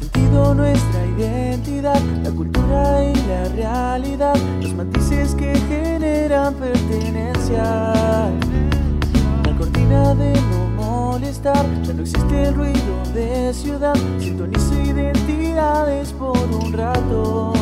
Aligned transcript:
sentido 0.00 0.54
nuestra 0.54 1.06
identidad, 1.18 2.00
la 2.24 2.30
cultura 2.30 3.04
y 3.04 3.14
la 3.28 3.44
realidad, 3.54 4.34
los 4.62 4.74
matices 4.74 5.34
que 5.34 5.54
generan 5.68 6.54
pertenencia. 6.54 7.92
La 9.44 9.56
cortina 9.58 10.14
de 10.14 10.32
no 10.32 10.82
molestar, 10.82 11.66
ya 11.82 11.92
no 11.92 12.02
existe 12.02 12.44
el 12.44 12.54
ruido 12.54 13.04
de 13.14 13.52
ciudad, 13.52 13.94
sintonizo 14.18 14.82
identidades 14.82 16.12
por 16.12 16.38
un 16.38 16.72
rato. 16.72 17.52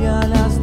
Y 0.00 0.06
a 0.06 0.26
las 0.26 0.59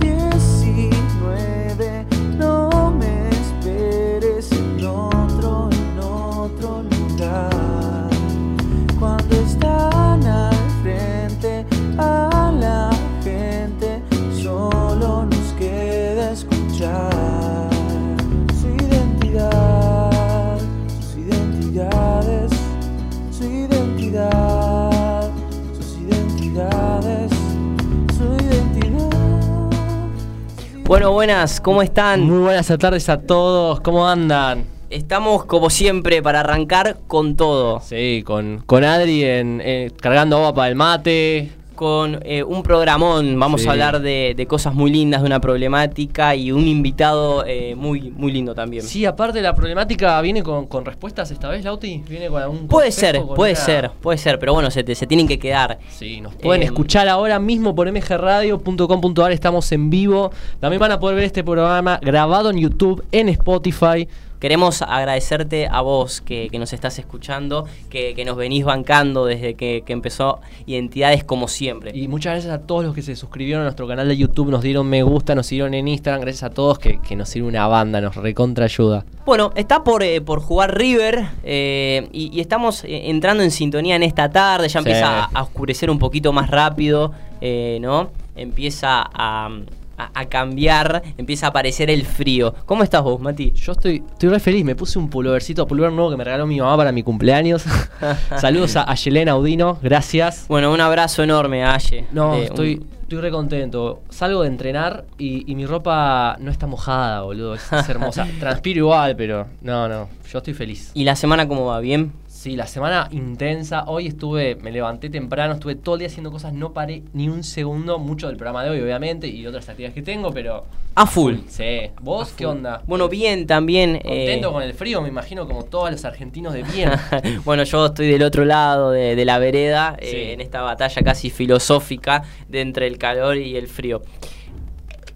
Bueno, 30.87 31.11
buenas, 31.11 31.59
¿cómo 31.59 31.81
están? 31.81 32.21
Muy 32.21 32.39
buenas 32.39 32.65
tardes 32.79 33.09
a 33.09 33.19
todos, 33.19 33.81
¿cómo 33.81 34.07
andan? 34.07 34.63
Estamos 34.89 35.43
como 35.43 35.69
siempre 35.69 36.21
para 36.23 36.39
arrancar 36.39 36.99
con 37.07 37.35
todo. 37.35 37.81
Sí, 37.81 38.23
con, 38.25 38.63
con 38.65 38.85
Adri 38.85 39.25
en, 39.25 39.59
eh, 39.61 39.91
cargando 39.99 40.37
agua 40.37 40.55
para 40.55 40.69
el 40.69 40.75
mate. 40.75 41.51
Con 41.77 42.19
eh, 42.23 42.41
un 42.43 42.63
programón, 42.63 43.39
vamos 43.39 43.61
Sí. 43.61 43.67
a 43.67 43.71
hablar 43.71 44.01
de, 44.01 44.33
de 44.35 44.47
cosas 44.47 44.73
muy 44.73 44.89
lindas, 44.91 45.21
de 45.21 45.27
una 45.27 45.39
problemática 45.39 46.35
y 46.35 46.51
un 46.51 46.67
invitado 46.67 47.45
eh, 47.45 47.75
muy, 47.75 48.09
muy 48.09 48.31
lindo 48.31 48.55
también. 48.55 48.81
Sí, 48.83 49.05
aparte 49.05 49.41
la 49.43 49.53
problemática 49.53 50.19
viene 50.21 50.41
con, 50.41 50.65
con 50.65 50.83
respuestas 50.85 51.29
esta 51.29 51.49
vez, 51.49 51.63
Lauti. 51.63 52.03
Viene 52.09 52.29
con 52.29 52.41
algún 52.41 52.67
Puede 52.67 52.91
ser, 52.91 53.21
puede 53.35 53.51
una- 53.53 53.61
ser, 53.61 53.91
puede 54.01 54.17
ser, 54.17 54.39
pero 54.39 54.53
bueno, 54.55 54.71
se, 54.71 54.83
te- 54.83 54.95
se 54.95 55.05
tienen 55.05 55.27
que 55.27 55.37
quedar. 55.37 55.77
Sí, 55.89 56.19
nos 56.19 56.33
pueden 56.33 56.63
Eh, 56.63 56.65
escuchar 56.65 57.07
ahora 57.07 57.37
mismo 57.39 57.75
por 57.75 57.87
mgradio.com.ar, 57.91 59.31
estamos 59.31 59.71
en 59.71 59.89
vivo. 59.91 60.31
También 60.59 60.79
van 60.79 60.91
a 60.93 60.99
poder 60.99 61.15
ver 61.15 61.25
este 61.25 61.43
programa 61.43 61.99
grabado 62.01 62.49
en 62.49 62.57
YouTube, 62.57 63.03
en 63.11 63.29
Spotify. 63.29 64.07
Queremos 64.39 64.81
agradecerte 64.81 65.67
a 65.67 65.81
vos 65.81 66.21
que, 66.21 66.47
que 66.51 66.59
nos 66.59 66.73
estás 66.73 66.99
escuchando, 66.99 67.65
que, 67.89 68.13
que 68.15 68.23
nos 68.25 68.37
venís 68.37 68.63
bancando 68.65 69.25
desde 69.25 69.55
que, 69.55 69.83
que 69.85 69.93
empezó 69.93 70.39
Identidades 70.65 71.23
como 71.23 71.47
siempre. 71.47 71.91
Y 71.95 72.07
muchas 72.07 72.33
gracias 72.33 72.53
a 72.53 72.59
todos 72.67 72.83
los 72.85 72.93
que 72.93 73.01
se 73.01 73.15
suscribieron 73.15 73.61
a 73.61 73.65
nuestro 73.65 73.87
canal 73.87 74.07
de 74.07 74.17
YouTube, 74.17 74.49
nos 74.49 74.61
dieron 74.61 74.87
me 74.87 75.01
gusta, 75.03 75.33
nos 75.35 75.47
siguieron 75.47 75.73
en 75.73 75.87
Instagram. 75.87 76.21
Gracias 76.21 76.43
a 76.43 76.49
todos 76.49 76.77
que, 76.79 76.99
nos 77.15 77.29
sirve 77.29 77.47
una 77.47 77.67
banda, 77.67 77.99
nos 78.01 78.15
recontra 78.15 78.65
ayuda. 78.65 79.05
Bueno, 79.25 79.51
está 79.55 79.83
por, 79.83 80.03
eh, 80.03 80.21
por 80.21 80.39
jugar 80.41 80.77
River 80.77 81.25
eh, 81.43 82.07
y, 82.11 82.29
y 82.35 82.41
estamos 82.41 82.83
eh, 82.83 83.09
entrando 83.09 83.43
en 83.43 83.51
sintonía 83.51 83.95
en 83.95 84.03
esta 84.03 84.29
tarde, 84.29 84.67
ya 84.67 84.81
Sí. 84.81 84.89
empieza 84.89 85.23
a, 85.23 85.29
a 85.33 85.43
oscurecer 85.43 85.89
un 85.89 85.99
poquito 85.99 86.31
más 86.33 86.49
rápido, 86.51 87.11
eh, 87.41 87.79
¿no? 87.81 88.11
Empieza 88.35 89.03
a, 89.13 89.49
a- 89.97 90.11
a 90.13 90.25
cambiar, 90.25 91.01
empieza 91.17 91.47
a 91.47 91.49
aparecer 91.49 91.89
el 91.89 92.05
frío. 92.05 92.53
¿Cómo 92.65 92.83
estás 92.83 93.01
vos, 93.03 93.19
Mati? 93.19 93.51
Yo 93.51 93.71
estoy, 93.73 94.03
estoy 94.11 94.29
re 94.29 94.39
feliz, 94.39 94.63
me 94.63 94.75
puse 94.75 94.99
un 94.99 95.09
pullovercito, 95.09 95.65
pullover 95.67 95.91
nuevo 95.91 96.11
que 96.11 96.17
me 96.17 96.23
regaló 96.23 96.45
mi 96.47 96.59
mamá 96.59 96.77
para 96.77 96.91
mi 96.91 97.03
cumpleaños. 97.03 97.63
Saludos 98.39 98.75
a, 98.75 98.83
a 98.83 98.95
Yelena 98.95 99.33
Audino, 99.33 99.77
gracias. 99.81 100.45
Bueno, 100.47 100.71
un 100.71 100.81
abrazo 100.81 101.23
enorme, 101.23 101.63
Aye. 101.65 102.05
No, 102.11 102.35
estoy, 102.35 102.75
un- 102.75 102.87
estoy 103.03 103.21
re 103.21 103.31
contento. 103.31 104.01
Salgo 104.09 104.41
de 104.43 104.47
entrenar 104.49 105.05
y, 105.17 105.49
y 105.51 105.55
mi 105.55 105.65
ropa 105.65 106.37
no 106.39 106.51
está 106.51 106.67
mojada, 106.67 107.21
boludo. 107.21 107.55
Es, 107.55 107.71
es 107.71 107.89
hermosa. 107.89 108.27
Transpiro 108.39 108.79
igual, 108.79 109.15
pero 109.15 109.47
no, 109.61 109.87
no. 109.87 110.09
Yo 110.31 110.39
estoy 110.39 110.53
feliz. 110.53 110.91
¿Y 110.93 111.03
la 111.05 111.15
semana 111.15 111.47
cómo 111.47 111.65
va? 111.65 111.79
¿Bien? 111.79 112.11
Sí, 112.47 112.55
la 112.55 112.65
semana 112.65 113.09
intensa. 113.11 113.83
Hoy 113.87 114.07
estuve, 114.07 114.55
me 114.55 114.71
levanté 114.71 115.09
temprano, 115.09 115.55
estuve 115.55 115.75
todo 115.75 115.95
el 115.95 115.99
día 115.99 116.07
haciendo 116.07 116.31
cosas, 116.31 116.53
no 116.53 116.71
paré 116.71 117.03
ni 117.11 117.27
un 117.27 117.43
segundo, 117.43 117.99
mucho 117.99 118.27
del 118.27 118.37
programa 118.37 118.63
de 118.63 118.69
hoy, 118.69 118.79
obviamente, 118.79 119.27
y 119.27 119.45
otras 119.45 119.67
actividades 119.67 119.93
que 119.93 120.01
tengo, 120.01 120.31
pero. 120.31 120.63
A 120.95 121.05
full. 121.05 121.39
Sí. 121.49 121.89
¿Vos 121.99 122.31
qué 122.37 122.45
onda? 122.45 122.83
Bueno, 122.87 123.09
bien 123.09 123.47
también. 123.47 123.95
Contento 123.95 124.49
eh, 124.49 124.53
con 124.53 124.63
el 124.63 124.73
frío, 124.73 125.01
me 125.01 125.09
imagino, 125.09 125.45
como 125.45 125.65
todos 125.65 125.91
los 125.91 126.05
argentinos 126.05 126.53
de 126.53 126.63
bien. 126.63 126.89
bueno, 127.43 127.63
yo 127.63 127.87
estoy 127.87 128.07
del 128.07 128.23
otro 128.23 128.45
lado 128.45 128.91
de, 128.91 129.17
de 129.17 129.25
la 129.25 129.39
vereda, 129.39 129.97
eh, 129.99 130.31
en 130.31 130.39
esta 130.39 130.61
batalla 130.61 131.01
casi 131.01 131.29
filosófica 131.29 132.23
de 132.47 132.61
entre 132.61 132.87
el 132.87 132.97
calor 132.97 133.35
y 133.35 133.57
el 133.57 133.67
frío. 133.67 134.03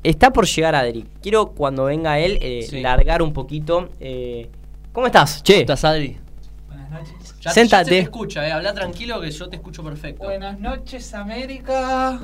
Está 0.03 0.33
por 0.33 0.47
llegar 0.47 0.75
Adri. 0.75 1.05
Quiero 1.21 1.51
cuando 1.51 1.85
venga 1.85 2.19
él 2.19 2.39
eh, 2.41 2.67
Sí. 2.69 2.81
largar 2.81 3.21
un 3.21 3.31
poquito. 3.31 3.87
¿Cómo 4.91 5.07
estás? 5.07 5.41
Che, 5.43 5.61
¿Estás, 5.61 5.85
Adri? 5.85 6.17
Buenas 6.71 6.89
noches. 6.91 7.35
Ya, 7.41 7.51
Séntate. 7.51 7.83
ya 7.83 7.85
se 7.85 7.89
te 7.91 7.99
escucha, 7.99 8.47
eh. 8.47 8.51
Habla 8.51 8.73
tranquilo 8.73 9.19
que 9.21 9.31
yo 9.31 9.49
te 9.49 9.55
escucho 9.57 9.83
perfecto. 9.83 10.23
Buenas 10.23 10.59
noches, 10.59 11.13
América. 11.13 12.19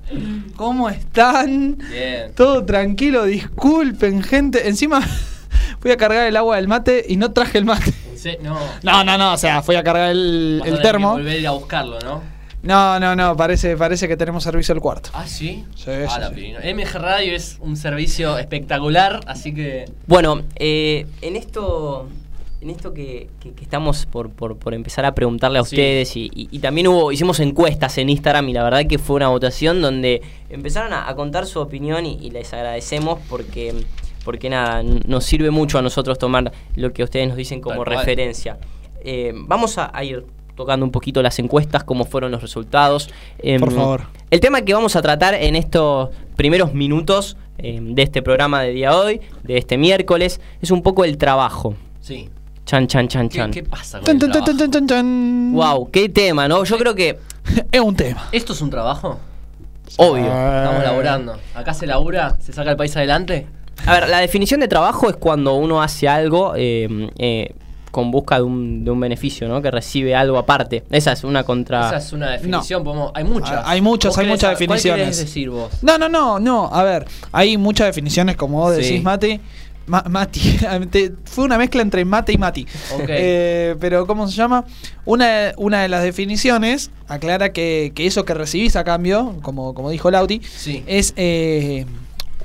¿Cómo 0.56 0.88
están? 0.88 1.78
Bien. 1.90 2.32
Todo 2.34 2.64
tranquilo, 2.64 3.24
disculpen, 3.24 4.22
gente. 4.22 4.68
Encima 4.68 5.00
fui 5.80 5.90
a 5.90 5.96
cargar 5.96 6.26
el 6.26 6.36
agua 6.36 6.56
del 6.56 6.68
mate 6.68 7.04
y 7.08 7.16
no 7.16 7.32
traje 7.32 7.58
el 7.58 7.64
mate. 7.64 7.92
Sí, 8.16 8.36
no. 8.42 8.56
No, 8.82 9.02
no, 9.04 9.18
no, 9.18 9.32
o 9.32 9.36
sea, 9.36 9.62
fui 9.62 9.74
a 9.74 9.82
cargar 9.82 10.10
el, 10.10 10.62
el 10.64 10.80
termo. 10.80 11.12
volver 11.12 11.34
a 11.34 11.38
ir 11.38 11.46
a 11.46 11.50
buscarlo, 11.52 11.98
¿no? 12.00 12.22
No, 12.62 13.00
no, 13.00 13.16
no, 13.16 13.36
parece, 13.36 13.76
parece 13.76 14.06
que 14.06 14.16
tenemos 14.16 14.44
servicio 14.44 14.72
al 14.72 14.80
cuarto. 14.80 15.10
Ah, 15.14 15.26
sí. 15.26 15.64
Sí, 15.74 15.90
Ah, 15.90 16.08
sí, 16.14 16.20
la 16.20 16.28
sí. 16.28 16.34
pirina. 16.36 16.60
MG 16.60 16.94
Radio 16.94 17.34
es 17.34 17.56
un 17.60 17.76
servicio 17.76 18.38
espectacular, 18.38 19.18
así 19.26 19.52
que. 19.52 19.86
bueno, 20.06 20.42
eh, 20.54 21.06
en 21.22 21.34
esto. 21.34 22.08
En 22.62 22.70
esto 22.70 22.94
que, 22.94 23.28
que- 23.40 23.52
que 23.52 23.62
estamos 23.64 24.06
por, 24.06 24.30
por- 24.30 24.56
por 24.56 24.72
empezar 24.72 25.04
a 25.04 25.14
preguntarle 25.14 25.58
a 25.58 25.64
Sí. 25.64 25.74
ustedes 25.74 26.16
y, 26.16 26.30
y- 26.32 26.48
y 26.52 26.58
también 26.60 26.86
hubo, 26.86 27.10
hicimos 27.10 27.40
encuestas 27.40 27.98
en 27.98 28.08
Instagram 28.08 28.48
y 28.48 28.52
la 28.52 28.62
verdad 28.62 28.86
que 28.86 28.98
fue 28.98 29.16
una 29.16 29.28
votación 29.28 29.82
donde 29.82 30.22
empezaron 30.48 30.92
a, 30.92 31.08
a 31.08 31.14
contar 31.16 31.46
su 31.46 31.58
opinión 31.60 32.06
y, 32.06 32.18
y 32.22 32.30
les 32.30 32.52
agradecemos 32.54 33.18
porque, 33.28 33.74
porque 34.24 34.48
nada, 34.48 34.82
nos 34.84 35.24
sirve 35.24 35.50
mucho 35.50 35.78
a 35.78 35.82
nosotros 35.82 36.18
tomar 36.18 36.52
lo 36.76 36.92
que 36.92 37.02
ustedes 37.02 37.26
nos 37.26 37.36
dicen 37.36 37.60
como 37.60 37.82
Tal 37.82 37.96
referencia. 37.96 38.58
Eh, 39.04 39.32
vamos 39.34 39.78
a, 39.78 39.90
a 39.92 40.04
ir 40.04 40.24
tocando 40.54 40.86
un 40.86 40.92
poquito 40.92 41.20
las 41.20 41.40
encuestas, 41.40 41.82
cómo 41.82 42.04
fueron 42.04 42.30
los 42.30 42.42
resultados. 42.42 43.10
Em, 43.38 43.58
Por 43.58 43.72
favor. 43.72 44.02
El 44.30 44.38
tema 44.38 44.62
que 44.62 44.72
vamos 44.72 44.94
a 44.94 45.02
tratar 45.02 45.34
en 45.34 45.56
estos 45.56 46.10
primeros 46.36 46.74
minutos 46.74 47.36
em, 47.58 47.94
de 47.96 48.02
este 48.02 48.22
programa 48.22 48.62
de 48.62 48.70
día 48.70 48.90
de 48.90 48.94
hoy, 48.96 49.20
de 49.42 49.56
este 49.56 49.76
miércoles, 49.78 50.40
es 50.60 50.70
un 50.70 50.82
poco 50.82 51.04
el 51.04 51.16
trabajo. 51.18 51.74
Sí. 52.00 52.28
Chan, 52.64 52.86
chan, 52.86 53.08
chan, 53.08 53.28
¿Qué, 53.28 53.38
chan. 53.38 53.50
qué 53.50 53.62
pasa 53.64 53.98
con 53.98 54.04
Tan, 54.06 54.14
el 54.16 54.20
tan, 54.20 54.30
tan, 54.30 54.44
trabajo? 54.44 54.58
tan, 54.58 54.70
tan, 54.70 54.86
tan. 54.86 55.52
Wow, 55.52 55.90
qué 55.90 56.08
tema, 56.08 56.46
¿no? 56.48 56.62
Yo 56.64 56.78
creo 56.78 56.94
que, 56.94 57.18
Es 57.72 57.80
un 57.80 57.94
tema. 57.96 58.28
¿Esto 58.32 58.52
es 58.52 58.60
un 58.62 58.70
trabajo? 58.70 59.18
obvio. 59.98 60.24
Estamos 60.24 60.82
laburando. 60.84 61.36
Acá 61.54 61.74
se 61.74 61.86
labura, 61.86 62.36
se 62.40 62.52
saca 62.52 62.70
el 62.70 62.76
país 62.76 62.96
adelante. 62.96 63.46
A 63.84 63.92
ver, 63.94 64.08
la 64.08 64.18
definición 64.20 64.60
de 64.60 64.68
trabajo 64.68 65.10
es 65.10 65.16
cuando 65.16 65.54
uno 65.54 65.82
hace 65.82 66.08
algo 66.08 66.54
eh, 66.56 67.10
eh, 67.18 67.52
con 67.90 68.10
busca 68.10 68.36
de 68.36 68.42
un, 68.42 68.84
de 68.84 68.90
un 68.90 69.00
beneficio, 69.00 69.48
¿no? 69.48 69.60
Que 69.60 69.70
recibe 69.70 70.14
algo 70.14 70.38
aparte. 70.38 70.84
Esa 70.90 71.12
es 71.12 71.24
una 71.24 71.42
contra... 71.42 71.88
Esa 71.88 71.96
es 71.98 72.12
una 72.12 72.30
definición. 72.30 72.84
podemos- 72.84 73.10
hay 73.14 73.24
muchas. 73.24 73.50
Ah, 73.52 73.62
hay 73.66 73.80
muchas, 73.82 74.10
¿Vos 74.12 74.18
hay 74.18 74.24
querés 74.26 74.38
muchas 74.38 74.48
¿cuál 74.50 74.58
definiciones. 74.58 75.02
querés 75.04 75.18
decir 75.18 75.50
vos? 75.50 75.70
No, 75.82 75.98
no, 75.98 76.08
no, 76.08 76.38
no. 76.38 76.70
A 76.72 76.84
ver, 76.84 77.06
hay 77.32 77.58
muchas 77.58 77.88
definiciones, 77.88 78.36
como 78.36 78.60
vos 78.60 78.76
Sí. 78.76 78.82
decís, 78.82 79.02
Mati. 79.02 79.40
Ma- 79.86 80.04
Mati. 80.08 80.40
Fue 81.24 81.44
una 81.44 81.58
mezcla 81.58 81.82
entre 81.82 82.04
mate 82.04 82.32
y 82.32 82.38
Mati. 82.38 82.66
Ok. 82.94 83.04
Eh, 83.08 83.76
pero, 83.80 84.06
¿cómo 84.06 84.28
se 84.28 84.34
llama? 84.36 84.64
Una, 85.04 85.52
una 85.56 85.82
de 85.82 85.88
las 85.88 86.02
definiciones 86.02 86.90
aclara 87.08 87.52
que, 87.52 87.92
que 87.94 88.06
eso 88.06 88.24
que 88.24 88.34
recibís 88.34 88.76
a 88.76 88.84
cambio, 88.84 89.36
como, 89.42 89.74
como 89.74 89.90
dijo 89.90 90.10
Lauti, 90.10 90.40
Sí. 90.44 90.84
es 90.86 91.12
eh, 91.16 91.84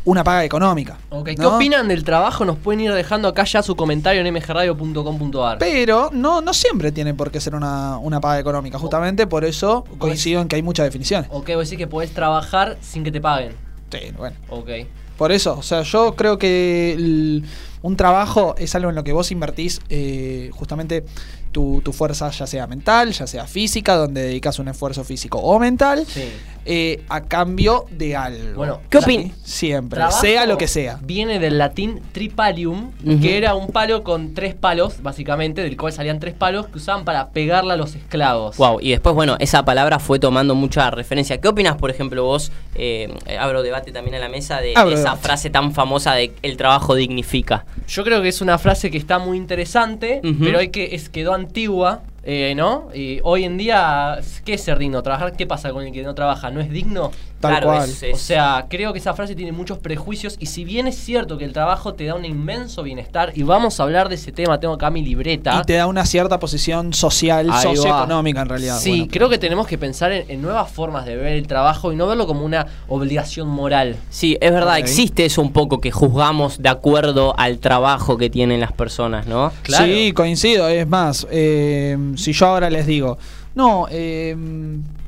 una 0.06 0.24
paga 0.24 0.44
económica. 0.46 0.98
Ok, 1.10 1.30
¿Qué 1.38 1.46
opinan 1.46 1.88
del 1.90 2.04
trabajo? 2.04 2.46
Nos 2.46 2.58
pueden 2.58 2.80
ir 2.82 2.94
dejando 2.94 3.28
acá 3.28 3.44
ya 3.44 3.62
su 3.62 3.76
comentario 3.76 4.22
en 4.26 4.34
mgradio.com.ar. 4.34 5.58
Pero 5.60 6.10
no, 6.14 6.42
no 6.42 6.54
siempre 6.54 6.92
tiene 6.92 7.14
por 7.14 7.30
qué 7.30 7.40
ser 7.42 7.56
una, 7.56 7.98
una 7.98 8.20
paga 8.22 8.40
económica. 8.40 8.80
Justamente 8.80 9.28
por 9.28 9.44
eso 9.46 9.84
coincido 9.98 10.42
en 10.42 10.48
que 10.48 10.56
hay 10.56 10.64
muchas 10.64 10.86
definiciones. 10.86 11.30
Ok, 11.32 11.50
vos 11.56 11.66
decís 11.70 11.78
que 11.78 11.88
podés 11.88 12.12
trabajar 12.14 12.78
sin 12.82 13.04
que 13.04 13.12
te 13.12 13.22
paguen. 13.22 13.52
Sí, 13.92 14.00
bueno. 14.18 14.36
Ok. 14.50 14.70
Por 15.18 15.32
eso, 15.32 15.58
o 15.58 15.64
sea, 15.64 15.82
yo 15.82 16.16
creo 16.16 16.38
que 16.38 17.42
un 17.82 17.96
trabajo 17.96 18.56
es 18.58 18.76
algo 18.76 18.90
en 18.90 18.96
lo 18.96 19.04
que 19.04 19.14
vos 19.14 19.32
invertís 19.32 19.82
eh, 19.90 20.52
justamente 20.54 21.04
tu, 21.52 21.82
tu 21.84 21.94
fuerza, 21.94 22.30
ya 22.30 22.46
sea 22.46 22.68
mental, 22.68 23.12
ya 23.14 23.26
sea 23.26 23.48
física, 23.48 23.96
donde 23.96 24.22
dedicas 24.22 24.60
un 24.60 24.68
esfuerzo 24.68 25.04
físico 25.04 25.40
o 25.40 25.58
mental, 25.60 26.06
Sí. 26.08 26.30
Eh, 26.68 27.02
a 27.10 27.22
cambio 27.22 27.86
de 27.92 28.16
algo. 28.16 28.56
Bueno, 28.58 28.82
¿Qué 28.90 29.02
¿Sí? 29.02 29.06
opin- 29.10 29.32
Siempre, 29.44 29.98
Trabajo 29.98 30.20
sea 30.22 30.46
lo 30.46 30.58
que 30.58 30.68
sea. 30.68 31.00
Viene 31.02 31.40
del 31.40 31.58
latín 31.58 32.02
tripalium, 32.12 32.92
que 33.22 33.38
era 33.38 33.56
un 33.56 33.68
palo 33.68 34.04
con 34.04 34.34
tres 34.34 34.54
palos, 34.54 35.02
básicamente, 35.02 35.62
del 35.64 35.78
cual 35.78 35.94
salían 35.94 36.20
tres 36.20 36.34
palos 36.34 36.68
que 36.68 36.78
usaban 36.78 37.06
para 37.06 37.30
pegarle 37.30 37.74
a 37.74 37.78
los 37.78 37.96
esclavos. 37.96 38.58
Wow, 38.58 38.80
y 38.82 38.92
después, 38.92 39.16
bueno, 39.16 39.38
esa 39.40 39.64
palabra 39.64 40.00
fue 40.00 40.20
tomando 40.20 40.56
mucha 40.56 40.92
referencia. 40.92 41.40
¿Qué 41.40 41.48
opinas, 41.48 41.78
por 41.78 41.90
ejemplo, 41.90 42.24
vos? 42.24 42.52
eh, 42.76 43.12
abro 43.40 43.64
debate 43.64 43.92
también 43.92 44.16
a 44.16 44.20
la 44.20 44.30
mesa 44.30 44.62
de 44.62 44.74
Abro 44.76 44.92
esa 44.94 45.04
debate. 45.04 45.22
frase 45.24 45.50
tan 45.50 45.74
famosa 45.74 46.14
de 46.14 46.34
el 46.44 46.58
trabajo 46.58 46.94
dignifica. 46.94 47.66
Yo 47.88 48.04
creo 48.04 48.22
que 48.22 48.28
es 48.28 48.42
una 48.42 48.58
frase 48.60 48.92
que 48.92 48.98
está 48.98 49.18
muy 49.18 49.38
interesante, 49.38 50.22
pero 50.40 50.60
hay 50.60 50.70
que 50.70 50.94
es 50.94 51.10
quedó 51.10 51.34
antigua, 51.34 52.02
eh, 52.30 52.56
¿no? 52.56 52.90
Y 52.94 53.22
hoy 53.24 53.46
en 53.46 53.56
día, 53.56 54.20
¿qué 54.44 54.56
es 54.56 54.62
ser 54.62 54.78
digno? 54.78 55.02
¿Trabajar? 55.02 55.38
¿Qué 55.38 55.48
pasa 55.48 55.72
con 55.72 55.86
el 55.86 55.94
que 55.94 56.04
no 56.04 56.14
trabaja? 56.14 56.52
¿No 56.52 56.60
es 56.60 56.70
digno? 56.70 57.12
Tal 57.40 57.52
Claro, 57.52 57.68
cual. 57.68 57.90
es- 57.90 58.02
es- 58.02 58.16
O 58.16 58.18
sea, 58.18 58.66
creo 58.68 58.94
que 58.94 59.00
esa 59.00 59.14
frase 59.14 59.36
tiene 59.36 59.52
muchos 59.52 59.78
prejuicios 59.78 60.38
y 60.40 60.48
si 60.48 60.66
bien 60.66 60.88
es 60.88 60.96
cierto 60.98 61.38
que 61.38 61.46
el 61.46 61.54
trabajo 61.54 61.94
te 61.94 62.06
da 62.06 62.16
un 62.16 62.26
inmenso 62.26 62.82
bienestar, 62.82 63.32
y 63.36 63.44
vamos 63.44 63.80
a 63.80 63.84
hablar 63.84 64.10
de 64.10 64.16
ese 64.16 64.32
tema, 64.32 64.60
tengo 64.60 64.74
acá 64.74 64.90
mi 64.90 65.04
libreta. 65.04 65.60
Y 65.62 65.66
te 65.66 65.74
da 65.74 65.86
una 65.86 66.04
cierta 66.06 66.40
posición 66.40 66.94
social, 66.94 67.46
Ahí 67.52 67.66
va. 67.68 67.76
socioeconómica 67.76 68.42
en 68.42 68.50
realidad. 68.50 68.80
Sí, 68.80 68.90
Bueno, 68.90 69.08
creo 69.12 69.30
que 69.30 69.38
tenemos 69.38 69.68
que 69.68 69.78
pensar 69.78 70.12
en, 70.12 70.30
en 70.32 70.42
nuevas 70.42 70.72
formas 70.72 71.06
de 71.06 71.16
ver 71.16 71.34
el 71.34 71.46
trabajo 71.46 71.94
y 71.94 71.96
no 71.96 72.08
verlo 72.08 72.26
como 72.26 72.44
una 72.44 72.66
obligación 72.88 73.48
moral. 73.48 73.98
Sí, 74.10 74.38
es 74.42 74.52
verdad, 74.52 74.80
existe 74.80 75.24
eso 75.26 75.42
un 75.44 75.54
poco 75.54 75.80
que 75.80 75.92
juzgamos 75.92 76.62
de 76.62 76.70
acuerdo 76.70 77.38
al 77.38 77.60
trabajo 77.60 78.18
que 78.18 78.30
tienen 78.32 78.60
las 78.62 78.72
personas, 78.72 79.28
¿no? 79.28 79.52
Claro. 79.62 79.86
Sí, 79.86 80.12
coincido. 80.14 80.68
Es 80.70 80.88
más, 80.88 81.28
eh, 81.30 81.96
si 82.16 82.34
yo 82.34 82.48
ahora 82.48 82.70
les 82.72 82.88
digo, 82.88 83.18
no, 83.54 83.86
eh, 83.92 84.36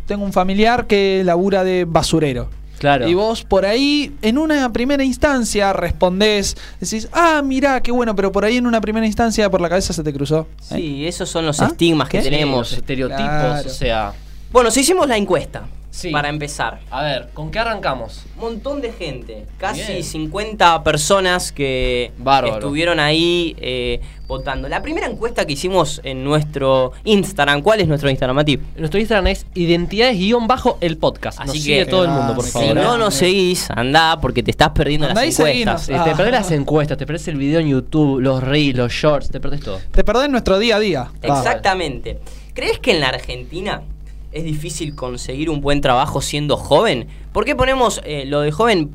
tengo 0.09 0.25
un 0.25 0.33
familiar 0.33 0.87
que 0.87 1.21
labura 1.23 1.63
de 1.63 1.85
basurero. 1.85 2.49
Claro. 2.79 3.07
Y 3.09 3.13
vos 3.13 3.43
por 3.43 3.65
ahí, 3.65 4.13
en 4.21 4.37
una 4.37 4.71
primera 4.71 5.03
instancia, 5.03 5.71
respondés, 5.73 6.55
decís, 6.79 7.09
ah, 7.11 7.41
mirá, 7.43 7.81
qué 7.81 7.91
bueno, 7.91 8.15
pero 8.15 8.31
por 8.31 8.43
ahí 8.45 8.57
en 8.57 8.65
una 8.65 8.79
primera 8.81 9.05
instancia 9.05 9.49
por 9.49 9.59
la 9.61 9.67
cabeza 9.69 9.91
se 9.93 10.01
te 10.03 10.11
cruzó. 10.13 10.47
¿eh? 10.71 10.75
Sí, 10.75 11.05
esos 11.07 11.29
son 11.29 11.45
los 11.45 11.59
¿Ah? 11.61 11.67
estigmas 11.67 12.07
que 12.09 12.17
¿Qué? 12.17 12.23
Sí, 12.23 12.29
tenemos. 12.29 12.57
los 12.57 12.73
estereotipos, 12.73 13.23
Claro. 13.25 13.69
o 13.69 13.71
sea. 13.73 14.13
Bueno, 14.51 14.71
si 14.71 14.79
hicimos 14.81 15.07
la 15.07 15.17
encuesta, 15.17 15.63
Sí. 15.91 16.11
para 16.11 16.29
empezar. 16.29 16.79
A 16.91 17.03
ver, 17.03 17.29
¿con 17.33 17.49
qué 17.51 17.59
arrancamos? 17.59 18.23
montón 18.37 18.79
de 18.79 18.91
gente, 18.93 19.45
casi 19.57 19.81
Bien. 19.81 20.03
50 20.03 20.83
personas 20.83 21.51
que 21.51 22.11
Bárbaro. 22.17 22.55
estuvieron 22.55 22.99
ahí 22.99 23.55
eh, 23.59 23.99
votando. 24.27 24.69
La 24.69 24.81
primera 24.81 25.07
encuesta 25.07 25.45
que 25.45 25.53
hicimos 25.53 25.99
en 26.03 26.23
nuestro 26.23 26.93
Instagram, 27.03 27.61
¿cuál 27.63 27.81
es 27.81 27.87
nuestro 27.87 28.09
Instagram, 28.09 28.35
Mati? 28.35 28.59
Nuestro 28.77 28.99
Instagram 28.99 29.27
es 29.27 29.45
identidades-el 29.55 30.97
podcast. 30.97 31.39
Así 31.39 31.47
Nos 31.47 31.55
que- 31.55 31.61
sigue 31.61 31.85
todo 31.85 32.05
el 32.05 32.11
mundo, 32.11 32.35
por 32.35 32.45
Si 32.45 32.51
Si 32.51 32.57
favor. 32.59 32.75
no 32.75 32.95
¿eh? 32.95 32.97
nos 32.99 33.13
seguís, 33.15 33.69
andá 33.71 34.19
porque 34.21 34.41
te 34.43 34.51
estás 34.51 34.69
perdiendo 34.69 35.07
Andá 35.07 35.25
y 35.25 35.29
las 35.31 35.39
encuestas. 35.39 35.89
Eh, 35.89 35.93
te 35.93 36.11
Ah. 36.11 36.13
perdés 36.15 36.31
las 36.31 36.51
encuestas, 36.51 36.97
te 36.97 37.05
perdés 37.05 37.27
el 37.27 37.37
video 37.37 37.59
en 37.59 37.67
YouTube, 37.69 38.19
los 38.21 38.41
reels, 38.43 38.77
los 38.77 38.91
shorts, 38.93 39.29
te 39.31 39.39
perdés 39.39 39.61
todo. 39.61 39.79
Te 39.91 40.03
perdés 40.03 40.29
nuestro 40.29 40.59
día 40.59 40.77
a 40.77 40.79
día. 40.79 41.11
Exactamente. 41.21 42.19
¿Crees 42.53 42.79
que 42.79 42.91
en 42.91 43.01
la 43.01 43.09
Argentina 43.09 43.81
es 44.31 44.43
difícil 44.43 44.95
conseguir 44.95 45.49
un 45.49 45.61
buen 45.61 45.81
trabajo 45.81 46.21
siendo 46.21 46.57
joven? 46.57 47.07
¿Por 47.31 47.45
qué 47.45 47.55
ponemos 47.55 48.01
eh, 48.05 48.25
lo 48.25 48.41
de 48.41 48.51
joven? 48.51 48.91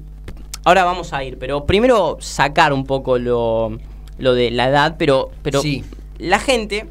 Ahora 0.64 0.84
vamos 0.84 1.12
a 1.12 1.22
ir, 1.24 1.38
pero 1.38 1.66
primero 1.66 2.16
sacar 2.20 2.72
un 2.72 2.84
poco 2.84 3.18
lo, 3.18 3.78
lo 4.18 4.34
de 4.34 4.50
la 4.50 4.68
edad, 4.68 4.96
pero, 4.98 5.30
pero 5.42 5.60
Sí. 5.60 5.84
la 6.18 6.38
gente 6.38 6.86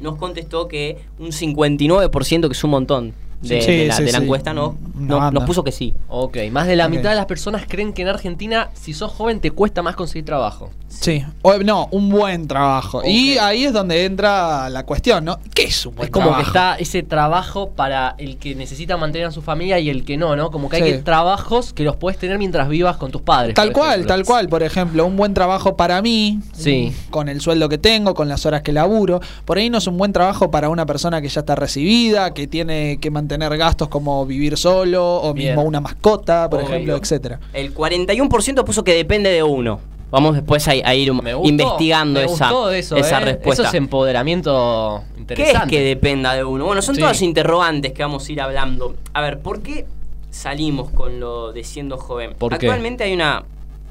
nos 0.00 0.16
contestó 0.16 0.68
que 0.68 0.98
un 1.18 1.28
59%, 1.32 2.46
que 2.48 2.52
es 2.52 2.64
un 2.64 2.70
montón 2.70 3.14
de, 3.42 3.60
Sí, 3.62 3.76
de 3.76 3.86
la, 3.88 3.96
sí, 3.96 4.04
de 4.04 4.12
la 4.12 4.18
sí. 4.18 4.24
encuesta, 4.24 4.54
no, 4.54 4.76
nos 4.96 5.44
puso 5.44 5.62
que 5.64 5.72
sí. 5.72 5.94
Ok, 6.08 6.36
más 6.50 6.66
de 6.66 6.76
la 6.76 6.88
mitad 6.88 7.10
de 7.10 7.16
las 7.16 7.26
personas 7.26 7.64
creen 7.68 7.92
que 7.92 8.02
en 8.02 8.08
Argentina, 8.08 8.70
si 8.74 8.92
sos 8.94 9.12
joven, 9.12 9.40
te 9.40 9.50
cuesta 9.50 9.82
más 9.82 9.96
conseguir 9.96 10.24
trabajo. 10.24 10.70
Sí, 10.88 11.24
o, 11.40 11.56
no, 11.58 11.88
un 11.90 12.10
buen 12.10 12.46
trabajo. 12.46 13.00
Y 13.04 13.38
ahí 13.38 13.64
es 13.64 13.72
donde 13.72 14.04
entra 14.04 14.68
la 14.68 14.84
cuestión, 14.84 15.24
¿no? 15.24 15.38
¿Qué 15.54 15.64
es 15.64 15.86
un 15.86 15.94
buen 15.94 16.06
Es 16.06 16.12
como 16.12 16.26
trabajo? 16.26 16.42
que 16.44 16.48
está 16.48 16.74
ese 16.76 17.02
trabajo 17.02 17.70
para 17.70 18.14
el 18.18 18.36
que 18.36 18.54
necesita 18.54 18.96
mantener 18.98 19.28
a 19.28 19.30
su 19.30 19.40
familia 19.40 19.78
y 19.78 19.88
el 19.88 20.04
que 20.04 20.16
no, 20.18 20.36
¿no? 20.36 20.50
Como 20.50 20.68
que 20.68 20.76
hay 20.76 20.82
Sí. 20.82 20.88
que 20.92 20.98
trabajos 20.98 21.72
que 21.72 21.82
los 21.82 21.96
puedes 21.96 22.18
tener 22.18 22.38
mientras 22.38 22.68
vivas 22.68 22.98
con 22.98 23.10
tus 23.10 23.22
padres. 23.22 23.54
Tal 23.54 23.72
cual, 23.72 24.00
ejemplo. 24.00 24.08
tal 24.08 24.24
cual. 24.24 24.48
Por 24.48 24.62
ejemplo, 24.62 25.06
un 25.06 25.16
buen 25.16 25.32
trabajo 25.32 25.76
para 25.76 26.02
mí, 26.02 26.40
Sí. 26.52 26.94
con 27.10 27.28
el 27.30 27.40
sueldo 27.40 27.68
que 27.70 27.78
tengo, 27.78 28.12
con 28.14 28.28
las 28.28 28.44
horas 28.44 28.60
que 28.62 28.72
laburo. 28.72 29.20
Por 29.46 29.56
ahí 29.56 29.70
no 29.70 29.78
es 29.78 29.86
un 29.86 29.96
buen 29.96 30.12
trabajo 30.12 30.50
para 30.50 30.68
una 30.68 30.84
persona 30.84 31.22
que 31.22 31.28
ya 31.28 31.40
está 31.40 31.54
recibida, 31.54 32.34
que 32.34 32.46
tiene 32.46 32.98
que 33.00 33.10
mantener 33.10 33.31
gastos 33.38 33.88
como 33.88 34.24
vivir 34.26 34.56
solo 34.56 35.22
o 35.22 35.32
Bien. 35.34 35.48
mismo 35.48 35.62
una 35.62 35.80
mascota, 35.80 36.48
por 36.50 36.60
Obvio. 36.60 36.68
ejemplo, 36.70 36.96
etcétera. 36.96 37.40
El 37.52 37.74
41% 37.74 38.64
puso 38.64 38.84
que 38.84 38.94
depende 38.94 39.30
de 39.30 39.42
uno. 39.42 39.80
Vamos 40.10 40.34
después 40.34 40.68
a, 40.68 40.72
a 40.72 40.94
ir 40.94 41.10
un- 41.10 41.22
Me 41.24 41.32
gustó, 41.32 41.48
investigando 41.48 42.20
me 42.20 42.26
esa, 42.26 42.50
gustó 42.50 42.70
eso, 42.70 42.96
esa 42.96 43.18
¿eh? 43.22 43.24
respuesta. 43.24 43.62
Eso 43.62 43.68
es 43.70 43.74
empoderamiento 43.74 45.02
¿Qué 45.08 45.12
es 45.14 45.20
interesante. 45.20 45.70
que 45.70 45.80
dependa 45.82 46.34
de 46.34 46.44
uno? 46.44 46.66
Bueno, 46.66 46.82
son 46.82 46.94
Sí. 46.94 47.00
todos 47.00 47.22
interrogantes 47.22 47.92
que 47.92 48.02
vamos 48.02 48.28
a 48.28 48.32
ir 48.32 48.40
hablando. 48.40 48.94
A 49.14 49.20
ver, 49.22 49.38
¿por 49.40 49.62
qué 49.62 49.86
salimos 50.30 50.90
con 50.90 51.18
lo 51.20 51.52
de 51.52 51.64
siendo 51.64 51.96
joven? 51.96 52.34
¿Por 52.38 52.50
qué? 52.58 52.66
Actualmente 52.66 53.04
hay 53.04 53.14
una. 53.14 53.44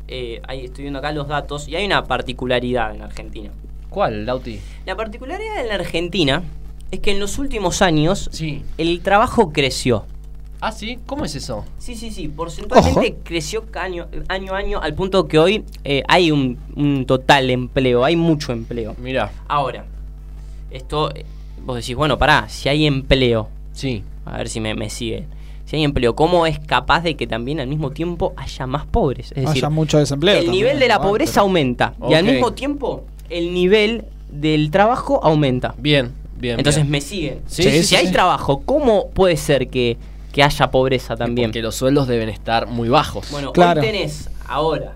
eh, 0.08 0.42
ahí 0.48 0.66
estoy 0.66 0.84
viendo 0.84 1.00
acá 1.00 1.12
los 1.12 1.28
datos 1.28 1.68
y 1.68 1.76
hay 1.76 1.86
una 1.86 2.04
particularidad 2.04 2.94
en 2.94 3.02
Argentina. 3.02 3.50
¿Cuál, 3.90 4.26
Lauti? 4.26 4.60
La 4.86 4.96
particularidad 4.96 5.60
en 5.62 5.68
la 5.70 5.76
Argentina 5.76 6.44
es 6.92 7.00
que 7.00 7.12
en 7.12 7.20
los 7.20 7.38
últimos 7.40 7.82
años 7.82 8.30
Sí. 8.32 8.64
el 8.78 9.02
trabajo 9.02 9.52
creció. 9.52 10.06
Ah, 10.64 10.72
sí, 10.72 11.00
¿cómo 11.08 11.26
es 11.26 11.34
eso? 11.36 11.66
Sí, 11.80 11.96
sí, 11.96 12.12
sí. 12.12 12.28
Porcentualmente 12.28 13.16
creció 13.24 13.66
año, 13.74 14.08
año 14.28 14.54
a 14.54 14.58
año 14.58 14.80
al 14.80 14.94
punto 14.94 15.28
que 15.28 15.40
hoy 15.40 15.64
eh, 15.84 16.04
hay 16.08 16.30
un, 16.32 16.58
un 16.76 17.06
total 17.08 17.50
empleo, 17.50 18.06
hay 18.06 18.16
mucho 18.16 18.52
empleo. 18.52 18.96
Mira, 19.02 19.32
Ahora, 19.48 19.86
esto, 20.70 21.12
eh, 21.16 21.26
vos 21.66 21.78
decís, 21.78 21.96
bueno, 21.96 22.18
pará, 22.20 22.48
si 22.48 22.70
hay 22.70 22.86
empleo, 22.86 23.50
sí. 23.74 24.04
a 24.26 24.38
ver 24.38 24.50
si 24.50 24.60
me, 24.60 24.76
me 24.76 24.90
sigue. 24.92 25.26
Si 25.66 25.78
hay 25.78 25.84
empleo, 25.84 26.16
¿cómo 26.16 26.46
es 26.46 26.60
capaz 26.60 27.02
de 27.02 27.16
que 27.16 27.26
también 27.28 27.60
al 27.60 27.68
mismo 27.68 27.92
tiempo 27.92 28.34
haya 28.38 28.68
más 28.68 28.86
pobres? 28.86 29.32
Es 29.32 29.46
decir, 29.46 29.64
Haya 29.66 29.70
mucho 29.70 29.98
desempleo. 29.98 30.38
el 30.38 30.46
también, 30.46 30.64
nivel 30.66 30.80
de 30.80 30.88
la 30.90 31.02
pobreza 31.02 31.34
Pero- 31.36 31.42
aumenta 31.44 31.94
y 32.08 32.14
al 32.14 32.26
mismo 32.26 32.54
tiempo 32.54 33.06
el 33.30 33.54
nivel 33.54 34.06
del 34.30 34.70
trabajo 34.70 35.20
aumenta. 35.24 35.74
Bien, 35.78 36.12
bien. 36.42 36.60
Entonces 36.60 36.82
bien. 36.84 36.92
me 36.92 37.02
siguen. 37.02 37.42
Sí, 37.48 37.64
si 37.64 37.70
sí, 37.72 37.78
si 37.78 37.84
sí, 37.84 37.96
hay 37.96 38.08
sí. 38.08 38.12
trabajo, 38.12 38.62
¿cómo 38.66 39.10
puede 39.12 39.38
ser 39.38 39.70
que, 39.70 39.98
que 40.34 40.44
haya 40.44 40.72
pobreza 40.72 41.16
también? 41.16 41.50
Porque 41.50 41.62
los 41.62 41.76
sueldos 41.76 42.08
deben 42.08 42.28
estar 42.30 42.68
muy 42.68 42.90
bajos. 42.90 43.30
Bueno, 43.32 43.54
Claro. 43.54 43.80
hoy 43.82 43.88
tenés, 43.88 44.30
ahora, 44.48 44.94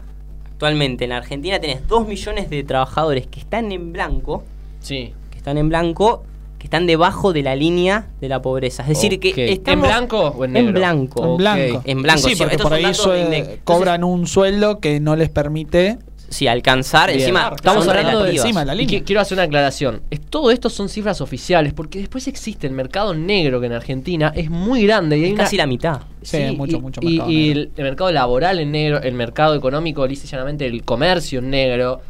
actualmente 0.51 1.03
en 1.06 1.12
la 1.12 1.18
Argentina 1.18 1.59
tenés 1.59 1.88
2 1.88 2.07
millones 2.07 2.50
de 2.50 2.63
trabajadores 2.63 3.27
que 3.27 3.39
están 3.39 3.71
en 3.71 3.94
blanco, 3.94 4.44
sí. 4.80 5.13
que 5.31 5.38
están 5.38 5.57
en 5.57 5.69
blanco, 5.69 6.24
que 6.57 6.68
están 6.68 6.88
debajo 6.88 7.34
de 7.34 7.43
la 7.43 7.55
línea 7.55 8.08
de 8.22 8.29
la 8.29 8.41
pobreza. 8.41 8.81
Es 8.84 8.89
decir, 8.89 9.20
que 9.20 9.51
estamos 9.51 9.86
¿En 9.86 9.89
blanco 9.91 10.20
o 10.29 10.46
en 10.46 10.53
negro? 10.53 10.74
blanco. 10.74 11.24
En 11.31 11.38
blanco. 11.38 11.81
En 11.86 12.01
blanco, 12.01 12.22
Sí, 12.22 12.29
sí, 12.31 12.36
porque 12.38 12.55
estos 12.55 12.63
por 12.70 12.74
ahí 12.74 12.84
de. 12.86 13.38
Entonces- 13.38 13.60
cobran 13.63 14.03
un 14.03 14.25
sueldo 14.25 14.79
que 14.79 15.00
no 15.00 15.15
les 15.15 15.29
permite. 15.29 16.00
Sí, 16.29 16.48
alcanzar, 16.48 17.10
Bien. 17.10 17.20
encima 17.22 17.39
Claro, 17.41 17.55
Estamos 17.55 17.88
hablando 17.88 18.24
de 18.24 18.32
encima 18.36 18.60
de 18.62 18.65
la 18.65 18.74
Y 18.75 18.77
línea. 18.79 19.00
qui- 19.00 19.03
quiero 19.05 19.22
hacer 19.22 19.36
una 19.36 19.44
aclaración. 19.44 20.01
Es, 20.10 20.22
todo 20.22 20.51
esto 20.51 20.70
son 20.70 20.89
cifras 20.89 21.22
oficiales 21.22 21.74
porque 21.74 22.00
después 22.00 22.27
existe 22.27 22.67
el 22.67 22.74
mercado 22.74 23.13
negro 23.13 23.60
que 23.60 23.67
en 23.67 23.74
Argentina 23.74 24.32
es 24.36 24.50
muy 24.50 24.86
grande 24.86 25.17
y 25.17 25.22
hay 25.24 25.27
Es 25.29 25.34
una- 25.34 25.44
casi 25.44 25.58
la 25.58 25.67
mitad. 25.67 26.01
Sí, 26.22 26.38
mucho, 26.58 26.77
y, 26.77 26.82
mucho 26.82 27.01
y- 27.03 27.05
mercado 27.12 27.32
y 27.32 27.38
negro. 27.48 27.62
el, 27.62 27.72
el 27.77 27.84
mercado 27.84 28.12
laboral 28.12 28.60
en 28.60 28.72
negro, 28.72 29.01
el 29.01 29.13
mercado 29.13 29.55
económico, 29.55 30.05
lisa 30.08 30.25
y 30.25 30.29
llanamente 30.29 30.65
el 30.65 30.84
comercio 30.84 31.39
en 31.39 31.50
negro. 31.51 32.01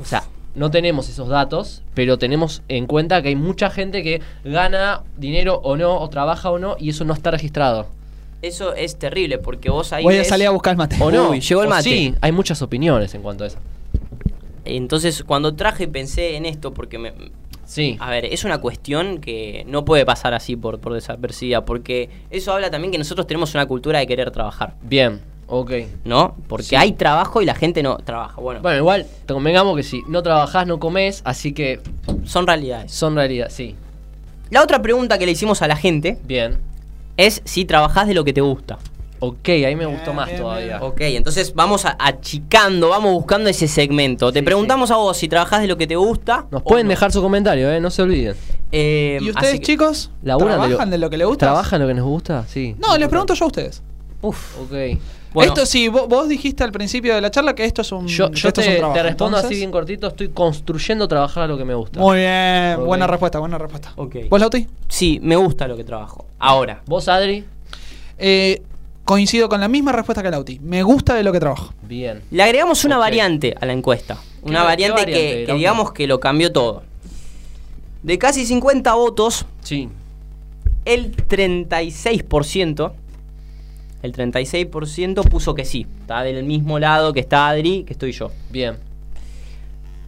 O 0.00 0.04
sea, 0.04 0.24
no 0.54 0.70
tenemos 0.70 1.08
esos 1.08 1.28
datos, 1.28 1.82
pero 1.94 2.18
tenemos 2.18 2.62
en 2.68 2.86
cuenta 2.86 3.22
que 3.22 3.28
hay 3.28 3.36
mucha 3.36 3.70
gente 3.70 4.02
que 4.02 4.20
gana 4.44 5.02
dinero 5.16 5.60
o 5.64 5.76
no, 5.76 5.98
o 5.98 6.08
trabaja 6.10 6.50
o 6.50 6.58
no, 6.58 6.76
y 6.78 6.90
eso 6.90 7.04
no 7.04 7.14
está 7.14 7.30
registrado. 7.30 7.86
Eso 8.42 8.74
es 8.74 8.96
terrible 8.98 9.38
porque 9.38 9.70
vos 9.70 9.92
ahí 9.92 10.02
Voy 10.04 10.16
a 10.16 10.18
ves- 10.18 10.28
salir 10.28 10.48
a 10.48 10.50
buscar 10.50 10.72
el 10.72 10.76
mate. 10.78 10.96
¿O 11.00 11.10
no? 11.10 11.30
Uy, 11.30 11.40
llegó 11.40 11.62
el 11.62 11.68
O 11.68 11.70
mate. 11.70 11.82
Sí, 11.84 12.14
hay 12.20 12.32
muchas 12.32 12.60
opiniones 12.60 13.14
en 13.14 13.22
cuanto 13.22 13.44
a 13.44 13.46
eso. 13.46 13.58
Entonces, 14.64 15.22
cuando 15.24 15.54
traje 15.54 15.88
pensé 15.88 16.36
en 16.36 16.46
esto 16.46 16.72
porque 16.72 16.98
me, 16.98 17.12
Sí. 17.64 17.96
A 18.00 18.10
ver, 18.10 18.26
es 18.26 18.44
una 18.44 18.58
cuestión 18.58 19.18
que 19.18 19.64
no 19.66 19.84
puede 19.84 20.04
pasar 20.04 20.34
así 20.34 20.56
por, 20.56 20.78
por 20.78 20.92
desapercibida, 20.92 21.64
porque 21.64 22.10
eso 22.30 22.52
habla 22.52 22.70
también 22.70 22.92
que 22.92 22.98
nosotros 22.98 23.26
tenemos 23.26 23.54
una 23.54 23.64
cultura 23.66 23.98
de 23.98 24.06
querer 24.06 24.30
trabajar, 24.30 24.74
Bien, 24.82 25.20
ok. 25.46 25.70
¿no? 26.04 26.36
Porque 26.48 26.64
Sí. 26.66 26.76
hay 26.76 26.92
trabajo 26.92 27.40
y 27.40 27.46
la 27.46 27.54
gente 27.54 27.82
no 27.82 27.96
trabaja. 27.96 28.40
Bueno, 28.42 28.60
Bueno, 28.60 28.76
igual, 28.78 29.06
te 29.24 29.32
convengamos 29.32 29.74
que 29.76 29.84
si 29.84 30.02
no 30.06 30.22
trabajás, 30.22 30.66
no 30.66 30.78
comés, 30.78 31.22
así 31.24 31.52
que 31.54 31.80
son 32.24 32.46
realidades. 32.46 32.92
son 32.92 33.14
realidad, 33.14 33.46
sí. 33.48 33.74
La 34.50 34.62
otra 34.62 34.82
pregunta 34.82 35.16
que 35.16 35.24
le 35.24 35.32
hicimos 35.32 35.62
a 35.62 35.68
la 35.68 35.76
gente 35.76 36.18
Bien. 36.24 36.58
Es 37.16 37.42
si 37.44 37.64
trabajás 37.64 38.06
de 38.08 38.14
lo 38.14 38.24
que 38.24 38.32
te 38.32 38.40
gusta. 38.40 38.78
Ok, 39.24 39.50
ahí 39.50 39.76
me 39.76 39.86
gustó 39.86 40.06
Bien, 40.06 40.16
más 40.16 40.26
bien, 40.28 40.40
todavía. 40.40 40.82
Ok, 40.82 41.00
entonces 41.02 41.54
vamos 41.54 41.84
a- 41.84 41.96
achicando, 42.00 42.88
vamos 42.88 43.12
buscando 43.12 43.48
ese 43.48 43.68
segmento. 43.68 44.32
Te 44.32 44.40
Sí, 44.40 44.44
preguntamos 44.44 44.90
a 44.90 44.96
vos 44.96 45.16
si 45.16 45.28
trabajás 45.28 45.60
de 45.60 45.68
lo 45.68 45.76
que 45.76 45.86
te 45.86 45.94
gusta. 45.94 46.46
Nos 46.50 46.62
o 46.62 46.64
pueden 46.64 46.86
no. 46.86 46.90
dejar 46.90 47.12
su 47.12 47.22
comentario, 47.22 47.70
¿eh? 47.70 47.78
No 47.80 47.90
se 47.90 48.02
olviden. 48.02 48.34
Eh, 48.72 49.18
¿Y 49.20 49.24
así 49.24 49.30
ustedes, 49.30 49.54
que- 49.60 49.66
chicos? 49.66 50.10
¿Laburan 50.24 50.54
de 50.54 50.56
lo- 50.56 50.64
¿Trabajan 50.66 50.90
de 50.90 50.98
lo 50.98 51.08
que 51.10 51.16
les 51.18 51.26
gusta? 51.28 51.46
¿Trabajan 51.46 51.80
lo 51.82 51.86
que 51.86 51.94
nos 51.94 52.04
gusta? 52.04 52.44
Sí. 52.48 52.74
No, 52.80 52.98
les 52.98 53.08
pregunto 53.08 53.34
yo 53.34 53.44
a 53.44 53.46
ustedes. 53.48 53.82
Uf. 54.22 54.58
Ok. 54.58 54.98
Bueno, 55.34 55.52
esto 55.54 55.64
sí, 55.66 55.88
vos, 55.88 56.08
vos 56.08 56.28
dijiste 56.28 56.62
al 56.62 56.72
principio 56.72 57.14
de 57.14 57.20
la 57.22 57.30
charla 57.30 57.54
que 57.54 57.64
esto 57.64 57.80
es 57.80 57.90
un, 57.92 58.06
Yo, 58.06 58.30
que 58.30 58.36
yo 58.36 58.48
esto 58.48 58.60
te, 58.60 58.66
es 58.66 58.74
un 58.74 58.78
trabajo. 58.80 58.96
te 58.98 59.02
respondo 59.04 59.38
así 59.38 59.54
bien 59.54 59.70
cortito. 59.70 60.08
Estoy 60.08 60.28
construyendo 60.28 61.08
trabajar 61.08 61.44
a 61.44 61.46
lo 61.46 61.56
que 61.56 61.64
me 61.64 61.74
gusta. 61.74 62.00
Muy 62.00 62.18
bien, 62.18 62.74
Ok. 62.78 62.84
buena 62.86 63.06
respuesta, 63.06 63.38
buena 63.38 63.56
respuesta. 63.56 63.92
Ok. 63.96 64.16
¿Vos, 64.28 64.40
Lauti? 64.40 64.66
Sí, 64.88 65.20
me 65.22 65.36
gusta 65.36 65.66
lo 65.68 65.76
que 65.76 65.84
trabajo. 65.84 66.26
Ahora, 66.44 66.82
¿Vos, 66.86 67.06
Adri? 67.08 67.44
Eh, 68.18 68.62
coincido 69.04 69.48
con 69.48 69.60
la 69.60 69.68
misma 69.68 69.92
respuesta 69.92 70.24
que 70.24 70.30
Lauti. 70.30 70.58
Me 70.58 70.82
gusta 70.82 71.14
de 71.14 71.22
lo 71.22 71.32
que 71.32 71.38
trabajo. 71.38 71.72
Bien. 71.82 72.20
le 72.32 72.42
agregamos 72.42 72.84
una 72.84 72.98
variante 72.98 73.54
a 73.60 73.64
la 73.64 73.72
encuesta. 73.72 74.18
Una 74.42 74.58
qué 74.60 74.64
variante, 74.66 75.00
variante, 75.02 75.36
que, 75.38 75.44
que 75.46 75.54
digamos 75.54 75.92
que 75.92 76.08
lo 76.08 76.18
cambió 76.18 76.50
todo. 76.52 76.82
De 78.02 78.18
casi 78.18 78.44
50 78.44 78.92
votos, 78.94 79.46
Sí. 79.62 79.88
el 80.84 81.14
36%, 81.14 82.92
el 84.02 84.12
36% 84.12 85.22
puso 85.28 85.54
que 85.54 85.64
sí. 85.64 85.86
Está 86.00 86.24
del 86.24 86.42
mismo 86.42 86.80
lado 86.80 87.12
que 87.12 87.20
está 87.20 87.48
Adri, 87.50 87.84
que 87.84 87.92
estoy 87.92 88.10
yo. 88.10 88.32
Bien. 88.50 88.76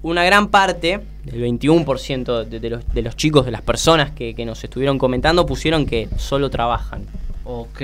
Una 0.03 0.25
gran 0.25 0.49
parte, 0.49 1.01
del 1.25 1.43
21% 1.43 2.45
de, 2.45 2.61
de 2.61 2.71
los, 2.71 2.87
de 2.93 3.03
los 3.03 3.17
chicos, 3.17 3.45
de 3.47 3.51
las 3.51 3.63
personas 3.63 4.11
que, 4.11 4.35
que 4.35 4.45
nos 4.45 4.63
estuvieron 4.63 4.99
comentando, 4.99 5.47
pusieron 5.47 5.87
que 5.87 6.09
solo 6.17 6.51
trabajan. 6.51 7.05
Ok. 7.45 7.81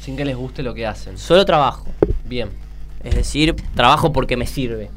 Sin 0.00 0.16
que 0.16 0.24
les 0.24 0.36
guste 0.36 0.62
lo 0.62 0.74
que 0.74 0.86
hacen. 0.86 1.18
Solo 1.18 1.44
trabajo. 1.44 1.86
Bien. 2.24 2.48
Es 3.04 3.14
decir, 3.14 3.54
trabajo 3.74 4.12
porque 4.12 4.36
me 4.36 4.46
sirve. 4.46 4.90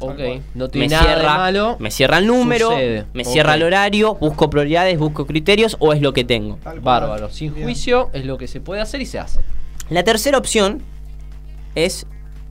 Ok. 0.00 0.18
No 0.54 0.68
tiene 0.68 0.88
Me 0.88 0.94
nada 0.94 1.06
de 1.08 1.14
cierra, 1.14 1.36
malo. 1.38 1.76
me 1.78 1.90
cierra 1.92 2.18
el 2.18 2.26
número, 2.26 2.70
Sucede. 2.70 3.04
me 3.14 3.24
cierra 3.24 3.54
el 3.54 3.62
horario, 3.62 4.16
busco 4.16 4.50
prioridades, 4.50 4.98
busco 4.98 5.26
criterios 5.26 5.76
o 5.78 5.92
es 5.92 6.00
lo 6.02 6.12
que 6.12 6.24
tengo. 6.24 6.58
Bárbaro. 6.80 7.30
Sin 7.30 7.54
Bien. 7.54 7.64
juicio 7.66 8.10
es 8.12 8.24
lo 8.24 8.36
que 8.36 8.48
se 8.48 8.60
puede 8.60 8.80
hacer 8.80 9.00
y 9.00 9.06
se 9.06 9.20
hace. 9.20 9.40
La 9.90 10.02
tercera 10.02 10.38
opción 10.38 10.82
es 11.76 12.04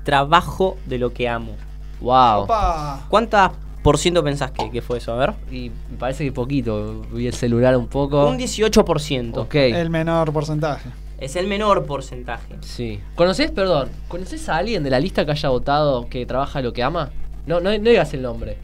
trabajo 0.04 0.78
de 0.86 0.98
lo 0.98 1.14
que 1.14 1.28
amo. 1.28 1.56
Wow. 2.00 2.44
Opa. 2.44 3.06
¿Cuántas 3.10 3.52
por 3.84 3.98
ciento 3.98 4.24
pensás 4.24 4.52
que, 4.52 4.70
que 4.70 4.82
fue 4.82 4.98
eso? 5.00 5.14
A 5.14 5.18
ver. 5.18 5.34
Y 5.52 5.72
me 5.92 5.98
parece 5.98 6.24
que 6.24 6.32
poquito. 6.32 7.02
Vi 7.12 7.28
el 7.28 7.34
celular 7.34 7.76
un 7.78 7.88
poco. 7.88 8.28
Un 8.30 8.38
18%. 8.40 9.38
Ok. 9.38 9.56
El 9.56 9.90
menor 9.90 10.32
porcentaje. 10.34 10.90
Es 11.20 11.36
el 11.36 11.48
menor 11.48 11.86
porcentaje. 11.86 12.56
Sí. 12.62 13.00
¿Conoces, 13.16 13.52
perdón, 13.52 13.90
¿conoces 14.08 14.50
a 14.50 14.58
alguien 14.58 14.84
de 14.84 14.90
la 14.90 15.00
lista 15.00 15.24
que 15.26 15.32
haya 15.32 15.50
votado 15.50 16.08
que 16.10 16.26
trabaja 16.26 16.62
lo 16.62 16.74
que 16.74 16.82
ama? 16.84 17.12
No, 17.46 17.60
no, 17.60 17.70
no 17.72 17.90
digas 17.90 18.14
el 18.14 18.22
nombre. 18.24 18.58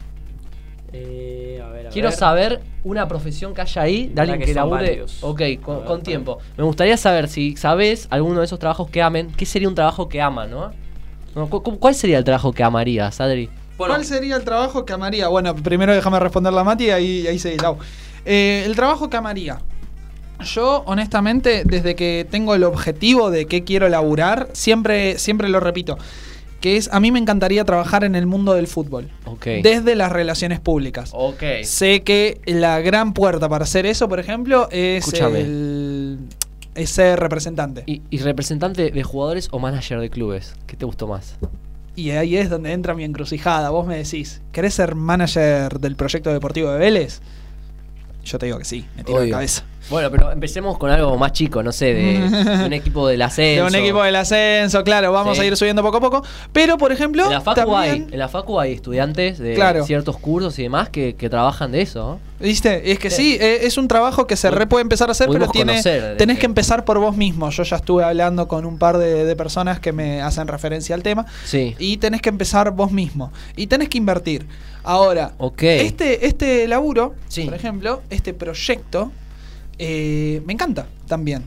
Eh, 0.92 1.60
a 1.64 1.68
ver, 1.68 1.86
a 1.88 1.90
Quiero 1.90 2.08
ver. 2.08 2.16
saber 2.18 2.60
una 2.82 3.06
profesión 3.06 3.52
que 3.54 3.60
haya 3.60 3.82
ahí 3.82 4.06
de 4.08 4.20
alguien 4.22 4.38
que 4.40 4.46
que, 4.46 4.54
labure. 4.54 4.82
varios. 4.88 5.22
Ok, 5.22 5.42
con, 5.62 5.78
ver, 5.78 5.84
con 5.86 6.02
tiempo. 6.02 6.38
Me 6.56 6.64
gustaría 6.64 6.96
saber 6.96 7.28
si 7.28 7.56
sabes 7.56 8.06
alguno 8.10 8.38
de 8.40 8.46
esos 8.46 8.58
trabajos 8.58 8.88
que 8.90 9.02
amen. 9.02 9.30
¿Qué 9.36 9.44
sería 9.46 9.68
un 9.68 9.74
trabajo 9.74 10.08
que 10.08 10.20
ama, 10.22 10.46
no? 10.46 10.72
No, 11.34 11.48
cu- 11.50 11.62
cu- 11.62 11.78
¿Cuál 11.78 11.94
sería 11.94 12.18
el 12.18 12.24
trabajo 12.24 12.52
que 12.52 12.62
amarías, 12.62 13.20
Adri? 13.20 13.50
Bueno, 13.78 13.94
¿Cuál 13.94 14.04
sería 14.04 14.36
el 14.36 14.44
trabajo 14.44 14.84
que 14.84 14.92
amaría? 14.92 15.28
Bueno, 15.28 15.54
primero 15.54 15.94
déjame 15.94 16.18
responder 16.18 16.52
la 16.52 16.64
Mati 16.64 16.86
y 16.86 16.90
ahí, 16.90 17.26
ahí 17.26 17.38
seguí, 17.38 17.56
Lau. 17.58 17.78
Eh, 18.26 18.64
el 18.66 18.74
trabajo 18.74 19.08
que 19.08 19.16
amaría. 19.16 19.60
Yo, 20.44 20.82
honestamente, 20.86 21.62
desde 21.64 21.94
que 21.96 22.26
tengo 22.30 22.54
el 22.54 22.64
objetivo 22.64 23.30
de 23.30 23.46
qué 23.46 23.64
quiero 23.64 23.88
laburar, 23.88 24.48
siempre, 24.52 25.18
siempre 25.18 25.48
lo 25.48 25.60
repito. 25.60 25.96
Que 26.60 26.76
es, 26.76 26.88
a 26.92 26.98
mí 26.98 27.12
me 27.12 27.20
encantaría 27.20 27.64
trabajar 27.64 28.02
en 28.02 28.16
el 28.16 28.26
mundo 28.26 28.52
del 28.54 28.66
fútbol. 28.66 29.08
Ok. 29.24 29.46
Desde 29.62 29.94
las 29.94 30.10
relaciones 30.10 30.58
públicas. 30.58 31.10
Ok. 31.12 31.42
Sé 31.62 32.02
que 32.02 32.40
la 32.46 32.80
gran 32.80 33.14
puerta 33.14 33.48
para 33.48 33.62
hacer 33.62 33.86
eso, 33.86 34.08
por 34.08 34.18
ejemplo, 34.18 34.68
es, 34.72 35.04
Escúchame. 35.06 35.40
el, 35.40 36.18
es 36.74 36.90
ser 36.90 37.20
representante. 37.20 37.84
¿Y, 37.86 38.02
y 38.10 38.18
representante 38.18 38.90
de 38.90 39.02
jugadores 39.04 39.48
o 39.52 39.60
manager 39.60 40.00
de 40.00 40.10
clubes? 40.10 40.54
¿Qué 40.66 40.76
te 40.76 40.84
gustó 40.84 41.06
más? 41.06 41.36
Y 41.98 42.12
ahí 42.12 42.36
es 42.36 42.48
donde 42.48 42.70
entra 42.70 42.94
mi 42.94 43.02
encrucijada. 43.02 43.70
Vos 43.70 43.84
me 43.84 43.96
decís, 43.96 44.40
¿querés 44.52 44.74
ser 44.74 44.94
manager 44.94 45.80
del 45.80 45.96
proyecto 45.96 46.32
deportivo 46.32 46.70
de 46.70 46.78
Vélez? 46.78 47.20
Yo 48.28 48.38
te 48.38 48.46
digo 48.46 48.58
que 48.58 48.64
sí, 48.64 48.84
me 48.96 49.04
tiro 49.04 49.18
de 49.18 49.24
Obvio. 49.24 49.34
cabeza. 49.34 49.62
Bueno, 49.90 50.10
pero 50.10 50.30
empecemos 50.32 50.76
con 50.76 50.90
algo 50.90 51.16
más 51.16 51.32
chico, 51.32 51.62
no 51.62 51.72
sé, 51.72 51.94
de, 51.94 52.28
de 52.28 52.66
un 52.66 52.72
equipo 52.74 53.08
del 53.08 53.18
De 53.20 53.24
ascenso. 53.24 53.66
un 53.66 53.74
equipo 53.74 54.02
del 54.02 54.16
ascenso, 54.16 54.84
claro, 54.84 55.12
vamos 55.12 55.38
Sí. 55.38 55.44
a 55.44 55.46
ir 55.46 55.56
subiendo 55.56 55.82
poco 55.82 55.96
a 55.96 56.00
poco. 56.00 56.22
Pero, 56.52 56.76
por 56.76 56.92
ejemplo, 56.92 57.24
En 57.24 57.30
la, 57.30 57.40
facu 57.40 57.54
también, 57.60 57.80
hay, 57.80 58.06
en 58.12 58.18
la 58.18 58.28
Facu 58.28 58.60
hay 58.60 58.72
estudiantes 58.72 59.38
de 59.38 59.54
Claro. 59.54 59.86
ciertos 59.86 60.18
cursos 60.18 60.58
y 60.58 60.64
demás 60.64 60.90
que, 60.90 61.14
que 61.14 61.30
trabajan 61.30 61.72
de 61.72 61.80
eso. 61.80 62.18
¿no? 62.38 62.44
¿Viste? 62.46 62.92
Es 62.92 62.98
que 62.98 63.08
Sí. 63.08 63.32
sí, 63.32 63.38
eh, 63.40 63.60
es 63.62 63.78
un 63.78 63.88
trabajo 63.88 64.26
que 64.26 64.36
se 64.36 64.50
re 64.50 64.66
puede 64.66 64.82
empezar 64.82 65.08
a 65.08 65.12
hacer, 65.12 65.28
pero 65.32 65.48
tiene, 65.48 65.72
conocer 65.72 66.02
de 66.02 66.16
tenés 66.16 66.36
que- 66.36 66.40
que 66.40 66.46
empezar 66.46 66.84
por 66.84 66.98
vos 66.98 67.16
mismo. 67.16 67.48
Yo 67.48 67.62
ya 67.62 67.76
estuve 67.76 68.04
hablando 68.04 68.46
con 68.46 68.66
un 68.66 68.76
par 68.76 68.98
de, 68.98 69.24
de 69.24 69.36
personas 69.36 69.80
que 69.80 69.92
me 69.92 70.20
hacen 70.20 70.48
referencia 70.48 70.94
al 70.94 71.02
tema. 71.02 71.24
Sí. 71.46 71.74
Y 71.78 71.96
tenés 71.96 72.20
que 72.20 72.28
empezar 72.28 72.72
vos 72.72 72.92
mismo. 72.92 73.32
Y 73.56 73.68
tenés 73.68 73.88
que 73.88 73.96
invertir. 73.96 74.46
Ahora, 74.88 75.32
este, 75.60 76.26
este 76.26 76.66
laburo, 76.66 77.14
Sí. 77.28 77.44
por 77.44 77.52
ejemplo, 77.52 78.00
este 78.08 78.32
proyecto, 78.32 79.12
eh, 79.78 80.40
me 80.46 80.54
encanta 80.54 80.86
también. 81.06 81.42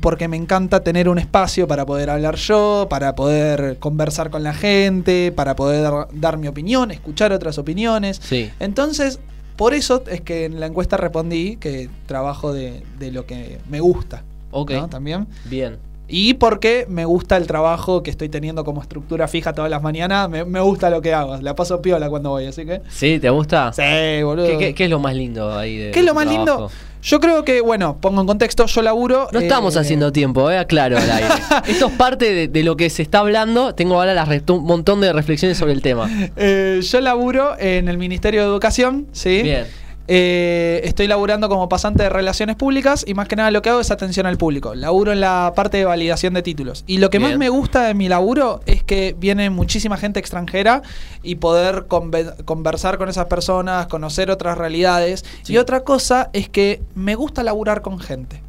Porque 0.00 0.28
me 0.28 0.36
encanta 0.36 0.84
tener 0.84 1.08
un 1.08 1.18
espacio 1.18 1.66
para 1.66 1.84
poder 1.84 2.08
hablar 2.10 2.36
yo, 2.36 2.86
para 2.88 3.14
poder 3.16 3.78
conversar 3.78 4.30
con 4.30 4.42
la 4.44 4.54
gente, 4.54 5.32
para 5.32 5.56
poder 5.56 5.82
dar, 5.82 6.08
dar 6.12 6.38
mi 6.38 6.46
opinión, 6.46 6.92
escuchar 6.92 7.32
otras 7.32 7.58
opiniones. 7.58 8.20
Sí. 8.22 8.50
Entonces, 8.60 9.18
por 9.56 9.74
eso 9.74 10.04
es 10.08 10.20
que 10.20 10.44
en 10.44 10.60
la 10.60 10.66
encuesta 10.66 10.96
respondí 10.96 11.56
que 11.56 11.90
trabajo 12.06 12.52
de, 12.54 12.84
de 13.00 13.10
lo 13.10 13.26
que 13.26 13.58
me 13.68 13.80
gusta. 13.80 14.22
Ok. 14.52 14.70
¿no? 14.70 14.88
También. 14.88 15.26
Bien. 15.44 15.76
Y 16.08 16.34
porque 16.34 16.86
me 16.88 17.04
gusta 17.04 17.36
el 17.36 17.46
trabajo 17.46 18.02
que 18.02 18.10
estoy 18.10 18.28
teniendo 18.28 18.64
como 18.64 18.80
estructura 18.80 19.26
fija 19.26 19.52
todas 19.52 19.70
las 19.70 19.82
mañanas, 19.82 20.28
me, 20.28 20.44
me 20.44 20.60
gusta 20.60 20.88
lo 20.88 21.02
que 21.02 21.12
hago. 21.12 21.36
La 21.38 21.56
paso 21.56 21.82
piola 21.82 22.08
cuando 22.08 22.30
voy, 22.30 22.46
así 22.46 22.64
que. 22.64 22.80
¿Sí? 22.88 23.18
¿Te 23.18 23.28
gusta? 23.30 23.72
Sí, 23.72 24.22
boludo. 24.22 24.46
¿Qué, 24.46 24.58
qué, 24.58 24.74
qué 24.74 24.84
es 24.84 24.90
lo 24.90 25.00
más 25.00 25.14
lindo 25.16 25.56
ahí 25.56 25.76
de 25.76 25.90
¿Qué 25.90 26.00
es 26.00 26.04
lo 26.06 26.14
más 26.14 26.26
lindo? 26.26 26.70
Yo 27.02 27.20
creo 27.20 27.44
que, 27.44 27.60
bueno, 27.60 27.98
pongo 28.00 28.20
en 28.20 28.26
contexto, 28.26 28.66
yo 28.66 28.82
laburo. 28.82 29.28
No 29.32 29.38
eh, 29.38 29.44
estamos 29.44 29.76
haciendo 29.76 30.10
tiempo, 30.12 30.50
eh, 30.50 30.58
aclaro 30.58 30.98
al 30.98 31.08
aire. 31.08 31.28
Esto 31.68 31.86
es 31.86 31.92
parte 31.92 32.32
de, 32.34 32.48
de 32.48 32.62
lo 32.64 32.76
que 32.76 32.90
se 32.90 33.02
está 33.02 33.20
hablando. 33.20 33.74
Tengo 33.74 33.94
ahora 34.00 34.26
un 34.48 34.64
montón 34.64 35.00
de 35.00 35.12
reflexiones 35.12 35.56
sobre 35.56 35.72
el 35.72 35.82
tema. 35.82 36.08
eh, 36.36 36.80
yo 36.82 37.00
laburo 37.00 37.56
en 37.58 37.88
el 37.88 37.98
Ministerio 37.98 38.42
de 38.42 38.46
Educación, 38.48 39.06
¿sí? 39.12 39.42
Bien. 39.42 39.66
Eh, 40.08 40.82
estoy 40.84 41.08
laburando 41.08 41.48
como 41.48 41.68
pasante 41.68 42.04
de 42.04 42.08
relaciones 42.08 42.54
públicas 42.56 43.04
y 43.06 43.14
más 43.14 43.26
que 43.26 43.34
nada 43.36 43.50
lo 43.50 43.60
que 43.62 43.70
hago 43.70 43.80
es 43.80 43.90
atención 43.90 44.26
al 44.26 44.38
público. 44.38 44.74
Laburo 44.74 45.12
en 45.12 45.20
la 45.20 45.52
parte 45.56 45.78
de 45.78 45.84
validación 45.84 46.34
de 46.34 46.42
títulos. 46.42 46.84
Y 46.86 46.98
lo 46.98 47.10
que 47.10 47.18
más 47.18 47.36
me 47.36 47.48
gusta 47.48 47.82
de 47.84 47.94
mi 47.94 48.08
laburo 48.08 48.60
es 48.66 48.84
que 48.84 49.16
viene 49.18 49.50
muchísima 49.50 49.96
gente 49.96 50.20
extranjera 50.20 50.82
y 51.22 51.36
poder 51.36 51.86
conve- 51.88 52.44
conversar 52.44 52.98
con 52.98 53.08
esas 53.08 53.26
personas, 53.26 53.88
conocer 53.88 54.30
otras 54.30 54.56
realidades. 54.58 55.24
Sí. 55.42 55.54
Y 55.54 55.58
otra 55.58 55.80
cosa 55.80 56.30
es 56.32 56.48
que 56.48 56.80
me 56.94 57.14
gusta 57.16 57.42
laburar 57.42 57.82
con 57.82 57.98
gente. 57.98 58.42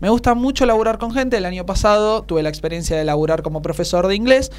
Me 0.00 0.08
gusta 0.10 0.34
mucho 0.34 0.66
laburar 0.66 0.98
con 0.98 1.12
gente. 1.12 1.36
El 1.36 1.44
año 1.44 1.64
pasado 1.64 2.22
tuve 2.22 2.42
la 2.42 2.48
experiencia 2.48 2.96
de 2.96 3.04
laburar 3.04 3.42
como 3.42 3.62
profesor 3.62 4.08
de 4.08 4.16
inglés. 4.16 4.50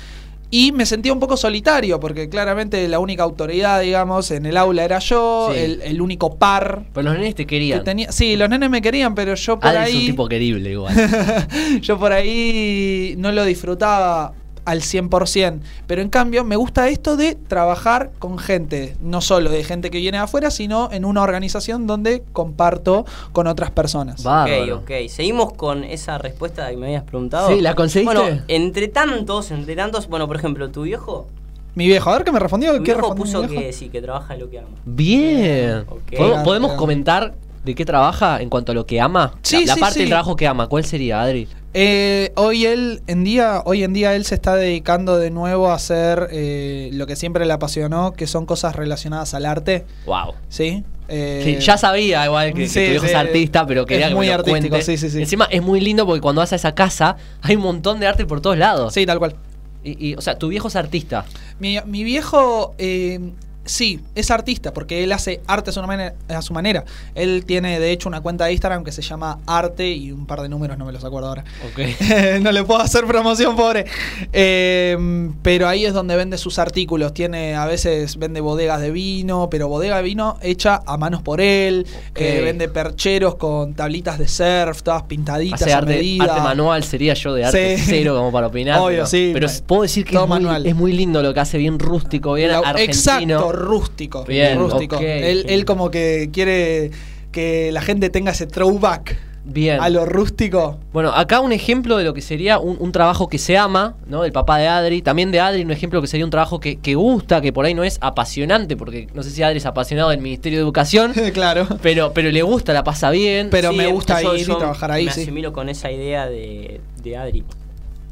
Y 0.51 0.71
me 0.71 0.85
sentía 0.85 1.11
un 1.11 1.19
poco 1.19 1.35
solitario, 1.37 1.99
porque 1.99 2.29
claramente 2.29 2.87
la 2.87 2.99
única 2.99 3.23
autoridad, 3.23 3.81
digamos, 3.81 4.29
en 4.31 4.45
el 4.45 4.55
aula 4.57 4.83
era 4.85 4.99
yo, 4.99 5.49
Sí. 5.51 5.59
el, 5.59 5.81
el 5.81 6.01
único 6.01 6.37
par 6.37 6.85
Pero 6.93 7.09
los 7.09 7.17
nenes 7.17 7.35
te 7.35 7.43
que 7.45 7.55
querían. 7.55 7.83
tenía. 7.83 8.11
Sí, 8.11 8.35
los 8.35 8.47
nenes 8.49 8.69
me 8.69 8.81
querían, 8.81 9.15
pero 9.15 9.35
yo 9.35 9.59
por 9.59 9.69
Adri 9.69 9.83
es 9.89 9.93
un 9.95 9.99
ahí. 10.01 10.05
tipo 10.07 10.27
querible 10.29 10.71
igual. 10.71 10.95
yo 11.81 11.97
por 11.99 12.13
ahí 12.13 13.15
no 13.17 13.31
lo 13.31 13.43
disfrutaba 13.43 14.33
al 14.65 14.81
100%. 14.81 15.59
Pero 15.87 16.01
en 16.01 16.09
cambio, 16.09 16.43
me 16.43 16.55
gusta 16.55 16.89
esto 16.89 17.15
de 17.15 17.35
trabajar 17.35 18.11
con 18.19 18.37
gente. 18.37 18.95
No 19.01 19.21
solo 19.21 19.49
de 19.49 19.63
gente 19.63 19.91
que 19.91 19.99
viene 19.99 20.17
de 20.17 20.23
afuera, 20.23 20.51
sino 20.51 20.89
en 20.91 21.05
una 21.05 21.21
organización 21.21 21.87
donde 21.87 22.23
comparto 22.33 23.05
con 23.31 23.47
otras 23.47 23.71
personas. 23.71 24.23
Bárbaro. 24.23 24.77
Ok, 24.77 24.83
ok. 24.83 25.09
Seguimos 25.09 25.53
con 25.53 25.83
esa 25.83 26.17
respuesta 26.17 26.69
que 26.69 26.77
me 26.77 26.87
habías 26.87 27.03
preguntado. 27.03 27.49
Sí, 27.49 27.61
¿la 27.61 27.75
conseguiste? 27.75 28.15
Bueno, 28.15 28.41
entre 28.47 28.87
tantos, 28.87 29.51
entre 29.51 29.75
tantos, 29.75 30.07
bueno, 30.07 30.27
por 30.27 30.35
ejemplo, 30.35 30.69
tu 30.69 30.83
viejo, 30.83 31.27
Mi 31.75 31.87
viejo, 31.87 32.09
a 32.09 32.13
ver 32.13 32.23
qué 32.23 32.31
me 32.31 32.39
respondió. 32.39 32.73
¿Qué 32.73 32.79
viejo 32.79 33.01
respondió 33.01 33.23
puso 33.23 33.41
mi 33.41 33.47
viejo? 33.47 33.63
que 33.63 33.73
sí, 33.73 33.89
que 33.89 34.01
trabaja 34.01 34.33
en 34.33 34.39
lo 34.39 34.49
que 34.49 34.59
ama. 34.59 34.67
Bien. 34.85 35.85
Ok. 35.87 36.43
¿Podemos, 36.43 36.73
comentar 36.73 37.35
de 37.63 37.75
qué 37.75 37.85
trabaja 37.85 38.41
en 38.41 38.49
cuanto 38.49 38.71
a 38.71 38.75
lo 38.75 38.85
que 38.85 38.99
ama? 39.01 39.33
Sí, 39.41 39.61
la, 39.61 39.65
la 39.65 39.73
sí, 39.75 39.79
parte 39.81 39.93
sí. 39.95 39.99
del 40.01 40.09
trabajo 40.09 40.35
que 40.35 40.47
ama, 40.47 40.67
¿cuál 40.67 40.85
sería, 40.85 41.21
Adri? 41.21 41.47
Eh, 41.77 42.31
hoy 42.35 42.65
él 42.65 43.01
en 43.05 43.25
día, 43.25 43.61
hoy 43.65 43.83
en 43.83 43.91
día 43.91 44.15
él 44.15 44.23
se 44.23 44.35
está 44.35 44.55
dedicando 44.55 45.17
de 45.17 45.29
nuevo 45.29 45.71
a 45.71 45.73
hacer 45.73 46.29
eh, 46.31 46.89
lo 46.93 47.05
que 47.05 47.17
siempre 47.17 47.45
le 47.45 47.51
apasionó, 47.51 48.13
que 48.13 48.27
son 48.27 48.45
cosas 48.45 48.77
relacionadas 48.77 49.33
al 49.33 49.45
arte. 49.45 49.83
Wow. 50.05 50.35
¿sí? 50.47 50.85
Eh, 51.09 51.59
ya 51.61 51.77
sabía 51.77 52.25
igual 52.25 52.53
que, 52.53 52.67
tu 52.69 52.79
viejo 52.79 53.05
sí, 53.05 53.11
es 53.11 53.13
artista, 53.15 53.67
pero 53.67 53.85
quería 53.85 54.05
es 54.05 54.11
que 54.11 54.15
muy 54.15 54.27
me 54.27 54.31
lo 54.31 54.39
artístico, 54.39 54.69
cuente. 54.69 54.85
sí, 54.85 54.97
sí, 54.97 55.09
sí. 55.09 55.19
Encima 55.19 55.49
es 55.51 55.61
muy 55.61 55.81
lindo 55.81 56.05
porque 56.05 56.21
cuando 56.21 56.39
vas 56.39 56.53
a 56.53 56.55
esa 56.55 56.73
casa 56.73 57.17
hay 57.41 57.57
un 57.57 57.63
montón 57.63 57.99
de 57.99 58.07
arte 58.07 58.25
por 58.25 58.39
todos 58.39 58.57
lados. 58.57 58.93
Sí, 58.93 59.05
tal 59.05 59.19
cual. 59.19 59.35
Y, 59.83 60.11
y, 60.11 60.15
o 60.15 60.21
sea, 60.21 60.39
tu 60.39 60.47
viejo 60.47 60.69
es 60.69 60.77
artista. 60.77 61.25
Mi, 61.59 61.77
mi 61.85 62.05
viejo, 62.05 62.73
eh, 62.77 63.19
sí, 63.65 63.99
es 64.15 64.31
artista, 64.31 64.73
porque 64.73 65.03
él 65.03 65.11
hace 65.11 65.41
arte 65.47 65.71
a 65.71 65.73
su, 65.73 65.81
manera, 65.83 66.13
a 66.29 66.41
su 66.41 66.53
manera. 66.53 66.85
Él 67.15 67.43
tiene, 67.45 67.79
de 67.79 67.91
hecho, 67.91 68.07
una 68.09 68.21
cuenta 68.21 68.45
de 68.45 68.53
Instagram 68.53 68.83
que 68.83 68.91
se 68.91 69.01
llama 69.01 69.39
Arte 69.45 69.89
y 69.91 70.11
un 70.11 70.25
par 70.25 70.41
de 70.41 70.49
números, 70.49 70.77
no 70.77 70.85
me 70.85 70.91
los 70.93 71.03
acuerdo 71.03 71.29
ahora. 71.29 71.43
No 72.41 72.51
le 72.51 72.63
puedo 72.63 72.79
hacer 72.81 73.05
promoción, 73.05 73.55
pobre. 73.55 73.85
Eh, 74.33 74.97
pero 75.41 75.67
ahí 75.67 75.85
es 75.85 75.93
donde 75.93 76.15
vende 76.15 76.37
sus 76.37 76.59
artículos. 76.59 77.13
Tiene, 77.13 77.55
a 77.55 77.65
veces 77.65 78.17
vende 78.17 78.41
bodegas 78.41 78.81
de 78.81 78.91
vino, 78.91 79.49
pero 79.49 79.67
bodega 79.67 79.97
de 79.97 80.03
vino 80.03 80.37
hecha 80.41 80.81
a 80.85 80.97
manos 80.97 81.21
por 81.21 81.41
él. 81.41 81.85
Ok. 82.11 82.21
Eh, 82.21 82.41
vende 82.43 82.67
percheros 82.69 83.35
con 83.35 83.73
tablitas 83.73 84.19
de 84.19 84.27
surf, 84.27 84.83
todas 84.83 85.03
pintaditas 85.03 85.61
Hace 85.61 85.73
a 85.73 85.77
arte, 85.79 85.95
medida. 85.95 86.25
arte 86.25 86.41
manual, 86.41 86.83
sería 86.83 87.13
yo 87.13 87.33
de 87.33 87.45
arte 87.45 87.77
Sí. 87.77 87.83
cero 87.87 88.15
como 88.15 88.31
para 88.31 88.47
opinar. 88.47 88.79
Obvio, 88.81 88.89
pero, 88.97 89.05
sí, 89.07 89.31
Pero 89.33 89.47
puedo 89.65 89.81
decir 89.83 90.05
que 90.05 90.15
es 90.15 90.19
muy, 90.21 90.29
manual. 90.29 90.65
es 90.65 90.75
muy 90.75 90.91
lindo 90.93 91.21
lo 91.23 91.33
que 91.33 91.39
hace, 91.39 91.57
bien 91.57 91.79
rústico, 91.79 92.33
bien 92.33 92.51
La- 92.51 92.59
argentino. 92.59 92.83
Exacto, 92.93 93.51
rústico. 93.55 94.23
Bien, 94.25 94.57
rústico. 94.59 94.97
Él, 94.99 95.45
él 95.47 95.65
como 95.65 95.89
que 95.91 96.29
quiere 96.31 96.91
que 97.31 97.71
la 97.71 97.81
gente 97.81 98.09
tenga 98.09 98.31
ese 98.31 98.47
throwback 98.47 99.17
Bien. 99.43 99.79
a 99.81 99.89
lo 99.89 100.05
rústico. 100.05 100.79
Bueno, 100.93 101.11
acá 101.11 101.39
un 101.39 101.51
ejemplo 101.51 101.97
de 101.97 102.03
lo 102.03 102.13
que 102.13 102.21
sería 102.21 102.57
un, 102.59 102.77
un 102.79 102.91
trabajo 102.91 103.27
que 103.27 103.37
se 103.37 103.57
ama, 103.57 103.95
¿no? 104.07 104.23
El 104.25 104.31
papá 104.31 104.57
de 104.57 104.67
Adri. 104.67 105.01
También 105.01 105.31
de 105.31 105.39
Adri, 105.39 105.61
un 105.63 105.69
ejemplo 105.71 106.01
que 106.01 106.07
sería 106.07 106.25
un 106.25 106.31
trabajo 106.31 106.59
que, 106.59 106.77
que 106.77 106.95
gusta, 106.95 107.41
que 107.41 107.53
por 107.53 107.65
ahí 107.65 107.73
no 107.73 107.83
es 107.83 107.97
apasionante, 108.01 108.75
porque 108.77 109.07
no 109.13 109.21
sé 109.21 109.29
si 109.31 109.43
Adri 109.43 109.57
es 109.57 109.65
apasionado 109.67 110.09
del 110.09 110.21
Ministerio 110.21 110.57
de 110.59 110.63
Educación, 110.63 111.13
claro. 111.33 111.67
pero, 111.83 112.11
pero 112.13 112.31
le 112.31 112.41
gusta, 112.41 112.73
la 112.73 112.83
pasa 112.83 113.11
bien. 113.11 113.49
Pero 113.51 113.71
Sí, 113.71 113.77
me 113.77 113.87
gusta 113.87 114.21
yo- 114.21 114.35
ir 114.35 114.41
y 114.41 114.45
trabajar 114.45 114.91
ahí, 114.91 115.05
Me 115.05 115.11
sí. 115.11 115.21
asimilo 115.21 115.53
con 115.53 115.69
esa 115.69 115.91
idea 115.91 116.27
de, 116.27 116.79
de 117.03 117.17
Adri. 117.17 117.43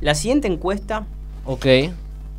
La 0.01 0.13
siguiente 0.15 0.47
encuesta 0.47 1.05
Ok. 1.45 1.65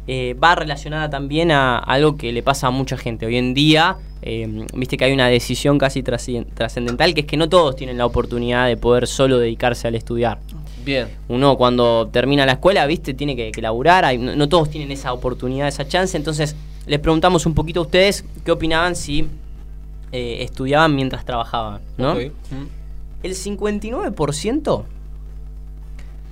Eh, 0.06 0.34
va 0.42 0.54
relacionada 0.54 1.08
también 1.10 1.50
a 1.50 1.78
algo 1.78 2.16
que 2.16 2.32
le 2.32 2.42
pasa 2.42 2.66
a 2.66 2.70
mucha 2.70 2.96
gente. 2.96 3.26
Hoy 3.26 3.36
en 3.36 3.54
día, 3.54 3.96
eh, 4.22 4.66
viste 4.74 4.96
que 4.96 5.04
hay 5.06 5.12
una 5.12 5.28
decisión 5.28 5.78
casi 5.78 6.02
trascendental, 6.02 7.14
que 7.14 7.20
es 7.22 7.26
que 7.26 7.36
no 7.36 7.48
todos 7.48 7.76
tienen 7.76 7.98
la 7.98 8.06
oportunidad 8.06 8.66
de 8.66 8.76
poder 8.76 9.06
solo 9.06 9.38
dedicarse 9.38 9.88
al 9.88 9.94
estudiar. 9.94 10.38
Bien. 10.84 11.08
Uno 11.28 11.56
cuando 11.56 12.08
termina 12.12 12.44
la 12.44 12.52
escuela, 12.52 12.84
viste, 12.86 13.14
tiene 13.14 13.34
que, 13.34 13.50
que 13.50 13.62
laburar, 13.62 14.04
hay- 14.04 14.18
no, 14.18 14.36
no 14.36 14.48
todos 14.48 14.68
tienen 14.70 14.90
esa 14.92 15.12
oportunidad, 15.14 15.66
esa 15.68 15.88
chance. 15.88 16.14
Entonces, 16.16 16.54
les 16.86 17.00
preguntamos 17.00 17.46
un 17.46 17.54
poquito 17.54 17.80
a 17.80 17.84
ustedes 17.84 18.24
qué 18.44 18.52
opinaban 18.52 18.94
si 18.94 19.26
eh, 20.12 20.42
estudiaban 20.42 20.94
mientras 20.94 21.24
trabajaban, 21.24 21.80
¿no? 21.96 22.12
Ok. 22.12 22.18
Mm. 22.50 22.66
El 23.24 23.34
59% 23.34 24.84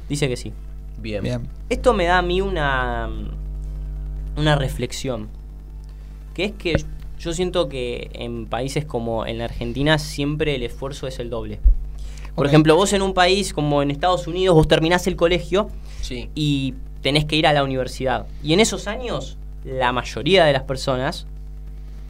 dice 0.09 0.29
que 0.29 0.37
sí. 0.37 0.53
Bien. 0.99 1.23
Bien. 1.23 1.49
Esto 1.71 1.95
me 1.95 2.05
da 2.05 2.19
a 2.19 2.23
mí 2.23 2.41
una, 2.43 3.09
una 4.37 4.57
reflexión. 4.57 5.29
Que 6.35 6.45
es 6.47 6.53
que 6.53 6.83
yo 7.19 7.33
siento 7.33 7.69
que 7.69 8.11
en 8.15 8.47
países 8.47 8.85
como 8.85 9.27
en 9.27 9.39
la 9.39 9.45
Argentina 9.45 9.99
siempre 9.99 10.55
el 10.55 10.63
esfuerzo 10.63 11.07
es 11.07 11.19
el 11.19 11.31
doble. 11.31 11.61
Por 12.35 12.47
ejemplo, 12.47 12.75
vos 12.75 12.93
en 12.95 13.03
un 13.03 13.13
país 13.15 13.53
como 13.53 13.83
en 13.83 13.91
Estados 13.91 14.27
Unidos, 14.27 14.55
vos 14.55 14.67
terminás 14.67 15.07
el 15.07 15.17
colegio 15.17 15.69
Sí. 16.01 16.31
y 16.35 16.75
tenés 17.03 17.25
que 17.27 17.37
ir 17.37 17.47
a 17.47 17.53
la 17.53 17.63
universidad. 17.63 18.27
Y 18.43 18.55
en 18.55 18.61
esos 18.61 18.87
años, 18.87 19.37
la 19.65 19.93
mayoría 19.93 20.45
de 20.47 20.53
las 20.53 20.63
personas, 20.63 21.27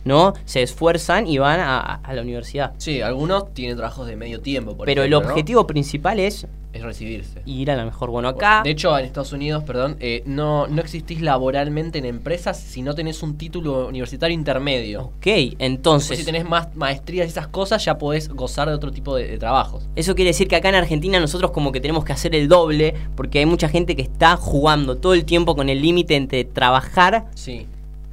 ¿no? 0.05 0.35
Se 0.45 0.63
esfuerzan 0.63 1.27
y 1.27 1.39
van 1.39 1.61
a, 1.61 1.79
a 1.97 2.15
la 2.15 2.23
universidad. 2.23 2.73
Sí, 2.79 3.01
algunos 3.03 3.53
tienen 3.55 3.77
trabajos 3.77 4.07
de 4.07 4.17
medio 4.17 4.41
tiempo, 4.41 4.77
por 4.77 4.87
Pero 4.87 5.03
el 5.03 5.15
objetivo 5.15 5.67
principal 5.67 6.19
es 6.21 6.47
es 6.73 6.83
recibirse. 6.83 7.43
ir 7.45 7.71
a 7.71 7.77
la 7.77 7.85
mejor. 7.85 8.09
Bueno, 8.09 8.29
acá... 8.29 8.63
De 8.65 8.71
hecho, 8.71 8.99
en 8.99 9.05
Estados 9.05 9.33
Unidos, 9.33 9.63
perdón, 9.63 9.97
eh, 10.01 10.23
no, 10.25 10.67
no 10.69 10.81
existís 10.81 11.21
laboralmente 11.21 11.99
en 11.99 12.07
empresas 12.07 12.59
si 12.59 12.81
no 12.81 12.95
tenés 12.95 13.23
un 13.23 13.37
título 13.37 13.89
universitario 13.89 14.35
intermedio. 14.35 15.03
Ok, 15.03 15.13
Después, 15.27 15.57
entonces... 15.59 16.19
si 16.19 16.25
tenés 16.25 16.49
más 16.49 16.75
maestrías 16.75 17.27
y 17.27 17.29
esas 17.29 17.49
cosas, 17.49 17.85
ya 17.85 17.99
podés 17.99 18.31
gozar 18.31 18.69
de 18.71 18.75
otro 18.75 18.91
tipo 18.91 19.15
de, 19.17 19.29
de 19.29 19.37
trabajos. 19.39 19.87
Eso 19.97 20.15
quiere 20.15 20.31
decir 20.31 20.49
que 20.49 20.57
acá 20.57 20.71
en 20.71 20.77
Argentina 20.77 21.21
nosotros 21.21 21.51
como 21.51 21.73
que 21.73 21.81
tenemos 21.83 22.07
que 22.07 22.15
hacer 22.15 22.35
el 22.35 22.49
doble 22.49 22.95
porque 23.17 23.41
hay 23.41 23.47
mucha 23.47 23.69
gente 23.69 23.95
que 23.95 24.03
está 24.03 24.39
jugando 24.39 24.97
todo 24.97 25.13
el 25.13 25.27
tiempo 25.27 25.55
con 25.55 25.69
el 25.69 25.83
límite 25.83 26.17
entre 26.17 26.45
trabajar 26.45 27.27
Sí. 27.35 27.67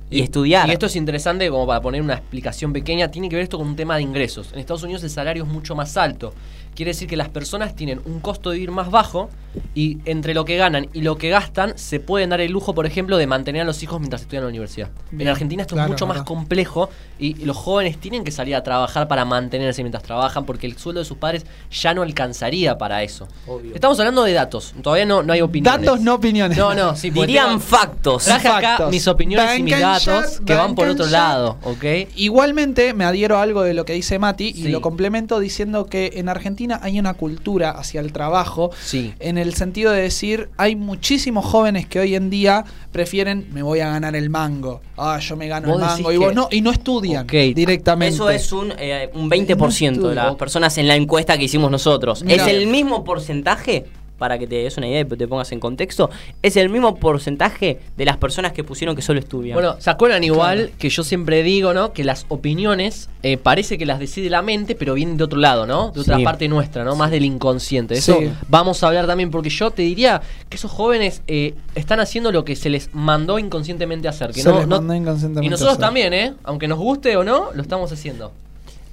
Y 0.10 0.22
estudiar. 0.22 0.68
Y 0.68 0.72
esto 0.72 0.88
es 0.88 0.96
interesante 0.96 1.50
como 1.50 1.68
para 1.68 1.82
poner 1.82 2.01
una 2.01 2.16
explicación 2.16 2.74
pequeña, 2.74 3.10
tiene 3.10 3.30
que 3.30 3.36
ver 3.36 3.44
esto 3.44 3.58
con 3.58 3.68
un 3.68 3.75
tema 3.75 3.96
de 3.96 4.01
ingresos. 4.01 4.51
En 4.54 4.60
Estados 4.60 4.84
Unidos 4.84 5.04
el 5.04 5.10
salario 5.10 5.44
es 5.44 5.50
mucho 5.50 5.75
más 5.75 5.98
alto. 5.98 6.34
Quiere 6.79 6.91
decir 6.91 7.09
que 7.09 7.17
las 7.17 7.27
personas 7.27 7.75
tienen 7.75 8.00
un 8.05 8.21
costo 8.21 8.51
de 8.51 8.55
vivir 8.55 8.71
más 8.71 8.89
bajo 8.89 9.30
y 9.75 9.97
entre 10.06 10.34
lo 10.34 10.45
que 10.45 10.56
ganan 10.56 10.88
y 10.93 11.01
lo 11.01 11.17
que 11.17 11.27
gastan 11.27 11.77
se 11.77 11.99
pueden 11.99 12.30
dar 12.30 12.39
el 12.39 12.54
lujo, 12.54 12.73
por 12.73 12.86
ejemplo, 12.86 13.17
de 13.17 13.27
mantener 13.27 13.63
a 13.63 13.65
los 13.65 13.84
hijos 13.84 13.99
mientras 13.99 14.21
estudian 14.21 14.43
en 14.43 14.45
la 14.45 14.49
universidad. 14.51 14.89
Bien, 15.12 15.23
en 15.27 15.27
Argentina 15.34 15.63
esto 15.63 15.75
claro, 15.75 15.88
es 15.88 15.91
mucho 15.91 16.08
más 16.08 16.21
complejo 16.23 16.89
y 17.19 17.34
los 17.43 17.58
jóvenes 17.58 17.97
tienen 17.97 18.23
que 18.23 18.32
salir 18.32 18.56
a 18.56 18.63
trabajar 18.63 19.10
para 19.10 19.25
mantenerse 19.25 19.84
mientras 19.84 20.04
trabajan 20.04 20.45
porque 20.45 20.67
el 20.67 20.77
sueldo 20.77 20.99
de 21.01 21.06
sus 21.06 21.17
padres 21.17 21.45
ya 21.69 21.93
no 21.93 22.01
alcanzaría 22.01 22.77
para 22.77 23.04
eso. 23.04 23.27
Obvio. 23.45 23.75
Estamos 23.75 23.99
hablando 23.99 24.23
de 24.23 24.32
datos, 24.32 24.73
todavía 24.82 25.06
no, 25.06 25.21
no 25.21 25.34
hay 25.34 25.41
opiniones. 25.41 25.82
Datos, 25.86 25.99
no 25.99 26.13
opiniones. 26.15 26.58
No, 26.58 26.73
no, 26.73 26.95
sí, 26.95 27.10
Dirían 27.10 27.47
tengo- 27.47 27.60
factos. 27.60 28.23
Traje 28.23 28.47
acá 28.47 28.62
Factos. 28.77 28.91
mis 28.91 29.06
opiniones 29.06 29.60
y 29.60 29.63
mis 29.63 29.77
datos 29.77 30.39
que 30.45 30.54
van 30.54 30.75
por 30.75 30.88
otro 30.88 31.08
lado, 31.08 31.58
¿ok? 31.63 31.84
Igualmente 32.15 32.93
me 32.93 33.04
adhiero 33.04 33.38
a 33.38 33.41
algo 33.41 33.63
de 33.63 33.73
lo 33.73 33.84
que 33.84 33.91
dice 33.91 34.17
Mati 34.17 34.47
y 34.56 34.63
Sí. 34.63 34.67
lo 34.69 34.80
complemento 34.80 35.41
diciendo 35.41 35.88
que 35.88 36.12
en 36.13 36.30
Argentina 36.30 36.68
hay 36.82 36.99
una 36.99 37.13
cultura 37.13 37.71
hacia 37.71 38.01
el 38.01 38.12
trabajo 38.13 38.71
Sí. 38.84 39.13
en 39.19 39.38
el 39.38 39.53
sentido 39.53 39.91
de 39.91 40.01
decir 40.01 40.49
hay 40.58 40.75
muchísimos 40.75 41.45
jóvenes 41.45 41.88
que 41.88 41.99
hoy 41.99 42.15
en 42.15 42.29
día 42.29 42.65
prefieren 42.91 43.47
me 43.51 43.62
voy 43.63 43.79
a 43.79 43.89
ganar 43.89 44.15
el 44.15 44.29
mango. 44.29 44.82
Ah, 44.97 45.19
yo 45.19 45.36
me 45.36 45.47
gano 45.47 45.73
el 45.73 45.79
mango 45.79 46.12
y 46.12 46.17
vos 46.17 46.34
no 46.34 46.47
y 46.51 46.62
no 46.62 46.71
estudian 46.71 47.25
directamente. 47.27 48.15
Eso 48.15 48.29
es 48.29 48.51
un, 48.51 48.73
eh, 48.77 49.10
un 49.13 49.29
20% 49.29 50.10
de 50.10 50.15
las 50.15 50.36
personas 50.36 50.77
en 50.77 50.88
la 50.88 50.95
encuesta 50.95 51.38
que 51.38 51.45
hicimos 51.45 51.71
nosotros. 51.71 52.23
Mirá. 52.23 52.45
Es 52.45 52.53
el 52.53 52.67
mismo 52.67 53.03
porcentaje, 53.03 53.86
para 54.19 54.38
que 54.38 54.45
te 54.45 54.55
des 54.58 54.77
una 54.77 54.88
idea 54.88 55.01
y 55.01 55.05
te 55.05 55.27
pongas 55.27 55.51
en 55.51 55.60
contexto, 55.60 56.12
es 56.43 56.55
el 56.58 56.69
mismo 56.69 56.95
porcentaje 56.97 57.79
de 57.97 58.05
las 58.05 58.17
personas 58.17 58.51
que 58.53 58.63
pusieron 58.63 58.95
que 58.95 59.01
solo 59.01 59.19
estudian. 59.19 59.55
Bueno, 59.55 59.77
¿se 59.79 59.89
acuerdan 59.89 60.23
igual 60.23 60.71
que 60.77 60.89
yo 60.89 61.03
siempre 61.03 61.41
digo, 61.41 61.73
¿no? 61.73 61.93
Que 61.93 62.03
las 62.03 62.25
opiniones 62.29 63.10
eh, 63.23 63.38
parece 63.38 63.77
que 63.77 63.86
las 63.86 63.99
decide 63.99 64.29
la 64.29 64.41
mente, 64.41 64.75
pero 64.75 64.93
vienen 64.93 65.17
de 65.17 65.23
otro 65.23 65.39
lado, 65.39 65.65
¿no? 65.65 65.91
De 65.91 66.01
otra 66.01 66.17
Sí. 66.17 66.23
parte 66.23 66.47
nuestra, 66.47 66.84
¿no? 66.84 66.95
Más 66.95 67.12
del 67.12 67.25
inconsciente. 67.25 67.95
De 67.95 67.99
eso 67.99 68.17
Sí. 68.19 68.29
vamos 68.47 68.84
a 68.84 68.88
hablar 68.88 69.08
también, 69.08 69.32
porque 69.32 69.49
yo 69.49 69.71
te 69.71 69.82
diría 69.82 70.21
que 70.49 70.58
esos 70.58 70.69
jóvenes 70.71 71.21
eh, 71.27 71.53
están 71.75 71.99
haciendo 71.99 72.32
lo 72.32 72.45
que 72.45 72.55
se 72.55 72.69
les 72.69 72.93
mandó 72.93 73.39
inconscientemente 73.39 74.08
hacer. 74.08 74.32
Que 74.32 74.41
Se 74.41 74.49
no, 74.49 74.60
les 74.60 74.67
no- 74.67 74.75
mandó 74.77 74.93
inconscientemente 74.95 75.45
y 75.47 75.49
nosotros 75.49 75.73
hacer. 75.73 75.86
también, 75.86 76.13
¿eh? 76.13 76.34
Aunque 76.43 76.67
nos 76.67 76.77
guste 76.79 77.15
o 77.17 77.23
no, 77.23 77.51
lo 77.53 77.62
estamos 77.62 77.91
haciendo. 77.91 78.32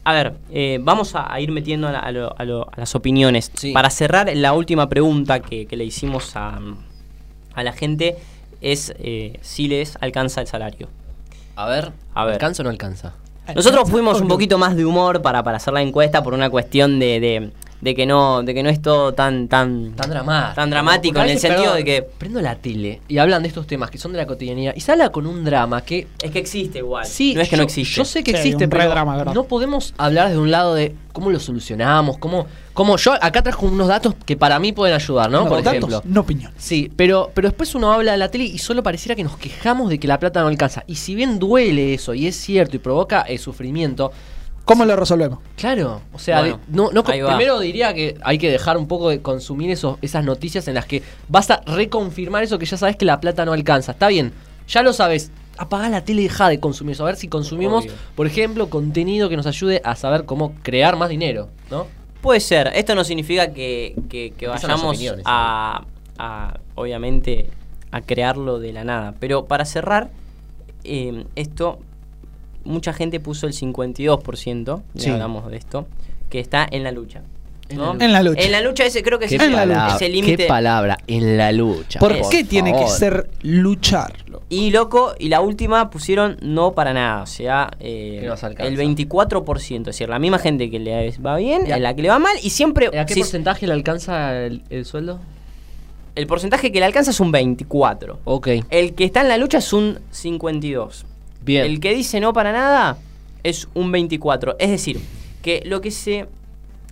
A 0.08 0.12
ver, 0.12 0.34
eh, 0.52 0.78
vamos 0.80 1.16
a, 1.16 1.32
a 1.32 1.40
ir 1.40 1.50
metiendo 1.50 1.88
a, 1.88 1.90
la- 1.90 1.98
a 1.98 2.12
lo- 2.12 2.32
a 2.38 2.44
lo- 2.44 2.68
a 2.70 2.78
las 2.78 2.94
opiniones. 2.94 3.50
Sí. 3.54 3.72
Para 3.72 3.90
cerrar, 3.90 4.30
la 4.36 4.52
última 4.52 4.88
pregunta 4.88 5.40
que, 5.40 5.66
que 5.66 5.76
le 5.76 5.84
hicimos 5.84 6.36
a, 6.36 6.60
a 7.54 7.62
la 7.64 7.72
gente 7.72 8.16
es 8.60 8.94
eh, 9.00 9.38
si 9.42 9.66
les 9.66 9.98
alcanza 10.00 10.40
el 10.42 10.46
salario. 10.46 10.86
A 11.56 11.66
ver, 11.66 11.90
A 12.14 12.24
ver. 12.24 12.34
¿alcanza 12.34 12.62
o 12.62 12.64
no 12.64 12.70
alcanza? 12.70 13.14
Nosotros 13.52 13.90
fuimos 13.90 14.20
un 14.20 14.28
poquito 14.28 14.58
más 14.58 14.76
de 14.76 14.84
humor 14.84 15.22
para, 15.22 15.42
para 15.42 15.56
hacer 15.56 15.74
la 15.74 15.82
encuesta 15.82 16.22
por 16.22 16.34
una 16.34 16.50
cuestión 16.50 17.00
de, 17.00 17.18
de- 17.18 17.50
de 17.80 17.94
que 17.94 18.06
no 18.06 18.42
de 18.42 18.54
que 18.54 18.62
no 18.62 18.68
es 18.70 18.80
todo 18.80 19.12
tan 19.12 19.48
tan 19.48 19.92
Tan 19.92 20.10
dramático. 20.10 20.54
Tan 20.54 20.70
dramático 20.70 21.20
en 21.20 21.28
el 21.28 21.38
sentido 21.38 21.62
perdón, 21.72 21.76
de 21.78 21.84
que 21.84 22.02
Prendo 22.02 22.40
la 22.40 22.54
tele 22.56 23.00
y 23.08 23.18
hablan 23.18 23.42
de 23.42 23.48
estos 23.48 23.66
temas 23.66 23.90
que 23.90 23.98
son 23.98 24.12
de 24.12 24.18
la 24.18 24.26
cotidianidad 24.26 24.72
y 24.74 24.80
se 24.80 24.92
habla 24.92 25.10
con 25.10 25.26
un 25.26 25.44
drama 25.44 25.82
que 25.82 26.06
es 26.22 26.30
que 26.30 26.38
existe 26.38 26.78
igual. 26.78 27.04
Sí, 27.06 27.34
no 27.34 27.40
es 27.42 27.48
que 27.48 27.56
yo, 27.56 27.58
no 27.58 27.64
existe. 27.64 27.94
Yo 27.94 28.04
sé 28.04 28.22
que 28.24 28.32
Sí, 28.32 28.36
existe, 28.38 28.66
pero 28.68 28.88
drama, 28.88 29.16
¿verdad? 29.16 29.34
no 29.34 29.44
podemos 29.44 29.94
hablar 29.98 30.30
de 30.30 30.38
un 30.38 30.50
lado 30.50 30.74
de 30.74 30.94
cómo 31.12 31.30
lo 31.30 31.38
solucionamos, 31.40 32.18
cómo, 32.18 32.46
cómo 32.74 32.96
yo 32.98 33.14
acá 33.20 33.42
trajo 33.42 33.66
unos 33.66 33.88
datos 33.88 34.14
que 34.26 34.36
para 34.36 34.58
mí 34.58 34.72
pueden 34.72 34.94
ayudar, 34.94 35.30
¿no? 35.30 35.44
No, 35.44 35.48
Por 35.48 35.62
datos, 35.62 35.76
ejemplo. 35.90 36.02
no 36.04 36.20
opinión. 36.20 36.52
Sí, 36.58 36.90
pero, 36.94 37.30
pero 37.34 37.48
después 37.48 37.74
uno 37.74 37.92
habla 37.92 38.12
de 38.12 38.18
la 38.18 38.30
tele 38.30 38.44
y 38.44 38.58
solo 38.58 38.82
pareciera 38.82 39.14
que 39.14 39.24
nos 39.24 39.36
quejamos 39.38 39.88
de 39.88 39.98
que 39.98 40.06
la 40.08 40.18
plata 40.18 40.40
no 40.42 40.48
alcanza. 40.48 40.84
Y 40.86 40.96
si 40.96 41.14
bien 41.14 41.38
duele 41.38 41.94
eso 41.94 42.12
y 42.14 42.26
es 42.26 42.36
cierto 42.36 42.76
y 42.76 42.78
provoca 42.78 43.22
eh, 43.22 43.38
sufrimiento, 43.38 44.12
¿Cómo 44.66 44.84
lo 44.84 44.94
resolvemos? 44.96 45.38
claro, 45.56 46.02
o 46.12 46.18
sea, 46.18 46.40
Bueno, 46.40 46.60
de- 46.66 46.76
no, 46.76 46.90
no, 46.92 47.02
ahí 47.06 47.20
va. 47.22 47.28
primero 47.36 47.58
diría 47.60 47.94
que 47.94 48.18
hay 48.22 48.36
que 48.36 48.50
dejar 48.50 48.76
un 48.76 48.86
poco 48.88 49.08
de 49.08 49.22
consumir 49.22 49.70
esos, 49.70 49.96
esas 50.02 50.24
noticias 50.24 50.68
en 50.68 50.74
las 50.74 50.84
que 50.84 51.02
vas 51.28 51.50
a 51.50 51.62
reconfirmar 51.64 52.42
eso 52.42 52.58
que 52.58 52.66
ya 52.66 52.76
sabes 52.76 52.96
que 52.96 53.04
la 53.06 53.18
plata 53.20 53.44
no 53.46 53.52
alcanza. 53.54 53.92
Está 53.92 54.08
bien, 54.08 54.32
ya 54.68 54.82
lo 54.82 54.92
sabes. 54.92 55.30
Apagá 55.56 55.88
la 55.88 56.04
tele 56.04 56.20
y 56.20 56.24
deja 56.24 56.48
de 56.50 56.60
consumir 56.60 56.92
eso. 56.92 57.04
A 57.04 57.06
ver 57.06 57.16
si 57.16 57.28
consumimos, 57.28 57.84
Obvio. 57.84 57.94
por 58.14 58.26
ejemplo, 58.26 58.68
contenido 58.68 59.30
que 59.30 59.36
nos 59.38 59.46
ayude 59.46 59.80
a 59.84 59.96
saber 59.96 60.24
cómo 60.26 60.52
crear 60.62 60.96
más 60.96 61.08
dinero, 61.08 61.48
¿no? 61.70 61.86
Puede 62.20 62.40
ser. 62.40 62.72
Esto 62.74 62.94
no 62.94 63.04
significa 63.04 63.52
que, 63.54 63.94
que- 64.10 64.34
vayamos 64.48 64.98
a, 65.24 65.84
a, 66.18 66.58
obviamente, 66.74 67.48
a 67.92 68.00
crearlo 68.02 68.58
de 68.58 68.72
la 68.72 68.84
nada. 68.84 69.14
Pero 69.20 69.46
para 69.46 69.64
cerrar, 69.64 70.10
eh, 70.84 71.24
esto, 71.36 71.78
mucha 72.66 72.92
gente 72.92 73.20
puso 73.20 73.46
el 73.46 73.52
52%, 73.54 74.82
ya 74.94 75.02
Sí. 75.02 75.10
hablamos 75.10 75.50
de 75.50 75.56
esto, 75.56 75.86
que 76.28 76.40
está 76.40 76.66
en 76.70 76.82
la 76.84 76.90
lucha. 76.92 77.22
En 77.68 77.78
¿no? 77.78 77.86
la 77.86 77.92
lucha. 77.94 78.04
En 78.04 78.12
la 78.12 78.22
lucha. 78.22 78.42
En 78.42 78.52
la 78.52 78.60
lucha 78.60 78.84
ese 78.84 79.02
creo 79.02 79.18
que 79.18 79.26
¿Qué, 79.26 79.34
es, 79.36 79.42
el- 79.42 79.52
palabra, 79.52 79.92
el 79.94 79.98
qué 79.98 80.08
límite. 80.08 80.46
palabra, 80.46 80.98
en 81.08 81.36
la 81.36 81.50
lucha. 81.50 81.98
¿Por, 81.98 82.16
por 82.20 82.30
qué 82.30 82.44
tiene 82.44 82.72
que 82.72 82.86
ser 82.86 83.28
lucharlo? 83.42 84.42
Y 84.48 84.70
loco, 84.70 85.14
y 85.18 85.28
la 85.28 85.40
última 85.40 85.90
pusieron 85.90 86.36
no 86.42 86.72
para 86.74 86.92
nada, 86.92 87.22
o 87.22 87.26
sea, 87.26 87.68
eh, 87.80 88.28
el 88.58 88.76
24%, 88.76 89.90
es 89.90 89.96
decir, 89.96 90.08
la 90.08 90.20
misma 90.20 90.38
gente 90.38 90.70
que 90.70 90.78
le 90.78 91.10
va 91.18 91.36
bien, 91.38 91.66
¿Y 91.66 91.72
a- 91.72 91.78
la 91.80 91.94
que 91.96 92.02
le 92.02 92.08
va 92.08 92.20
mal, 92.20 92.36
y 92.40 92.50
siempre 92.50 92.86
¿A 92.96 93.04
qué 93.04 93.14
si- 93.14 93.20
porcentaje 93.20 93.66
le 93.66 93.72
alcanza 93.72 94.44
el, 94.44 94.62
el 94.70 94.84
sueldo? 94.84 95.18
el 96.14 96.26
porcentaje 96.28 96.72
que 96.72 96.78
le 96.78 96.86
alcanza 96.86 97.10
es 97.10 97.20
un 97.20 97.30
24. 97.32 98.20
Ok, 98.24 98.48
El 98.70 98.94
que 98.94 99.04
está 99.04 99.20
en 99.22 99.28
la 99.28 99.36
lucha 99.36 99.58
es 99.58 99.72
un 99.74 99.98
52. 100.12 101.04
Bien. 101.46 101.64
El 101.64 101.80
que 101.80 101.94
dice 101.94 102.20
no 102.20 102.34
para 102.34 102.52
nada 102.52 102.98
es 103.42 103.68
un 103.72 103.90
24. 103.92 104.56
Es 104.58 104.70
decir, 104.70 105.00
que 105.42 105.62
lo 105.64 105.80
que 105.80 105.90
se... 105.90 106.26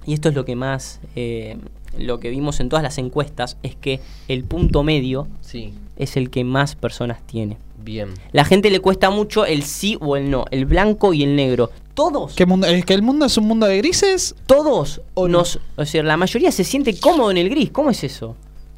Y 0.07 0.15
esto 0.15 0.31
es 0.31 0.35
lo 0.35 0.45
que 0.47 0.57
más... 0.57 1.01
eh, 1.17 1.59
lo 1.99 2.19
que 2.19 2.29
vimos 2.31 2.59
en 2.59 2.69
todas 2.69 2.83
las 2.83 2.99
encuestas 2.99 3.57
es 3.63 3.77
que 3.77 4.01
el 4.27 4.43
punto 4.43 4.83
medio 4.83 5.29
Sí, 5.41 5.73
es 5.97 6.17
el 6.17 6.29
que 6.29 6.43
más 6.43 6.75
personas 6.75 7.19
tiene. 7.25 7.57
bien. 7.85 8.15
La 8.33 8.45
gente 8.45 8.69
le 8.71 8.81
cuesta 8.81 9.11
mucho 9.11 9.47
el 9.47 9.63
sí 9.63 9.97
o 10.01 10.17
el 10.17 10.29
no, 10.29 10.45
el 10.51 10.65
blanco 10.67 11.13
y 11.15 11.23
el 11.23 11.37
negro. 11.37 11.71
Todos, 11.95 12.35
¿Qué 12.35 12.47
mundo, 12.47 12.67
¿Es 12.67 12.85
que 12.85 12.95
el 12.95 13.03
mundo 13.03 13.27
es 13.27 13.37
un 13.39 13.47
mundo 13.47 13.67
de 13.67 13.77
grises? 13.79 14.35
todos 14.47 15.03
¿O 15.15 15.29
no? 15.29 15.39
nos... 15.39 15.61
O 15.77 15.85
sea, 15.85 16.03
la 16.03 16.17
mayoría 16.17 16.51
se 16.51 16.65
siente 16.65 16.99
cómodo 16.99 17.31
en 17.31 17.37
el 17.37 17.49
gris. 17.49 17.71
¿Cómo 17.71 17.91
es 17.91 18.03
eso? 18.03 18.35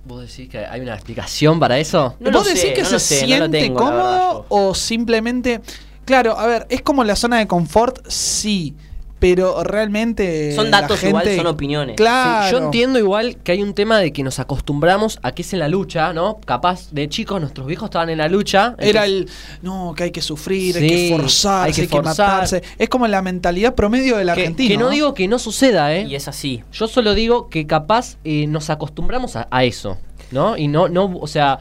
¿Vos 0.06 0.20
decís 0.20 0.48
que 0.48 0.58
hay 0.64 0.80
una 0.80 0.94
explicación 0.94 1.58
para 1.58 1.78
eso? 1.80 2.14
No 2.20 2.30
¿Vos 2.30 2.46
decís 2.46 2.60
sé, 2.60 2.72
que 2.74 2.82
no 2.82 2.88
se 2.88 3.00
sé, 3.00 3.24
siente 3.24 3.68
verdad, 3.68 3.74
cómodo 3.74 4.46
o 4.48 4.72
simplemente... 4.72 5.60
Claro, 6.04 6.38
a 6.38 6.46
ver, 6.46 6.66
es 6.70 6.82
como 6.82 7.02
la 7.02 7.16
zona 7.16 7.38
de 7.38 7.48
confort, 7.48 8.06
sí, 8.06 8.76
pero 9.18 9.64
realmente... 9.64 10.54
Son 10.54 10.70
la 10.70 10.82
datos 10.82 11.02
igual, 11.02 11.26
son 11.36 11.46
opiniones. 11.46 11.96
Claro. 11.96 12.46
Sí, 12.46 12.52
yo 12.52 12.64
entiendo 12.64 12.98
igual 12.98 13.36
que 13.42 13.52
hay 13.52 13.62
un 13.62 13.72
tema 13.72 13.98
de 13.98 14.12
que 14.12 14.22
nos 14.22 14.38
acostumbramos 14.38 15.18
a 15.22 15.32
que 15.32 15.42
es 15.42 15.52
en 15.54 15.60
la 15.60 15.68
lucha, 15.68 16.12
¿no? 16.12 16.38
Capaz 16.44 16.90
de 16.92 17.08
chicos, 17.08 17.40
nuestros 17.40 17.66
viejos 17.66 17.86
estaban 17.86 18.10
en 18.10 18.18
la 18.18 18.28
lucha. 18.28 18.74
Era 18.78 19.06
el, 19.06 19.28
no, 19.62 19.94
que 19.96 20.04
hay 20.04 20.10
que 20.10 20.20
sufrir, 20.20 20.76
hay 20.76 20.88
que 20.88 21.16
forzarse, 21.16 21.66
hay 21.66 21.72
que 21.72 21.80
hay 21.82 21.86
que 21.86 21.96
forzar. 21.96 22.28
matarse. 22.28 22.62
Es 22.76 22.88
como 22.88 23.06
la 23.08 23.22
mentalidad 23.22 23.74
promedio 23.74 24.18
del 24.18 24.26
que, 24.26 24.32
argentino. 24.32 24.68
que 24.68 24.76
no 24.76 24.90
digo 24.90 25.14
que 25.14 25.28
no 25.28 25.38
suceda, 25.38 25.94
¿eh? 25.94 26.02
Y 26.02 26.14
es 26.14 26.28
así. 26.28 26.62
Yo 26.72 26.86
solo 26.86 27.14
digo 27.14 27.48
que 27.48 27.66
capaz 27.66 28.18
eh, 28.24 28.46
nos 28.46 28.68
acostumbramos 28.68 29.36
a, 29.36 29.48
a 29.50 29.64
eso, 29.64 29.96
¿no? 30.30 30.58
Y 30.58 30.68
no, 30.68 30.88
no, 30.88 31.16
o 31.18 31.26
sea, 31.26 31.58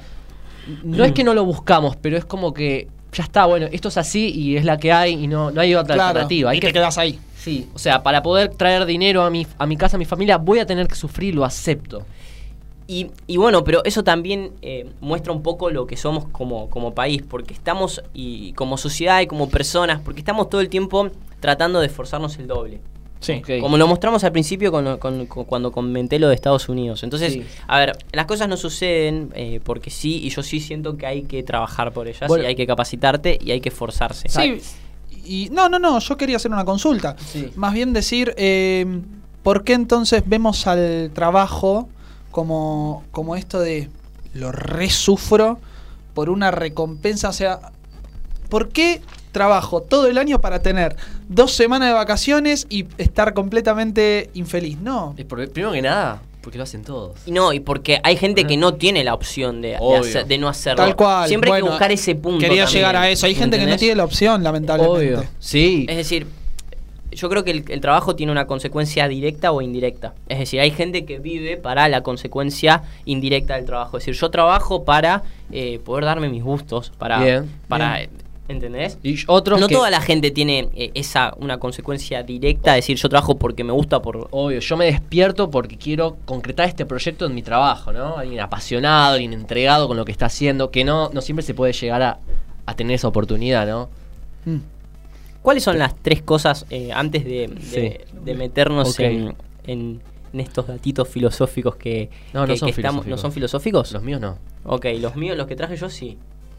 no 0.83 1.05
es 1.05 1.13
que 1.13 1.23
no 1.23 1.33
lo 1.33 1.45
buscamos, 1.45 1.95
pero 1.95 2.17
es 2.17 2.25
como 2.25 2.53
que 2.53 2.89
ya 3.13 3.23
está, 3.23 3.45
bueno, 3.45 3.67
esto 3.71 3.87
es 3.87 3.97
así 3.97 4.29
y 4.29 4.57
es 4.57 4.65
la 4.65 4.77
que 4.77 4.91
hay 4.91 5.13
y 5.13 5.27
no, 5.27 5.49
no 5.51 5.61
hay 5.61 5.73
otra 5.73 5.95
Claro, 5.95 6.09
alternativa. 6.09 6.51
Hay 6.51 6.57
y 6.57 6.59
te 6.59 6.67
que 6.67 6.73
quedas 6.73 6.97
ahí. 6.97 7.17
Sí, 7.45 7.67
o 7.75 7.77
sea, 7.79 8.01
para 8.01 8.23
poder 8.23 8.49
traer 8.55 8.87
dinero 8.87 9.21
a 9.21 9.29
mi, 9.29 9.45
a 9.59 9.67
mi 9.67 9.77
casa, 9.77 9.97
a 9.97 9.99
mi 9.99 10.05
familia, 10.05 10.37
voy 10.37 10.57
a 10.57 10.65
tener 10.65 10.87
que 10.87 10.95
sufrir, 10.95 11.35
lo 11.35 11.45
acepto. 11.45 12.03
Y, 12.87 13.07
y 13.27 13.37
bueno, 13.37 13.63
pero 13.63 13.83
eso 13.85 14.03
también 14.03 14.51
eh, 14.63 14.89
muestra 14.99 15.31
un 15.31 15.43
poco 15.43 15.69
lo 15.69 15.85
que 15.85 15.95
somos 15.95 16.25
como, 16.29 16.71
como 16.71 16.95
país, 16.95 17.21
porque 17.27 17.53
estamos, 17.53 18.01
y 18.15 18.53
como 18.53 18.77
sociedad 18.77 19.21
y 19.21 19.27
como 19.27 19.47
personas, 19.47 20.01
porque 20.03 20.21
estamos 20.21 20.49
todo 20.49 20.59
el 20.61 20.69
tiempo 20.69 21.09
tratando 21.39 21.79
de 21.81 21.85
esforzarnos 21.85 22.35
el 22.39 22.47
doble. 22.47 22.79
Sí. 23.19 23.41
Como 23.61 23.77
lo 23.77 23.87
mostramos 23.87 24.23
al 24.23 24.31
principio 24.31 24.71
con, 24.71 24.97
con- 24.97 25.27
con- 25.27 25.45
cuando 25.45 25.71
comenté 25.71 26.17
lo 26.17 26.27
de 26.29 26.35
Estados 26.35 26.67
Unidos. 26.67 27.03
Entonces, 27.03 27.33
Sí. 27.33 27.43
a 27.67 27.77
ver, 27.79 27.97
las 28.11 28.25
cosas 28.25 28.47
no 28.49 28.57
suceden 28.57 29.29
eh, 29.35 29.59
porque 29.63 29.91
sí, 29.91 30.21
y 30.23 30.29
yo 30.29 30.41
sí 30.41 30.59
siento 30.59 30.97
que 30.97 31.05
hay 31.05 31.21
que 31.23 31.43
trabajar 31.43 31.91
por 31.91 32.07
ellas, 32.07 32.27
Bueno. 32.27 32.43
y 32.43 32.47
hay 32.47 32.55
que 32.55 32.65
capacitarte 32.67 33.37
y 33.39 33.51
hay 33.51 33.61
que 33.61 33.69
esforzarse. 33.69 34.29
Sí. 34.29 34.61
Y 35.25 35.49
no, 35.51 35.69
no, 35.69 35.79
no, 35.79 35.99
yo 35.99 36.17
quería 36.17 36.37
hacer 36.37 36.51
una 36.51 36.65
consulta. 36.65 37.15
Sí. 37.17 37.51
Más 37.55 37.73
bien 37.73 37.93
decir, 37.93 38.33
eh, 38.37 39.01
¿por 39.43 39.63
qué 39.63 39.73
entonces 39.73 40.23
vemos 40.25 40.67
al 40.67 41.11
trabajo 41.13 41.89
como, 42.31 43.03
como 43.11 43.35
esto 43.35 43.59
de 43.59 43.89
lo 44.33 44.51
resufro 44.51 45.59
por 46.13 46.29
una 46.29 46.51
recompensa? 46.51 47.29
O 47.29 47.33
sea, 47.33 47.59
¿por 48.49 48.69
qué 48.69 49.01
trabajo 49.31 49.81
todo 49.81 50.07
el 50.07 50.17
año 50.17 50.39
para 50.39 50.61
tener 50.61 50.95
dos 51.27 51.53
semanas 51.53 51.89
de 51.89 51.93
vacaciones 51.93 52.67
y 52.69 52.87
estar 52.97 53.33
completamente 53.33 54.29
infeliz? 54.33 54.79
No. 54.79 55.13
Primero 55.15 55.71
que 55.71 55.81
nada, 55.81 56.21
porque 56.45 56.59
lo 56.59 56.63
hacen 56.63 56.83
todos. 56.83 57.17
Y 57.25 57.31
no, 57.31 57.53
y 57.53 57.59
porque 57.59 57.99
hay 58.03 58.17
gente 58.17 58.45
que 58.45 58.55
no 58.55 58.75
tiene 58.75 59.03
la 59.03 59.15
opción 59.15 59.61
de, 59.63 59.69
de, 59.69 59.77
Obvio. 59.79 59.99
hacer- 60.01 60.27
de 60.27 60.37
no 60.37 60.47
hacerlo. 60.47 60.83
Tal 60.83 60.95
cual. 60.95 61.27
Siempre 61.27 61.51
hay 61.51 61.63
que 61.63 61.67
buscar 61.67 61.91
ese 61.91 62.13
punto. 62.13 62.39
Quería 62.39 62.65
también, 62.65 62.77
llegar 62.83 62.95
a 62.95 63.09
eso. 63.09 63.25
Hay 63.25 63.33
gente 63.33 63.57
que 63.57 63.65
no 63.65 63.75
tiene 63.77 63.95
la 63.95 64.03
opción, 64.03 64.43
lamentablemente. 64.43 65.15
Obvio. 65.15 65.27
Sí. 65.39 65.87
Es 65.89 65.97
decir, 65.97 66.27
yo 67.11 67.29
creo 67.29 67.43
que 67.43 67.49
el, 67.49 67.65
el 67.67 67.81
trabajo 67.81 68.15
tiene 68.15 68.31
una 68.31 68.45
consecuencia 68.45 69.07
directa 69.07 69.51
o 69.51 69.61
indirecta. 69.61 70.13
Es 70.29 70.37
decir, 70.37 70.59
hay 70.59 70.69
gente 70.69 71.03
que 71.03 71.17
vive 71.17 71.57
para 71.57 71.89
la 71.89 72.01
consecuencia 72.03 72.83
indirecta 73.05 73.55
del 73.55 73.65
trabajo. 73.65 73.97
Es 73.97 74.05
decir, 74.05 74.21
yo 74.21 74.29
trabajo 74.29 74.83
para 74.83 75.23
eh, 75.51 75.79
poder 75.83 76.05
darme 76.05 76.29
mis 76.29 76.43
gustos, 76.43 76.91
para... 76.99 77.23
Bien, 77.23 77.49
para 77.67 77.97
bien. 77.97 78.09
¿Entendés? 78.47 78.99
Y 79.01 79.17
otros 79.25 79.59
no 79.59 79.67
que- 79.67 79.73
toda 79.73 79.89
la 79.89 80.01
gente 80.01 80.29
tiene 80.29 80.69
eh, 80.75 80.91
esa 80.93 81.33
una 81.39 81.57
consecuencia 81.57 82.21
directa, 82.21 82.77
es 82.77 82.83
decir, 82.83 82.97
yo 82.97 83.09
trabajo 83.09 83.37
porque 83.39 83.63
me 83.63 83.73
gusta 83.73 84.01
por 84.03 84.27
Obvio, 84.29 84.59
yo 84.59 84.77
me 84.77 84.85
despierto 84.85 85.49
porque 85.49 85.77
quiero 85.77 86.17
concretar 86.25 86.67
este 86.69 86.85
proyecto 86.85 87.25
en 87.25 87.33
mi 87.33 87.41
trabajo, 87.41 87.91
¿no? 87.91 88.17
Alguien 88.17 88.39
apasionado, 88.41 89.13
alguien 89.13 89.33
entregado 89.33 89.87
con 89.87 89.97
lo 89.97 90.05
que 90.05 90.11
está 90.11 90.27
haciendo, 90.27 90.69
que 90.69 90.83
no, 90.83 91.09
no 91.09 91.21
siempre 91.21 91.43
se 91.43 91.55
puede 91.55 91.73
llegar 91.73 92.03
a, 92.03 92.19
a 92.67 92.75
tener 92.75 92.93
esa 92.95 93.07
oportunidad, 93.07 93.65
¿no? 93.67 93.89
Mm. 94.45 94.57
¿Cuáles 95.41 95.63
son 95.63 95.79
las 95.79 95.95
tres 95.95 96.21
cosas 96.21 96.65
eh, 96.69 96.91
antes 96.93 97.23
de, 97.25 97.47
de- 97.47 97.61
Sí. 98.07 98.15
de 98.23 98.33
meternos 98.35 98.99
en, 98.99 99.35
en- 99.65 100.01
en 100.33 100.39
estos 100.39 100.67
datitos 100.67 101.07
filosóficos 101.07 101.77
que, 101.77 102.09
No, 102.33 102.41
son 102.41 102.47
que 102.47 102.53
estamos- 102.53 102.75
filosóficos. 102.75 103.07
¿No 103.07 103.17
son 103.17 103.31
filosóficos? 103.31 103.91
Los 103.91 104.03
míos 104.03 104.21
no. 104.21 104.37
Ok, 104.65 104.85
los 104.99 105.15
míos, 105.15 105.35
los 105.37 105.47
que 105.47 105.55
traje 105.55 105.77
yo 105.77 105.89
sí. 105.89 106.17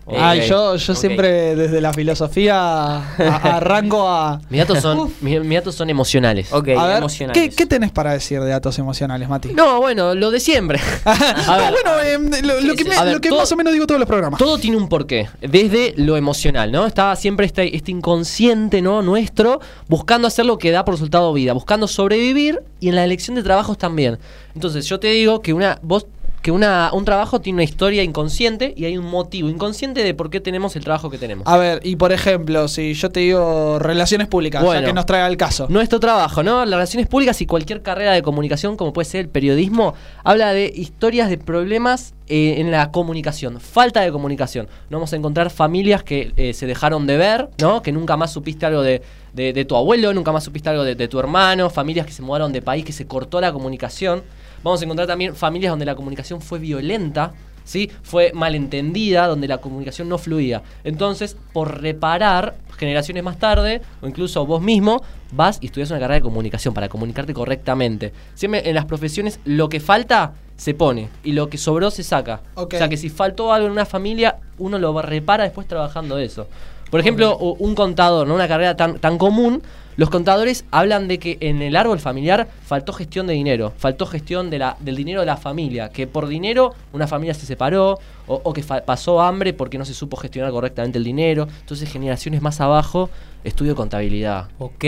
Ok. 0.08 0.14
Ay, 0.20 0.48
yo, 0.48 0.76
yo 0.76 0.92
ok. 0.92 0.98
siempre 0.98 1.56
desde 1.56 1.80
la 1.80 1.92
filosofía 1.92 2.54
a- 2.56 3.56
arranco 3.56 4.08
a... 4.08 4.40
Mis 4.50 4.60
datos 4.60 4.80
son, 4.80 5.12
mis, 5.20 5.40
mis 5.40 5.58
datos 5.58 5.74
son 5.74 5.90
emocionales. 5.90 6.52
Ok, 6.52 6.68
a 6.78 6.86
ver, 6.86 6.98
emocionales. 6.98 7.42
¿qué, 7.42 7.50
qué 7.54 7.66
tenés 7.66 7.90
para 7.90 8.12
decir 8.12 8.40
de 8.40 8.50
datos 8.50 8.78
emocionales, 8.78 9.28
Mati? 9.28 9.48
No, 9.52 9.80
bueno, 9.80 10.14
lo 10.14 10.30
de 10.30 10.38
siempre. 10.40 10.80
Ah, 11.48 11.70
bueno, 11.72 12.00
eh, 12.02 12.42
lo, 12.42 12.60
lo 12.60 12.74
que, 12.74 12.84
me- 12.84 12.94
A 12.96 13.04
ver, 13.04 13.14
lo 13.14 13.20
que 13.20 13.28
todo- 13.30 13.38
más 13.40 13.50
o 13.52 13.56
menos 13.56 13.72
digo 13.72 13.86
todos 13.86 13.98
los 13.98 14.06
programas. 14.08 14.38
Todo 14.38 14.58
tiene 14.58 14.76
un 14.76 14.88
porqué, 14.88 15.28
desde 15.40 15.92
lo 15.96 16.16
emocional, 16.16 16.70
¿no? 16.70 16.86
Está 16.86 17.14
siempre 17.16 17.46
este, 17.46 17.74
este 17.76 17.90
inconsciente, 17.90 18.82
¿no? 18.82 19.02
Nuestro, 19.02 19.60
buscando 19.88 20.28
hacer 20.28 20.46
lo 20.46 20.58
que 20.58 20.70
da 20.70 20.84
por 20.84 20.94
resultado 20.94 21.32
vida, 21.32 21.52
buscando 21.52 21.88
sobrevivir 21.88 22.60
y 22.80 22.88
en 22.88 22.94
la 22.96 23.04
elección 23.04 23.34
de 23.36 23.42
trabajos 23.42 23.76
también. 23.78 24.18
Entonces, 24.54 24.86
yo 24.86 24.98
te 25.00 25.08
digo 25.08 25.40
que 25.42 25.52
una 25.52 25.78
vos 25.82 26.06
que 26.46 26.52
una, 26.52 26.90
un 26.92 27.04
trabajo 27.04 27.40
tiene 27.40 27.56
una 27.56 27.64
historia 27.64 28.04
inconsciente 28.04 28.72
y 28.76 28.84
hay 28.84 28.96
un 28.96 29.04
motivo 29.06 29.48
inconsciente 29.48 30.04
de 30.04 30.14
por 30.14 30.30
qué 30.30 30.38
tenemos 30.40 30.76
el 30.76 30.84
trabajo 30.84 31.10
que 31.10 31.18
tenemos. 31.18 31.44
A 31.44 31.56
ver, 31.56 31.80
y 31.82 31.96
por 31.96 32.12
ejemplo, 32.12 32.68
si 32.68 32.94
yo 32.94 33.10
te 33.10 33.18
digo 33.18 33.80
relaciones 33.80 34.28
públicas, 34.28 34.62
ya 34.62 34.64
Bueno. 34.64 34.86
que 34.86 34.92
nos 34.92 35.06
trae 35.06 35.22
al 35.22 35.36
caso. 35.36 35.66
Nuestro 35.68 35.98
trabajo, 35.98 36.44
¿no? 36.44 36.60
Las 36.64 36.74
relaciones 36.74 37.08
públicas 37.08 37.40
y 37.40 37.46
cualquier 37.46 37.82
carrera 37.82 38.12
de 38.12 38.22
comunicación, 38.22 38.76
como 38.76 38.92
puede 38.92 39.06
ser 39.06 39.22
el 39.22 39.28
periodismo, 39.28 39.94
habla 40.22 40.52
de 40.52 40.72
historias 40.72 41.28
de 41.30 41.36
problemas 41.38 42.14
eh, 42.28 42.54
en 42.58 42.70
la 42.70 42.92
comunicación, 42.92 43.60
falta 43.60 44.02
de 44.02 44.12
comunicación. 44.12 44.68
No 44.88 44.98
vamos 44.98 45.12
a 45.12 45.16
encontrar 45.16 45.50
familias 45.50 46.04
que 46.04 46.32
eh, 46.36 46.54
se 46.54 46.66
dejaron 46.66 47.08
de 47.08 47.16
ver, 47.16 47.48
¿no? 47.60 47.82
Que 47.82 47.90
nunca 47.90 48.16
más 48.16 48.32
supiste 48.32 48.66
algo 48.66 48.82
de, 48.82 49.02
de- 49.32 49.52
de 49.52 49.64
tu 49.64 49.74
abuelo, 49.74 50.14
nunca 50.14 50.30
más 50.30 50.44
supiste 50.44 50.68
algo 50.68 50.84
de, 50.84 50.94
de 50.94 51.08
tu 51.08 51.18
hermano, 51.18 51.70
familias 51.70 52.06
que 52.06 52.12
se 52.12 52.22
mudaron 52.22 52.52
de 52.52 52.62
país, 52.62 52.84
que 52.84 52.92
se 52.92 53.08
cortó 53.08 53.40
la 53.40 53.52
comunicación. 53.52 54.22
Vamos 54.62 54.80
a 54.80 54.84
encontrar 54.84 55.06
también 55.06 55.34
familias 55.34 55.70
donde 55.70 55.84
la 55.84 55.94
comunicación 55.94 56.40
fue 56.40 56.58
violenta, 56.58 57.32
¿sí? 57.64 57.90
Fue 58.02 58.32
malentendida, 58.34 59.26
donde 59.26 59.48
la 59.48 59.58
comunicación 59.58 60.08
no 60.08 60.18
fluía. 60.18 60.62
Entonces, 60.84 61.36
por 61.52 61.82
reparar, 61.82 62.56
generaciones 62.76 63.22
más 63.22 63.38
tarde, 63.38 63.82
o 64.00 64.06
incluso 64.06 64.46
vos 64.46 64.62
mismo, 64.62 65.02
vas 65.32 65.58
y 65.60 65.66
estudias 65.66 65.90
una 65.90 66.00
carrera 66.00 66.16
de 66.16 66.22
comunicación 66.22 66.72
para 66.72 66.88
comunicarte 66.88 67.34
correctamente. 67.34 68.12
Siempre 68.34 68.68
en 68.68 68.74
las 68.74 68.86
profesiones 68.86 69.40
lo 69.44 69.68
que 69.68 69.80
falta 69.80 70.32
se 70.56 70.72
pone 70.72 71.10
y 71.22 71.32
lo 71.32 71.48
que 71.50 71.58
sobró 71.58 71.90
se 71.90 72.02
saca. 72.02 72.40
O 72.54 72.68
sea 72.70 72.88
que 72.88 72.96
si 72.96 73.10
faltó 73.10 73.52
algo 73.52 73.66
en 73.66 73.72
una 73.72 73.84
familia, 73.84 74.36
uno 74.58 74.78
lo 74.78 75.00
repara 75.02 75.44
después 75.44 75.68
trabajando 75.68 76.18
eso. 76.18 76.46
Por 76.90 77.00
ejemplo, 77.00 77.36
un 77.36 77.74
contador, 77.74 78.26
¿no? 78.26 78.34
una 78.34 78.48
carrera 78.48 78.76
tan, 78.76 78.98
tan 78.98 79.18
común, 79.18 79.62
los 79.96 80.10
contadores 80.10 80.64
hablan 80.70 81.08
de 81.08 81.18
que 81.18 81.38
en 81.40 81.62
el 81.62 81.74
árbol 81.76 81.98
familiar 82.00 82.48
faltó 82.64 82.92
gestión 82.92 83.26
de 83.26 83.34
dinero, 83.34 83.72
faltó 83.78 84.06
gestión 84.06 84.50
de 84.50 84.58
la, 84.58 84.76
del 84.80 84.96
dinero 84.96 85.20
de 85.20 85.26
la 85.26 85.36
familia, 85.36 85.88
que 85.88 86.06
por 86.06 86.26
dinero 86.28 86.74
una 86.92 87.06
familia 87.06 87.34
se 87.34 87.46
separó 87.46 87.98
o, 88.26 88.40
o 88.44 88.52
que 88.52 88.62
pasó 88.62 89.20
hambre 89.20 89.52
porque 89.54 89.78
no 89.78 89.84
se 89.84 89.94
supo 89.94 90.16
gestionar 90.16 90.50
correctamente 90.50 90.98
el 90.98 91.04
dinero. 91.04 91.46
Entonces, 91.60 91.90
generaciones 91.90 92.42
más 92.42 92.60
abajo, 92.60 93.08
estudio 93.44 93.76
contabilidad. 93.76 94.48
Ok, 94.58 94.84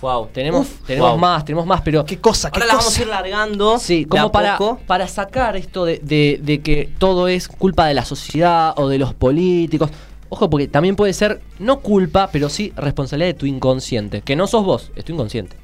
wow. 0.00 0.28
Tenemos, 0.32 0.66
Uf, 0.68 0.86
tenemos 0.86 1.10
wow. 1.10 1.18
más, 1.18 1.44
tenemos 1.44 1.66
más, 1.66 1.80
pero 1.82 2.04
Qué 2.04 2.18
cosa, 2.18 2.50
qué 2.50 2.58
Ahora 2.60 2.66
la 2.66 2.72
vamos 2.74 2.84
cosa. 2.86 3.00
a 3.00 3.02
ir 3.02 3.08
largando. 3.08 3.78
Sí, 3.78 4.04
de 4.04 4.08
como 4.08 4.30
para, 4.32 4.56
poco. 4.56 4.78
para 4.86 5.08
sacar 5.08 5.56
esto 5.56 5.84
de, 5.84 5.98
de- 5.98 6.40
de 6.42 6.60
que 6.60 6.88
todo 6.98 7.26
es 7.28 7.48
culpa 7.48 7.86
de 7.86 7.94
la 7.94 8.04
sociedad 8.04 8.72
o 8.76 8.88
de 8.88 8.98
los 8.98 9.12
políticos. 9.14 9.90
Ojo, 10.30 10.50
porque 10.50 10.68
también 10.68 10.94
puede 10.96 11.12
ser 11.12 11.40
no 11.58 11.80
culpa, 11.80 12.28
pero 12.32 12.48
sí 12.48 12.72
responsabilidad 12.76 13.28
de 13.28 13.34
tu 13.34 13.46
inconsciente. 13.46 14.20
Que 14.22 14.36
no 14.36 14.46
sos 14.46 14.64
vos, 14.64 14.90
es 14.96 15.04
tu 15.04 15.12
inconsciente. 15.12 15.56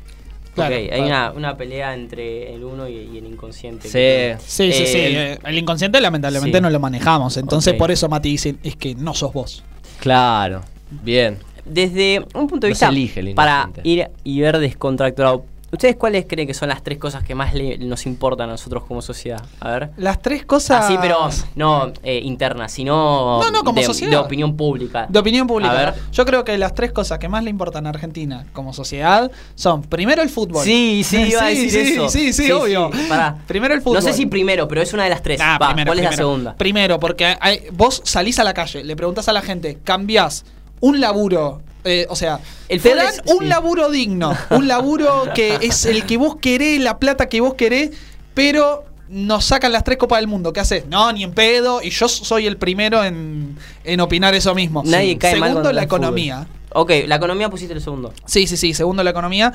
Claro, 0.55 0.75
ok, 0.77 0.81
hay 0.81 0.89
claro. 0.89 1.05
una, 1.07 1.33
una 1.33 1.57
pelea 1.57 1.95
entre 1.95 2.55
el 2.55 2.63
uno 2.65 2.89
y, 2.89 2.93
y 3.13 3.19
el 3.19 3.27
inconsciente. 3.27 3.89
Sí. 3.89 4.39
Sí, 4.47 4.73
sí, 4.73 4.83
Eh, 4.85 4.87
sí. 4.87 4.99
el- 4.99 5.17
eh, 5.17 5.39
El 5.45 5.59
inconsciente 5.59 6.01
lamentablemente 6.01 6.59
Sí. 6.59 6.63
no 6.63 6.71
lo 6.71 6.79
manejamos. 6.81 7.37
Entonces 7.37 7.75
por 7.75 7.91
eso 7.91 8.09
Mati 8.09 8.29
dice, 8.31 8.55
es 8.63 8.77
que 8.77 8.95
no 8.95 9.15
sos 9.15 9.33
vos. 9.33 9.65
Claro. 10.01 10.61
Bien. 11.03 11.39
Desde 11.65 12.21
un 12.35 12.47
punto 12.47 12.67
de 12.67 12.71
No 12.71 12.73
vista 12.75 12.87
se 12.87 12.93
elige 12.93 13.21
el 13.21 13.35
para 13.35 13.71
ir 13.83 14.09
y 14.23 14.41
ver 14.41 14.59
descontracturado, 14.59 15.45
¿ustedes 15.75 15.97
cuáles 15.97 16.25
creen 16.29 16.49
que 16.49 16.55
son 16.55 16.69
las 16.69 16.83
tres 16.83 16.99
cosas 16.99 17.23
que 17.23 17.35
más 17.35 17.55
le- 17.55 17.79
nos 17.79 18.07
importan 18.07 18.49
a 18.49 18.53
nosotros 18.53 18.85
como 18.85 19.03
sociedad? 19.03 19.43
A 19.61 19.71
ver. 19.71 19.91
Las 19.97 20.21
tres 20.23 20.45
cosas... 20.45 20.85
Así, 20.87 20.97
pero 21.01 21.29
no 21.55 21.93
eh, 22.03 22.21
internas, 22.25 22.73
sino 22.73 23.41
No, 23.43 23.51
no, 23.51 23.63
como 23.63 23.79
de, 23.81 23.85
sociedad. 23.87 24.11
de 24.13 24.17
opinión 24.17 24.57
pública. 24.57 25.07
De 25.09 25.19
opinión 25.19 25.47
pública. 25.47 25.73
A 25.73 25.75
ver. 25.75 25.95
Yo 26.13 26.25
creo 26.25 26.45
que 26.45 26.57
las 26.59 26.75
tres 26.75 26.93
cosas 26.93 27.19
que 27.19 27.29
más 27.29 27.45
le 27.45 27.51
importan 27.51 27.87
a 27.87 27.91
Argentina 27.91 28.47
como 28.53 28.73
sociedad 28.73 29.31
son 29.55 29.83
primero 29.83 30.23
el 30.23 30.29
fútbol. 30.31 30.65
Sí, 30.65 31.03
sí, 31.05 31.17
iba 31.31 31.43
a 31.47 31.51
Sí, 31.51 31.65
decir 31.67 31.87
sí, 31.87 31.93
eso. 31.93 32.09
Sí, 32.09 32.33
sí, 32.33 32.51
obvio. 32.51 32.91
pará. 33.09 33.37
Primero 33.47 33.75
el 33.75 33.81
fútbol. 33.83 33.97
No 33.97 34.03
sé 34.03 34.13
si 34.13 34.27
primero, 34.27 34.67
pero 34.69 34.81
es 34.83 34.93
una 34.93 35.05
de 35.05 35.11
las 35.11 35.23
tres. 35.23 35.41
Ah, 35.43 35.59
Va, 35.61 35.69
primero, 35.69 35.89
¿Cuál 35.91 35.99
es 36.01 36.05
la 36.05 36.13
segunda? 36.17 36.55
Primero, 36.57 36.99
porque 37.01 37.37
hay- 37.41 37.65
vos 37.73 38.01
salís 38.05 38.39
a 38.39 38.45
la 38.45 38.55
calle, 38.55 38.85
le 38.85 38.97
preguntás 38.97 39.29
a 39.29 39.33
la 39.33 39.43
gente, 39.43 39.79
cambiás 39.85 40.45
un 40.81 41.01
laburo. 41.01 41.63
Eh, 41.85 42.07
o 42.09 42.17
sea, 42.17 42.41
El 42.69 42.81
te 42.81 42.95
dan 42.95 43.07
es- 43.15 43.23
un 43.33 43.41
sí. 43.41 43.45
laburo 43.47 43.91
digno, 43.91 44.37
un 44.51 44.67
laburo 44.69 45.25
que 45.35 45.59
es 45.63 45.85
el 45.87 46.05
que 46.05 46.17
vos 46.17 46.37
querés, 46.37 46.81
la 46.81 46.99
plata 46.99 47.29
que 47.29 47.41
vos 47.41 47.55
querés, 47.55 47.91
pero 48.35 48.85
nos 49.09 49.45
sacan 49.45 49.71
las 49.71 49.85
tres 49.85 49.99
copas 49.99 50.19
del 50.19 50.27
mundo. 50.29 50.53
¿Qué 50.53 50.61
haces? 50.61 50.87
No, 50.87 51.13
ni 51.13 51.23
en 51.25 51.33
pedo, 51.33 51.83
y 51.83 51.91
yo 51.91 52.09
soy 52.09 52.47
el 52.47 52.57
primero 52.57 53.05
en, 53.05 53.57
en 53.85 54.01
opinar 54.01 54.35
eso 54.35 54.55
mismo. 54.55 54.83
Nadie 54.85 55.11
Sí. 55.13 55.17
cae 55.17 55.35
Segundo, 55.39 55.73
la 55.73 55.83
economía. 55.83 56.47
Ok, 56.77 56.91
la 57.07 57.17
economía 57.17 57.49
pusiste 57.51 57.75
el 57.75 57.81
segundo. 57.81 58.13
Sí, 58.27 58.47
sí, 58.49 58.57
sí, 58.57 58.75
segundo 58.75 59.05
la 59.05 59.11
economía. 59.11 59.53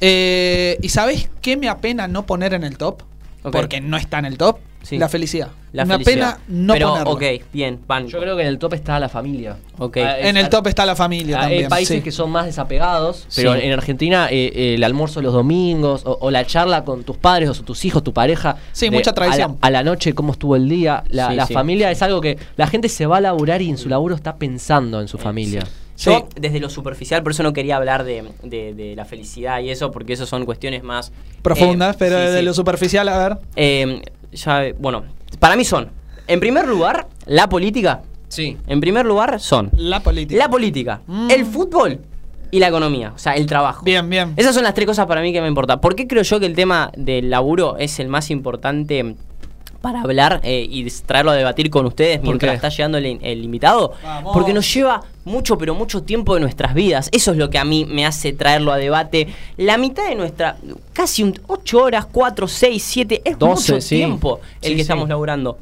Eh, 0.00 0.78
¿Y 0.82 0.88
sabés 0.88 1.28
qué 1.40 1.56
me 1.56 1.68
apena 1.68 2.08
no 2.08 2.26
poner 2.26 2.54
en 2.54 2.64
el 2.64 2.76
top? 2.76 3.02
Porque 3.42 3.80
no 3.80 3.96
está 3.96 4.18
en 4.18 4.24
el 4.24 4.36
top. 4.38 4.58
Sí. 4.86 4.98
La 4.98 5.08
felicidad. 5.08 5.48
La 5.72 5.84
felicidad. 5.84 6.28
apena 6.30 6.44
no 6.46 6.72
Pero, 6.74 6.88
ponerlo. 6.90 7.10
ok, 7.10 7.22
bien, 7.52 7.80
van. 7.88 8.06
Yo 8.06 8.20
creo 8.20 8.36
que 8.36 8.42
en 8.42 8.48
el 8.48 8.58
top 8.58 8.74
está 8.74 9.00
la 9.00 9.08
familia. 9.08 9.56
Ok. 9.78 9.96
Ah, 9.96 10.16
En 10.20 10.36
es- 10.36 10.44
el 10.44 10.48
top 10.48 10.68
está 10.68 10.86
la 10.86 10.94
familia 10.94 11.38
Ah, 11.38 11.40
también. 11.40 11.64
Hay 11.64 11.68
países 11.68 11.96
sí. 11.96 12.02
que 12.02 12.12
son 12.12 12.30
más 12.30 12.46
desapegados, 12.46 13.26
pero 13.34 13.54
Sí. 13.54 13.60
en 13.62 13.72
Argentina 13.72 14.28
eh, 14.30 14.52
eh, 14.54 14.74
el 14.74 14.84
almuerzo 14.84 15.20
los 15.22 15.32
domingos 15.32 16.02
o, 16.06 16.16
o 16.20 16.30
la 16.30 16.46
charla 16.46 16.84
con 16.84 17.02
tus 17.02 17.16
padres 17.16 17.50
o 17.50 17.54
tus 17.64 17.84
hijos, 17.84 18.04
tu 18.04 18.12
pareja. 18.12 18.58
Sí, 18.70 18.88
mucha 18.90 19.12
tradición. 19.12 19.58
A 19.60 19.68
la, 19.70 19.78
a 19.78 19.82
la 19.82 19.90
noche, 19.90 20.14
cómo 20.14 20.30
estuvo 20.32 20.54
el 20.54 20.68
día. 20.68 21.02
La, 21.08 21.30
Sí, 21.30 21.34
la 21.34 21.46
sí. 21.46 21.54
familia 21.54 21.90
es 21.90 22.00
algo 22.02 22.20
que 22.20 22.38
la 22.56 22.68
gente 22.68 22.88
se 22.88 23.06
va 23.06 23.16
a 23.16 23.20
laburar 23.20 23.60
y 23.60 23.68
en 23.68 23.78
su 23.78 23.88
laburo 23.88 24.14
está 24.14 24.36
pensando 24.36 25.00
en 25.00 25.08
su 25.08 25.18
familia. 25.18 25.64
Yo, 25.98 26.28
Sí. 26.30 26.40
desde 26.40 26.60
lo 26.60 26.68
superficial, 26.68 27.22
por 27.22 27.32
eso 27.32 27.42
no 27.42 27.54
quería 27.54 27.76
hablar 27.76 28.04
de, 28.04 28.22
de- 28.42 28.74
de 28.74 28.94
la 28.94 29.06
felicidad 29.06 29.60
y 29.60 29.70
eso, 29.70 29.90
porque 29.90 30.12
eso 30.12 30.26
son 30.26 30.44
cuestiones 30.44 30.82
más 30.82 31.10
Profundas, 31.42 31.94
eh, 31.94 31.98
pero 31.98 32.18
sí, 32.20 32.32
de 32.34 32.38
sí. 32.40 32.44
lo 32.44 32.52
superficial, 32.54 33.08
a 33.08 33.16
ver. 33.18 33.38
Eh, 33.56 34.02
ya, 34.36 34.62
bueno, 34.78 35.04
para 35.38 35.56
mí 35.56 35.64
son, 35.64 35.90
en 36.28 36.40
primer 36.40 36.66
lugar, 36.68 37.08
la 37.26 37.48
política. 37.48 38.02
Sí. 38.28 38.56
En 38.66 38.80
primer 38.80 39.06
lugar, 39.06 39.38
son 39.40 39.70
La 39.76 40.00
política. 40.00 40.38
la 40.38 40.48
política, 40.50 41.00
Mm. 41.06 41.30
el 41.30 41.44
fútbol 41.44 42.00
y 42.50 42.58
la 42.60 42.68
economía, 42.68 43.12
o 43.14 43.18
sea, 43.18 43.34
el 43.34 43.46
trabajo. 43.46 43.84
Bien, 43.84 44.08
bien. 44.08 44.32
Esas 44.36 44.54
son 44.54 44.62
las 44.64 44.74
tres 44.74 44.86
cosas 44.86 45.06
para 45.06 45.20
mí 45.20 45.32
que 45.32 45.40
me 45.40 45.48
importan. 45.48 45.80
¿Por 45.80 45.94
qué 45.96 46.06
creo 46.06 46.22
yo 46.22 46.38
que 46.40 46.46
el 46.46 46.54
tema 46.54 46.90
del 46.96 47.28
laburo 47.30 47.76
es 47.78 47.98
el 48.00 48.08
más 48.08 48.30
importante 48.30 49.16
para 49.80 50.00
hablar 50.02 50.40
eh, 50.42 50.66
y 50.68 50.84
traerlo 51.06 51.30
a 51.30 51.34
debatir 51.34 51.70
con 51.70 51.86
ustedes 51.86 52.18
¿Por 52.18 52.28
mientras 52.28 52.54
está 52.54 52.68
llegando 52.68 52.98
el, 52.98 53.18
el 53.22 53.44
invitado? 53.44 53.92
Vamos. 54.02 54.32
Porque 54.34 54.52
nos 54.52 54.72
lleva 54.72 55.02
mucho, 55.24 55.56
pero 55.58 55.74
mucho 55.74 56.02
tiempo 56.02 56.34
de 56.34 56.40
nuestras 56.40 56.74
vidas. 56.74 57.08
Eso 57.12 57.32
es 57.32 57.36
lo 57.36 57.50
que 57.50 57.58
a 57.58 57.64
mí 57.64 57.84
me 57.84 58.06
hace 58.06 58.32
traerlo 58.32 58.72
a 58.72 58.76
debate. 58.78 59.28
La 59.56 59.76
mitad 59.78 60.08
de 60.08 60.14
nuestra, 60.14 60.56
casi 60.92 61.22
un, 61.22 61.38
8 61.46 61.78
horas, 61.82 62.06
4, 62.10 62.46
6, 62.48 62.82
7, 62.82 63.22
es 63.24 63.38
12, 63.38 63.72
mucho 63.72 63.80
sí. 63.80 63.96
tiempo 63.96 64.40
el 64.62 64.68
Sí, 64.68 64.70
que 64.70 64.74
sí. 64.76 64.80
estamos 64.82 65.08
laburando. 65.08 65.58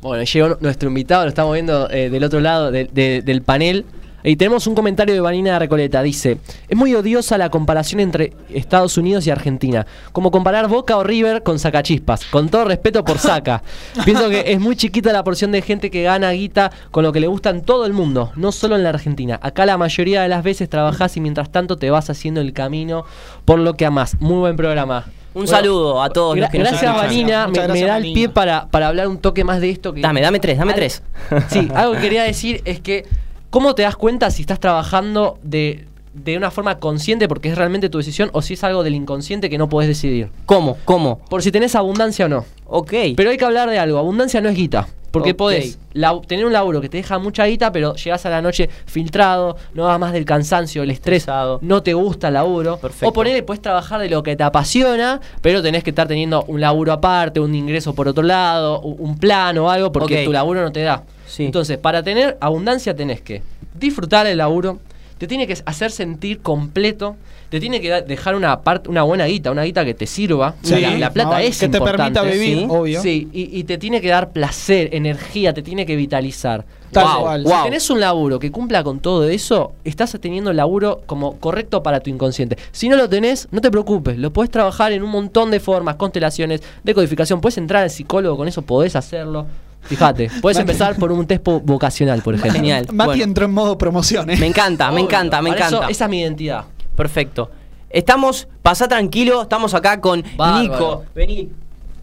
Bueno, 0.00 0.22
llegó 0.22 0.56
nuestro 0.60 0.88
invitado, 0.88 1.24
lo 1.24 1.28
estamos 1.28 1.52
viendo 1.54 1.90
eh, 1.90 2.08
del 2.08 2.22
otro 2.22 2.38
lado 2.40 2.70
de- 2.70 2.84
de- 2.92 3.20
del 3.22 3.42
panel. 3.42 3.84
Y 4.24 4.36
tenemos 4.36 4.66
un 4.66 4.74
comentario 4.74 5.14
de 5.14 5.20
Vanina 5.20 5.52
de 5.54 5.58
Recoleta. 5.60 6.02
Dice: 6.02 6.38
Es 6.68 6.76
muy 6.76 6.94
odiosa 6.94 7.38
la 7.38 7.50
comparación 7.50 8.00
entre 8.00 8.32
Estados 8.52 8.96
Unidos 8.98 9.26
y 9.26 9.30
Argentina. 9.30 9.86
Como 10.12 10.30
comparar 10.30 10.68
Boca 10.68 10.96
o 10.96 11.04
River 11.04 11.42
con 11.42 11.58
Sacachispas. 11.58 12.24
Con 12.26 12.48
todo 12.48 12.64
respeto 12.64 13.04
por 13.04 13.18
Saca. 13.18 13.62
Pienso 14.04 14.28
que 14.28 14.44
es 14.52 14.60
muy 14.60 14.76
chiquita 14.76 15.12
la 15.12 15.24
porción 15.24 15.52
de 15.52 15.62
gente 15.62 15.90
que 15.90 16.02
gana 16.02 16.30
guita 16.32 16.70
con 16.90 17.04
lo 17.04 17.12
que 17.12 17.20
le 17.20 17.26
gusta 17.26 17.50
en 17.50 17.62
todo 17.62 17.86
el 17.86 17.92
mundo, 17.92 18.32
no 18.36 18.52
solo 18.52 18.76
en 18.76 18.82
la 18.82 18.90
Argentina. 18.90 19.38
Acá 19.42 19.66
la 19.66 19.78
mayoría 19.78 20.22
de 20.22 20.28
las 20.28 20.42
veces 20.42 20.68
trabajás 20.68 21.16
y 21.16 21.20
mientras 21.20 21.50
tanto 21.50 21.76
te 21.76 21.90
vas 21.90 22.10
haciendo 22.10 22.40
el 22.40 22.52
camino 22.52 23.04
por 23.44 23.58
lo 23.58 23.74
que 23.74 23.86
amás. 23.86 24.16
Muy 24.20 24.38
buen 24.38 24.56
programa. 24.56 25.06
Un 25.34 25.46
saludo 25.46 26.02
a 26.02 26.10
todos 26.10 26.36
los 26.36 26.50
que 26.50 26.58
Gracias. 26.58 26.94
Vanina. 26.94 27.46
Me, 27.46 27.68
me 27.68 27.82
da 27.82 27.98
el 27.98 28.12
pie 28.12 28.28
para, 28.28 28.66
para 28.68 28.88
hablar 28.88 29.08
un 29.08 29.18
toque 29.18 29.44
más 29.44 29.60
de 29.60 29.70
esto. 29.70 29.92
Que 29.92 30.00
Dame, 30.00 30.20
dame 30.20 30.40
tres, 30.40 30.58
dame 30.58 30.74
tres. 30.74 31.02
Sí, 31.48 31.68
algo 31.74 31.94
que 31.94 32.00
quería 32.00 32.24
decir 32.24 32.62
es 32.64 32.80
que, 32.80 33.06
¿cómo 33.50 33.74
te 33.74 33.82
das 33.82 33.96
cuenta 33.96 34.30
si 34.30 34.42
estás 34.42 34.60
trabajando 34.60 35.38
de, 35.42 35.86
de 36.14 36.36
una 36.36 36.50
forma 36.50 36.78
consciente 36.78 37.28
porque 37.28 37.48
es 37.50 37.56
realmente 37.58 37.88
tu 37.88 37.98
decisión 37.98 38.30
o 38.32 38.42
si 38.42 38.54
es 38.54 38.64
algo 38.64 38.82
del 38.82 38.94
inconsciente 38.94 39.48
que 39.50 39.58
no 39.58 39.68
podés 39.68 39.88
decidir? 39.88 40.30
¿Cómo? 40.46 40.76
¿Cómo? 40.84 41.18
Por 41.28 41.42
si 41.42 41.50
tenés 41.52 41.74
abundancia 41.74 42.26
o 42.26 42.28
no. 42.28 42.44
Ok. 42.66 42.92
Pero 43.16 43.30
hay 43.30 43.36
que 43.36 43.44
hablar 43.44 43.70
de 43.70 43.78
algo. 43.78 43.98
Abundancia 43.98 44.40
no 44.40 44.48
es 44.48 44.56
guita. 44.56 44.88
Porque 45.10 45.30
Ok. 45.30 45.36
podés 45.38 45.78
tener 46.26 46.44
un 46.44 46.52
laburo 46.52 46.82
que 46.82 46.90
te 46.90 46.98
deja 46.98 47.18
mucha 47.18 47.46
guita, 47.46 47.72
pero 47.72 47.94
llegás 47.94 48.26
a 48.26 48.30
la 48.30 48.42
noche 48.42 48.68
filtrado, 48.84 49.56
no 49.72 49.84
vas 49.84 49.98
más 49.98 50.12
del 50.12 50.26
cansancio, 50.26 50.82
el 50.82 50.90
estrés, 50.90 51.22
Estresado. 51.22 51.60
no 51.62 51.82
te 51.82 51.94
gusta 51.94 52.28
el 52.28 52.34
laburo. 52.34 52.76
Perfecto. 52.76 53.08
O 53.08 53.12
ponele, 53.14 53.42
puedes 53.42 53.62
trabajar 53.62 54.00
de 54.02 54.10
lo 54.10 54.22
que 54.22 54.36
te 54.36 54.42
apasiona, 54.42 55.18
pero 55.40 55.62
tenés 55.62 55.82
que 55.82 55.90
estar 55.90 56.06
teniendo 56.06 56.44
un 56.44 56.60
laburo 56.60 56.92
aparte, 56.92 57.40
un 57.40 57.54
ingreso 57.54 57.94
por 57.94 58.06
otro 58.06 58.22
lado, 58.22 58.80
un 58.80 59.16
plan 59.16 59.56
o 59.56 59.70
algo, 59.70 59.90
porque 59.92 60.26
tu 60.26 60.32
laburo 60.32 60.60
no 60.60 60.72
te 60.72 60.82
da. 60.82 61.04
Sí. 61.28 61.44
Entonces, 61.44 61.78
para 61.78 62.02
tener 62.02 62.36
abundancia 62.40 62.96
tenés 62.96 63.20
que 63.20 63.42
disfrutar 63.78 64.26
el 64.26 64.38
laburo, 64.38 64.80
te 65.18 65.26
tiene 65.26 65.46
que 65.46 65.56
hacer 65.64 65.90
sentir 65.90 66.40
completo, 66.40 67.16
te 67.48 67.60
tiene 67.60 67.80
que 67.80 68.02
dejar 68.02 68.34
una 68.34 68.60
parte, 68.60 68.88
una 68.88 69.02
buena 69.02 69.26
guita, 69.26 69.50
una 69.50 69.64
guita 69.64 69.84
que 69.84 69.94
te 69.94 70.06
sirva. 70.06 70.54
Sí, 70.62 70.80
la, 70.80 70.96
la 70.96 71.12
plata 71.12 71.30
no, 71.30 71.38
es 71.38 71.58
que 71.58 71.68
te 71.68 71.80
permita 71.80 72.22
vivir, 72.22 72.58
¿sí? 72.58 72.66
obvio. 72.68 73.02
Sí, 73.02 73.28
y, 73.32 73.58
y 73.58 73.64
te 73.64 73.78
tiene 73.78 74.00
que 74.00 74.08
dar 74.08 74.30
placer, 74.30 74.90
energía, 74.92 75.52
te 75.52 75.62
tiene 75.62 75.84
que 75.86 75.96
vitalizar. 75.96 76.64
Tal 76.92 77.42
Wow. 77.42 77.44
Si 77.44 77.64
tenés 77.64 77.90
un 77.90 78.00
laburo 78.00 78.38
que 78.38 78.50
cumpla 78.50 78.82
con 78.82 79.00
todo 79.00 79.28
eso, 79.28 79.72
estás 79.84 80.16
teniendo 80.20 80.50
el 80.50 80.56
laburo 80.56 81.02
como 81.06 81.36
correcto 81.38 81.82
para 81.82 82.00
tu 82.00 82.10
inconsciente. 82.10 82.56
Si 82.72 82.88
no 82.88 82.96
lo 82.96 83.08
tenés, 83.08 83.48
no 83.50 83.60
te 83.60 83.70
preocupes, 83.70 84.16
lo 84.18 84.32
podés 84.32 84.50
trabajar 84.50 84.92
en 84.92 85.02
un 85.02 85.10
montón 85.10 85.50
de 85.50 85.60
formas, 85.60 85.96
constelaciones, 85.96 86.62
decodificación, 86.84 87.40
puedes 87.40 87.58
entrar 87.58 87.82
al 87.82 87.90
psicólogo, 87.90 88.36
con 88.36 88.48
eso 88.48 88.62
podés 88.62 88.96
hacerlo. 88.96 89.46
Fíjate, 89.82 90.30
puedes 90.42 90.58
empezar 90.58 90.96
por 90.96 91.12
un 91.12 91.26
test 91.26 91.42
vocacional, 91.44 92.20
por 92.22 92.34
ejemplo. 92.34 92.52
Genial. 92.54 92.86
Mati 92.92 93.06
Bueno. 93.08 93.24
entró 93.24 93.44
en 93.46 93.52
modo 93.52 93.78
promoción, 93.78 94.28
¿eh? 94.30 94.36
Me 94.36 94.46
encanta, 94.46 94.88
me 94.88 94.94
Obvio, 94.96 95.04
encanta, 95.04 95.40
me 95.42 95.50
para 95.50 95.66
eso, 95.66 95.76
encanta. 95.76 95.90
esa 95.92 96.04
es 96.04 96.10
mi 96.10 96.20
identidad. 96.20 96.64
Perfecto. 96.94 97.50
Estamos, 97.90 98.48
pasá 98.62 98.86
tranquilo, 98.86 99.42
estamos 99.42 99.72
acá 99.72 100.00
con 100.00 100.22
Bárbaro. 100.36 100.62
Nico. 100.62 101.04
Vení, 101.14 101.48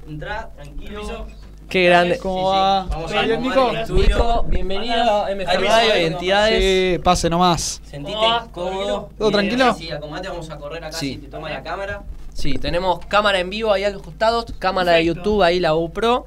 entrá, 0.08 0.50
tranquilo. 0.56 1.26
Qué 1.70 1.84
grande. 1.86 2.18
¿Cómo 2.20 2.50
va? 2.50 2.86
Vamos 2.86 3.12
¿Todo 3.12 3.20
a 3.20 3.24
acomodar 3.24 3.88
Nico? 3.88 3.94
Nico, 3.94 4.46
bienvenido 4.50 5.26
a 5.26 5.30
MG 5.32 5.46
Radio, 5.46 5.98
Identidades. 6.00 6.64
Sí, 6.98 7.00
pase 7.04 7.30
nomás. 7.30 7.82
Sentite 7.86 8.14
¿Cómo 8.16 8.28
va? 8.30 8.48
cómodo. 8.52 9.10
¿Todo 9.18 9.32
tranquilo? 9.32 9.74
Sí, 9.76 9.92
acomodate, 9.92 10.30
vamos 10.30 10.50
a 10.50 10.58
correr 10.58 10.84
acá 10.84 10.98
Sí. 10.98 11.14
si 11.16 11.18
te 11.22 11.28
toma 11.28 11.50
la 11.50 11.62
cámara. 11.62 12.04
Sí, 12.34 12.54
tenemos 12.54 13.00
cámara 13.08 13.40
en 13.40 13.50
vivo 13.50 13.72
ahí 13.72 13.84
a 13.84 13.90
los 13.90 14.02
costados, 14.02 14.46
cámara 14.60 14.94
de 14.94 15.06
YouTube 15.06 15.42
ahí 15.44 15.60
la 15.60 15.72
GoPro. 15.72 16.26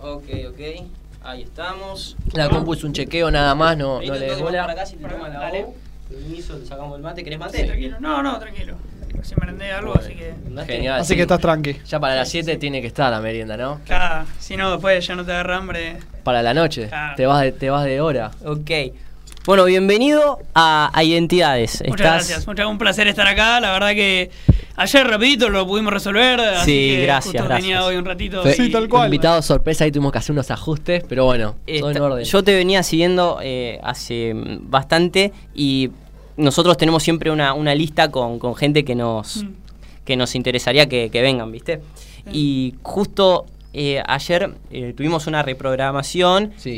Ok, 0.00 0.24
ok. 0.50 0.60
Ahí 1.22 1.42
estamos. 1.42 2.16
La 2.32 2.48
compu 2.48 2.74
es 2.74 2.84
un 2.84 2.92
chequeo 2.92 3.30
nada 3.30 3.54
más, 3.54 3.76
no, 3.76 4.00
no 4.00 4.00
le 4.00 4.08
más 4.10 4.20
para 4.20 4.36
bola. 4.42 4.64
acá 4.64 4.86
si 4.86 4.96
te 4.96 5.08
toma 5.08 5.28
la 5.28 5.40
Dale. 5.40 5.64
O. 5.64 5.74
Permiso, 6.08 6.56
le 6.58 6.64
sacamos 6.64 6.96
el 6.96 7.02
mate. 7.02 7.22
¿Querés 7.24 7.38
Sí, 7.38 7.44
mate? 7.44 7.64
tranquilo. 7.64 7.96
No, 8.00 8.22
no, 8.22 8.38
tranquilo. 8.38 8.76
Si 9.22 9.34
merendé 9.38 9.72
algo, 9.72 9.94
así 9.98 10.14
que. 10.14 10.32
Genial. 10.66 11.00
Así 11.00 11.08
sí. 11.08 11.16
que 11.16 11.22
estás 11.22 11.40
tranqui. 11.40 11.76
Ya 11.86 11.98
para 11.98 12.14
las 12.14 12.28
7 12.28 12.56
tiene 12.56 12.80
que 12.80 12.86
estar 12.86 13.10
la 13.10 13.20
merienda, 13.20 13.56
¿no? 13.56 13.80
Claro, 13.84 14.24
si 14.38 14.56
no, 14.56 14.70
después 14.70 15.04
ya 15.06 15.16
no 15.16 15.24
te 15.24 15.32
agarra 15.32 15.56
hambre. 15.56 15.98
Para 16.22 16.40
la 16.42 16.54
noche. 16.54 16.86
Claro. 16.88 17.14
Te 17.16 17.26
vas 17.26 17.42
de, 17.42 17.52
te 17.52 17.68
vas 17.68 17.84
de 17.84 18.00
hora. 18.00 18.30
Ok. 18.44 18.70
Bueno, 19.46 19.64
bienvenido 19.64 20.38
a, 20.54 20.90
a 20.92 21.04
Identidades. 21.04 21.82
Muchas 21.86 21.94
Estás- 22.06 22.14
gracias. 22.28 22.46
Muchas, 22.46 22.66
un 22.66 22.78
placer 22.78 23.06
estar 23.08 23.26
acá. 23.26 23.60
La 23.60 23.72
verdad 23.72 23.90
que 23.90 24.30
ayer 24.76 25.06
rapidito 25.06 25.48
lo 25.48 25.66
pudimos 25.66 25.92
resolver. 25.92 26.38
así 26.40 26.70
Sí, 26.70 26.96
que 26.96 27.02
gracias, 27.04 27.32
justo 27.32 27.44
gracias. 27.44 27.60
tenía 27.62 27.84
hoy 27.84 27.96
un 27.96 28.04
ratito. 28.04 28.42
Fue- 28.42 28.50
y- 28.50 28.54
Sí, 28.54 28.68
tal 28.70 28.88
cual. 28.88 29.06
Invitado 29.06 29.40
sorpresa, 29.40 29.84
ahí 29.84 29.92
tuvimos 29.92 30.12
que 30.12 30.18
hacer 30.18 30.32
unos 30.32 30.50
ajustes, 30.50 31.02
pero 31.08 31.24
bueno, 31.24 31.54
todo 31.80 31.90
en 31.90 32.00
orden. 32.00 32.24
Yo 32.24 32.44
te 32.44 32.54
venía 32.54 32.82
siguiendo 32.82 33.38
eh, 33.42 33.80
hace 33.82 34.34
mm, 34.34 34.70
bastante 34.70 35.32
y 35.54 35.90
nosotros 36.36 36.76
tenemos 36.76 37.02
siempre 37.02 37.30
una, 37.30 37.54
una 37.54 37.74
lista 37.74 38.10
con, 38.10 38.38
con 38.38 38.54
gente 38.54 38.84
que 38.84 38.94
nos, 38.94 39.44
Mm. 39.44 39.48
que 40.04 40.16
nos 40.16 40.34
interesaría 40.34 40.86
que, 40.90 41.08
que 41.10 41.22
vengan, 41.22 41.50
¿viste? 41.50 41.80
Y 42.30 42.74
justo 42.82 43.46
eh, 43.74 44.02
ayer 44.06 44.54
eh, 44.70 44.94
tuvimos 44.96 45.26
una 45.26 45.42
reprogramación 45.42 46.52
Sí. 46.56 46.70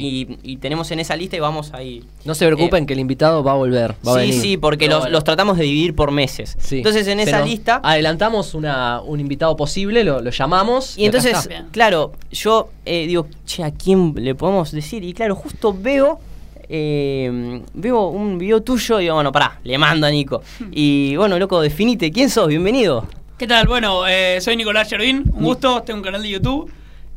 y, 0.42 0.52
y 0.52 0.56
tenemos 0.56 0.90
en 0.90 1.00
esa 1.00 1.14
lista 1.16 1.36
y 1.36 1.40
vamos 1.40 1.72
ahí. 1.72 2.04
No 2.24 2.34
se 2.34 2.46
preocupen 2.46 2.84
que 2.86 2.94
el 2.94 2.98
invitado 3.00 3.42
va 3.44 3.52
a 3.52 3.54
volver. 3.54 3.94
Va 4.06 4.12
a 4.12 4.20
sí, 4.20 4.20
venir. 4.28 4.40
sí, 4.40 4.56
porque 4.56 4.86
No, 4.88 4.94
los, 4.94 5.00
bueno. 5.04 5.12
los 5.12 5.24
tratamos 5.24 5.56
de 5.56 5.64
dividir 5.64 5.94
por 5.94 6.10
meses. 6.10 6.56
Sí. 6.60 6.78
Entonces 6.78 7.06
en 7.06 7.18
Se 7.18 7.24
esa 7.24 7.44
lista... 7.44 7.80
Adelantamos 7.82 8.54
una, 8.54 9.00
un 9.02 9.20
invitado 9.20 9.56
posible, 9.56 10.02
lo, 10.04 10.20
lo 10.20 10.30
llamamos. 10.30 10.98
Y 10.98 11.04
entonces, 11.06 11.48
claro, 11.70 12.12
yo 12.32 12.70
eh, 12.84 13.06
digo, 13.06 13.26
che, 13.46 13.62
¿a 13.64 13.70
quién 13.70 14.14
le 14.16 14.34
podemos 14.34 14.72
decir? 14.72 15.04
Y 15.04 15.12
claro, 15.14 15.34
justo 15.36 15.72
veo 15.78 16.18
eh, 16.72 17.62
veo 17.74 18.08
un 18.08 18.38
video 18.38 18.62
tuyo 18.62 19.00
y 19.00 19.04
digo, 19.04 19.14
bueno, 19.16 19.32
pará, 19.32 19.58
le 19.64 19.76
mando 19.76 20.06
a 20.06 20.10
Nico. 20.10 20.42
Y 20.70 21.16
bueno, 21.16 21.38
loco, 21.38 21.60
definite, 21.60 22.10
¿quién 22.12 22.30
sos? 22.30 22.46
Bienvenido. 22.48 23.06
¿Qué 23.36 23.46
tal? 23.46 23.66
Bueno, 23.66 24.06
eh, 24.06 24.38
soy 24.40 24.56
Nicolás 24.56 24.88
Chervin, 24.88 25.24
un 25.32 25.44
gusto, 25.44 25.82
tengo 25.82 25.98
un 25.98 26.04
canal 26.04 26.22
de 26.22 26.28
YouTube, 26.28 26.70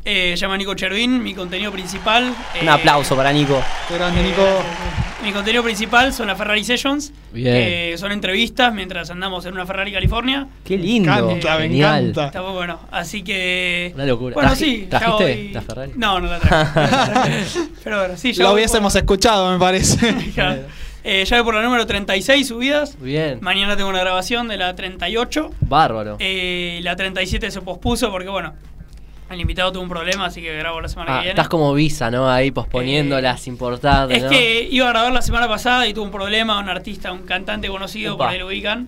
eh, 0.05 0.31
se 0.31 0.37
llama 0.37 0.57
Nico 0.57 0.73
Chervin, 0.75 1.21
mi 1.23 1.33
contenido 1.33 1.71
principal... 1.71 2.33
Un 2.61 2.67
eh, 2.67 2.71
aplauso 2.71 3.15
para 3.15 3.31
Nico. 3.31 3.61
Qué 3.87 3.95
grande, 3.95 4.21
Nico. 4.23 4.41
Mi 5.23 5.31
contenido 5.31 5.63
principal 5.63 6.11
son 6.11 6.27
las 6.27 6.37
Ferrari 6.37 6.65
Sessions, 6.65 7.13
Bien. 7.31 7.53
que 7.55 7.95
son 7.97 8.11
entrevistas 8.11 8.73
mientras 8.73 9.09
andamos 9.09 9.45
en 9.45 9.53
una 9.53 9.65
Ferrari 9.65 9.93
California. 9.93 10.47
Qué 10.65 10.77
Me 10.77 10.83
lindo. 10.83 11.13
encanta, 11.13 11.55
me 11.55 11.61
Genial. 11.63 12.01
encanta. 12.09 12.25
Está 12.27 12.41
muy 12.41 12.51
bueno, 12.51 12.79
así 12.91 13.23
que... 13.23 13.93
Una 13.95 14.05
locura. 14.05 14.33
Bueno, 14.33 14.53
sí. 14.55 14.81
ya 14.91 14.99
¿trajiste 14.99 15.23
voy- 15.23 15.51
la 15.53 15.61
Ferrari? 15.61 15.91
No, 15.95 16.19
no 16.19 16.27
la 16.27 16.39
traje. 16.39 17.43
Pero 17.85 17.99
bueno, 17.99 18.17
sí, 18.17 18.33
ya 18.33 18.43
Lo 18.43 18.53
hubiésemos 18.53 18.91
por- 18.93 18.99
escuchado, 19.01 19.51
me 19.53 19.59
parece. 19.59 20.13
ya. 20.35 20.59
Eh, 21.05 21.23
ya 21.25 21.37
voy 21.37 21.45
por 21.45 21.55
la 21.55 21.61
número 21.61 21.85
36 21.85 22.47
subidas. 22.47 22.97
Bien. 22.99 23.39
Mañana 23.41 23.75
tengo 23.77 23.89
una 23.89 23.99
grabación 23.99 24.47
de 24.49 24.57
la 24.57 24.73
38. 24.75 25.51
Bárbaro. 25.61 26.15
Eh, 26.19 26.79
la 26.83 26.95
37 26.97 27.49
se 27.51 27.61
pospuso 27.61 28.09
porque, 28.11 28.29
bueno, 28.29 28.53
el 29.33 29.41
invitado 29.41 29.71
tuvo 29.71 29.83
un 29.83 29.89
problema, 29.89 30.25
así 30.25 30.41
que 30.41 30.55
grabo 30.57 30.79
la 30.81 30.87
semana 30.87 31.11
Ah, 31.11 31.15
que 31.15 31.19
viene. 31.21 31.29
estás 31.31 31.49
como 31.49 31.73
visa, 31.73 32.09
¿no? 32.11 32.29
Ahí 32.29 32.51
posponiéndolas 32.51 33.45
Eh, 33.45 33.49
importantes. 33.49 34.17
Es 34.17 34.23
¿no? 34.23 34.29
que 34.29 34.67
iba 34.69 34.85
a 34.87 34.89
grabar 34.89 35.11
la 35.13 35.21
semana 35.21 35.47
pasada 35.47 35.87
y 35.87 35.93
tuvo 35.93 36.05
un 36.05 36.11
problema, 36.11 36.59
un 36.59 36.69
artista, 36.69 37.11
un 37.11 37.23
cantante 37.23 37.67
conocido, 37.67 38.15
Opa. 38.15 38.25
por 38.25 38.33
ahí 38.33 38.39
lo 38.39 38.47
ubican. 38.47 38.87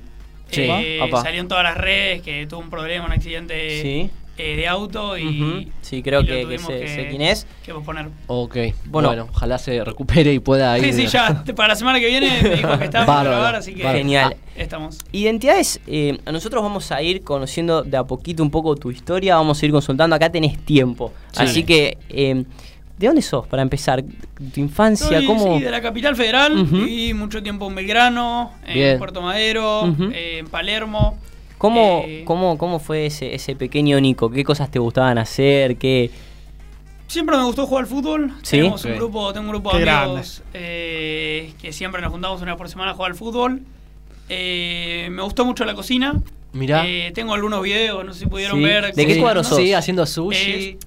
Sí, 0.50 0.62
Eh, 0.70 1.00
salió 1.22 1.42
en 1.42 1.48
todas 1.48 1.64
las 1.64 1.76
redes 1.78 2.22
que 2.22 2.46
tuvo 2.48 2.60
un 2.62 2.70
problema, 2.70 3.06
un 3.06 3.12
accidente 3.12 3.82
Sí. 3.82 4.10
Eh, 4.38 4.56
de 4.56 4.68
auto 4.68 5.18
y. 5.18 5.72
Sí, 5.82 6.02
creo 6.04 6.22
y 6.22 6.26
que- 6.26 6.48
que 6.48 6.58
sé- 6.60 6.88
sé 6.88 7.08
quién 7.10 7.22
es. 7.22 7.48
Que 7.66 7.74
posponer. 7.74 8.08
Ok. 8.28 8.56
Bueno. 8.86 9.08
Bueno, 9.10 9.28
ojalá 9.32 9.58
se 9.58 9.84
recupere 9.84 10.34
y 10.34 10.40
pueda 10.40 10.78
ir. 10.78 10.86
Sí, 10.94 10.94
sí, 11.04 11.08
ya. 11.08 11.44
Para 11.56 11.70
la 11.70 11.76
semana 11.76 12.00
que 12.00 12.08
viene 12.08 12.42
me 12.44 12.50
dijo 12.56 12.78
que 12.78 12.86
estaba 12.86 13.06
para 13.06 13.30
grabar, 13.30 13.56
así 13.56 13.74
que. 13.74 13.84
bárbaro. 13.84 13.98
Genial. 14.00 14.36
ah, 14.38 14.52
estamos. 14.58 15.00
Identidades, 15.12 15.80
eh, 15.88 16.18
nosotros 16.32 16.62
vamos 16.64 16.92
a 16.92 17.02
ir 17.02 17.24
conociendo 17.24 17.84
de 17.84 17.98
a 17.98 18.04
poquito 18.04 18.44
un 18.44 18.52
poco 18.52 18.76
tu 18.76 18.92
historia, 18.92 19.36
vamos 19.36 19.62
a 19.62 19.66
ir 19.66 19.72
consultando, 19.72 20.16
acá 20.16 20.30
tenés 20.32 20.58
tiempo. 20.66 21.14
Sí. 21.32 21.44
Así 21.44 21.64
que, 21.64 21.98
eh, 22.10 22.44
¿de 22.98 23.08
dónde 23.08 23.22
sos 23.22 23.48
para 23.48 23.62
empezar? 23.62 24.04
¿Tu 24.54 24.60
infancia? 24.60 25.08
Soy, 25.18 25.26
¿Cómo? 25.26 25.58
sí, 25.58 25.64
de 25.64 25.72
la 25.72 25.82
capital 25.82 26.16
federal. 26.16 26.66
Viví 26.66 27.14
mucho 27.14 27.42
tiempo 27.42 27.68
en 27.68 27.76
Belgrano, 27.76 28.52
Bien. 28.66 28.90
en 28.92 28.98
Puerto 28.98 29.22
Madero, 29.22 29.88
eh, 30.14 30.40
en 30.40 30.48
Palermo. 30.48 31.18
¿Cómo, 31.58 32.04
Eh, 32.06 32.24
cómo, 32.26 32.58
¿Cómo 32.58 32.80
fue 32.80 33.06
ese, 33.06 33.34
ese 33.36 33.56
pequeño 33.56 34.00
Nico? 34.00 34.30
¿Qué 34.30 34.44
cosas 34.44 34.70
te 34.70 34.80
gustaban 34.80 35.18
hacer? 35.18 35.78
¿Qué... 35.78 36.12
Siempre 37.08 37.38
me 37.38 37.44
gustó 37.44 37.68
jugar 37.68 37.84
al 37.84 37.90
fútbol. 37.90 38.34
Sí. 38.42 38.58
Tenemos 38.58 38.84
un 38.84 38.96
grupo, 38.96 39.32
tengo 39.32 39.46
un 39.46 39.52
grupo 39.52 39.72
Qué 39.72 39.78
de 39.80 39.90
amigos 39.90 40.44
eh, 40.54 41.54
que 41.62 41.72
siempre 41.72 42.02
nos 42.02 42.12
juntamos 42.12 42.42
una 42.42 42.52
vez 42.54 42.58
por 42.58 42.68
semana 42.70 42.92
a 42.92 42.94
jugar 42.96 43.12
al 43.12 43.18
fútbol. 43.18 43.62
Eh, 44.28 45.08
me 45.12 45.22
gustó 45.22 45.46
mucho 45.46 45.66
la 45.66 45.76
cocina. 45.76 46.20
Mirá. 46.52 46.84
Eh, 46.88 47.12
tengo 47.14 47.34
algunos 47.34 47.62
videos, 47.62 48.04
no 48.04 48.14
sé 48.14 48.22
si 48.22 48.26
pudieron 48.26 48.58
Sí. 48.58 48.64
ver. 48.64 48.94
¿De 48.94 49.06
qué 49.06 49.20
cuadro 49.20 49.44
sos? 49.44 49.58
Sí, 49.58 49.74
haciendo 49.74 50.06
sushi. 50.06 50.78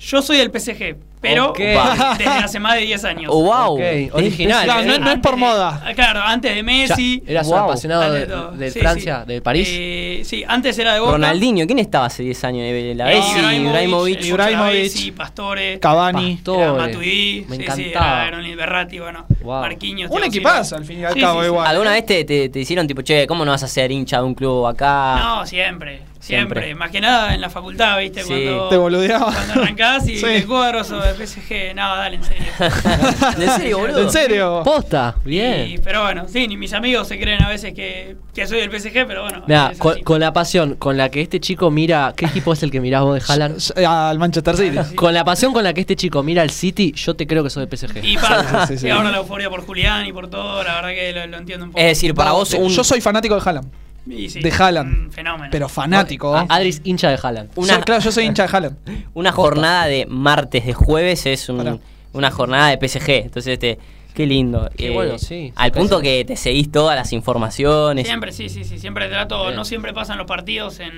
Yo 0.00 0.22
soy 0.22 0.38
del 0.38 0.50
PSG, 0.50 0.96
pero 1.20 1.52
desde 1.54 2.26
hace 2.26 2.58
más 2.58 2.74
de 2.76 2.80
10 2.80 3.04
años. 3.04 3.30
Oh, 3.34 3.42
wow. 3.42 3.78
Original. 4.14 4.64
Claro, 4.64 4.86
no, 4.86 4.94
eh. 4.94 4.98
no 4.98 5.10
es 5.10 5.18
por 5.18 5.34
Antes 5.34 5.48
de- 5.48 5.54
moda. 5.54 5.82
ah, 5.84 5.92
Claro, 5.94 6.20
antes 6.24 6.50
de 6.52 6.56
Ya, 6.56 6.62
Messi. 6.62 7.22
¿Eras 7.26 7.46
un 7.48 7.58
apasionado 7.58 8.10
de, 8.12 8.70
Sí, 8.70 8.78
Francia, 8.80 9.24
sí. 9.26 9.32
de 9.34 9.42
París? 9.42 9.68
Eh, 9.70 10.22
sí, 10.24 10.42
antes 10.48 10.78
era 10.78 10.94
de 10.94 11.00
Boca. 11.00 11.12
Ronaldinho, 11.12 11.66
¿quién 11.66 11.78
estaba 11.80 12.06
hace 12.06 12.22
10 12.22 12.42
años? 12.44 12.62
Eh, 12.64 12.94
La 12.96 13.04
Bessi, 13.04 13.38
Ibrahimovic. 13.38 14.24
Ibrahimovic. 14.24 15.14
Pastore. 15.14 15.78
Cavani. 15.80 16.36
Pastore. 16.36 16.72
Matuidi, 16.80 17.44
Me 17.48 17.56
sí, 17.56 17.62
encantaba. 17.62 18.22
Sí, 18.22 18.28
era, 18.48 18.56
Berratti, 18.56 18.98
bueno, 19.00 19.26
Wow. 19.42 19.60
Marquinhos. 19.60 20.10
Un 20.10 20.24
equipazo, 20.24 20.76
al 20.76 20.84
fin 20.86 21.00
y 21.00 21.04
al 21.04 21.12
Sí, 21.14 21.20
cabo, 21.20 21.44
igual. 21.44 21.66
¿Alguna 21.66 21.92
vez 21.92 22.06
te, 22.06 22.24
te, 22.24 22.48
te 22.48 22.58
hicieron 22.60 22.86
tipo, 22.86 23.02
che, 23.02 23.26
¿cómo 23.26 23.44
no 23.44 23.50
vas 23.50 23.62
a 23.62 23.68
ser 23.68 23.90
hincha 23.92 24.16
de 24.18 24.24
un 24.24 24.34
club 24.34 24.66
acá? 24.66 25.16
No, 25.18 25.46
siempre, 25.46 26.00
Siempre. 26.30 26.60
siempre. 26.62 26.74
Más 26.74 26.90
que 26.90 27.00
nada 27.00 27.34
en 27.34 27.40
la 27.40 27.50
facultad, 27.50 27.98
¿viste? 27.98 28.22
Sí. 28.22 28.28
Cuando, 28.28 28.68
Te 28.68 28.76
boludeaba. 28.76 29.32
cuando 29.32 29.52
arrancás 29.62 30.08
y 30.08 30.16
Sí. 30.20 30.26
el 30.26 30.46
cuadro 30.46 30.80
o 30.80 30.84
de 31.02 31.26
PSG, 31.26 31.74
no, 31.74 31.96
dale, 31.96 32.16
en 32.16 32.24
serio. 32.24 32.46
¿En 33.38 33.50
serio, 33.50 33.78
boludo? 33.78 34.00
¿En 34.02 34.10
serio? 34.10 34.62
Posta, 34.64 35.16
bien. 35.24 35.70
Y- 35.70 35.78
pero 35.78 36.02
bueno, 36.02 36.26
sí, 36.28 36.46
ni 36.48 36.56
mis 36.56 36.72
amigos 36.72 37.08
se 37.08 37.18
creen 37.18 37.42
a 37.42 37.48
veces 37.48 37.74
que, 37.74 38.16
que 38.34 38.46
soy 38.46 38.60
del 38.60 38.70
PSG, 38.70 39.06
pero 39.06 39.22
bueno. 39.22 39.44
Es 39.70 39.78
con, 39.78 40.20
la 40.20 40.32
pasión 40.32 40.74
con 40.76 40.96
la 40.96 41.08
que 41.10 41.20
este 41.20 41.40
chico 41.40 41.70
mira. 41.70 42.12
¿Qué 42.16 42.26
equipo 42.26 42.52
es 42.52 42.62
el 42.62 42.70
que 42.70 42.80
mirás 42.80 43.02
vos 43.02 43.14
de 43.26 43.32
Haaland? 43.32 43.58
Al 43.86 44.18
Manchester 44.18 44.56
City. 44.56 44.78
Sí. 44.88 44.94
Con 44.94 45.14
la 45.14 45.24
pasión 45.24 45.52
con 45.52 45.64
la 45.64 45.72
que 45.72 45.80
este 45.82 45.96
chico 45.96 46.22
mira 46.22 46.42
el 46.42 46.50
City, 46.50 46.92
yo 46.92 47.14
te 47.14 47.26
creo 47.26 47.42
que 47.42 47.50
soy 47.50 47.66
de 47.66 47.76
PSG. 47.76 48.04
Y 48.04 48.16
pasa, 48.16 48.66
Sí, 48.66 48.74
sí, 48.74 48.78
sí. 48.80 48.86
y 48.86 48.90
ahora 48.90 49.10
la 49.10 49.18
euforia 49.18 49.48
por 49.50 49.64
Julián 49.64 50.06
y 50.06 50.12
por 50.12 50.28
todo, 50.28 50.62
la 50.62 50.74
verdad 50.76 50.90
que 50.90 51.12
lo, 51.12 51.26
lo 51.26 51.36
entiendo 51.38 51.64
un 51.66 51.70
poco. 51.72 51.80
Es 51.80 51.86
decir, 51.88 52.14
para 52.14 52.32
vos 52.32 52.52
un... 52.54 52.68
Yo 52.68 52.84
soy 52.84 53.00
fanático 53.00 53.34
de 53.34 53.42
Haaland. 53.44 53.68
Sí, 54.06 54.40
de 54.40 54.50
Haaland. 54.52 55.12
fenómeno. 55.12 55.48
Pero 55.52 55.68
fanático. 55.68 56.34
A- 56.34 56.46
Adris 56.48 56.80
hincha 56.84 57.10
de 57.10 57.18
Haaland. 57.22 57.50
Una- 57.56 57.80
claro, 57.82 58.00
yo 58.02 58.10
soy 58.10 58.24
hincha 58.24 58.46
de 58.46 58.56
Haaland. 58.56 58.76
una 59.14 59.30
jornada 59.32 59.86
de 59.86 60.06
martes, 60.06 60.64
de 60.66 60.72
jueves 60.72 61.26
es 61.26 61.48
un- 61.48 61.80
una 62.12 62.30
jornada 62.30 62.68
de 62.70 62.78
PSG. 62.88 63.10
Entonces, 63.24 63.52
este, 63.52 63.78
qué 64.14 64.26
lindo. 64.26 64.66
Eh, 64.68 64.74
Qué 64.76 64.90
bueno, 64.90 65.18
sí, 65.18 65.52
Al 65.54 65.70
punto 65.72 66.00
que 66.00 66.24
te 66.24 66.34
seguís 66.36 66.72
todas 66.72 66.96
las 66.96 67.12
informaciones. 67.12 68.06
Siempre, 68.06 68.32
sí, 68.32 68.48
sí, 68.48 68.64
sí. 68.64 68.78
Siempre 68.78 69.08
trato. 69.08 69.42
Bien. 69.44 69.54
No 69.56 69.64
siempre 69.64 69.92
pasan 69.92 70.18
los 70.18 70.26
partidos 70.26 70.80
en, 70.80 70.92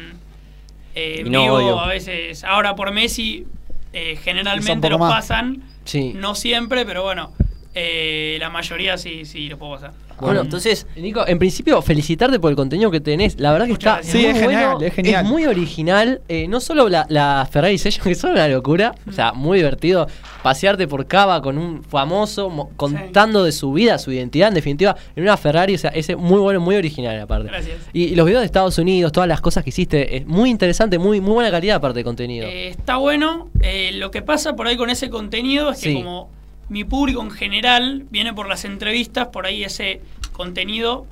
eh, 0.95 1.23
no, 1.27 1.43
vivo. 1.43 1.55
obvio. 1.57 1.81
A 1.81 1.89
veces. 1.89 2.45
Ahora 2.45 2.75
por 2.77 2.93
Messi, 2.93 3.47
eh, 3.93 4.17
generalmente 4.23 4.89
los 4.89 4.99
más. 5.01 5.13
pasan. 5.13 5.63
Sí. 5.85 6.13
No 6.15 6.35
siempre, 6.35 6.87
pero 6.87 7.03
bueno. 7.03 7.33
Eh, 7.75 8.37
la 8.41 8.51
mayoría 8.51 8.97
sí, 8.99 9.25
sí 9.25 9.49
los 9.49 9.59
puedo 9.59 9.73
pasar. 9.75 9.93
Bueno, 10.21 10.43
entonces, 10.43 10.87
Nico, 10.95 11.27
en 11.27 11.37
principio, 11.39 11.83
felicitarte 11.83 12.39
por 12.39 12.51
el 12.51 12.57
contenido 12.57 12.93
que 12.93 13.01
tenés. 13.01 13.41
La 13.41 13.51
verdad 13.51 13.67
que 13.67 13.73
está 13.73 13.95
gracias. 13.95 14.15
muy 14.15 14.23
Sí, 14.23 14.29
es 14.29 14.39
genial, 14.39 14.71
bueno, 14.75 14.87
es 14.87 14.95
genial. 14.95 15.25
muy 15.25 15.47
original. 15.47 16.21
Eh, 16.29 16.47
no 16.47 16.61
solo 16.61 16.89
la, 16.89 17.07
la 17.09 17.49
Ferrari 17.51 17.77
Session, 17.77 18.05
que 18.09 18.15
son 18.15 18.33
una 18.33 18.47
locura. 18.47 18.95
O 19.09 19.11
sea, 19.13 19.33
muy 19.33 19.59
divertido. 19.59 20.07
Pasearte 20.45 20.87
por 20.87 21.07
Cava 21.09 21.43
con 21.43 21.59
un 21.59 21.83
famoso, 21.83 22.51
mo- 22.51 22.71
contando 22.77 23.43
de 23.43 23.51
su 23.51 23.73
vida, 23.73 23.99
su 23.99 24.13
identidad, 24.13 24.49
en 24.49 24.55
definitiva, 24.55 24.95
en 25.17 25.25
una 25.25 25.37
Ferrari. 25.37 25.75
O 25.75 25.79
sea, 25.79 25.91
es 25.91 26.17
muy 26.17 26.39
bueno, 26.39 26.61
muy 26.61 26.77
original, 26.77 27.19
aparte. 27.21 27.49
Gracias. 27.49 27.79
Y, 27.93 28.05
y 28.05 28.15
los 28.15 28.25
videos 28.27 28.43
de 28.43 28.47
Estados 28.47 28.79
Unidos, 28.79 29.11
todas 29.11 29.29
las 29.29 29.41
cosas 29.41 29.65
que 29.65 29.71
hiciste, 29.71 30.19
es 30.19 30.27
muy 30.27 30.51
interesante, 30.51 30.99
muy, 31.01 31.21
muy 31.21 31.35
buena 31.35 31.51
calidad, 31.51 31.77
aparte 31.77 31.99
de 32.01 32.05
contenido. 32.05 32.47
Eh, 32.47 32.69
está 32.69 32.97
bueno. 32.99 33.49
Eh, 33.61 33.91
lo 33.95 34.13
que 34.13 34.23
pasa 34.23 34.55
por 34.55 34.69
ahí 34.69 34.77
con 34.77 34.89
ese 34.89 35.11
contenido 35.11 35.71
es 35.73 35.81
que 35.81 35.89
Sí. 35.91 35.95
como 35.97 36.31
mi 36.73 36.85
público 36.85 37.23
en 37.23 37.31
general 37.31 38.07
viene 38.11 38.33
por 38.33 38.49
las 38.49 38.65
entrevistas, 38.65 39.29
por 39.29 39.47
ahí 39.47 39.63
ese 39.63 40.01
contenido 40.33 41.07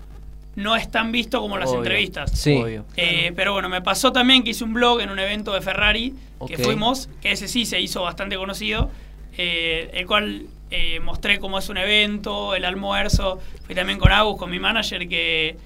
no 0.57 0.75
es 0.75 0.91
tan 0.91 1.13
visto 1.13 1.41
como 1.41 1.59
las 1.59 1.69
Obvio. 1.69 1.79
entrevistas. 1.79 2.33
Sí. 2.33 2.57
obvio. 2.57 2.85
Eh, 2.97 3.33
pero 3.37 3.53
bueno, 3.53 3.69
me 3.69 3.83
pasó 3.83 4.11
también 4.11 4.43
que 4.43 4.51
hice 4.51 4.65
un 4.65 4.73
blog 4.73 5.01
en 5.01 5.11
un 5.11 5.19
evento 5.19 5.53
de 5.53 5.61
Ferrari 5.61 6.15
que 6.47 6.57
fuimos, 6.59 7.09
que 7.21 7.33
ese 7.33 7.47
sí 7.47 7.67
se 7.67 7.81
hizo 7.81 8.03
bastante 8.03 8.37
conocido, 8.37 8.91
eh, 9.37 9.91
el 9.93 10.07
cual 10.07 10.47
eh, 10.71 10.99
mostré 11.01 11.39
cómo 11.39 11.59
es 11.59 11.69
un 11.69 11.77
evento, 11.77 12.55
el 12.55 12.65
almuerzo. 12.65 13.39
Fui 13.67 13.75
también 13.75 13.99
con 13.99 14.11
Agus, 14.13 14.39
con 14.39 14.51
mi 14.51 14.59
manager, 14.59 15.09
que, 15.09 15.57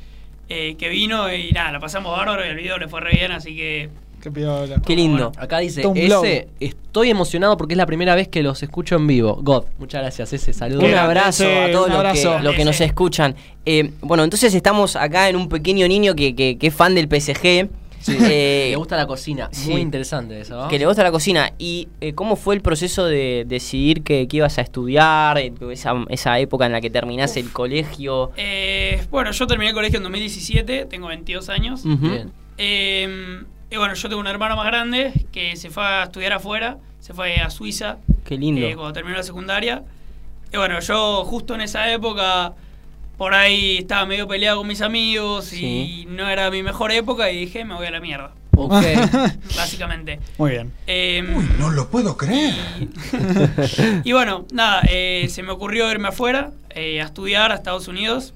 eh, 0.48 0.74
que 0.76 0.88
vino 0.88 1.33
y 1.33 1.52
nada, 1.52 1.72
la 1.72 1.80
pasamos 1.80 2.16
bárbaro 2.16 2.44
y 2.44 2.48
el 2.48 2.57
video 2.57 2.78
le 2.78 2.88
fue 2.88 3.00
re 3.00 3.12
bien, 3.12 3.30
así 3.30 3.57
que 3.57 3.90
Qué 4.25 4.31
piola. 4.31 4.81
qué 4.85 4.97
lindo. 4.97 5.31
Acá 5.37 5.59
dice, 5.59 5.85
ese, 5.95 6.49
estoy 6.59 7.11
emocionado 7.11 7.57
porque 7.59 7.75
es 7.75 7.79
la 7.79 7.85
primera 7.87 8.15
vez 8.15 8.27
que 8.27 8.43
los 8.43 8.63
escucho 8.63 8.97
en 8.97 9.07
vivo. 9.07 9.39
God, 9.43 9.65
muchas 9.79 10.01
gracias, 10.01 10.33
ese 10.33 10.53
saludo. 10.53 10.85
Un 10.85 10.95
abrazo 10.95 11.45
a 11.47 11.71
todos 11.71 11.89
los 11.91 12.13
que, 12.15 12.43
los 12.43 12.55
que 12.57 12.65
nos 12.65 12.77
Sí. 12.77 12.85
escuchan. 12.85 13.37
Eh, 13.67 13.91
bueno, 14.01 14.25
entonces 14.25 14.55
estamos 14.55 14.97
acá 14.97 15.29
en 15.29 15.37
un 15.37 15.49
pequeño 15.51 15.87
niño 15.87 16.15
que, 16.15 16.35
que- 16.35 16.57
que 16.59 16.67
es 16.69 16.75
fan 16.75 16.95
del 16.95 17.07
PSG. 17.09 17.69
Eh, 18.07 18.67
Le 18.71 18.77
gusta 18.77 18.97
la 18.99 19.07
cocina, 19.07 19.49
sí. 19.51 19.71
muy 19.71 19.81
interesante 19.81 20.39
eso, 20.39 20.57
¿no? 20.61 20.69
que 20.69 20.79
le 20.79 20.85
gusta 20.85 21.03
la 21.03 21.11
cocina. 21.11 21.53
¿Y 21.59 21.89
eh, 22.03 22.13
cómo 22.13 22.37
fue 22.37 22.55
el 22.55 22.61
proceso 22.61 23.07
de 23.07 23.45
decidir 23.49 24.03
que, 24.03 24.29
que 24.29 24.37
ibas 24.39 24.59
a 24.59 24.61
estudiar? 24.61 25.39
Esa, 25.39 25.95
esa 26.11 26.39
época 26.39 26.67
en 26.67 26.73
la 26.73 26.83
que 26.83 26.91
terminás 26.91 27.37
el 27.39 27.51
colegio. 27.51 28.31
Eh, 28.37 29.03
bueno, 29.11 29.31
yo 29.31 29.47
terminé 29.47 29.71
el 29.71 29.75
colegio 29.75 29.97
en 29.99 30.03
2017, 30.03 30.85
tengo 30.85 31.07
22 31.09 31.49
años. 31.49 31.83
Bien. 31.85 32.31
Y 33.75 33.77
bueno, 33.77 33.95
yo 33.95 34.09
tengo 34.09 34.21
un 34.21 34.29
hermano 34.29 34.55
más 34.55 34.67
grande 34.67 35.13
que 35.33 35.57
se 35.57 35.69
fue 35.69 35.85
a 35.85 36.05
estudiar 36.05 36.33
afuera, 36.35 36.79
se 37.01 37.13
fue 37.13 37.35
a 37.39 37.51
Suiza 37.51 37.97
Qué 38.25 38.39
lindo. 38.39 38.65
eh, 38.65 38.77
cuando 38.77 38.93
terminó 38.93 39.17
la 39.17 39.25
secundaria. 39.25 39.83
Y 40.53 40.57
bueno, 40.57 40.79
yo 40.79 41.25
justo 41.25 41.57
en 41.57 41.61
esa 41.62 41.91
época 41.93 42.53
por 43.18 43.35
ahí 43.35 43.79
estaba 43.79 44.07
medio 44.07 44.29
peleado 44.29 44.59
con 44.59 44.68
mis 44.68 44.81
amigos 44.81 45.47
Sí. 45.47 46.05
y 46.05 46.07
no 46.07 46.29
era 46.29 46.53
mi 46.53 46.62
mejor 46.62 46.93
época 46.93 47.33
y 47.33 47.41
dije, 47.47 47.64
me 47.64 47.75
voy 47.75 47.87
a 47.87 47.91
la 47.91 47.99
mierda. 47.99 48.31
Ok. 48.57 48.70
básicamente. 49.57 50.20
Muy 50.39 50.53
bien. 50.53 50.72
Eh, 50.87 51.25
No 51.59 51.70
lo 51.70 51.89
puedo 51.91 52.16
creer. 52.16 52.55
y 54.05 54.12
bueno, 54.12 54.47
nada, 54.53 54.83
eh, 54.89 55.27
se 55.31 55.43
me 55.43 55.51
ocurrió 55.51 55.91
irme 55.91 56.07
afuera 56.09 56.53
eh, 56.70 57.03
a 57.03 57.07
estudiar 57.07 57.51
a 57.51 57.57
Estados 57.57 57.89
Unidos. 57.89 58.35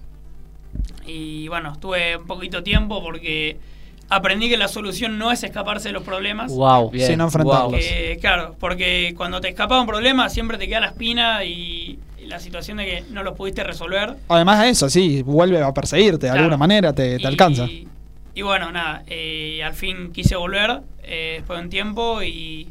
Y 1.06 1.46
bueno, 1.46 1.70
estuve 1.74 2.16
un 2.16 2.26
poquito 2.26 2.64
tiempo 2.64 3.00
porque 3.00 3.56
aprendí 4.08 4.48
que 4.48 4.56
la 4.56 4.68
solución 4.68 5.18
no 5.18 5.30
es 5.32 5.42
escaparse 5.44 5.88
de 5.88 5.92
los 5.92 6.02
problemas. 6.02 6.52
Wow. 6.52 6.90
Bien. 6.90 7.06
Sin 7.06 7.18
no 7.18 7.24
enfrentarlos. 7.24 7.80
Eh, 7.82 8.18
claro, 8.20 8.56
porque 8.58 9.14
cuando 9.16 9.40
te 9.40 9.48
escapas 9.48 9.76
de 9.76 9.80
un 9.82 9.86
problema 9.86 10.28
siempre 10.28 10.58
te 10.58 10.66
queda 10.68 10.80
la 10.80 10.86
espina 10.88 11.44
y, 11.44 11.98
la 12.26 12.38
situación 12.40 12.76
de 12.76 12.84
que 12.84 13.04
no 13.10 13.22
los 13.22 13.34
pudiste 13.34 13.64
resolver. 13.64 14.14
Además 14.28 14.60
de 14.60 14.68
eso, 14.68 14.90
sí, 14.90 15.22
vuelve 15.22 15.62
a 15.62 15.72
perseguirte 15.72 16.26
de 16.26 16.32
alguna 16.32 16.58
manera, 16.58 16.92
te, 16.92 17.16
te 17.16 17.22
Y- 17.22 17.26
alcanza. 17.26 17.66
Y 18.34 18.42
bueno, 18.42 18.70
nada, 18.70 19.02
eh, 19.06 19.62
al 19.64 19.72
fin 19.72 20.12
quise 20.12 20.36
volver 20.36 20.82
eh, 21.02 21.36
después 21.38 21.58
de 21.58 21.64
un 21.64 21.70
tiempo 21.70 22.22
y 22.22 22.68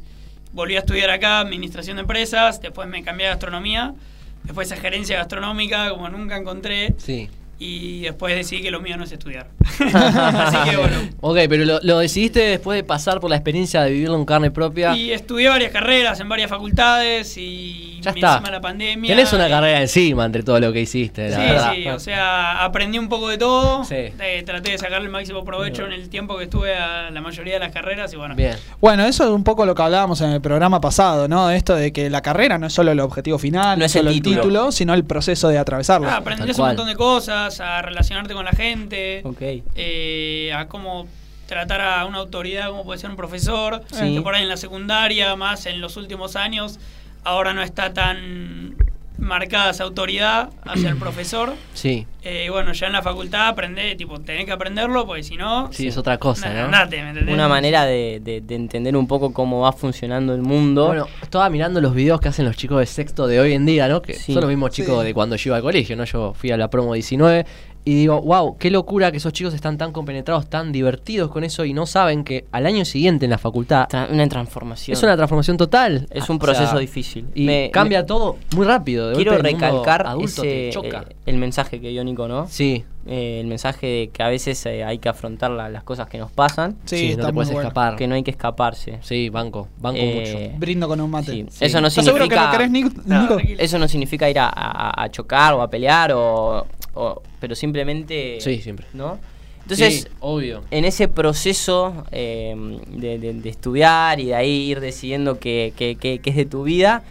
volví 0.53 0.75
a 0.75 0.79
estudiar 0.79 1.09
acá 1.09 1.39
administración 1.39 1.97
de 1.97 2.01
empresas, 2.01 2.61
después 2.61 2.87
me 2.87 3.03
cambié 3.03 3.25
a 3.25 3.29
gastronomía, 3.31 3.95
después 4.43 4.71
a 4.71 4.77
gerencia 4.77 5.17
gastronómica, 5.17 5.89
como 5.89 6.07
nunca 6.07 6.37
encontré, 6.37 6.93
Sí. 6.99 7.27
Y 7.59 8.01
después 8.01 8.35
decidí 8.35 8.61
que 8.61 8.71
lo 8.71 8.81
mío 8.81 8.97
no 8.97 9.03
es 9.03 9.11
estudiar. 9.11 9.47
Así 9.93 10.69
que 10.69 10.77
bueno. 10.77 10.97
Ok, 11.21 11.37
pero 11.49 11.65
lo, 11.65 11.79
lo 11.81 11.99
decidiste 11.99 12.39
después 12.41 12.75
de 12.77 12.83
pasar 12.83 13.19
por 13.19 13.29
la 13.29 13.35
experiencia 13.35 13.81
de 13.83 13.91
vivirlo 13.91 14.15
en 14.15 14.25
carne 14.25 14.51
propia. 14.51 14.95
Y 14.95 15.11
estudié 15.11 15.49
varias 15.49 15.71
carreras 15.71 16.19
en 16.19 16.29
varias 16.29 16.49
facultades 16.49 17.35
y 17.37 17.99
Ya 18.01 18.11
está. 18.11 18.33
encima 18.37 18.51
la 18.51 18.61
pandemia. 18.61 19.09
Tenés 19.09 19.33
una 19.33 19.47
y- 19.47 19.51
carrera 19.51 19.81
encima 19.81 20.25
entre 20.25 20.43
todo 20.43 20.59
lo 20.59 20.71
que 20.71 20.81
hiciste, 20.81 21.29
la 21.29 21.35
Sí, 21.35 21.41
verdad. 21.41 21.73
sí, 21.75 21.87
o 21.89 21.99
sea, 21.99 22.63
aprendí 22.63 22.99
un 22.99 23.09
poco 23.09 23.29
de 23.29 23.37
todo. 23.37 23.83
Sí. 23.83 23.95
eh, 23.95 24.43
traté 24.45 24.71
de 24.71 24.77
sacarle 24.77 25.05
el 25.07 25.11
máximo 25.11 25.43
provecho 25.43 25.85
en 25.85 25.93
el 25.93 26.09
tiempo 26.09 26.37
que 26.37 26.43
estuve 26.45 26.75
a 26.75 27.09
la 27.09 27.21
mayoría 27.21 27.53
de 27.55 27.59
las 27.59 27.71
carreras 27.71 28.13
y 28.13 28.17
bueno. 28.17 28.35
Bien. 28.35 28.55
Bueno, 28.79 29.05
eso 29.05 29.23
es 29.23 29.29
un 29.31 29.43
poco 29.43 29.65
lo 29.65 29.73
que 29.75 29.81
hablábamos 29.81 30.21
en 30.21 30.29
el 30.31 30.41
programa 30.41 30.79
pasado, 30.81 31.27
¿no? 31.27 31.49
Esto 31.49 31.75
de 31.75 31.91
que 31.91 32.09
la 32.09 32.21
carrera 32.21 32.57
no 32.57 32.67
es 32.67 32.73
solo 32.73 32.91
el 32.91 32.99
objetivo 32.99 33.39
final, 33.39 33.79
No 33.79 33.85
es 33.85 33.91
solo 33.91 34.09
el 34.09 34.17
el 34.17 34.21
título. 34.21 34.41
título, 34.41 34.71
sino 34.71 34.93
el 34.93 35.03
proceso 35.05 35.47
de 35.49 35.57
atravesarlo. 35.57 36.07
Ah, 36.09 36.17
aprendés 36.17 36.55
Tal 36.55 36.61
un 36.63 36.67
montón 36.69 36.87
de 36.87 36.95
cosas, 36.95 37.46
a 37.59 37.81
relacionarte 37.81 38.33
con 38.33 38.45
la 38.45 38.51
gente, 38.51 39.21
Ok. 39.23 39.41
eh, 39.75 40.51
a 40.55 40.67
cómo 40.67 41.07
tratar 41.47 41.81
a 41.81 42.05
una 42.05 42.17
autoridad 42.19 42.69
como 42.69 42.83
puede 42.83 42.99
ser 42.99 43.09
un 43.09 43.15
profesor, 43.15 43.81
Sí. 43.91 44.15
que 44.15 44.21
por 44.21 44.35
ahí 44.35 44.43
en 44.43 44.49
la 44.49 44.57
secundaria, 44.57 45.35
más 45.35 45.65
en 45.65 45.79
los 45.81 45.95
últimos 45.97 46.35
años, 46.35 46.79
ahora 47.23 47.53
no 47.53 47.61
está 47.63 47.93
tan 47.93 48.75
marcada 49.17 49.71
esa 49.71 49.83
autoridad 49.83 50.49
hacia 50.65 50.89
el 50.89 50.97
profesor. 50.97 51.53
Sí. 51.73 52.05
Eh, 52.23 52.49
bueno, 52.51 52.73
ya 52.73 52.87
en 52.87 52.93
la 52.93 53.01
facultad 53.01 53.47
aprendés, 53.47 53.95
tipo, 53.97 54.19
tenés 54.19 54.45
que 54.45 54.51
aprenderlo, 54.51 55.05
porque 55.07 55.23
si 55.23 55.37
no... 55.37 55.71
Sí, 55.71 55.87
es 55.87 55.97
otra 55.97 56.17
cosa, 56.17 56.53
¿no? 56.53 56.65
andate, 56.65 57.01
¿me 57.01 57.09
entendés? 57.09 57.33
Una 57.33 57.47
manera 57.47 57.85
de, 57.85 58.19
de- 58.23 58.41
de 58.41 58.55
entender 58.55 58.95
un 58.97 59.07
poco 59.07 59.33
cómo 59.33 59.61
va 59.61 59.71
funcionando 59.71 60.33
el 60.35 60.41
mundo. 60.41 60.87
Bueno, 60.87 61.07
estaba 61.21 61.49
mirando 61.49 61.79
los 61.81 61.93
videos 61.95 62.19
que 62.19 62.27
hacen 62.27 62.45
los 62.45 62.55
chicos 62.57 62.79
de 62.79 62.85
sexto 62.85 63.27
de 63.27 63.39
hoy 63.39 63.53
en 63.53 63.65
día, 63.65 63.87
¿no? 63.87 64.01
Que 64.01 64.13
Sí. 64.13 64.33
son 64.33 64.41
los 64.41 64.49
mismos 64.49 64.71
chicos 64.71 64.99
Sí. 65.01 65.07
de 65.07 65.13
cuando 65.13 65.35
yo 65.35 65.49
iba 65.49 65.57
al 65.57 65.63
colegio, 65.63 65.95
¿no? 65.95 66.03
Yo 66.03 66.33
fui 66.33 66.51
a 66.51 66.57
la 66.57 66.69
promo 66.69 66.93
19 66.93 67.45
y 67.89 67.95
digo, 67.95 68.21
wow, 68.21 68.57
qué 68.57 68.69
locura 68.69 69.11
que 69.11 69.17
esos 69.17 69.31
chicos 69.31 69.53
están 69.53 69.77
tan 69.77 69.93
compenetrados, 69.93 70.49
tan 70.49 70.73
divertidos 70.73 71.31
con 71.31 71.45
eso 71.45 71.63
y 71.63 71.73
no 71.73 71.85
saben 71.85 72.25
que 72.25 72.43
al 72.51 72.65
año 72.65 72.83
siguiente 72.83 73.23
en 73.25 73.31
la 73.31 73.37
facultad 73.37 73.87
una 74.11 74.27
transformación. 74.27 74.97
es 74.97 75.03
una 75.03 75.15
transformación 75.15 75.55
total. 75.55 76.05
Es 76.11 76.29
un 76.29 76.35
O 76.35 76.39
proceso 76.39 76.71
sea, 76.71 76.79
difícil. 76.79 77.27
Y 77.33 77.45
Me- 77.45 77.69
cambia 77.71 78.05
todo 78.05 78.35
muy 78.57 78.65
rápido. 78.65 79.07
de 79.09 79.15
Quiero 79.15 79.35
el 79.35 79.39
recalcar 79.41 80.05
ese, 80.21 80.69
choca. 80.73 81.05
eh, 81.09 81.15
el 81.27 81.37
mensaje 81.37 81.79
que 81.79 81.87
dio 81.89 82.03
Nico, 82.03 82.27
¿no? 82.27 82.45
sí, 82.49 82.83
Eh, 83.07 83.39
el 83.39 83.47
mensaje 83.47 83.87
de 83.87 84.07
que 84.09 84.21
a 84.21 84.27
veces 84.27 84.65
eh, 84.65 84.83
hay 84.83 84.97
que 84.99 85.07
afrontar 85.09 85.49
la- 85.51 85.69
las 85.69 85.83
cosas 85.83 86.07
que 86.09 86.17
nos 86.17 86.31
pasan, 86.31 86.75
Sí, 86.85 86.97
sí, 86.97 87.05
no 87.05 87.11
está 87.11 87.21
te 87.27 87.27
muy 87.27 87.33
puedes 87.35 87.51
bueno. 87.53 87.67
escapar. 87.69 87.95
que 87.95 88.07
no 88.07 88.15
hay 88.15 88.23
que 88.23 88.31
escaparse. 88.31 88.99
Sí, 89.01 89.29
banco, 89.29 89.67
banco 89.79 89.99
Eh, 90.01 90.49
mucho. 90.49 90.59
Brindo 90.59 90.87
con 90.87 90.99
un 90.99 91.09
mate. 91.09 91.31
Sí. 91.31 91.45
Sí. 91.49 91.65
Eso 91.65 91.79
no 91.81 91.87
¿Estás 91.87 92.03
seguro 92.05 92.25
que 92.27 92.35
significa 92.35 92.45
lo 92.51 92.57
querés, 92.57 92.71
Nico? 92.71 92.89
No, 93.05 93.21
Nico? 93.21 93.35
tranquilo. 93.35 93.61
eso 93.61 93.79
no 93.79 93.87
significa 93.87 94.29
ir 94.29 94.39
a, 94.39 94.47
a- 94.53 95.03
a 95.03 95.09
chocar 95.11 95.53
o 95.53 95.61
a 95.61 95.69
pelear 95.69 96.11
o, 96.13 96.65
o- 96.95 97.21
pero 97.39 97.55
simplemente 97.55 98.39
Sí, 98.41 98.61
siempre. 98.61 98.85
¿no? 98.93 99.17
Entonces, 99.63 100.01
Sí, 100.03 100.07
obvio. 100.21 100.63
en 100.71 100.85
ese 100.85 101.07
proceso 101.09 102.05
eh, 102.11 102.55
de, 102.89 103.19
de- 103.19 103.33
de 103.33 103.49
estudiar 103.49 104.19
y 104.19 104.27
de 104.27 104.35
ahí 104.35 104.69
ir 104.71 104.79
decidiendo 104.79 105.39
qué, 105.39 105.73
qué- 105.75 105.95
qué- 105.99 106.19
qué 106.19 106.29
es 106.29 106.35
de 106.35 106.45
tu 106.45 106.63
vida, 106.63 107.03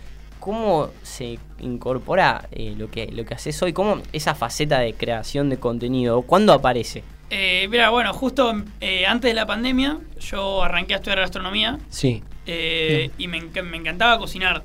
¿cómo 0.46 0.90
se 1.02 1.40
incorpora 1.58 2.46
eh, 2.52 2.74
lo, 2.78 2.88
que, 2.88 3.08
lo 3.10 3.24
que 3.24 3.34
haces 3.34 3.60
hoy? 3.64 3.72
¿Cómo 3.72 4.00
esa 4.12 4.36
faceta 4.36 4.78
de 4.78 4.94
creación 4.94 5.50
de 5.50 5.56
contenido? 5.58 6.22
¿Cuándo 6.22 6.52
aparece? 6.52 7.02
Eh, 7.30 7.66
mira, 7.68 7.90
bueno, 7.90 8.12
justo 8.14 8.54
eh, 8.80 9.06
antes 9.06 9.28
de 9.28 9.34
la 9.34 9.44
pandemia 9.44 9.98
yo 10.20 10.62
arranqué 10.62 10.94
a 10.94 10.98
estudiar 10.98 11.18
gastronomía 11.18 11.78
Sí. 11.90 12.22
eh, 12.46 13.10
y 13.18 13.26
me, 13.26 13.40
enc- 13.42 13.60
me 13.64 13.76
encantaba 13.76 14.18
cocinar. 14.20 14.62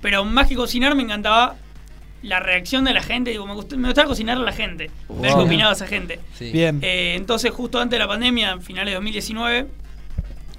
Pero 0.00 0.24
más 0.24 0.48
que 0.48 0.54
cocinar 0.56 0.94
me 0.94 1.02
encantaba 1.02 1.56
la 2.22 2.40
reacción 2.40 2.84
de 2.86 2.94
la 2.94 3.02
gente. 3.02 3.32
Digo, 3.32 3.46
me, 3.46 3.52
gust- 3.52 3.76
me 3.76 3.88
gustaba 3.88 4.08
cocinar 4.08 4.38
a 4.38 4.40
la 4.40 4.52
gente, 4.52 4.90
ver 5.10 5.28
qué 5.32 5.36
Wow. 5.36 5.44
opinaba 5.44 5.72
esa 5.74 5.86
gente. 5.86 6.18
sí. 6.32 6.50
Bien. 6.50 6.78
Eh, 6.80 7.12
entonces, 7.18 7.50
justo 7.50 7.78
antes 7.78 7.98
de 7.98 8.02
la 8.02 8.08
pandemia, 8.08 8.52
en 8.52 8.62
finales 8.62 8.92
de 8.92 8.94
2019, 8.94 9.66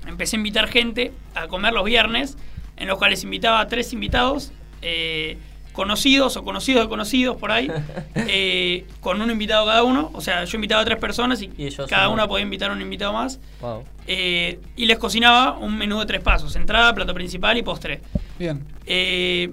empecé 0.07 0.35
a 0.35 0.37
invitar 0.37 0.67
gente 0.67 1.11
a 1.33 1.47
comer 1.47 1.73
los 1.73 1.83
viernes, 1.83 2.37
en 2.81 2.87
los 2.87 2.97
cuales 2.97 3.23
invitaba 3.23 3.59
a 3.59 3.67
tres 3.67 3.93
invitados, 3.93 4.51
eh, 4.81 5.37
conocidos 5.71 6.35
o 6.35 6.43
conocidos 6.43 6.83
de 6.83 6.89
conocidos 6.89 7.37
por 7.37 7.51
ahí, 7.51 7.71
eh, 8.15 8.85
con 8.99 9.21
un 9.21 9.31
invitado 9.31 9.65
cada 9.65 9.83
uno. 9.83 10.11
O 10.13 10.21
sea, 10.21 10.43
yo 10.43 10.57
invitaba 10.57 10.81
a 10.81 10.85
tres 10.85 10.97
personas 10.97 11.41
y, 11.41 11.51
Y 11.57 11.67
ellos 11.67 11.87
cada 11.87 12.09
una 12.09 12.27
podía 12.27 12.43
invitar 12.43 12.71
a 12.71 12.73
un 12.73 12.81
invitado 12.81 13.13
más. 13.13 13.39
Wow. 13.61 13.85
Eh, 14.07 14.59
y 14.75 14.85
les 14.85 14.97
cocinaba 14.97 15.57
un 15.57 15.77
menú 15.77 15.99
de 15.99 16.05
tres 16.05 16.21
pasos, 16.21 16.55
entrada, 16.55 16.93
plato 16.93 17.13
principal 17.13 17.57
y 17.57 17.61
postre. 17.61 18.01
Bien. 18.37 18.65
Eh, 18.85 19.51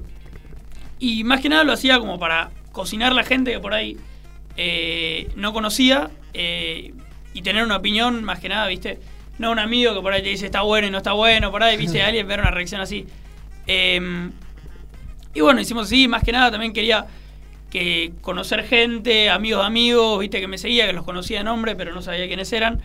y 0.99 1.23
más 1.25 1.41
que 1.41 1.49
nada 1.49 1.65
lo 1.65 1.73
hacía 1.73 1.99
como 1.99 2.19
para 2.19 2.51
cocinar 2.73 3.13
la 3.13 3.25
gente 3.25 3.53
que 3.53 3.61
por 3.61 3.75
ahí 3.75 3.97
eh, 4.57 5.31
no 5.37 5.53
conocía 5.53 6.11
eh, 6.35 6.93
y 7.33 7.43
tener 7.43 7.65
una 7.65 7.77
opinión, 7.77 8.25
más 8.25 8.41
que 8.41 8.49
nada, 8.49 8.67
¿viste? 8.67 8.99
No 9.39 9.51
un 9.53 9.59
amigo 9.59 9.95
que 9.95 10.01
por 10.01 10.13
ahí 10.13 10.23
te 10.23 10.29
dice 10.31 10.47
está 10.47 10.63
bueno 10.63 10.89
y 10.89 10.91
no 10.91 10.99
está 10.99 11.13
bueno, 11.13 11.51
por 11.51 11.63
ahí, 11.63 11.77
¿viste? 11.77 12.03
Alguien 12.03 12.27
ver 12.27 12.41
una 12.41 12.51
reacción 12.51 12.81
así. 12.81 13.07
Eh, 13.67 14.31
y 15.35 15.41
bueno, 15.41 15.61
hicimos 15.61 15.87
así, 15.87 16.09
más 16.09 16.23
que 16.25 16.33
nada 16.33 16.51
también 16.51 16.73
quería 16.73 17.07
que 17.71 18.13
conocer 18.23 18.65
gente, 18.65 19.29
amigos 19.31 19.61
de 19.61 19.67
amigos, 19.67 20.19
¿viste? 20.21 20.41
Que 20.41 20.49
me 20.49 20.57
seguía, 20.59 20.87
que 20.87 20.93
los 20.95 21.05
conocía 21.05 21.39
de 21.39 21.45
nombre, 21.45 21.77
pero 21.77 21.93
no 21.93 22.01
sabía 22.03 22.27
quiénes 22.27 22.53
eran. 22.53 22.81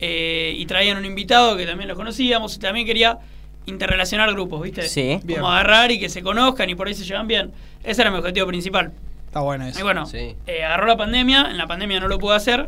Eh, 0.00 0.54
y 0.58 0.66
traían 0.66 0.98
un 0.98 1.04
invitado 1.04 1.56
que 1.56 1.64
también 1.66 1.88
los 1.88 1.96
conocíamos 1.96 2.56
y 2.56 2.58
también 2.58 2.84
quería 2.84 3.18
interrelacionar 3.66 4.30
grupos, 4.32 4.60
¿viste? 4.62 4.82
Sí. 4.88 5.20
Bien. 5.22 5.40
Como 5.40 5.52
agarrar 5.52 5.92
y 5.92 6.00
que 6.00 6.08
se 6.08 6.20
conozcan 6.22 6.68
y 6.68 6.74
por 6.74 6.88
ahí 6.88 6.94
se 6.94 7.04
llevan 7.04 7.28
bien. 7.28 7.52
Ese 7.84 8.02
era 8.02 8.10
mi 8.10 8.18
objetivo 8.18 8.46
principal. 8.48 8.92
Está 9.26 9.40
bueno 9.40 9.66
eso. 9.66 9.78
Y 9.78 9.82
bueno, 9.82 10.04
Sí. 10.06 10.34
eh, 10.46 10.64
agarró 10.64 10.86
la 10.86 10.96
pandemia, 10.96 11.46
en 11.50 11.56
la 11.56 11.66
pandemia 11.66 12.00
no 12.00 12.08
lo 12.08 12.18
pude 12.18 12.34
hacer. 12.36 12.66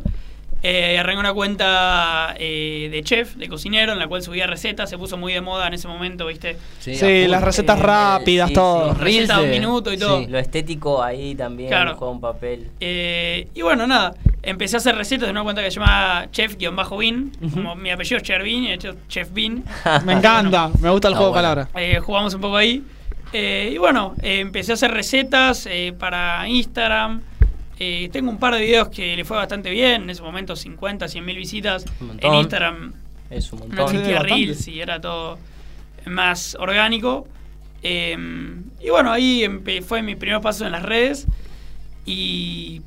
Eh, 0.68 0.98
arranqué 0.98 1.20
una 1.20 1.32
cuenta 1.32 2.34
eh, 2.38 2.88
de 2.90 3.02
chef, 3.04 3.36
de 3.36 3.48
cocinero, 3.48 3.92
en 3.92 4.00
la 4.00 4.08
cual 4.08 4.22
subía 4.22 4.48
recetas, 4.48 4.90
se 4.90 4.98
puso 4.98 5.16
muy 5.16 5.32
de 5.32 5.40
moda 5.40 5.68
en 5.68 5.74
ese 5.74 5.86
momento, 5.86 6.26
¿viste? 6.26 6.56
Sí, 6.80 7.26
las 7.28 7.42
recetas 7.44 7.78
Eh, 7.78 7.82
rápidas, 7.82 8.48
sí, 8.48 8.54
todo. 8.54 8.94
Recetas 8.94 9.36
de 9.38 9.44
un 9.44 9.50
de- 9.50 9.58
minuto 9.60 9.92
y 9.92 9.96
todo. 9.98 10.18
sí. 10.20 10.26
Lo 10.28 10.38
estético 10.38 11.02
ahí 11.02 11.36
también 11.36 11.68
Claro. 11.68 11.94
juega 11.96 12.12
un 12.12 12.20
papel. 12.20 12.70
Eh, 12.80 13.46
y 13.54 13.62
bueno, 13.62 13.86
nada, 13.86 14.14
empecé 14.42 14.74
a 14.74 14.78
hacer 14.78 14.96
recetas 14.96 15.26
de 15.26 15.30
una 15.30 15.44
cuenta 15.44 15.62
que 15.62 15.70
se 15.70 15.78
llama 15.78 16.26
Chef-Bean, 16.32 17.30
como 17.54 17.76
mi 17.76 17.90
apellido 17.90 18.16
es 18.16 18.22
Chervin 18.24 18.64
y 18.64 18.68
de 18.68 18.74
hecho 18.74 18.94
Chef 19.08 19.28
Bean. 19.32 19.62
Me 20.04 20.14
encanta, 20.14 20.70
me 20.80 20.90
gusta 20.90 21.06
el 21.08 21.14
Está 21.14 21.18
juego 21.18 21.26
de 21.26 21.30
bueno. 21.30 21.32
palabras. 21.34 21.68
Eh, 21.76 22.00
jugamos 22.00 22.34
un 22.34 22.40
poco 22.40 22.56
ahí. 22.56 22.82
Eh, 23.32 23.70
y 23.74 23.78
bueno, 23.78 24.14
eh, 24.22 24.40
empecé 24.40 24.72
a 24.72 24.74
hacer 24.74 24.90
recetas 24.90 25.66
eh, 25.70 25.92
para 25.96 26.48
Instagram. 26.48 27.22
Eh, 27.78 28.08
tengo 28.12 28.30
un 28.30 28.38
par 28.38 28.54
de 28.54 28.60
videos 28.60 28.88
que 28.88 29.16
le 29.16 29.24
fue 29.24 29.36
bastante 29.36 29.70
bien. 29.70 30.02
En 30.02 30.10
ese 30.10 30.22
momento 30.22 30.56
50, 30.56 31.08
100 31.08 31.24
mil 31.24 31.36
visitas. 31.36 31.84
Un 32.00 32.08
montón. 32.08 32.34
En 32.34 32.40
Instagram 32.40 32.94
Es 33.30 33.52
un 33.52 33.60
no 33.60 33.66
montón. 33.66 33.88
Sí, 33.90 33.96
existía. 33.96 34.22
Reels 34.22 34.68
y 34.68 34.80
era 34.80 35.00
todo 35.00 35.38
más 36.06 36.56
orgánico. 36.58 37.26
Eh, 37.82 38.16
y 38.80 38.90
bueno, 38.90 39.12
ahí 39.12 39.46
fue 39.86 40.02
mi 40.02 40.16
primer 40.16 40.40
paso 40.40 40.64
en 40.64 40.72
las 40.72 40.82
redes. 40.82 41.26
Y 42.04 42.82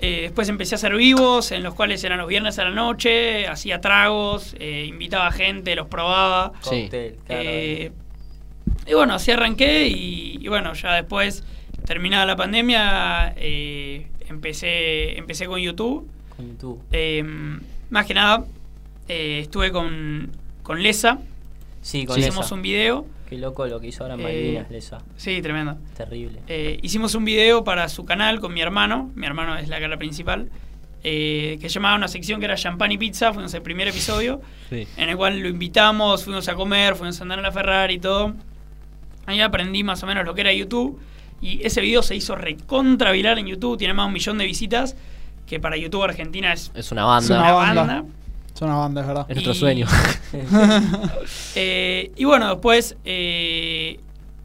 eh, 0.00 0.20
después 0.22 0.48
empecé 0.48 0.74
a 0.74 0.76
hacer 0.76 0.94
vivos, 0.94 1.50
en 1.50 1.62
los 1.62 1.74
cuales 1.74 2.04
eran 2.04 2.18
los 2.18 2.28
viernes 2.28 2.58
a 2.58 2.64
la 2.64 2.70
noche, 2.70 3.48
hacía 3.48 3.80
tragos, 3.80 4.54
eh, 4.60 4.84
invitaba 4.86 5.30
gente, 5.32 5.74
los 5.74 5.88
probaba. 5.88 6.52
Sí. 6.60 6.88
Eh, 6.92 7.90
y 8.86 8.94
bueno, 8.94 9.14
así 9.14 9.30
arranqué 9.30 9.88
y, 9.88 10.38
y 10.40 10.48
bueno, 10.48 10.72
ya 10.74 10.94
después, 10.94 11.42
terminada 11.84 12.26
la 12.26 12.36
pandemia, 12.36 13.34
eh, 13.36 14.06
empecé, 14.28 15.18
empecé 15.18 15.46
con 15.46 15.60
YouTube. 15.60 16.06
Con 16.36 16.48
YouTube. 16.50 16.80
Eh, 16.92 17.22
más 17.90 18.06
que 18.06 18.14
nada, 18.14 18.44
eh, 19.08 19.40
estuve 19.40 19.70
con, 19.72 20.30
con 20.62 20.82
Lesa, 20.82 21.18
Sí, 21.80 22.04
con 22.06 22.18
hicimos 22.18 22.50
un 22.52 22.60
video. 22.60 23.06
Qué 23.28 23.38
loco 23.38 23.66
lo 23.66 23.78
que 23.80 23.88
hizo 23.88 24.02
ahora 24.04 24.14
en 24.14 24.20
Eh, 24.20 24.24
Malvinas, 24.24 24.70
Lesa. 24.70 24.98
Sí, 25.16 25.40
tremendo. 25.42 25.76
Terrible. 25.96 26.40
Eh, 26.48 26.78
hicimos 26.82 27.14
un 27.14 27.24
video 27.24 27.62
para 27.64 27.88
su 27.88 28.04
canal 28.04 28.40
con 28.40 28.52
mi 28.52 28.60
hermano, 28.60 29.10
mi 29.14 29.26
hermano 29.26 29.56
es 29.56 29.68
la 29.68 29.78
cara 29.80 29.96
principal, 29.96 30.50
eh, 31.04 31.58
que 31.60 31.68
llamaba 31.68 31.94
una 31.94 32.08
sección 32.08 32.40
que 32.40 32.46
era 32.46 32.56
Champán 32.56 32.90
y 32.92 32.98
Pizza, 32.98 33.32
fuimos 33.32 33.54
el 33.54 33.62
primer 33.62 33.86
episodio, 33.88 34.40
Sí. 34.70 34.86
en 34.96 35.08
el 35.08 35.16
cual 35.16 35.38
lo 35.40 35.48
invitamos, 35.48 36.24
fuimos 36.24 36.48
a 36.48 36.54
comer, 36.54 36.94
fuimos 36.96 37.18
a 37.20 37.22
andar 37.22 37.38
en 37.38 37.44
la 37.44 37.52
Ferrari 37.52 37.94
y 37.94 37.98
todo. 38.00 38.34
Ahí 39.26 39.40
aprendí 39.40 39.84
más 39.84 40.02
o 40.02 40.06
menos 40.06 40.24
lo 40.24 40.34
que 40.34 40.40
era 40.40 40.52
YouTube. 40.52 40.98
Y 41.40 41.64
ese 41.64 41.80
video 41.80 42.02
se 42.02 42.16
hizo 42.16 42.34
recontra 42.34 43.12
viral 43.12 43.38
en 43.38 43.46
YouTube, 43.46 43.78
tiene 43.78 43.94
más 43.94 44.04
de 44.04 44.08
un 44.08 44.12
millón 44.14 44.38
de 44.38 44.44
visitas, 44.46 44.96
que 45.46 45.60
para 45.60 45.76
YouTube 45.76 46.02
Argentina 46.02 46.52
es 46.52 46.70
Es 46.74 46.90
una 46.92 47.04
banda. 47.04 47.24
Es 47.24 47.30
una 47.40 47.52
banda. 47.52 47.82
banda. 47.84 48.04
Es 48.54 48.62
una 48.62 48.74
banda, 48.74 49.00
es 49.02 49.06
verdad. 49.06 49.26
Es 49.28 49.34
nuestro 49.36 49.52
Y- 49.52 49.56
sueño. 49.56 49.86
Eh, 51.54 52.12
y 52.16 52.24
bueno, 52.24 52.48
después 52.50 52.96
eh, 53.04 53.98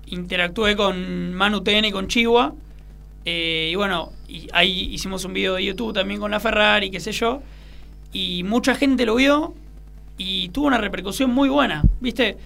interactué 0.08 0.76
con 0.76 1.34
Manu 1.34 1.62
TN 1.62 1.86
y 1.86 1.91
con 1.91 2.08
Chihuahua. 2.08 2.54
Eh, 3.26 3.70
y 3.72 3.76
bueno, 3.76 4.12
y 4.28 4.48
ahí 4.54 4.89
hicimos 4.91 5.24
un 5.26 5.34
video 5.34 5.56
de 5.56 5.64
YouTube 5.66 5.94
también 5.94 6.20
con 6.20 6.32
la 6.32 6.39
Ferrari, 6.39 6.89
qué 6.91 7.00
sé 7.00 7.12
yo. 7.12 7.41
Y 8.12 8.44
mucha 8.44 8.76
gente 8.76 9.06
lo 9.06 9.16
vio 9.16 9.54
y 10.18 10.50
tuvo 10.50 10.68
una 10.68 10.78
repercusión 10.78 11.32
muy 11.34 11.50
buena. 11.50 11.84
¿Viste? 12.00 12.38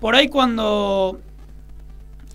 Por 0.00 0.14
ahí 0.14 0.28
cuando 0.28 1.18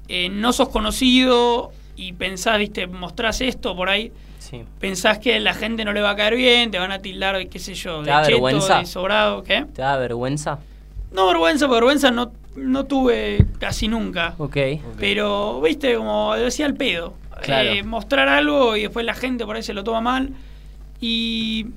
eh, 0.10 0.28
no 0.30 0.52
sos 0.52 0.70
conocido 0.70 1.72
y 1.96 2.14
pensás, 2.14 2.58
¿viste? 2.58 2.88
Mostrás 2.88 3.40
esto 3.42 3.76
por 3.76 3.90
ahí. 3.90 4.12
Sí. 4.40 4.64
Pensás 4.80 5.20
que 5.20 5.40
la 5.40 5.54
gente 5.54 5.86
no 5.86 5.94
le 5.94 6.02
va 6.02 6.12
a 6.12 6.16
caer 6.16 6.36
bien, 6.36 6.72
te 6.72 6.80
van 6.80 6.92
a 6.92 7.00
tildar, 7.00 7.48
qué 7.48 7.60
sé 7.60 7.76
yo, 7.76 8.00
¿Te 8.00 8.06
de 8.06 8.12
da 8.12 8.22
cheto, 8.24 8.32
vergüenza? 8.42 8.80
de 8.80 8.86
sobrado, 8.86 9.44
¿qué? 9.44 9.66
¿Te 9.74 9.82
da 9.82 9.96
vergüenza? 9.98 10.60
No, 11.12 11.28
vergüenza, 11.28 11.68
vergüenza 11.68 12.10
no, 12.12 12.32
no 12.56 12.86
tuve 12.86 13.46
casi 13.60 13.88
nunca. 13.88 14.34
Ok. 14.38 14.58
Pero, 15.00 15.62
viste, 15.62 15.96
como 15.96 16.34
decía 16.36 16.66
el 16.66 16.74
pedo. 16.76 17.14
Claro. 17.42 17.70
Eh, 17.70 17.84
mostrar 17.84 18.28
algo 18.28 18.76
y 18.76 18.82
después 18.84 19.06
la 19.06 19.14
gente 19.14 19.46
por 19.46 19.56
ahí 19.56 19.64
se 19.64 19.74
lo 19.74 19.84
toma 19.84 20.02
mal. 20.02 20.32
Y. 21.00 21.68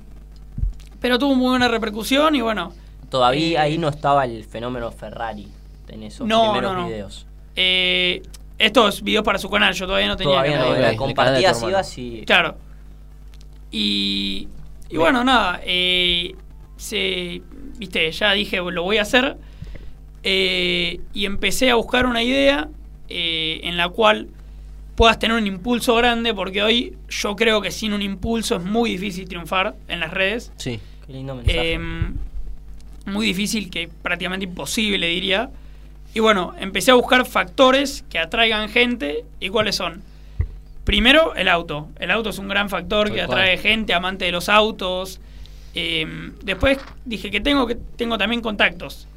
Pero 0.99 1.19
tuvo 1.19 1.35
muy 1.35 1.49
buena 1.49 1.67
repercusión 1.67 2.35
y 2.35 2.41
bueno. 2.41 2.73
Todavía 3.09 3.59
Eh, 3.59 3.63
ahí 3.63 3.77
no 3.77 3.89
estaba 3.89 4.25
el 4.25 4.43
fenómeno 4.45 4.91
Ferrari 4.91 5.47
en 5.89 6.03
esos 6.03 6.27
No, 6.27 6.43
primeros 6.51 6.73
no, 6.73 6.81
no. 6.81 6.87
videos. 6.87 7.27
Eh, 7.55 8.21
estos 8.57 9.01
videos 9.03 9.23
para 9.23 9.39
su 9.39 9.49
canal, 9.49 9.73
yo 9.73 9.85
todavía 9.85 10.07
no 10.07 10.15
tenía 10.15 10.33
Todavía 10.33 10.59
no, 10.59 10.75
el 10.75 10.95
compartías, 10.95 11.61
ibas 11.63 11.97
y... 11.97 12.23
Claro. 12.25 12.57
Y, 13.71 14.47
y 14.89 14.97
bueno, 14.97 15.23
nada, 15.23 15.59
eh, 15.65 16.35
se, 16.77 17.41
viste, 17.77 18.11
ya 18.11 18.33
dije, 18.33 18.57
lo 18.57 18.83
voy 18.83 18.97
a 18.97 19.01
hacer. 19.01 19.37
eh, 20.23 20.99
y 21.13 21.25
empecé 21.25 21.69
a 21.71 21.75
buscar 21.75 22.05
una 22.05 22.23
idea 22.23 22.69
eh, 23.09 23.59
en 23.63 23.75
la 23.77 23.89
cual 23.89 24.29
puedas 24.95 25.19
tener 25.19 25.35
un 25.35 25.47
impulso 25.47 25.95
grande, 25.95 26.33
porque 26.33 26.61
hoy 26.61 26.95
yo 27.09 27.35
creo 27.35 27.61
que 27.61 27.71
sin 27.71 27.93
un 27.93 28.01
impulso 28.01 28.57
es 28.57 28.63
muy 28.63 28.91
difícil 28.91 29.27
triunfar 29.27 29.75
en 29.87 29.99
las 29.99 30.11
redes. 30.11 30.51
Sí. 30.57 30.79
Qué 31.05 31.13
lindo 31.13 31.35
mensaje. 31.35 31.73
Em, 31.73 32.15
muy 33.07 33.25
difícil, 33.25 33.69
que 33.69 33.89
prácticamente 34.01 34.45
imposible, 34.45 35.07
diría. 35.07 35.49
Y 36.13 36.19
bueno, 36.19 36.53
empecé 36.59 36.91
a 36.91 36.95
buscar 36.95 37.25
factores 37.25 38.03
que 38.09 38.19
atraigan 38.19 38.69
gente. 38.69 39.25
¿Y 39.39 39.49
cuáles 39.49 39.75
son? 39.75 40.01
Primero, 40.83 41.33
el 41.35 41.47
auto. 41.47 41.87
El 41.99 42.11
auto 42.11 42.29
es 42.29 42.37
un 42.37 42.47
gran 42.47 42.69
factor 42.69 43.07
Tal 43.07 43.15
que 43.15 43.25
cual. 43.25 43.39
atrae 43.39 43.57
gente, 43.57 43.93
amante 43.93 44.25
de 44.25 44.31
los 44.31 44.49
autos. 44.49 45.19
Em, 45.73 46.33
después 46.43 46.77
dije 47.05 47.31
que 47.31 47.39
tengo, 47.41 47.65
que 47.65 47.75
tengo 47.95 48.17
también 48.17 48.41
contactos. 48.41 49.07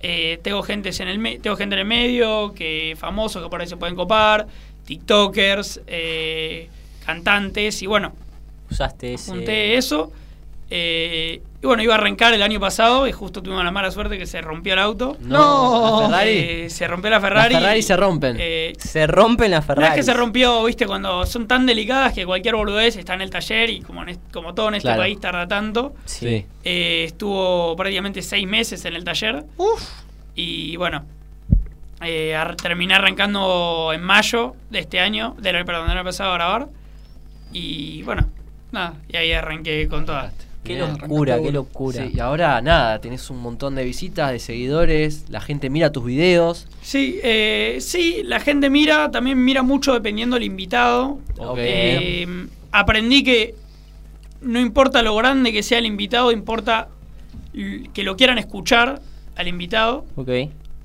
Eh, 0.00 0.38
tengo, 0.42 0.62
gentes 0.62 1.00
en 1.00 1.08
el 1.08 1.18
me- 1.18 1.38
tengo 1.38 1.56
gente 1.56 1.74
en 1.74 1.80
el 1.80 1.86
medio, 1.86 2.52
que 2.54 2.94
famosos 2.98 3.42
que 3.42 3.48
por 3.48 3.60
ahí 3.62 3.66
se 3.66 3.76
pueden 3.78 3.96
copar, 3.96 4.46
TikTokers, 4.84 5.80
eh, 5.86 6.68
cantantes, 7.06 7.82
y 7.82 7.86
bueno, 7.86 8.12
Usaste 8.70 9.14
ese... 9.14 9.30
junté 9.30 9.76
eso. 9.76 10.12
Eh, 10.76 11.40
y 11.62 11.66
bueno, 11.66 11.84
iba 11.84 11.94
a 11.94 11.98
arrancar 11.98 12.34
el 12.34 12.42
año 12.42 12.58
pasado 12.58 13.06
y 13.06 13.12
justo 13.12 13.40
tuvimos 13.42 13.62
la 13.64 13.70
mala 13.70 13.92
suerte 13.92 14.18
que 14.18 14.26
se 14.26 14.40
rompió 14.42 14.72
el 14.72 14.80
auto. 14.80 15.16
No, 15.20 16.00
la 16.02 16.08
Ferrari. 16.08 16.30
Eh, 16.32 16.66
se 16.68 16.88
rompió 16.88 17.10
la 17.10 17.20
Ferrari. 17.20 17.54
Las 17.54 17.62
Ferrari 17.62 17.82
se 17.82 17.96
rompen. 17.96 18.36
Eh, 18.40 18.72
Se 18.76 19.06
rompen 19.06 19.52
las 19.52 19.60
no 19.62 19.66
Ferrari. 19.68 19.88
es 19.90 19.94
que 19.94 20.02
se 20.02 20.14
rompió, 20.14 20.64
viste, 20.64 20.84
cuando 20.86 21.24
son 21.26 21.46
tan 21.46 21.64
delicadas 21.64 22.12
que 22.12 22.26
cualquier 22.26 22.56
boludez 22.56 22.96
está 22.96 23.14
en 23.14 23.20
el 23.22 23.30
taller 23.30 23.70
y 23.70 23.80
como, 23.82 24.02
en 24.02 24.08
est- 24.08 24.32
como 24.32 24.52
todo 24.52 24.68
en 24.68 24.74
este 24.74 24.88
Claro. 24.88 25.02
país 25.02 25.20
tarda 25.20 25.46
tanto. 25.46 25.94
Sí. 26.06 26.44
eh, 26.64 27.04
estuvo 27.06 27.76
prácticamente 27.76 28.20
seis 28.20 28.46
meses 28.48 28.84
en 28.84 28.96
el 28.96 29.04
taller. 29.04 29.44
Y 30.34 30.76
bueno, 30.76 31.04
eh, 32.02 32.36
terminé 32.60 32.94
arrancando 32.94 33.92
en 33.94 34.02
mayo 34.02 34.56
de 34.70 34.80
este 34.80 34.98
año, 34.98 35.36
del, 35.38 35.64
perdón, 35.64 35.86
del 35.88 35.98
año 35.98 36.04
pasado 36.04 36.32
a 36.32 36.34
grabar. 36.34 36.66
Y 37.52 38.02
bueno, 38.02 38.28
nada, 38.72 38.94
y 39.08 39.16
ahí 39.16 39.32
arranqué 39.32 39.86
con 39.88 40.04
todas. 40.04 40.32
Qué 40.64 40.76
Bien. 40.76 40.96
locura, 40.98 41.40
qué 41.42 41.52
locura. 41.52 42.06
Sí, 42.06 42.12
y 42.16 42.20
ahora 42.20 42.60
nada, 42.62 42.98
tenés 43.00 43.28
un 43.28 43.38
montón 43.38 43.74
de 43.74 43.84
visitas, 43.84 44.32
de 44.32 44.38
seguidores, 44.38 45.26
la 45.28 45.40
gente 45.42 45.68
mira 45.68 45.92
tus 45.92 46.04
videos. 46.06 46.66
Sí, 46.80 47.20
eh, 47.22 47.76
sí, 47.80 48.22
la 48.24 48.40
gente 48.40 48.70
mira, 48.70 49.10
también 49.10 49.44
mira 49.44 49.62
mucho 49.62 49.92
dependiendo 49.92 50.36
del 50.36 50.44
invitado. 50.44 51.18
Ok. 51.36 51.58
Eh, 51.60 52.26
aprendí 52.72 53.22
que 53.22 53.54
no 54.40 54.58
importa 54.58 55.02
lo 55.02 55.14
grande 55.16 55.52
que 55.52 55.62
sea 55.62 55.78
el 55.78 55.86
invitado, 55.86 56.32
importa 56.32 56.88
que 57.52 58.02
lo 58.02 58.16
quieran 58.16 58.38
escuchar 58.38 59.00
al 59.36 59.48
invitado. 59.48 60.06
Ok. 60.16 60.30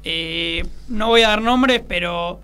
Eh, 0.04 0.66
no 0.90 1.08
voy 1.08 1.22
a 1.22 1.30
dar 1.30 1.42
nombres, 1.42 1.82
pero 1.88 2.40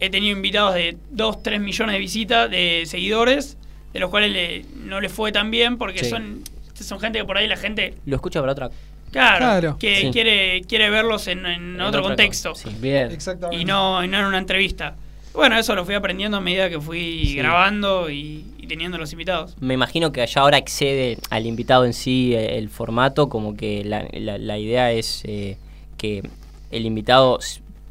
he 0.00 0.10
tenido 0.10 0.36
invitados 0.36 0.74
de 0.74 0.96
2, 1.10 1.42
3 1.42 1.60
millones 1.60 1.92
de 1.94 1.98
visitas, 1.98 2.48
de 2.50 2.84
seguidores, 2.86 3.56
de 3.92 3.98
los 4.00 4.10
cuales 4.10 4.30
le- 4.32 4.64
no 4.84 5.00
les 5.00 5.10
fue 5.12 5.32
tan 5.32 5.50
bien 5.50 5.76
porque 5.76 6.04
Sí. 6.04 6.10
son, 6.10 6.42
son 6.84 7.00
gente 7.00 7.18
que 7.18 7.24
por 7.24 7.36
ahí 7.38 7.46
la 7.48 7.56
gente, 7.56 7.94
Lo 8.06 8.16
escucha 8.16 8.40
para 8.40 8.52
otra... 8.52 8.70
claro, 9.10 9.38
Claro. 9.38 9.76
que 9.78 9.96
Sí. 10.02 10.10
quiere, 10.10 10.62
quiere 10.62 10.90
verlos 10.90 11.26
en, 11.28 11.46
en 11.46 11.74
en 11.76 11.80
otro 11.80 12.02
contexto. 12.02 12.54
sí. 12.54 12.68
Bien. 12.80 13.10
Exactamente. 13.10 13.60
Y 13.60 13.64
no, 13.64 14.02
y 14.04 14.08
no 14.08 14.18
en 14.18 14.24
una 14.26 14.38
entrevista. 14.38 14.96
Bueno, 15.34 15.56
eso 15.58 15.74
lo 15.74 15.84
fui 15.84 15.94
aprendiendo 15.94 16.38
a 16.38 16.40
medida 16.40 16.68
que 16.68 16.80
fui 16.80 17.22
Sí. 17.26 17.36
grabando 17.36 18.10
y, 18.10 18.44
y 18.58 18.66
teniendo 18.66 18.98
los 18.98 19.12
invitados. 19.12 19.54
Me 19.60 19.74
imagino 19.74 20.10
que 20.10 20.20
allá 20.22 20.40
ahora 20.42 20.58
excede 20.58 21.18
al 21.30 21.46
invitado 21.46 21.84
en 21.84 21.92
sí 21.92 22.34
eh, 22.34 22.58
el 22.58 22.68
formato, 22.70 23.28
como 23.28 23.56
que 23.56 23.84
la, 23.84 24.06
la- 24.12 24.38
la 24.38 24.58
idea 24.58 24.90
es 24.90 25.22
eh, 25.26 25.56
que 25.96 26.22
el 26.72 26.86
invitado, 26.86 27.38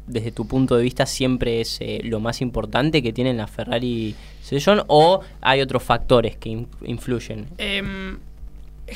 desde 0.06 0.30
tu 0.30 0.46
punto 0.46 0.76
de 0.76 0.82
vista, 0.82 1.06
siempre 1.06 1.60
es 1.62 1.78
eh, 1.80 2.00
lo 2.04 2.20
más 2.20 2.40
importante 2.42 3.02
que 3.02 3.12
tiene 3.14 3.32
la 3.34 3.46
Ferrari 3.46 4.14
Session, 4.42 4.82
o 4.88 5.20
hay 5.40 5.60
otros 5.62 5.82
factores 5.82 6.36
que 6.36 6.50
in- 6.50 6.68
influyen. 6.84 7.46
Em, 7.58 8.18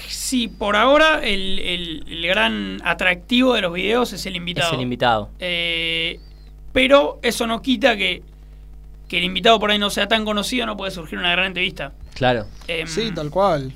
sí, 0.08 0.48
por 0.48 0.76
ahora 0.76 1.20
el, 1.22 1.58
el- 1.58 2.04
el 2.08 2.26
gran 2.26 2.78
atractivo 2.84 3.54
de 3.54 3.60
los 3.62 3.72
videos 3.72 4.12
es 4.12 4.24
el 4.26 4.36
invitado. 4.36 4.68
Es 4.68 4.74
el 4.74 4.80
invitado. 4.82 5.30
Eh, 5.38 6.18
pero 6.72 7.18
eso 7.22 7.46
no 7.46 7.60
quita 7.62 7.96
que, 7.96 8.22
que 9.08 9.18
el 9.18 9.24
invitado 9.24 9.58
por 9.60 9.70
ahí 9.70 9.78
no 9.78 9.90
sea 9.90 10.08
tan 10.08 10.24
conocido, 10.24 10.66
no 10.66 10.76
puede 10.76 10.90
surgir 10.90 11.18
una 11.18 11.30
gran 11.32 11.46
entrevista. 11.46 11.92
Claro. 12.14 12.46
Em, 12.68 12.86
Sí, 12.86 13.10
tal 13.14 13.30
cual. 13.30 13.72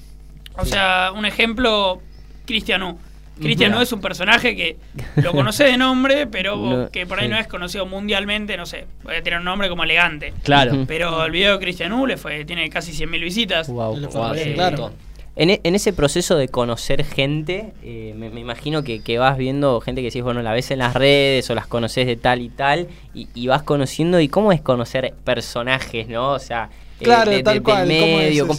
O 0.59 0.65
sea, 0.65 1.13
un 1.15 1.27
ejemplo, 1.27 2.01
Cristian 2.47 2.83
U. 2.83 2.99
Cristian 3.39 3.73
U 3.73 3.75
Ujú. 3.75 3.83
es 3.83 3.93
un 3.93 4.01
personaje 4.01 4.57
que 4.57 4.79
lo 5.17 5.33
conoce 5.33 5.65
de 5.65 5.77
nombre, 5.77 6.27
pero 6.27 6.57
No, 6.85 6.91
que 6.91 7.05
por 7.07 7.19
ahí 7.19 7.27
sí. 7.27 7.31
no 7.33 7.39
es 7.39 7.47
conocido 7.47 7.85
mundialmente, 7.85 8.57
no 8.57 8.65
sé, 8.65 8.87
puede 9.03 9.21
tener 9.21 9.41
un 9.41 9.45
nombre 9.45 9.69
como 9.69 9.85
elegante. 9.85 10.33
Claro. 10.43 10.85
Pero 10.89 11.23
el 11.27 11.31
video 11.33 11.53
de 11.53 11.59
Cristian 11.59 11.93
U 11.93 12.07
le 12.07 12.17
fue, 12.17 12.47
tiene 12.47 12.71
casi 12.71 12.93
100.000 12.93 13.21
visitas. 13.21 13.69
Wow. 13.69 13.99
Sí, 14.35 14.53
claro. 14.55 14.93
En, 15.37 15.51
e- 15.51 15.61
en 15.65 15.75
ese 15.75 15.93
proceso 15.93 16.37
de 16.37 16.49
conocer 16.49 17.05
gente, 17.05 17.73
eh, 17.83 18.15
me, 18.17 18.31
me 18.31 18.41
imagino 18.41 18.83
que, 18.83 19.03
que 19.03 19.19
vas 19.19 19.37
viendo 19.37 19.81
gente 19.83 20.01
que 20.01 20.07
decís, 20.07 20.23
bueno, 20.23 20.41
la 20.43 20.53
ves 20.55 20.71
en 20.71 20.79
las 20.79 20.95
redes 20.95 21.49
o 21.51 21.55
las 21.55 21.67
conoces 21.67 22.07
de 22.07 22.17
tal 22.17 22.41
y 22.41 22.49
tal, 22.49 22.89
y, 23.15 23.29
y 23.35 23.47
vas 23.47 23.63
conociendo, 23.63 24.19
y 24.19 24.29
cómo 24.29 24.51
es 24.53 24.63
conocer 24.63 25.13
personajes, 25.25 26.09
¿no? 26.09 26.31
O 26.33 26.39
sea, 26.39 26.71
eh, 27.01 27.05
Claro, 27.05 27.31
de- 27.31 27.37
de- 27.39 27.43
tal 27.43 27.55
del 27.55 27.63
cual. 27.63 27.83
¿Cómo 27.87 27.93
es 28.21 28.29
medio, 28.29 28.47
cómo- 28.47 28.59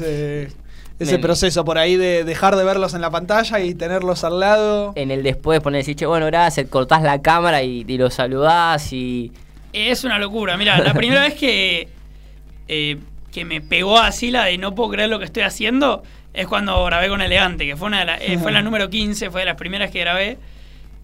ese, 1.00 1.20
proceso 1.20 1.64
por 1.66 1.78
ahí 1.78 1.96
de 1.96 2.24
dejar 2.24 2.56
de 2.56 2.64
verlos 2.64 2.94
en 2.96 3.02
la 3.02 3.10
pantalla 3.12 3.60
y 3.60 3.74
tenerlos 3.76 4.24
al 4.24 4.40
lado? 4.40 4.94
en 4.96 5.12
el 5.12 5.22
después 5.24 5.60
poner 5.62 5.80
decir, 5.82 5.96
che, 5.96 6.06
bueno, 6.06 6.26
gracias, 6.28 6.68
cortás 6.70 7.02
la 7.04 7.22
cámara 7.22 7.62
y, 7.64 7.86
y 7.88 7.98
lo 7.98 8.10
saludás 8.10 8.94
y... 8.94 9.32
Es 9.74 10.04
una 10.04 10.18
locura. 10.20 10.58
Mira, 10.58 10.80
la 10.80 10.94
primera 10.94 11.22
vez 11.28 11.34
que, 11.36 11.88
eh, 12.68 12.98
que 13.32 13.46
me 13.46 13.62
pegó 13.62 14.00
así 14.00 14.32
la 14.32 14.46
de 14.46 14.58
no 14.58 14.74
puedo 14.74 14.90
creer 14.92 15.10
lo 15.10 15.20
que 15.20 15.26
estoy 15.26 15.44
haciendo 15.44 16.02
es 16.38 16.48
cuando 16.48 16.84
grabé 16.86 17.10
con 17.10 17.22
Elegante, 17.22 17.66
que 17.66 17.76
fue, 17.76 17.88
una 17.88 18.00
de 18.00 18.06
la- 18.06 18.18
eh, 18.18 18.38
fue 18.38 18.52
la 18.52 18.62
número 18.62 18.90
15, 18.90 19.30
fue 19.32 19.42
de 19.42 19.46
las 19.48 19.56
primeras 19.56 19.92
que 19.92 20.00
grabé. 20.00 20.38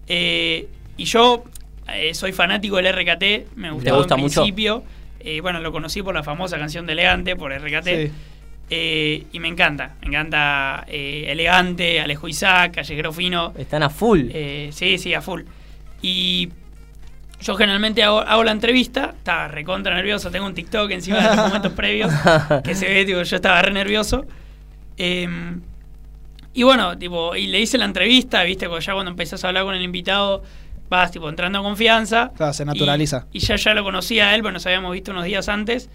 Eh, 0.06 0.68
y 0.96 1.04
yo 1.04 1.44
eh, 1.92 2.14
soy 2.14 2.32
fanático 2.32 2.76
del 2.76 2.86
RKT, 2.92 3.56
me 3.56 3.70
gustó 3.70 3.96
gusta 3.96 4.14
en 4.14 4.20
mucho? 4.20 4.40
principio. 4.42 4.84
Eh, 5.20 5.40
bueno, 5.40 5.60
lo 5.60 5.72
conocí 5.72 6.02
por 6.02 6.14
la 6.14 6.22
famosa 6.22 6.58
canción 6.58 6.86
de 6.86 6.92
Elegante, 6.92 7.36
por 7.36 7.52
RKT. 7.52 7.84
Sí. 8.06 8.12
Eh, 8.70 9.26
y 9.32 9.40
me 9.40 9.48
encanta, 9.48 9.94
me 10.00 10.08
encanta 10.08 10.84
eh, 10.88 11.26
Elegante, 11.28 12.00
Alejo 12.00 12.28
Isaac, 12.28 12.74
Callejero 12.76 13.12
Fino. 13.12 13.52
Están 13.58 13.82
a 13.82 13.90
full. 13.90 14.28
Eh, 14.32 14.70
sí, 14.72 14.96
sí, 14.98 15.12
a 15.14 15.20
full. 15.20 15.42
Y 16.00 16.48
yo 17.40 17.56
generalmente 17.56 18.02
hago, 18.02 18.20
hago 18.20 18.44
la 18.44 18.52
entrevista, 18.52 19.12
estaba 19.16 19.48
recontra 19.48 19.94
nervioso, 19.94 20.30
tengo 20.30 20.46
un 20.46 20.54
TikTok 20.54 20.90
encima 20.92 21.18
de 21.18 21.36
los 21.36 21.36
momentos 21.48 21.72
previos 21.72 22.10
que 22.64 22.74
se 22.74 22.86
ve, 22.88 23.04
digo, 23.04 23.22
yo 23.22 23.36
estaba 23.36 23.60
re 23.62 23.72
nervioso. 23.72 24.24
Eh, 24.98 25.28
y 26.52 26.62
bueno, 26.62 26.96
tipo, 26.96 27.34
y 27.34 27.48
le 27.48 27.60
hice 27.60 27.78
la 27.78 27.84
entrevista, 27.84 28.42
viste, 28.44 28.66
Cuando 28.68 28.84
ya 28.84 28.92
cuando 28.94 29.10
empezás 29.10 29.42
a 29.44 29.48
hablar 29.48 29.64
con 29.64 29.74
el 29.74 29.82
invitado, 29.82 30.42
vas 30.88 31.10
tipo 31.10 31.28
entrando 31.28 31.58
en 31.58 31.64
confianza. 31.64 32.30
Claro, 32.36 32.52
se 32.52 32.64
naturaliza. 32.64 33.26
Y, 33.32 33.38
y 33.38 33.40
ya, 33.40 33.56
ya 33.56 33.74
lo 33.74 33.82
conocía 33.82 34.28
a 34.28 34.34
él, 34.34 34.42
pues 34.42 34.54
nos 34.54 34.64
habíamos 34.66 34.92
visto 34.92 35.10
unos 35.10 35.24
días 35.24 35.48
antes. 35.48 35.90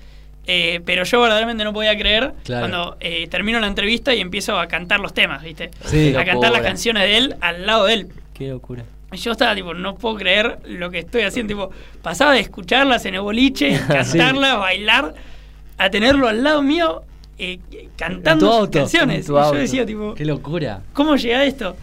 Eh, 0.47 0.81
pero 0.85 1.03
yo 1.03 1.21
verdaderamente 1.21 1.63
no 1.63 1.73
podía 1.73 1.95
creer 1.97 2.33
Claro. 2.43 2.61
cuando 2.61 2.97
eh, 3.01 3.27
termino 3.27 3.59
la 3.59 3.67
entrevista 3.67 4.15
y 4.15 4.19
empiezo 4.19 4.57
a 4.59 4.67
cantar 4.67 4.99
los 4.99 5.13
temas, 5.13 5.43
¿viste? 5.43 5.69
Sí. 5.85 6.15
a 6.15 6.25
cantar 6.25 6.51
las 6.51 6.61
canciones 6.61 7.03
de 7.03 7.17
él 7.17 7.35
al 7.41 7.65
lado 7.67 7.85
de 7.85 7.93
él. 7.93 8.07
Qué 8.33 8.49
locura. 8.49 8.83
Y 9.11 9.17
Yo 9.17 9.31
estaba 9.33 9.53
tipo, 9.55 9.73
no 9.73 9.95
puedo 9.95 10.15
creer 10.15 10.59
lo 10.65 10.89
que 10.89 10.99
estoy 10.99 11.21
haciendo. 11.21 11.51
Tipo, 11.53 11.71
pasaba 12.01 12.33
de 12.33 12.39
escucharlas 12.39 13.05
en 13.05 13.15
el 13.15 13.21
boliche, 13.21 13.79
cantarlas, 13.87 14.57
bailar, 14.57 15.13
a 15.77 15.89
tenerlo 15.89 16.27
al 16.27 16.43
lado 16.43 16.61
mío 16.63 17.03
eh, 17.39 17.59
cantando 17.95 18.29
En 18.31 18.39
tu 18.39 18.45
sus 18.45 18.55
auto, 18.55 18.79
canciones. 18.79 19.15
en 19.17 19.23
Y 19.23 19.27
yo 19.27 19.51
decía, 19.53 19.85
tipo, 19.85 20.13
Qué 20.13 20.25
locura. 20.25 20.81
¿cómo 20.93 21.15
llega 21.15 21.43
esto? 21.45 21.75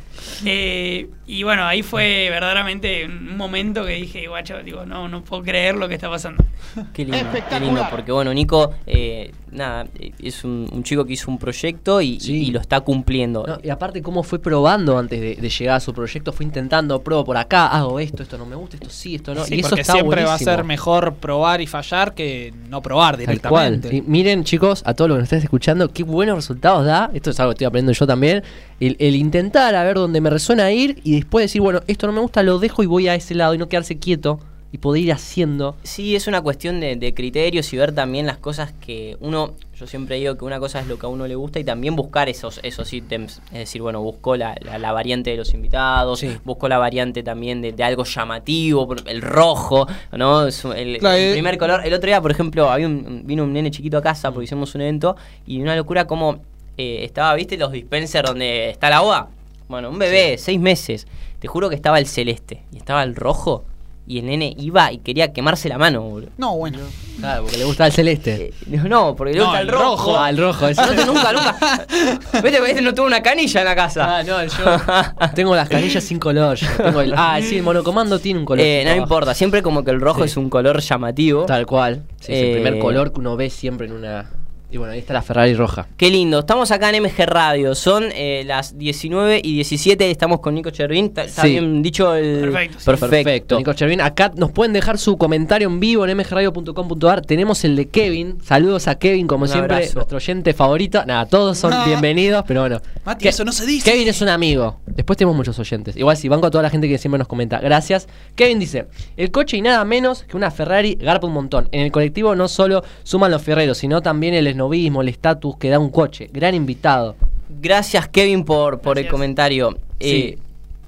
Eh, 0.45 1.09
y 1.27 1.43
bueno, 1.43 1.65
ahí 1.65 1.83
fue 1.83 2.29
verdaderamente 2.31 3.05
un 3.07 3.37
momento 3.37 3.85
que 3.85 3.95
dije, 3.95 4.27
guacho, 4.29 4.63
digo, 4.63 4.85
no, 4.87 5.09
no 5.09 5.23
puedo 5.23 5.43
creer 5.43 5.75
lo 5.77 5.89
que 5.89 5.95
está 5.95 6.09
pasando. 6.11 6.45
Qué 6.93 7.05
lindo, 7.05 7.27
qué 7.49 7.61
lindo, 7.61 7.87
porque 7.91 8.13
bueno, 8.13 8.33
Nico, 8.35 8.75
eh, 8.87 9.33
nada, 9.51 9.87
eh, 9.99 10.13
es 10.23 10.45
un, 10.45 10.69
un 10.71 10.83
chico 10.83 11.05
que 11.05 11.15
hizo 11.15 11.31
un 11.31 11.39
proyecto 11.39 12.01
y, 12.01 12.21
Sí. 12.21 12.45
y 12.49 12.51
lo 12.51 12.61
está 12.61 12.81
cumpliendo. 12.81 13.45
No, 13.47 13.59
y 13.63 13.71
aparte, 13.71 14.03
cómo 14.03 14.23
fue 14.23 14.39
probando 14.39 14.99
antes 14.99 15.21
de, 15.21 15.35
de 15.37 15.49
llegar 15.49 15.77
a 15.77 15.81
su 15.81 15.93
proyecto, 15.95 16.33
fue 16.33 16.45
intentando, 16.45 17.01
pruebo 17.03 17.25
por 17.25 17.37
acá, 17.37 17.67
hago 17.69 17.99
esto, 17.99 18.23
esto 18.23 18.37
no 18.39 18.47
me 18.47 18.57
gusta, 18.57 18.77
esto 18.77 18.91
sí, 18.91 19.15
esto 19.17 19.35
no. 19.35 19.45
Sí, 19.45 19.57
y 19.57 19.61
eso 19.61 19.71
porque 19.71 19.81
está 19.83 19.95
siempre 19.95 20.25
va 20.25 20.35
a 20.35 20.39
ser 20.39 20.65
mejor 20.65 21.15
probar 21.15 21.61
y 21.61 21.67
fallar 21.67 22.15
que 22.15 22.53
no 22.69 22.83
probar 22.83 23.17
Tal 23.17 23.41
cual. 23.41 23.81
directamente. 23.81 23.97
Y 23.97 24.03
miren, 24.03 24.45
chicos, 24.45 24.83
a 24.87 24.95
todos 24.95 25.09
los 25.09 25.17
que 25.17 25.21
nos 25.21 25.27
estén 25.33 25.43
escuchando, 25.43 25.93
qué 25.93 26.03
buenos 26.03 26.37
resultados 26.37 26.85
da. 26.85 27.11
Esto 27.15 27.31
es 27.31 27.41
algo 27.41 27.51
que 27.51 27.55
estoy 27.55 27.67
aprendiendo 27.67 27.93
yo 27.99 28.07
también. 28.07 28.43
El, 28.81 28.97
el 28.99 29.17
intentar 29.17 29.75
a 29.75 29.85
ver 29.85 29.97
dónde 29.97 30.21
me 30.21 30.29
resuena 30.31 30.71
ir 30.73 31.01
y 31.03 31.15
después 31.17 31.45
decir, 31.45 31.63
bueno, 31.63 31.81
esto 31.87 32.07
no 32.07 32.13
me 32.13 32.21
gusta, 32.21 32.43
lo 32.43 32.59
dejo 32.59 32.83
y 32.83 32.87
voy 32.87 33.09
a 33.09 33.15
ese 33.15 33.35
lado 33.35 33.55
y 33.55 33.59
no 33.59 33.69
quedarse 33.69 33.99
quieto 33.99 34.39
y 34.73 34.79
poder 34.79 35.05
ir 35.05 35.13
haciendo. 35.13 35.77
Sí, 35.85 36.17
es 36.17 36.27
una 36.27 36.43
cuestión 36.43 36.81
de, 36.81 36.97
de 36.97 37.15
criterios 37.15 37.73
y 37.73 37.77
ver 37.79 37.93
también 37.95 38.27
las 38.27 38.37
cosas 38.37 38.73
que 38.73 39.17
uno, 39.21 39.55
yo 39.79 39.87
siempre 39.87 40.17
digo 40.17 40.37
que 40.37 40.45
una 40.45 40.59
cosa 40.59 40.81
es 40.81 40.89
lo 40.89 40.99
que 40.99 41.07
a 41.07 41.09
uno 41.09 41.27
le 41.27 41.37
gusta 41.37 41.61
y 41.61 41.65
también 41.65 41.97
buscar 41.97 42.29
esos, 42.29 42.61
esos 42.65 42.93
ítems. 42.93 43.41
Es 43.53 43.59
decir, 43.61 43.81
bueno, 43.81 44.03
buscó 44.03 44.37
la, 44.37 44.57
la- 44.61 44.79
la 44.79 44.93
variante 44.93 45.31
de 45.31 45.37
los 45.37 45.55
invitados, 45.55 46.19
Sí. 46.19 46.37
buscó 46.45 46.69
la 46.69 46.77
variante 46.79 47.23
también 47.23 47.63
de, 47.63 47.73
de 47.73 47.83
algo 47.85 48.05
llamativo, 48.05 48.87
por- 48.89 49.09
el 49.09 49.23
rojo, 49.23 49.87
¿no? 50.13 50.43
El, 50.47 50.99
Claro, 50.99 51.17
el 51.17 51.31
eh. 51.31 51.33
primer 51.33 51.57
color. 51.57 51.81
El 51.87 51.95
otro 51.95 52.09
día, 52.09 52.21
por 52.21 52.33
ejemplo, 52.33 52.69
había 52.69 52.87
un, 52.89 53.23
vino 53.25 53.45
un 53.45 53.53
nene 53.53 53.71
chiquito 53.71 53.97
a 53.97 54.03
casa 54.03 54.31
porque 54.33 54.45
hicimos 54.45 54.75
un 54.75 54.81
evento 54.83 55.17
y 55.47 55.63
una 55.63 55.77
locura 55.77 56.07
como 56.07 56.41
eh, 56.79 57.05
estaba, 57.05 57.35
¿viste? 57.35 57.57
Los 57.57 57.73
dispensers 57.73 58.29
donde 58.29 58.71
está 58.71 58.89
el 58.89 58.95
agua. 58.95 59.29
Bueno, 59.69 59.91
un 59.91 59.99
bebé, 59.99 60.37
seis 60.39 60.61
meses. 60.61 61.07
Te 61.39 61.49
juro 61.49 61.69
que 61.69 61.75
estaba 61.77 61.99
el 61.99 62.07
celeste 62.07 62.63
y 62.73 62.79
estaba 62.79 63.03
el 63.03 63.15
rojo. 63.17 63.65
Y 64.09 64.21
el 64.21 64.27
nene 64.27 64.55
iba 64.57 64.93
y 64.93 64.99
quería 64.99 65.33
quemarse 65.33 65.69
la 65.69 65.79
mano, 65.79 66.01
boludo. 66.03 66.31
No, 66.39 66.57
bueno. 66.57 66.79
Claro, 67.19 67.43
porque 67.43 67.57
le 67.59 67.65
gusta 67.65 67.87
el 67.87 67.93
celeste. 67.93 68.53
Eh, 68.71 68.77
no, 68.89 69.17
porque 69.17 69.33
le 69.33 69.41
No, 69.41 69.47
gusta 69.47 69.61
el 69.63 69.67
el 69.67 69.73
rojo. 69.73 69.85
rojo. 70.13 70.17
Ah, 70.21 70.31
el 70.31 70.39
rojo, 70.39 70.67
nunca, 71.07 71.33
nunca. 71.33 71.87
Vete, 72.41 72.59
porque 72.59 72.71
este 72.71 72.83
no 72.83 72.95
tuvo 72.95 73.07
una 73.07 73.21
canilla 73.21 73.61
en 73.63 73.65
la 73.67 73.75
casa. 73.75 74.19
Ah, 74.19 74.23
no, 74.23 74.45
yo 74.45 75.31
tengo 75.35 75.57
las 75.57 75.69
canillas 75.69 76.05
sin 76.05 76.21
color. 76.21 76.57
tengo 76.77 77.01
el, 77.01 77.15
ah, 77.17 77.41
sí, 77.43 77.57
el 77.57 77.65
monocomando 77.65 78.21
tiene 78.21 78.39
un 78.39 78.45
color. 78.47 78.65
Eh, 78.65 78.85
no 78.87 78.95
importa, 78.95 79.35
siempre 79.35 79.61
como 79.61 79.83
que 79.83 79.91
el 79.91 80.01
rojo 80.01 80.21
Sí. 80.21 80.27
es 80.27 80.37
un 80.37 80.51
color 80.51 80.81
llamativo. 80.81 81.45
Tal 81.47 81.67
cual. 81.67 82.05
Sí, 82.21 82.33
es 82.33 82.39
el 82.39 82.45
Eh, 82.47 82.53
primer 82.53 82.79
color 82.79 83.13
que 83.13 83.19
uno 83.19 83.35
ve 83.37 83.51
siempre 83.51 83.89
en 83.89 83.93
una. 83.93 84.31
Y 84.69 84.79
bueno, 84.79 84.93
ahí 84.95 84.99
está 84.99 85.15
la 85.15 85.23
Ferrari 85.23 85.55
roja. 85.55 85.87
Qué 85.97 86.11
lindo, 86.11 86.41
estamos 86.41 86.73
acá 86.73 86.91
en 86.91 87.01
MG 87.01 87.25
Radio, 87.25 87.77
son 87.77 88.07
eh, 88.13 88.43
las 88.45 88.77
19 88.77 89.41
y 89.43 89.55
17, 89.55 90.11
estamos 90.11 90.41
con 90.41 90.55
Nico 90.57 90.71
Chervin, 90.71 91.13
¿está 91.17 91.43
Sí. 91.43 91.51
bien 91.51 91.83
dicho 91.83 92.17
el... 92.17 92.41
Perfecto, 92.51 92.79
sí. 92.81 92.85
Perfecto. 92.91 93.59
Nico 93.59 93.73
Chervin, 93.75 94.01
acá 94.01 94.33
nos 94.35 94.51
pueden 94.51 94.73
dejar 94.73 94.99
su 94.99 95.17
comentario 95.19 95.69
en 95.69 95.79
vivo 95.79 96.05
en 96.05 96.17
mgradio.com.ar. 96.17 97.23
Tenemos 97.23 97.65
el 97.65 97.77
de 97.77 97.87
Kevin. 97.89 98.39
Saludos 98.43 98.89
a 98.89 98.97
Kevin, 98.99 99.29
como 99.29 99.45
Un 99.45 99.49
siempre, 99.51 99.77
abrazo. 99.77 99.95
nuestro 99.95 100.17
oyente 100.17 100.53
favorito. 100.53 101.05
Nada, 101.07 101.27
todos 101.27 101.57
son 101.57 101.71
No. 101.71 101.85
bienvenidos, 101.85 102.43
pero 102.47 102.63
bueno. 102.63 102.81
Mati, 103.05 103.25
Ke- 103.25 103.29
eso 103.29 103.45
no 103.45 103.53
se 103.53 103.67
dice. 103.67 103.89
Kevin 103.89 104.09
es 104.09 104.21
un 104.21 104.29
amigo. 104.31 104.81
Después 104.87 105.17
tenemos 105.17 105.37
muchos 105.37 105.57
oyentes. 105.61 105.97
Igual 105.97 106.17
si 106.17 106.29
banco 106.29 106.49
a 106.49 106.51
toda 106.51 106.63
la 106.63 106.71
gente 106.71 106.89
que 106.89 106.99
siempre 106.99 107.19
nos 107.19 107.29
comenta. 107.29 107.61
Gracias. 107.61 108.09
Kevin 108.35 108.59
dice: 108.59 108.89
El 109.17 109.31
coche 109.31 109.57
y 109.59 109.63
nada 109.63 109.85
menos 109.85 110.25
que 110.25 110.37
una 110.37 110.51
Ferrari 110.51 110.97
garpa 111.01 111.29
un 111.29 111.35
montón. 111.35 111.69
En 111.71 111.83
el 111.83 111.93
colectivo 111.93 112.35
no 112.35 112.49
solo 112.49 112.83
suman 113.05 113.31
los 113.31 113.43
ferreros, 113.43 113.79
sino 113.79 114.03
también 114.03 114.35
el 114.35 114.56
esnovismo, 114.57 115.03
el 115.03 115.09
estatus 115.09 115.57
que 115.59 115.69
da 115.69 115.79
un 115.79 115.91
coche. 115.91 116.29
Gran 116.33 116.55
invitado. 116.55 117.15
Gracias 117.61 118.09
Kevin 118.09 118.45
por, 118.45 118.81
por 118.81 118.99
el 118.99 119.07
comentario. 119.09 119.77
Eh, 120.01 120.39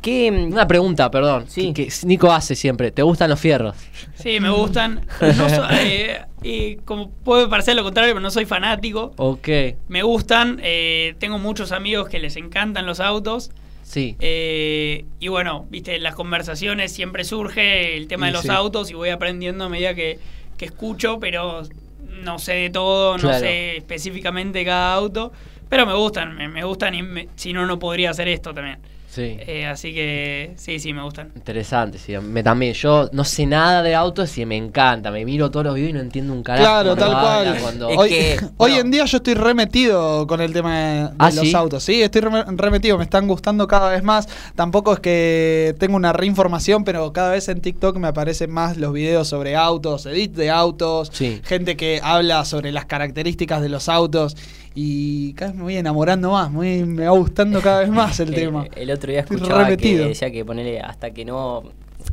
¿Qué... 0.02 0.30
Una 0.30 0.66
pregunta, 0.66 1.10
perdón. 1.10 1.44
Sí. 1.48 1.72
Que, 1.72 1.86
que 1.88 1.92
Nico 2.06 2.30
hace 2.32 2.54
siempre. 2.54 2.90
¿Te 2.92 3.02
gustan 3.02 3.30
los 3.30 3.40
fierros? 3.40 3.76
Sí, 4.14 4.38
me 4.40 4.48
gustan. 4.50 5.04
No 5.20 5.48
so- 5.48 5.66
eh, 5.72 6.20
eh, 6.42 6.78
como 6.84 7.10
puede 7.10 7.48
parecer 7.48 7.74
lo 7.76 7.82
contrario, 7.82 8.14
pero 8.14 8.20
no 8.20 8.30
soy 8.30 8.44
fanático. 8.46 9.12
Ok. 9.16 9.48
Me 9.88 10.02
gustan. 10.02 10.60
eh, 10.62 11.14
tengo 11.18 11.38
muchos 11.38 11.72
amigos 11.72 12.08
que 12.08 12.18
les 12.20 12.36
encantan 12.36 12.86
los 12.86 13.00
autos. 13.00 13.50
Sí. 13.82 14.16
Eh, 14.20 15.04
y 15.18 15.28
bueno, 15.28 15.66
viste, 15.70 15.96
en 15.96 16.02
las 16.02 16.14
conversaciones 16.14 16.92
siempre 16.92 17.24
surge 17.24 17.96
el 17.96 18.06
tema 18.06 18.26
Y 18.26 18.30
de 18.30 18.32
los 18.34 18.42
sí. 18.42 18.50
autos 18.50 18.90
y 18.90 18.94
voy 18.94 19.08
aprendiendo 19.08 19.64
a 19.64 19.68
medida 19.68 19.94
que, 19.94 20.18
que 20.58 20.66
escucho, 20.66 21.18
pero 21.18 21.62
no 22.22 22.38
sé 22.38 22.54
de 22.54 22.70
todo, 22.70 23.12
no 23.16 23.22
Claro. 23.22 23.38
sé 23.40 23.76
específicamente 23.78 24.64
cada 24.64 24.94
auto. 24.94 25.32
Pero 25.68 25.84
me 25.86 25.94
gustan, 25.94 26.34
me, 26.34 26.48
me 26.48 26.64
gustan 26.64 26.94
y 26.94 27.02
me- 27.02 27.28
si 27.36 27.52
no, 27.52 27.66
no 27.66 27.78
podría 27.78 28.10
hacer 28.10 28.28
esto 28.28 28.54
también. 28.54 28.78
Sí. 29.10 29.36
Eh, 29.40 29.64
así 29.66 29.94
que 29.94 30.52
sí, 30.56 30.78
sí, 30.78 30.92
me 30.92 31.02
gustan. 31.02 31.32
Interesante, 31.34 31.98
sí. 31.98 32.12
Me, 32.18 32.42
también. 32.42 32.74
Yo 32.74 33.08
no 33.12 33.24
sé 33.24 33.46
nada 33.46 33.82
de 33.82 33.94
autos 33.94 34.36
y 34.36 34.44
me 34.44 34.56
encanta. 34.56 35.10
Me 35.10 35.24
miro 35.24 35.50
todos 35.50 35.64
los 35.64 35.74
videos 35.76 35.90
y 35.90 35.92
no 35.94 36.00
entiendo 36.00 36.32
un 36.34 36.42
carajo. 36.42 36.64
Claro, 36.64 36.94
tal 36.94 37.12
cual. 37.12 37.58
cuando- 37.62 37.88
Es 37.88 37.96
Hoy, 37.98 38.08
que, 38.10 38.36
hoy 38.58 38.72
en 38.74 38.90
día 38.90 39.06
yo 39.06 39.16
estoy 39.16 39.32
remetido 39.34 40.26
con 40.26 40.40
el 40.42 40.52
tema 40.52 40.78
de, 40.78 41.02
de 41.04 41.10
¿Ah, 41.18 41.30
los 41.30 41.48
sí? 41.48 41.54
autos. 41.54 41.82
Sí, 41.82 42.02
estoy 42.02 42.20
reme- 42.20 42.44
remetido, 42.56 42.98
me 42.98 43.04
están 43.04 43.26
gustando 43.26 43.66
cada 43.66 43.90
vez 43.90 44.02
más. 44.02 44.28
Tampoco 44.54 44.92
es 44.92 45.00
que 45.00 45.74
tengo 45.78 45.96
una 45.96 46.12
reinformación, 46.12 46.84
pero 46.84 47.12
cada 47.12 47.30
vez 47.30 47.48
en 47.48 47.60
TikTok 47.62 47.96
me 47.96 48.08
aparecen 48.08 48.50
más 48.50 48.76
los 48.76 48.92
videos 48.92 49.26
sobre 49.26 49.56
autos, 49.56 50.04
edits 50.06 50.36
de 50.36 50.50
autos, 50.50 51.10
Sí. 51.14 51.40
gente 51.44 51.76
que 51.78 52.00
habla 52.02 52.44
sobre 52.44 52.72
las 52.72 52.84
características 52.84 53.62
de 53.62 53.70
los 53.70 53.88
autos. 53.88 54.36
Y 54.74 55.32
cada 55.34 55.50
vez 55.50 55.56
me 55.58 55.64
voy 55.64 55.76
enamorando 55.76 56.32
más, 56.32 56.50
muy, 56.50 56.84
me 56.84 57.04
va 57.04 57.10
gustando 57.10 57.60
cada 57.60 57.80
vez 57.80 57.90
más 57.90 58.20
el 58.20 58.34
tema. 58.34 58.66
El 58.74 58.90
otro 58.90 59.10
día 59.10 59.20
escuchaba 59.20 59.76
que 59.76 59.96
decía 59.98 60.30
que 60.30 60.44
ponerle 60.44 60.80
hasta 60.80 61.10
que 61.10 61.24
no. 61.24 61.64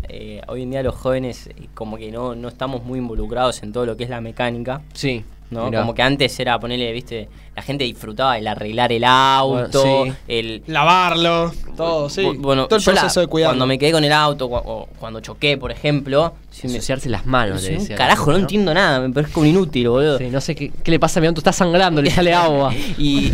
eh, 0.10 0.42
hoy 0.48 0.64
en 0.64 0.72
día 0.72 0.84
los 0.84 0.96
jóvenes, 0.96 1.48
eh, 1.48 1.68
como 1.74 1.98
que 1.98 2.12
no, 2.12 2.36
no 2.36 2.48
estamos 2.48 2.84
muy 2.84 3.00
involucrados 3.00 3.62
en 3.64 3.72
todo 3.72 3.86
lo 3.86 3.98
que 3.98 4.04
es 4.06 4.10
la 4.10 4.22
mecánica. 4.22 4.82
Sí. 4.94 5.24
¿No? 5.52 5.66
mirá. 5.66 5.82
Como 5.82 5.94
que 5.94 6.02
antes 6.02 6.40
era 6.40 6.60
ponerle, 6.60 6.92
viste, 6.92 7.28
la 7.56 7.62
gente 7.62 7.84
disfrutaba 7.84 8.38
el 8.38 8.48
arreglar 8.48 8.92
el 8.92 9.04
auto, 9.04 9.84
Bueno, 9.86 10.14
sí. 10.14 10.20
el. 10.28 10.64
Lavarlo, 10.68 11.52
todo, 11.78 12.10
sí. 12.10 12.22
Bu- 12.22 12.38
Bueno, 12.42 12.68
todo 12.68 12.78
el 12.78 12.84
yo 12.84 12.92
la- 12.92 13.02
proceso 13.02 13.20
de 13.22 13.28
cuidado. 13.28 13.52
Cuando 13.54 13.66
me 13.68 13.78
quedé 13.78 13.92
con 13.92 14.04
el 14.04 14.12
auto, 14.12 14.48
o 14.52 14.88
cuando 15.00 15.20
choqué, 15.22 15.58
por 15.58 15.72
ejemplo, 15.72 16.34
si 16.52 16.68
me- 16.68 16.74
Ensuciarse 16.76 17.10
las 17.10 17.26
manos. 17.26 17.62
Sí, 17.62 17.68
le 17.70 17.74
un 17.76 17.80
decía. 17.82 17.96
carajo, 17.96 18.32
no 18.32 18.38
entiendo 18.38 18.74
nada, 18.74 19.00
me 19.00 19.14
parezco 19.14 19.40
un 19.42 19.48
inútil, 19.48 19.90
boludo. 19.90 20.18
Sí, 20.18 20.26
no 20.30 20.42
sé 20.42 20.56
qué, 20.56 20.72
qué 20.84 20.92
le 20.92 21.00
pasa 21.00 21.20
a 21.20 21.22
mi 21.22 21.28
auto. 21.28 21.40
Está 21.40 21.52
sangrando, 21.54 22.02
le 22.02 22.10
sale 22.12 22.34
agua. 22.34 22.74
Y. 22.98 23.32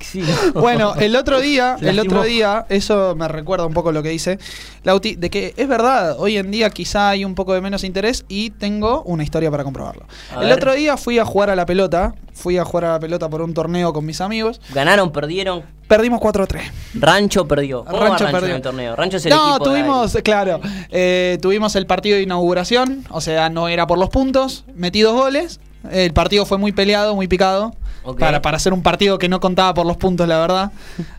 sí, 0.00 0.22
no. 0.54 0.60
Bueno, 0.60 0.94
el 0.96 1.14
otro 1.16 1.40
día, 1.40 1.76
el 1.80 1.98
otro 1.98 2.22
día, 2.22 2.66
eso 2.68 3.14
me 3.16 3.28
recuerda 3.28 3.66
un 3.66 3.74
poco 3.74 3.92
lo 3.92 4.02
que 4.02 4.08
dice 4.10 4.38
Lauti, 4.82 5.14
de 5.16 5.30
que 5.30 5.54
es 5.56 5.68
verdad, 5.68 6.16
hoy 6.18 6.36
en 6.36 6.50
día 6.50 6.70
quizá 6.70 7.10
hay 7.10 7.24
un 7.24 7.34
poco 7.34 7.54
de 7.54 7.60
menos 7.60 7.84
interés 7.84 8.24
y 8.28 8.50
tengo 8.50 9.02
una 9.02 9.22
historia 9.22 9.50
para 9.50 9.64
comprobarlo. 9.64 10.06
A 10.34 10.40
el 10.42 10.48
ver. 10.48 10.52
otro 10.54 10.74
día 10.74 10.96
fui 10.96 11.18
a 11.18 11.24
jugar 11.24 11.50
a 11.50 11.56
la 11.56 11.66
pelota, 11.66 12.14
fui 12.32 12.56
a 12.58 12.64
jugar 12.64 12.84
a 12.86 12.92
la 12.92 13.00
pelota 13.00 13.28
por 13.28 13.42
un 13.42 13.52
torneo 13.54 13.92
con 13.92 14.04
mis 14.06 14.20
amigos, 14.20 14.60
Ganaron, 14.72 15.12
perdieron. 15.12 15.62
perdimos 15.86 16.20
4-3. 16.20 16.60
Rancho 16.94 17.46
perdió. 17.46 17.84
¿Cómo 17.84 17.98
Rancho 17.98 18.24
Rancho, 18.24 18.32
perdió. 18.32 18.48
en 18.50 18.56
el 18.56 18.62
torneo? 18.62 18.96
Rancho 18.96 19.16
es 19.18 19.26
el 19.26 19.30
No, 19.32 19.56
equipo 19.56 19.70
de 19.70 19.80
tuvimos, 19.82 20.16
claro, 20.24 20.60
eh, 20.90 21.38
tuvimos 21.42 21.76
el 21.76 21.86
partido 21.86 22.16
de 22.16 22.22
inauguración, 22.22 23.04
o 23.10 23.20
sea, 23.20 23.48
no 23.50 23.68
era 23.68 23.86
por 23.86 23.98
los 23.98 24.08
puntos, 24.08 24.64
metí 24.74 25.00
dos 25.02 25.14
goles, 25.14 25.60
el 25.90 26.12
partido 26.12 26.44
fue 26.46 26.58
muy 26.58 26.72
peleado, 26.72 27.14
muy 27.14 27.26
picado. 27.28 27.74
Para, 28.18 28.40
para 28.42 28.56
hacer 28.56 28.72
un 28.72 28.82
partido 28.82 29.18
que 29.18 29.28
no 29.28 29.40
contaba 29.40 29.74
por 29.74 29.84
los 29.86 29.96
puntos, 29.96 30.26
la 30.26 30.38
verdad. 30.38 30.72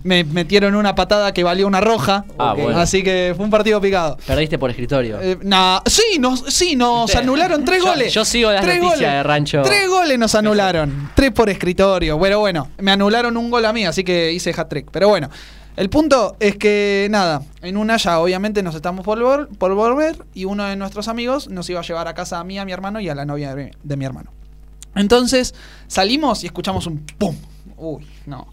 Me 0.04 0.24
metieron 0.24 0.76
una 0.76 0.96
patada 0.96 1.32
que 1.34 1.44
valió 1.44 1.68
una 1.68 1.80
roja. 1.82 2.26
Ah, 2.40 2.54
bueno. 2.58 2.78
Así 2.80 3.04
que 3.04 3.34
fue 3.36 3.46
un 3.46 3.52
partido 3.52 3.80
picado. 3.80 4.18
Perdiste 4.26 4.58
por 4.58 4.70
escritorio. 4.72 5.20
Eh, 5.22 5.38
nah, 5.44 5.80
sí, 5.86 6.18
nos, 6.20 6.42
sí, 6.48 6.76
nos 6.76 7.16
anularon 7.16 7.64
tres 7.66 7.84
Yo- 7.84 7.90
goles. 7.92 8.14
yo 8.14 8.26
sigo 8.26 8.52
las 8.52 8.62
Tres 8.64 8.78
noticias 8.82 9.00
goles. 9.00 9.14
de 9.14 9.24
Rancho. 9.24 9.62
Tres 9.64 9.88
goles 9.90 10.18
nos 10.20 10.34
anularon. 10.36 11.12
tres 11.16 11.32
por 11.32 11.50
escritorio. 11.50 12.18
Bueno, 12.18 12.40
bueno, 12.40 12.70
me 12.80 12.92
anularon 12.92 13.38
un 13.38 13.52
gol 13.52 13.66
a 13.66 13.74
mí, 13.74 13.86
así 13.86 14.04
que 14.04 14.32
hice 14.32 14.52
hat-trick. 14.56 14.88
Pero 14.92 15.08
bueno, 15.08 15.30
el 15.78 15.90
punto 15.90 16.36
es 16.40 16.58
que, 16.58 17.08
nada, 17.12 17.42
en 17.62 17.78
una 17.78 17.98
ya 17.98 18.20
obviamente 18.20 18.64
nos 18.64 18.74
estamos 18.76 19.06
por, 19.06 19.20
vol- 19.20 19.48
por 19.58 19.74
volver 19.76 20.18
y 20.34 20.46
uno 20.46 20.66
de 20.66 20.76
nuestros 20.76 21.08
amigos 21.08 21.48
nos 21.48 21.70
iba 21.70 21.80
a 21.80 21.84
llevar 21.84 22.08
a 22.08 22.14
casa 22.16 22.40
a 22.40 22.44
mí, 22.44 22.58
a 22.60 22.66
mi 22.66 22.72
hermano 22.72 23.00
y 23.00 23.08
a 23.08 23.16
la 23.16 23.24
novia 23.26 23.54
de 23.56 23.66
mi, 23.66 23.72
de 23.84 23.98
mi 23.98 24.06
hermano. 24.06 24.32
Entonces 24.96 25.54
salimos 25.88 26.44
y 26.44 26.48
escuchamos 26.48 26.88
un 26.88 27.00
pum. 27.18 27.36
Uy, 27.78 28.06
no. 28.28 28.48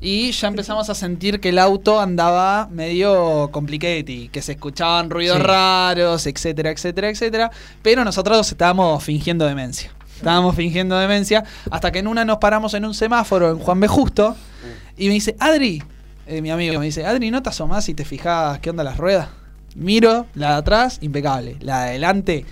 Y 0.00 0.30
ya 0.30 0.46
empezamos 0.46 0.88
a 0.90 0.94
sentir 0.94 1.40
que 1.40 1.48
el 1.48 1.58
auto 1.58 2.00
andaba 2.00 2.68
medio 2.70 3.48
complicated, 3.50 4.30
que 4.30 4.42
se 4.42 4.52
escuchaban 4.52 5.10
ruidos 5.10 5.38
Sí. 5.38 5.42
raros, 5.42 6.26
etcétera, 6.26 6.70
etcétera, 6.70 7.08
etcétera. 7.10 7.50
Pero 7.82 8.04
nosotros 8.04 8.48
estábamos 8.52 9.02
fingiendo 9.02 9.44
demencia. 9.44 9.90
Estábamos 10.16 10.54
fingiendo 10.54 10.96
demencia 10.98 11.42
hasta 11.70 11.90
que 11.90 11.98
en 11.98 12.06
una 12.06 12.24
nos 12.24 12.38
paramos 12.38 12.74
en 12.74 12.84
un 12.84 12.94
semáforo 12.94 13.50
en 13.50 13.58
Juan 13.58 13.80
B. 13.80 13.88
Justo 13.88 14.36
y 14.96 15.08
me 15.08 15.14
dice, 15.14 15.34
Adri, 15.40 15.82
eh, 16.26 16.40
mi 16.42 16.50
amigo 16.50 16.78
me 16.78 16.84
dice, 16.84 17.04
Adri, 17.06 17.30
¿no 17.32 17.42
te 17.42 17.48
asomás 17.48 17.88
y 17.88 17.94
te 17.94 18.04
fijas 18.04 18.60
qué 18.60 18.70
onda 18.70 18.84
las 18.84 18.98
ruedas? 18.98 19.28
Miro, 19.74 20.26
la 20.34 20.50
de 20.50 20.56
atrás, 20.58 20.98
impecable. 21.00 21.56
La 21.60 21.84
de 21.84 21.88
adelante, 21.90 22.44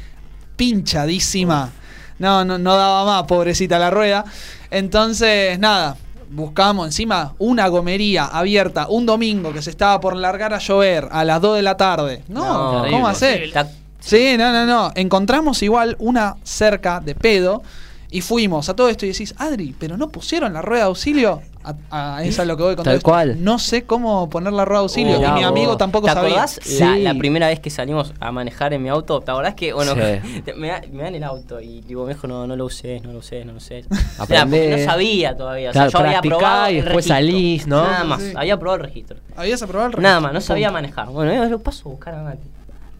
pinchadísima. 0.56 1.70
No, 2.18 2.44
no, 2.44 2.58
no 2.58 2.76
daba 2.76 3.04
más, 3.04 3.24
pobrecita 3.24 3.78
la 3.78 3.90
rueda. 3.90 4.24
Entonces, 4.70 5.58
nada, 5.58 5.96
buscamos 6.30 6.86
encima 6.86 7.34
una 7.38 7.68
gomería 7.68 8.26
abierta 8.26 8.86
un 8.88 9.06
domingo 9.06 9.52
que 9.52 9.62
se 9.62 9.70
estaba 9.70 10.00
por 10.00 10.16
largar 10.16 10.52
a 10.54 10.58
llover 10.58 11.08
a 11.10 11.24
las 11.24 11.40
2 11.40 11.56
de 11.56 11.62
la 11.62 11.76
tarde. 11.76 12.22
No, 12.28 12.84
No, 12.84 12.90
¿cómo 12.90 13.08
hacer? 13.08 13.52
Sí, 14.00 14.36
no, 14.38 14.52
no, 14.52 14.66
no. 14.66 14.92
Encontramos 14.94 15.62
igual 15.62 15.96
una 15.98 16.36
cerca 16.42 17.00
de 17.00 17.14
pedo 17.14 17.62
y 18.10 18.20
fuimos 18.20 18.68
a 18.68 18.76
todo 18.76 18.88
esto 18.88 19.04
y 19.04 19.10
decís, 19.10 19.34
Adri, 19.36 19.74
pero 19.78 19.96
no 19.96 20.08
pusieron 20.08 20.52
la 20.52 20.62
rueda 20.62 20.84
de 20.84 20.88
auxilio. 20.88 21.42
A, 21.90 22.16
a 22.16 22.24
eso 22.24 22.42
es 22.42 22.48
lo 22.48 22.56
que 22.56 22.62
voy 22.62 22.76
con 22.76 22.84
Tal 22.84 22.96
esto. 22.96 23.04
cual. 23.08 23.42
No 23.44 23.58
sé 23.58 23.84
cómo 23.84 24.28
poner 24.30 24.52
la 24.52 24.64
rueda 24.64 24.80
de 24.80 24.84
auxilio. 24.84 25.18
Oh, 25.18 25.24
y 25.28 25.32
mi 25.32 25.42
amigo 25.44 25.68
vos. 25.68 25.78
tampoco 25.78 26.06
¿Te 26.06 26.12
sabía. 26.14 26.30
acordás 26.30 26.56
la, 26.80 26.94
Sí. 26.96 27.02
la 27.02 27.14
primera 27.14 27.48
vez 27.48 27.60
que 27.60 27.70
salimos 27.70 28.14
a 28.20 28.32
manejar 28.32 28.72
en 28.72 28.82
mi 28.82 28.88
auto? 28.88 29.20
¿Te 29.20 29.30
acordás 29.30 29.54
que, 29.54 29.72
bueno, 29.72 29.92
Sí. 29.94 30.40
te- 30.44 30.54
me, 30.54 30.68
da- 30.68 30.82
me 30.90 31.02
dan 31.02 31.14
el 31.14 31.24
auto 31.24 31.60
y 31.60 31.80
digo, 31.82 32.04
me 32.06 32.14
dijo, 32.14 32.26
no, 32.26 32.46
no 32.46 32.56
lo 32.56 32.64
usé, 32.64 33.00
no 33.00 33.12
lo 33.12 33.18
usé, 33.18 33.44
no 33.44 33.52
lo 33.52 33.58
usé. 33.58 33.84
Aprendé. 34.18 34.58
Era 34.66 34.70
porque 34.76 34.84
no 34.86 34.90
sabía 34.92 35.36
todavía. 35.36 35.70
O 35.70 35.72
sea, 35.72 35.88
Claro, 35.88 35.90
yo 35.92 36.06
había 36.18 36.22
probado 36.22 36.70
y 36.70 36.78
el 36.78 36.84
después 36.84 37.08
registro. 37.08 37.14
salís, 37.16 37.66
¿no? 37.66 37.82
Nada 37.82 38.04
más, 38.04 38.22
Sí. 38.22 38.32
había 38.34 38.56
probado 38.58 38.76
el 38.76 38.84
registro. 38.84 39.16
¿Habías 39.36 39.62
aprobado 39.62 39.86
el 39.88 39.92
registro? 39.92 40.08
Nada 40.08 40.20
más, 40.20 40.32
no 40.32 40.40
sabía 40.40 40.68
Punto. 40.68 40.82
manejar. 40.82 41.08
Bueno, 41.08 41.34
yo 41.34 41.44
lo 41.50 41.58
paso 41.58 41.88
a 41.88 41.92
buscar 41.92 42.14
a 42.14 42.22
Mati. 42.22 42.48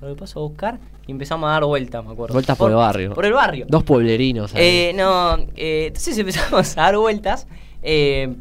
Lo 0.01 0.15
paso 0.15 0.39
a 0.39 0.43
buscar 0.43 0.79
y 1.09 1.11
empamos 1.11 1.49
a 1.49 1.53
dar 1.55 1.65
vueltas, 1.65 2.05
me 2.05 2.13
acuerdo. 2.13 2.33
Vueltas 2.35 2.57
por 2.57 2.71
el 2.71 2.77
barrio. 2.77 3.15
Por 3.15 3.25
el 3.25 3.33
barrio. 3.33 3.67
Dos 3.69 3.83
pueblerinos. 3.83 4.55
ahí. 4.55 4.61
Eh, 4.63 4.93
no, 4.95 5.37
eh, 5.57 5.87
entonces 5.89 6.17
empezamos 6.19 6.77
a 6.79 6.83
dar 6.83 6.97
vueltas. 6.99 7.47
Eh, 7.83 8.33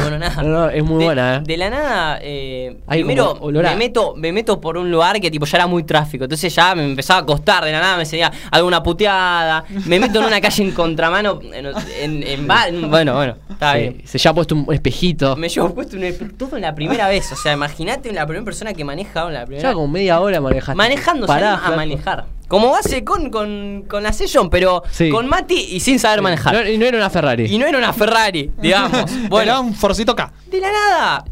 bueno, 0.00 0.18
nada. 0.18 0.42
No, 0.42 0.48
no, 0.48 0.70
es 0.70 0.82
muy 0.84 0.98
De- 0.98 1.04
buena, 1.04 1.36
¿eh? 1.36 1.40
De 1.44 1.56
la 1.56 1.70
nada, 1.70 2.18
eh, 2.22 2.78
Hay 2.86 3.02
primero 3.04 3.38
me 3.42 3.76
meto, 3.76 4.14
me 4.16 4.32
meto 4.32 4.60
por 4.60 4.76
un 4.76 4.90
lugar 4.90 5.20
que 5.20 5.30
tipo 5.30 5.46
ya 5.46 5.58
era 5.58 5.66
muy 5.66 5.84
tráfico. 5.84 6.24
Entonces 6.24 6.54
ya 6.54 6.74
me 6.74 6.84
empezaba 6.84 7.20
a 7.20 7.26
costar, 7.26 7.64
de 7.64 7.72
la 7.72 7.80
nada 7.80 7.96
me 7.96 8.04
seguía 8.06 8.30
alguna 8.50 8.82
puteada. 8.82 9.64
Me 9.86 9.98
meto 10.00 10.20
en 10.20 10.26
una 10.26 10.40
calle 10.40 10.62
en 10.64 10.72
contramano. 10.72 11.40
En, 11.52 11.66
en- 12.00 12.22
en 12.22 12.90
bueno, 12.90 13.14
bueno, 13.14 13.36
está 13.50 13.72
Sí, 13.74 13.78
bien. 13.80 14.02
Se 14.04 14.18
ya 14.18 14.30
ha 14.30 14.34
puesto 14.34 14.54
un 14.54 14.72
espejito. 14.72 15.36
Me 15.36 15.48
llevo 15.48 15.74
puesto 15.74 15.96
un 15.96 16.02
espe- 16.02 16.36
todo 16.36 16.56
en 16.56 16.62
la 16.62 16.74
primera 16.74 17.08
vez. 17.08 17.30
O 17.32 17.36
sea, 17.36 17.52
imagínate 17.52 18.12
la 18.12 18.26
primera 18.26 18.44
persona 18.44 18.72
que 18.74 18.84
maneja 18.84 19.28
la 19.30 19.44
primera 19.46 19.68
Ya 19.70 19.74
como 19.74 19.88
media 19.88 20.20
hora 20.20 20.40
manejando. 20.40 20.76
manejando 20.76 21.26
Pará, 21.26 21.54
a 21.64 21.70
manejar. 21.72 22.24
Como 22.48 22.74
hace 22.74 23.04
con, 23.04 23.30
con, 23.30 23.84
con 23.88 24.02
la 24.02 24.12
Session, 24.12 24.48
pero 24.50 24.82
Sí. 24.90 25.10
con 25.10 25.28
Mati 25.28 25.54
y 25.54 25.80
sin 25.80 25.98
saber 25.98 26.22
manejar. 26.22 26.54
No, 26.54 26.66
y 26.66 26.78
no 26.78 26.86
era 26.86 26.96
una 26.96 27.10
Ferrari. 27.10 27.44
Y 27.46 27.58
no 27.58 27.66
era 27.66 27.76
una 27.78 27.92
Ferrari, 27.92 28.50
digamos. 28.58 28.92
Era 29.12 29.28
Bueno, 29.28 29.60
un 29.60 29.74
Forcito 29.74 30.16
K. 30.16 30.32
de 30.50 30.60
la 30.60 30.72
nada. 30.72 31.24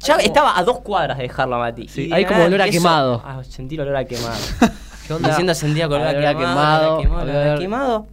Ya 0.00 0.16
estaba 0.16 0.58
a 0.58 0.62
dos 0.64 0.80
cuadras 0.80 1.16
de 1.16 1.22
dejarlo 1.24 1.54
a 1.56 1.58
Mati. 1.60 1.88
Sí, 1.88 2.08
la 2.08 2.26
como 2.26 2.44
olor 2.44 2.60
a 2.60 2.68
quemado. 2.68 3.22
A 3.24 3.42
sentir 3.44 3.80
olor 3.80 3.96
a 3.96 4.04
quemado. 4.04 4.36
¿Qué 5.06 5.12
onda? 5.14 5.28
Diciendo 5.30 5.54
sentía 5.54 5.86
olor 5.86 6.00
a 6.02 6.10
Olor 6.10 6.26
a 6.26 6.34
quemado. 6.36 6.36
quemado, 6.38 6.92
olor 6.92 6.98
a 6.98 7.02
quemado, 7.02 7.22
olor 7.22 7.36
a 7.36 7.54
olor- 7.54 7.58
quemado. 7.60 8.06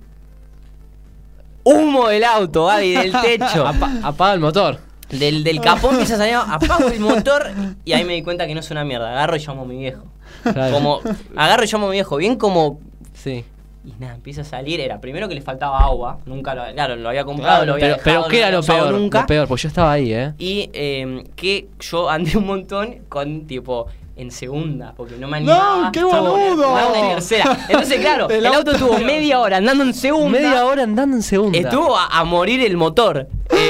Humo 1.64 2.08
del 2.08 2.24
auto, 2.24 2.66
Gaby, 2.66 2.92
del 2.96 3.12
techo. 3.12 3.68
Apa- 3.68 3.92
apaga 4.04 4.34
el 4.34 4.40
motor. 4.40 4.80
Del, 5.10 5.44
del 5.44 5.60
capón 5.60 5.92
empieza 5.92 6.16
a 6.16 6.18
salir, 6.20 6.36
apago 6.36 6.88
el 6.88 7.00
motor 7.02 7.52
y 7.84 7.92
ahí 7.92 8.06
me 8.06 8.14
di 8.14 8.24
cuenta 8.24 8.48
que 8.48 8.54
no 8.54 8.62
es 8.62 8.72
una 8.72 8.86
mierda. 8.86 9.12
Agarro 9.12 9.36
y 9.36 9.40
llamo 9.40 9.64
a 9.64 9.66
mi 9.66 9.78
viejo. 9.78 10.04
Claro. 10.44 10.74
Como, 10.74 11.00
agarro 11.36 11.64
y 11.64 11.68
llamo 11.68 11.88
a 11.88 11.90
mi 11.90 11.96
viejo, 11.96 12.18
bien 12.18 12.36
como 12.36 12.80
Sí. 13.14 13.44
Y 13.84 13.94
nada, 14.00 14.14
empieza 14.14 14.42
a 14.42 14.44
salir, 14.44 14.80
era 14.80 15.02
primero 15.02 15.28
que 15.28 15.34
le 15.34 15.42
faltaba 15.42 15.80
agua, 15.80 16.20
nunca 16.28 16.54
lo, 16.54 16.64
claro, 16.74 16.96
lo 16.96 17.10
había 17.10 17.24
comprado, 17.26 17.64
Claro, 17.64 17.66
lo 17.66 17.74
había 17.74 17.86
Pero, 17.86 17.96
dejado, 17.98 18.04
pero 18.06 18.22
no 18.22 18.28
¿qué 18.28 18.38
era 18.38 18.52
lo 18.52 18.62
peor? 18.64 18.94
nunca. 18.94 19.22
Lo 19.22 19.26
peor, 19.28 19.48
pues 19.48 19.62
yo 19.64 19.68
estaba 19.70 19.92
ahí, 19.92 20.14
¿eh? 20.14 20.34
Y 20.38 20.70
eh, 20.74 21.24
que 21.36 21.68
yo 21.80 22.08
andé 22.10 22.38
un 22.38 22.46
montón 22.46 22.98
con 23.10 23.48
tipo 23.48 23.88
en 24.16 24.30
segunda, 24.30 24.94
porque 24.96 25.16
no 25.18 25.28
me 25.28 25.42
¡No, 25.42 25.52
animaba. 25.54 25.92
qué 25.92 26.00
Estaba 26.02 26.30
boludo! 26.30 26.94
en 26.96 27.06
en 27.06 27.10
tercera. 27.16 27.58
Entonces, 27.70 28.00
claro, 28.02 28.30
El 28.30 28.36
el, 28.38 28.46
auto 28.48 28.72
auto- 28.72 28.86
tuvo 28.86 29.00
media 29.00 29.40
hora 29.40 29.58
andando 29.58 29.84
en 29.84 29.94
segunda. 29.96 30.40
Media 30.40 30.64
hora 30.66 30.84
andando 30.84 31.16
en 31.18 31.24
segunda. 31.24 31.58
Estuvo 31.58 31.98
a, 31.98 32.06
a 32.06 32.24
morir 32.24 32.62
el 32.64 32.78
motor. 32.78 33.28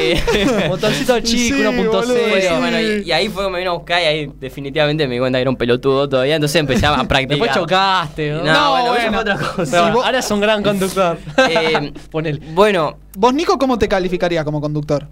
Motorcito 0.68 1.20
chico, 1.22 1.56
Sí, 1.58 1.64
1.0. 1.64 1.86
boludo, 1.88 2.14
Bueno, 2.14 2.42
sí. 2.42 2.56
bueno, 2.60 2.80
y, 2.82 3.04
y 3.08 3.12
ahí 3.12 3.30
fue 3.30 3.46
que 3.46 3.50
me 3.52 3.60
vino 3.60 3.72
a 3.72 3.74
buscar 3.76 4.02
y 4.02 4.06
ahí 4.06 4.32
definitivamente 4.40 5.08
me 5.08 5.14
di 5.16 5.20
cuenta 5.20 5.38
que 5.38 5.42
era 5.42 5.50
un 5.50 5.56
pelotudo 5.56 6.08
todavía, 6.10 6.36
entonces 6.36 6.56
empecé 6.60 6.86
a 6.86 6.96
practicar. 7.08 7.28
Después 7.30 7.52
chocaste, 7.52 8.32
¿no? 8.32 8.44
No, 8.44 8.54
No, 8.54 8.70
bueno, 8.72 8.86
eso 8.86 8.94
bueno. 8.94 9.12
fue 9.12 9.20
otra 9.22 9.38
cosa. 9.56 9.92
Vos- 9.92 10.06
ahora 10.06 10.20
es 10.20 10.32
un 10.32 10.42
gran 10.42 10.64
conductor. 10.64 11.18
Eh, 11.50 11.92
Ponele. 12.12 12.40
Bueno, 12.54 12.98
¿Vos, 13.16 13.34
Nico, 13.34 13.58
cómo 13.58 13.78
te 13.78 13.88
calificarías 13.88 14.44
como 14.46 14.62
conductor? 14.62 15.08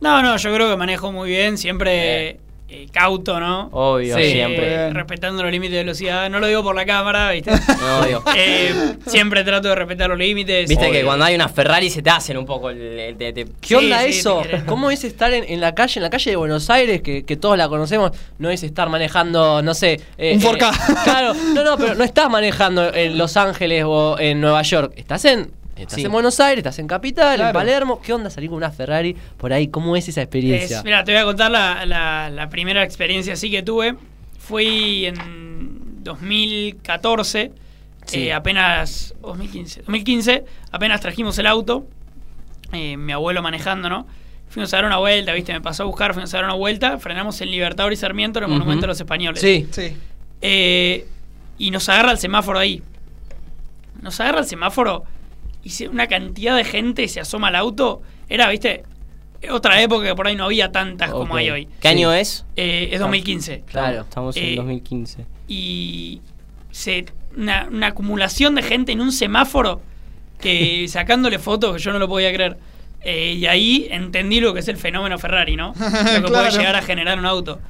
No, 0.00 0.22
no, 0.22 0.36
yo 0.36 0.54
creo 0.54 0.70
que 0.70 0.76
manejo 0.76 1.10
muy 1.12 1.30
bien, 1.30 1.56
siempre 1.58 2.28
eh, 2.30 2.40
cauto, 2.92 3.38
¿no? 3.38 3.68
obvio, 3.72 4.16
Sí. 4.16 4.32
siempre. 4.32 4.74
Eh, 4.74 4.90
respetando 4.92 5.42
los 5.42 5.52
límites 5.52 5.72
de 5.72 5.78
velocidad. 5.78 6.28
No 6.30 6.40
lo 6.40 6.46
digo 6.48 6.62
por 6.62 6.74
la 6.74 6.84
cámara, 6.84 7.30
¿viste? 7.30 7.50
No, 7.50 7.98
obvio. 8.00 8.22
Eh, 8.36 8.96
siempre 9.06 9.44
trato 9.44 9.68
de 9.68 9.74
respetar 9.76 10.08
los 10.08 10.18
límites. 10.18 10.68
Viste 10.68 10.90
que 10.90 11.00
Eh, 11.00 11.04
cuando 11.04 11.24
hay 11.24 11.34
una 11.36 11.48
Ferrari 11.48 11.88
se 11.90 12.02
te 12.02 12.10
hacen 12.10 12.36
un 12.36 12.44
poco 12.46 12.70
el. 12.70 12.80
el- 12.80 13.16
te- 13.16 13.32
te- 13.32 13.44
¿Qué 13.44 13.50
Sí, 13.68 13.74
onda 13.74 14.00
sí, 14.02 14.08
eso? 14.10 14.42
¿Cómo 14.66 14.90
es 14.90 15.04
estar 15.04 15.32
en, 15.32 15.44
en 15.48 15.60
la 15.60 15.74
calle, 15.74 15.98
en 16.00 16.02
la 16.02 16.10
calle 16.10 16.30
de 16.30 16.36
Buenos 16.36 16.68
Aires, 16.70 17.02
que, 17.02 17.24
que 17.24 17.36
todos 17.36 17.56
la 17.56 17.68
conocemos? 17.68 18.10
No 18.38 18.50
es 18.50 18.62
estar 18.62 18.88
manejando, 18.88 19.62
no 19.62 19.74
sé. 19.74 20.00
eh, 20.18 20.34
Un 20.34 20.42
eh, 20.42 20.58
4K. 20.58 21.04
claro, 21.04 21.34
no, 21.54 21.62
no, 21.64 21.76
pero 21.76 21.94
no 21.94 22.04
estás 22.04 22.28
manejando 22.30 22.92
en 22.92 23.16
Los 23.16 23.36
Ángeles 23.36 23.84
o 23.86 24.18
en 24.18 24.40
Nueva 24.40 24.62
York. 24.62 24.92
Estás 24.96 25.24
en. 25.26 25.50
Estás 25.76 25.96
Sí. 25.96 26.04
en 26.06 26.12
Buenos 26.12 26.40
Aires, 26.40 26.58
estás 26.58 26.78
en 26.78 26.86
Capital, 26.86 27.40
en. 27.40 27.52
Palermo. 27.52 28.00
¿Qué 28.00 28.12
onda 28.12 28.30
salir 28.30 28.48
con 28.48 28.56
una 28.56 28.70
Ferrari 28.70 29.14
por 29.36 29.52
ahí? 29.52 29.68
¿Cómo 29.68 29.94
es 29.96 30.08
esa 30.08 30.22
experiencia? 30.22 30.78
Es- 30.78 30.84
mira, 30.84 31.04
te 31.04 31.12
voy 31.12 31.20
a 31.20 31.24
contar 31.24 31.50
la, 31.50 31.84
la- 31.84 32.30
la 32.30 32.48
primera 32.48 32.82
experiencia 32.82 33.34
así 33.34 33.50
que 33.50 33.62
tuve. 33.62 33.94
Fui 34.38 35.04
en 35.06 36.02
2014, 36.02 37.52
Sí. 38.06 38.28
eh, 38.28 38.32
apenas. 38.32 39.14
2015. 39.20 39.80
2015, 39.82 40.44
apenas 40.72 41.00
trajimos 41.00 41.38
el 41.38 41.46
auto. 41.46 41.86
eh, 42.72 42.96
mi 42.96 43.12
abuelo 43.12 43.42
manejando, 43.42 43.88
¿no? 43.88 44.08
Fuimos 44.48 44.74
a 44.74 44.78
dar 44.78 44.86
una 44.86 44.96
vuelta, 44.98 45.32
¿viste? 45.34 45.52
Me 45.52 45.60
pasó 45.60 45.84
a 45.84 45.86
buscar, 45.86 46.14
fuimos 46.14 46.34
a 46.34 46.38
dar 46.38 46.44
una 46.46 46.54
vuelta. 46.54 46.98
Frenamos 46.98 47.40
en 47.40 47.52
Libertador 47.52 47.92
y 47.92 47.96
Sarmiento, 47.96 48.40
en 48.40 48.44
el 48.46 48.50
Ujú. 48.50 48.58
Monumento 48.58 48.86
a 48.86 48.88
los 48.88 48.98
Españoles. 49.00 49.40
Sí. 49.40 49.68
Sí. 49.70 49.96
Eh, 50.40 51.06
y 51.58 51.70
nos 51.70 51.88
agarra 51.88 52.10
el 52.10 52.18
semáforo 52.18 52.58
ahí. 52.58 52.82
Nos 54.02 54.18
agarra 54.20 54.40
el 54.40 54.46
semáforo 54.46 55.04
y 55.66 55.70
se- 55.70 55.88
una 55.88 56.06
cantidad 56.06 56.56
de 56.56 56.64
gente 56.64 57.08
se 57.08 57.18
asoma 57.20 57.48
al 57.48 57.56
auto. 57.56 58.00
Era, 58.28 58.48
viste, 58.48 58.84
otra 59.50 59.80
época 59.82 60.06
que 60.06 60.14
por 60.14 60.26
ahí 60.26 60.36
no 60.36 60.44
había 60.44 60.70
tantas 60.70 61.10
como 61.10 61.34
hay 61.36 61.50
hoy. 61.50 61.66
¿Qué 61.80 61.88
Sí. 61.88 61.88
año 61.88 62.12
es? 62.12 62.44
Eh, 62.56 62.90
es 62.92 63.00
2015. 63.00 63.62
Claro. 63.66 64.02
Estamos 64.02 64.36
en 64.36 64.44
Eh, 64.44 64.56
2015. 64.56 65.26
Y 65.48 66.20
se, 66.70 67.06
una, 67.36 67.66
una 67.70 67.88
acumulación 67.88 68.54
de 68.54 68.62
gente 68.62 68.92
en 68.92 69.00
un 69.00 69.10
semáforo 69.12 69.80
que 70.40 70.86
sacándole 70.88 71.38
fotos 71.38 71.76
que 71.76 71.82
yo 71.82 71.92
no 71.92 71.98
lo 71.98 72.08
podía 72.08 72.32
creer. 72.32 72.56
Eh, 73.02 73.34
y 73.38 73.46
ahí 73.46 73.86
entendí 73.90 74.40
lo 74.40 74.52
que 74.54 74.60
es 74.60 74.68
el 74.68 74.76
fenómeno 74.76 75.18
Ferrari, 75.18 75.54
¿no? 75.56 75.74
Lo 76.20 76.22
que 76.26 76.28
puede 76.32 76.50
llegar 76.50 76.74
a 76.76 76.82
generar 76.82 77.18
un 77.18 77.26
auto. 77.26 77.60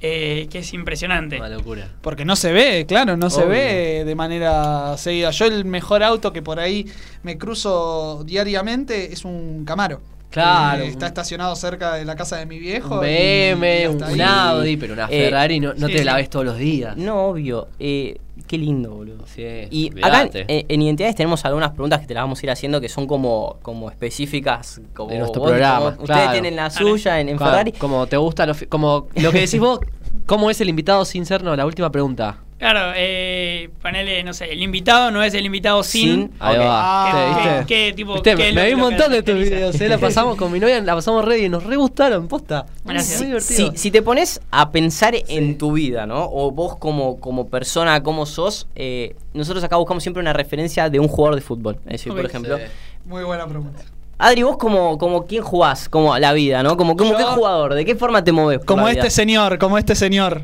Eh, 0.00 0.48
que 0.50 0.58
es 0.58 0.72
impresionante. 0.74 1.38
Una 1.38 1.48
locura. 1.48 1.88
Porque 2.02 2.24
no 2.24 2.36
se 2.36 2.52
ve, 2.52 2.84
claro, 2.86 3.16
no 3.16 3.30
se 3.30 3.46
ve 3.46 4.04
de 4.04 4.14
manera 4.14 4.96
seguida. 4.98 5.30
Yo 5.30 5.46
el 5.46 5.64
mejor 5.64 6.02
auto 6.02 6.32
que 6.32 6.42
por 6.42 6.60
ahí 6.60 6.86
me 7.22 7.38
cruzo 7.38 8.22
diariamente 8.24 9.12
es 9.12 9.24
un 9.24 9.64
Camaro. 9.64 10.00
Claro. 10.30 10.82
Eh, 10.82 10.88
está 10.88 11.06
estacionado 11.06 11.56
cerca 11.56 11.94
de 11.94 12.04
la 12.04 12.14
casa 12.14 12.36
de 12.36 12.44
mi 12.44 12.58
viejo. 12.58 12.96
Un 12.96 13.00
BM, 13.00 13.82
y 13.82 13.86
un. 13.86 14.20
Audi, 14.20 14.76
pero 14.76 14.92
una 14.92 15.06
Eh, 15.06 15.24
Ferrari 15.24 15.60
no, 15.60 15.72
no 15.74 15.86
sí, 15.86 15.94
te 15.94 16.04
la 16.04 16.16
ves 16.16 16.28
todos 16.28 16.44
los 16.44 16.58
días. 16.58 16.96
No, 16.96 17.28
obvio. 17.28 17.68
Eh, 17.78 18.18
qué 18.46 18.58
lindo, 18.58 18.90
boludo. 18.94 19.26
Sí, 19.26 19.42
Y 19.70 19.88
acá 20.02 20.22
olvidate. 20.22 20.46
en 20.72 20.82
Identidades 20.82 21.14
tenemos 21.16 21.44
algunas 21.44 21.70
preguntas 21.72 22.00
que 22.00 22.06
te 22.06 22.14
las 22.14 22.22
vamos 22.24 22.42
a 22.42 22.46
ir 22.46 22.50
haciendo 22.50 22.80
que 22.80 22.88
son 22.88 23.06
como, 23.06 23.56
como 23.62 23.90
específicas. 23.90 24.80
Como 24.94 25.10
De 25.10 25.18
nuestro 25.18 25.40
vos- 25.40 25.50
programa, 25.50 25.94
como 25.96 26.06
claro. 26.06 26.20
Ustedes 26.22 26.32
tienen 26.32 26.56
la 26.56 26.68
Dale. 26.70 26.74
suya 26.74 27.20
en, 27.20 27.28
en 27.28 27.36
Claro, 27.36 27.52
Ferrari. 27.52 27.72
Como 27.72 28.06
te 28.06 28.16
gusta, 28.16 28.46
lo, 28.46 28.54
como 28.68 29.08
lo 29.16 29.32
que 29.32 29.40
decís 29.40 29.60
vos, 29.60 29.80
¿cómo 30.26 30.50
es 30.50 30.60
el 30.60 30.68
invitado 30.68 31.04
sin 31.04 31.26
ser? 31.26 31.42
No, 31.42 31.54
la 31.56 31.66
última 31.66 31.90
pregunta. 31.90 32.38
Claro, 32.58 32.92
eh, 32.96 33.68
ponele, 33.82 34.22
no 34.24 34.32
sé, 34.32 34.50
el 34.50 34.62
invitado 34.62 35.10
no 35.10 35.22
es 35.22 35.34
el 35.34 35.44
invitado 35.44 35.82
sin. 35.82 36.02
Sin- 36.08 36.32
Ahí 36.40 36.56
va. 36.56 36.64
Ah, 37.10 37.28
¿Viste? 37.28 37.64
¿Qué- 37.66 37.86
qué 37.88 37.92
tipo- 37.92 38.14
¿Viste? 38.14 38.34
qué 38.34 38.52
Me, 38.54 38.66
vi 38.68 38.72
un 38.72 38.80
montón 38.80 39.12
de 39.12 39.22
tus 39.22 39.34
videos, 39.34 39.78
¿eh? 39.78 39.88
La 39.90 39.98
pasamos 39.98 40.36
con 40.36 40.50
mi 40.50 40.58
novia, 40.58 40.80
la 40.80 40.94
pasamos 40.94 41.22
re 41.24 41.38
y 41.40 41.48
nos 41.50 41.64
re 41.64 41.76
gustaron, 41.76 42.28
posta. 42.28 42.64
Gracias. 42.84 43.18
Muy 43.20 43.40
Si, 43.42 43.54
divertido. 43.56 43.72
si 43.76 43.90
te 43.90 44.00
pones 44.00 44.40
a 44.50 44.70
pensar 44.72 45.14
en 45.28 45.58
tu 45.58 45.72
vida, 45.72 46.06
¿no? 46.06 46.24
O 46.32 46.50
vos 46.50 46.76
como, 46.76 47.20
como 47.20 47.46
persona, 47.48 48.02
como 48.02 48.24
sos, 48.24 48.66
eh, 48.74 49.14
nosotros 49.34 49.62
acá 49.62 49.76
buscamos 49.76 50.02
siempre 50.02 50.22
una 50.22 50.32
referencia 50.32 50.88
de 50.88 50.98
un 50.98 51.08
jugador 51.08 51.34
de 51.34 51.42
fútbol. 51.42 51.76
Es 51.84 51.92
decir, 51.92 52.14
por 52.14 52.24
ejemplo, 52.24 52.56
Sí. 52.56 52.64
Muy 53.04 53.22
buena 53.22 53.46
pregunta. 53.46 53.82
Adri, 54.18 54.42
vos 54.44 54.56
como, 54.56 54.96
como 54.96 55.26
quién 55.26 55.42
jugás, 55.42 55.90
como 55.90 56.16
la 56.18 56.32
vida, 56.32 56.62
¿no? 56.62 56.78
Como, 56.78 56.96
como 56.96 57.12
Yo- 57.12 57.18
qué 57.18 57.24
jugador, 57.24 57.74
¿de 57.74 57.84
qué 57.84 57.94
forma 57.96 58.24
te 58.24 58.32
moves? 58.32 58.60
Como 58.64 58.84
la 58.86 58.92
este 58.92 59.02
vida? 59.02 59.10
señor, 59.10 59.58
como 59.58 59.76
este 59.76 59.94
señor. 59.94 60.40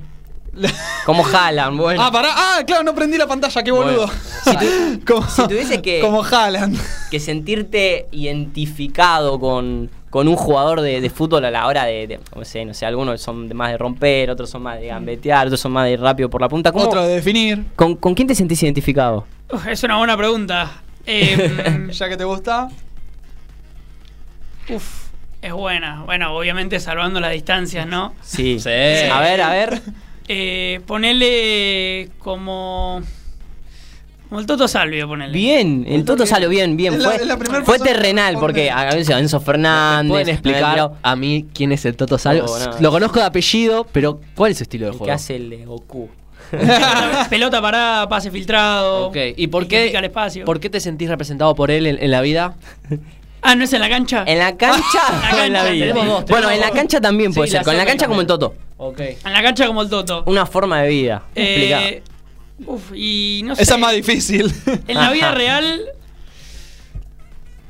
Como 1.07 1.27
Haaland, 1.27 1.79
bueno. 1.79 2.03
Ah, 2.03 2.13
pará. 2.13 2.29
Ah, 2.35 2.61
claro, 2.67 2.83
no 2.85 2.95
prendí 2.95 3.17
la 3.19 3.27
pantalla, 3.27 3.63
qué 3.63 3.71
boludo. 3.71 4.07
Bueno, 4.45 4.61
si 4.61 4.99
como, 5.07 5.27
si 5.29 5.43
tuviese 5.49 5.81
que- 5.83 6.01
Como 6.01 6.23
Haaland. 6.25 6.79
que 7.11 7.19
sentirte 7.21 8.07
identificado 8.13 9.41
con, 9.41 9.91
con 10.11 10.29
un 10.29 10.37
jugador 10.37 10.81
de, 10.83 11.01
de 11.01 11.11
fútbol 11.11 11.45
a 11.47 11.51
la 11.51 11.67
hora 11.67 11.85
de, 11.87 12.07
de- 12.07 12.21
no 12.37 12.45
sé, 12.45 12.65
no 12.65 12.75
sé, 12.75 12.85
algunos 12.87 13.21
son 13.21 13.55
más 13.57 13.71
de 13.73 13.79
romper, 13.79 14.31
otros 14.31 14.51
son 14.51 14.63
más 14.63 14.79
de 14.79 14.89
gambetear, 14.89 15.47
otros 15.47 15.61
son 15.61 15.73
más 15.73 15.87
de 15.87 15.93
ir 15.93 16.01
rápido 16.01 16.29
por 16.29 16.41
la 16.41 16.49
punta. 16.49 16.71
¿Cómo- 16.71 16.85
Otro 16.85 17.03
de 17.07 17.15
definir. 17.15 17.65
¿con, 17.75 17.97
con 17.97 18.15
quién 18.15 18.29
te 18.29 18.35
sentís 18.35 18.63
identificado? 18.63 19.27
Uf, 19.51 19.67
es 19.67 19.83
una 19.85 19.97
buena 19.99 20.17
pregunta. 20.17 20.71
Eh, 21.07 21.89
Ya 21.93 22.09
que 22.09 22.17
te 22.17 22.25
gusta. 22.25 22.69
uf, 24.69 25.09
es 25.41 25.53
buena. 25.53 26.03
Bueno, 26.05 26.37
obviamente 26.37 26.79
salvando 26.79 27.21
las 27.21 27.33
distancias, 27.33 27.87
¿no? 27.87 28.15
Sí. 28.23 28.59
Sí. 28.61 28.69
A 28.71 29.21
ver, 29.21 29.41
a 29.41 29.51
ver. 29.51 29.83
Eh, 30.35 30.81
ponele 30.87 32.09
como. 32.19 33.03
Como 34.29 34.41
el 34.41 34.47
Toto 34.47 34.67
Salvio, 34.67 35.07
ponele. 35.07 35.31
Bien, 35.37 35.85
el 35.87 36.07
Toto 36.07 36.25
salió 36.25 36.49
bien, 36.49 36.75
bien. 36.75 36.95
Es 36.95 37.01
la- 37.01 37.11
Fue, 37.11 37.17
es 37.21 37.27
la 37.27 37.37
fue 37.37 37.47
persona 37.49 37.77
que 37.79 37.85
terrenal, 37.85 38.39
porque 38.41 38.71
a 38.71 38.85
veces 38.87 39.11
Enzo 39.15 39.41
Fernández. 39.41 40.09
¿Pueden 40.11 40.29
explicar 40.31 40.93
a 41.03 41.17
mí 41.17 41.47
quién 41.53 41.71
es 41.73 41.85
el 41.85 41.95
Toto 41.97 42.17
Salvio? 42.17 42.47
Oh, 42.47 42.59
no. 42.59 42.81
Lo 42.81 42.91
conozco 42.91 43.19
de 43.21 43.27
apellido, 43.27 43.87
pero 43.93 44.21
¿cuál 44.35 44.53
es 44.53 44.57
su 44.59 44.63
estilo 44.63 44.87
de 44.87 44.93
El 44.93 44.97
juego? 44.99 45.05
que 45.07 45.13
hace 45.13 45.37
el 45.37 45.51
de 45.51 45.67
Goku. 45.67 46.09
Pelota, 47.31 47.61
parada, 47.61 48.09
pase 48.09 48.31
filtrado. 48.31 49.09
Ok, 49.09 49.17
¿y 49.37 49.47
por 49.49 49.65
que 49.65 49.77
qué, 49.81 49.87
pica 49.89 49.99
el 49.99 50.05
espacio. 50.07 50.45
por 50.47 50.61
qué 50.61 50.71
te 50.71 50.81
sentís 50.81 51.09
representado 51.11 51.55
por 51.55 51.71
él 51.71 51.87
en, 51.87 52.03
en 52.03 52.11
la 52.11 52.21
vida? 52.23 52.57
Ah, 53.45 53.57
¿no 53.57 53.65
es 53.65 53.73
en 53.73 53.81
la 53.81 53.89
cancha? 53.89 54.23
En 54.25 54.39
la 54.39 54.57
cancha 54.57 55.01
En 55.33 55.37
la 55.37 55.47
en 55.47 55.53
la 55.53 55.65
vida. 55.65 55.87
tenemos 55.89 56.07
dos, 56.07 56.15
bueno, 56.27 56.47
tenemos 56.47 56.53
en 56.53 56.61
la 56.61 56.67
dos. 56.69 56.77
cancha 56.77 57.01
también 57.01 57.35
puede 57.35 57.49
Sí, 57.49 57.51
ser. 57.51 57.63
la 57.63 57.65
Con 57.65 57.77
la 57.77 57.85
cancha 57.85 58.07
como 58.07 58.21
el 58.21 58.27
también. 58.29 58.51
Toto. 58.51 58.72
Ok. 58.85 59.01
En 59.01 59.33
la 59.33 59.43
cancha 59.43 59.67
como 59.69 59.83
el 59.83 59.89
Toto. 59.89 60.25
Una 60.27 60.45
forma 60.45 60.83
de 60.83 60.89
vida. 60.89 61.23
Eh, 61.37 62.03
uf, 62.67 62.93
y 62.93 63.43
no 63.45 63.55
sé. 63.55 63.63
Esa 63.63 63.75
es 63.77 63.81
más 63.81 63.95
difícil. 63.95 64.53
En 64.89 64.97
la 64.97 65.13
vida 65.13 65.31
real. 65.35 65.83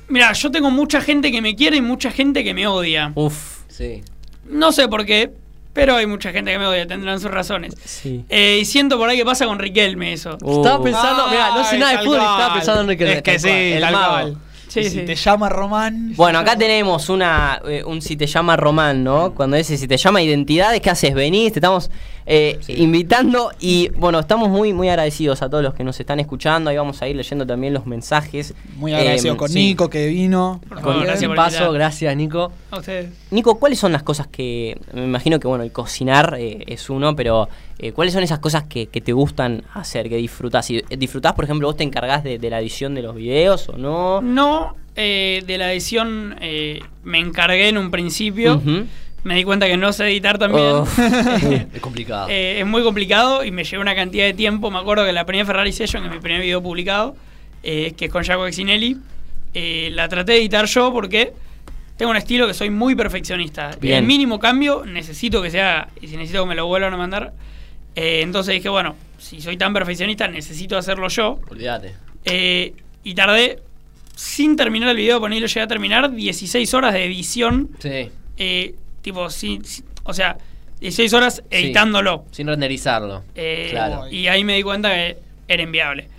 Mira, 0.08 0.32
yo 0.32 0.50
tengo 0.50 0.70
mucha 0.70 1.02
gente 1.02 1.30
que 1.30 1.42
me 1.42 1.54
quiere 1.54 1.76
y 1.76 1.80
mucha 1.82 2.10
gente 2.10 2.42
que 2.42 2.54
me 2.54 2.66
odia. 2.66 3.12
Uf. 3.14 3.58
Sí. 3.68 4.02
No 4.48 4.72
sé 4.72 4.88
por 4.88 5.04
qué, 5.04 5.30
pero 5.74 5.96
hay 5.96 6.06
mucha 6.06 6.32
gente 6.32 6.50
que 6.50 6.58
me 6.58 6.66
odia, 6.66 6.86
tendrán 6.86 7.20
sus 7.20 7.30
razones. 7.30 7.74
Sí. 7.84 8.24
Eh, 8.30 8.60
y 8.62 8.64
siento 8.64 8.96
por 8.96 9.10
ahí 9.10 9.18
que 9.18 9.24
pasa 9.26 9.44
con 9.44 9.58
Riquelme 9.58 10.14
eso. 10.14 10.32
Estaba 10.34 10.82
pensando, 10.82 11.28
mira, 11.28 11.50
no 11.54 11.62
sé 11.64 11.76
nada 11.76 11.92
de 11.92 11.98
fútbol 11.98 12.16
estaba 12.20 12.54
pensando 12.54 12.80
en 12.80 12.90
Enrique. 12.90 13.12
Es 13.12 13.22
que 13.22 13.38
sí, 13.38 13.48
el 13.50 13.82
tal. 13.82 14.38
Sí, 14.72 14.80
Y 14.80 14.84
sí. 14.84 14.90
Si 14.90 15.04
te 15.04 15.14
llama 15.14 15.50
Román. 15.50 16.14
Bueno, 16.16 16.38
acá 16.38 16.56
tenemos 16.56 17.10
una 17.10 17.60
eh, 17.68 17.84
un 17.84 18.00
si 18.00 18.16
te 18.16 18.26
llama 18.26 18.56
Román, 18.56 19.04
¿no? 19.04 19.34
Cuando 19.34 19.56
dice 19.58 19.76
si 19.76 19.86
te 19.86 19.98
llama 19.98 20.22
identidades, 20.22 20.80
¿qué 20.80 20.88
haces? 20.88 21.12
Venís, 21.12 21.52
te 21.52 21.58
estamos 21.58 21.90
eh, 22.26 22.58
invitando 22.68 23.50
y 23.60 23.88
bueno, 23.96 24.18
estamos 24.20 24.48
muy 24.48 24.72
muy 24.72 24.88
agradecidos 24.88 25.42
a 25.42 25.48
todos 25.50 25.62
los 25.64 25.74
que 25.74 25.84
nos 25.84 25.98
están 25.98 26.20
escuchando. 26.20 26.70
Ahí 26.70 26.76
vamos 26.76 27.00
a 27.02 27.08
ir 27.08 27.16
leyendo 27.16 27.46
también 27.46 27.72
los 27.74 27.86
mensajes. 27.86 28.54
Muy 28.76 28.92
agradecido 28.94 29.34
Eh, 29.34 29.36
con 29.36 29.48
sí. 29.48 29.54
Nico 29.58 29.88
que 29.90 30.06
vino. 30.08 30.60
Por 30.68 30.80
Con- 30.80 30.92
favor, 30.92 31.04
gracias 31.06 31.28
por 31.28 31.36
paso, 31.36 31.72
gracias 31.72 32.16
Nico. 32.16 32.52
A 32.70 32.78
ustedes. 32.78 33.10
Nico, 33.30 33.58
¿cuáles 33.58 33.78
son 33.78 33.92
las 33.92 34.02
cosas 34.02 34.26
que 34.28 34.78
me 34.92 35.04
imagino 35.04 35.40
que 35.40 35.48
bueno, 35.48 35.64
el 35.64 35.72
cocinar 35.72 36.36
eh, 36.38 36.64
es 36.66 36.88
uno, 36.90 37.16
pero 37.16 37.48
eh, 37.78 37.92
¿cuáles 37.92 38.14
son 38.14 38.22
esas 38.22 38.38
cosas 38.38 38.64
que, 38.64 38.86
que 38.86 39.00
te 39.00 39.12
gustan 39.12 39.62
hacer, 39.74 40.08
que 40.08 40.16
disfrutás? 40.16 40.66
Si 40.66 40.82
disfrutás, 40.96 41.32
por 41.32 41.44
ejemplo, 41.44 41.66
vos 41.68 41.76
te 41.76 41.84
encargás 41.84 42.22
de, 42.24 42.38
de 42.38 42.50
la 42.50 42.60
edición 42.60 42.94
de 42.94 43.02
los 43.02 43.14
videos 43.14 43.68
o 43.68 43.76
no? 43.78 44.20
No, 44.20 44.76
eh, 44.94 45.42
de 45.46 45.58
la 45.58 45.72
edición 45.72 46.36
eh, 46.40 46.80
me 47.02 47.18
encargué 47.18 47.68
en 47.68 47.78
un 47.78 47.90
principio. 47.90 48.56
Ujú. 48.56 48.84
Me 49.24 49.36
di 49.36 49.44
cuenta 49.44 49.66
que 49.68 49.76
no 49.76 49.92
sé 49.92 50.06
editar 50.06 50.36
también. 50.38 50.66
Uf. 50.80 50.98
Es 50.98 51.80
complicado. 51.80 52.28
Eh, 52.28 52.60
es 52.60 52.66
muy 52.66 52.82
complicado 52.82 53.44
y 53.44 53.50
me 53.52 53.62
llevó 53.64 53.82
una 53.82 53.94
cantidad 53.94 54.24
de 54.24 54.34
tiempo. 54.34 54.70
Me 54.70 54.78
acuerdo 54.78 55.04
que 55.06 55.12
la 55.12 55.24
primera 55.24 55.46
Ferrari 55.46 55.72
Session, 55.72 56.02
que 56.02 56.08
es 56.08 56.14
mi 56.14 56.20
primer 56.20 56.40
video 56.42 56.60
publicado, 56.62 57.14
eh, 57.62 57.94
que 57.96 58.06
es 58.06 58.10
con 58.10 58.24
Jaco 58.24 58.46
Exinelli, 58.46 58.96
eh, 59.54 59.90
la 59.92 60.08
traté 60.08 60.32
de 60.32 60.38
editar 60.38 60.64
yo 60.66 60.92
porque 60.92 61.32
tengo 61.96 62.10
un 62.10 62.16
estilo 62.16 62.48
que 62.48 62.54
soy 62.54 62.70
muy 62.70 62.96
perfeccionista. 62.96 63.70
Bien. 63.80 63.98
El 63.98 64.04
mínimo 64.04 64.40
cambio 64.40 64.84
necesito 64.84 65.40
que 65.40 65.50
sea, 65.50 65.88
y 66.00 66.08
si 66.08 66.16
necesito 66.16 66.42
que 66.42 66.48
me 66.48 66.54
lo 66.56 66.66
vuelvan 66.66 66.92
a 66.94 66.96
mandar. 66.96 67.32
eh, 67.94 68.22
entonces 68.22 68.54
dije, 68.54 68.68
bueno, 68.70 68.96
si 69.18 69.40
soy 69.40 69.56
tan 69.56 69.72
perfeccionista, 69.72 70.26
necesito 70.26 70.76
hacerlo 70.76 71.06
yo. 71.08 71.38
Olvídate. 71.48 71.94
Eh, 72.24 72.72
y 73.04 73.14
tardé, 73.14 73.60
sin 74.16 74.56
terminar 74.56 74.88
el 74.88 74.96
video, 74.96 75.20
ponerlo 75.20 75.46
llegué 75.46 75.60
a 75.60 75.66
terminar, 75.68 76.10
16 76.12 76.74
horas 76.74 76.92
de 76.94 77.04
edición. 77.04 77.68
Sí. 77.78 78.10
eh, 78.38 78.74
tipo, 79.02 79.28
sin, 79.30 79.64
sin- 79.64 79.84
o 80.04 80.14
sea, 80.14 80.38
16 80.80 81.12
horas 81.12 81.42
editándolo. 81.50 82.24
Sin 82.32 82.46
renderizarlo. 82.48 83.22
Eh, 83.34 83.68
Claro. 83.70 84.08
Y 84.08 84.26
ahí 84.28 84.42
me 84.44 84.56
di 84.56 84.62
cuenta 84.62 84.88
que 84.92 85.16
era 85.46 85.62
inviable. 85.62 86.08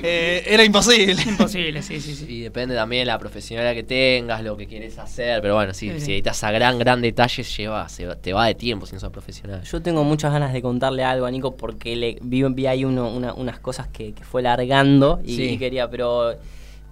Eh, 0.00 0.44
era 0.46 0.62
imposible. 0.64 1.20
Imposible, 1.26 1.82
sí, 1.82 2.00
sí, 2.00 2.14
sí. 2.14 2.24
Y 2.28 2.40
depende 2.42 2.74
también 2.76 3.00
de 3.02 3.06
la 3.06 3.18
profesionalidad 3.18 3.74
que 3.74 3.82
tengas, 3.82 4.42
lo 4.44 4.56
que 4.56 4.66
quieres 4.68 4.96
hacer. 4.98 5.40
Pero 5.42 5.54
bueno, 5.56 5.74
sí, 5.74 5.90
si 5.98 6.12
editas 6.12 6.42
a 6.44 6.52
gran, 6.52 6.78
gran 6.78 7.02
detalle, 7.02 7.42
lleva, 7.42 7.88
se 7.88 8.06
va- 8.06 8.14
te 8.14 8.32
va 8.32 8.46
de 8.46 8.54
tiempo 8.54 8.86
si 8.86 8.94
no 8.94 9.00
sos 9.00 9.10
profesional. 9.10 9.62
Yo 9.64 9.82
tengo 9.82 10.04
muchas 10.04 10.32
ganas 10.32 10.52
de 10.52 10.62
contarle 10.62 11.02
algo 11.02 11.26
a 11.26 11.30
Nico 11.32 11.56
porque 11.56 11.96
le 11.96 12.18
vi, 12.22 12.44
vi 12.44 12.66
ahí 12.66 12.84
uno, 12.84 13.10
una- 13.10 13.34
unas 13.34 13.58
cosas 13.58 13.88
que, 13.88 14.12
que 14.12 14.22
fue 14.22 14.40
largando 14.42 15.20
y, 15.24 15.34
Sí. 15.36 15.42
y 15.50 15.58
quería, 15.58 15.90
pero 15.90 16.36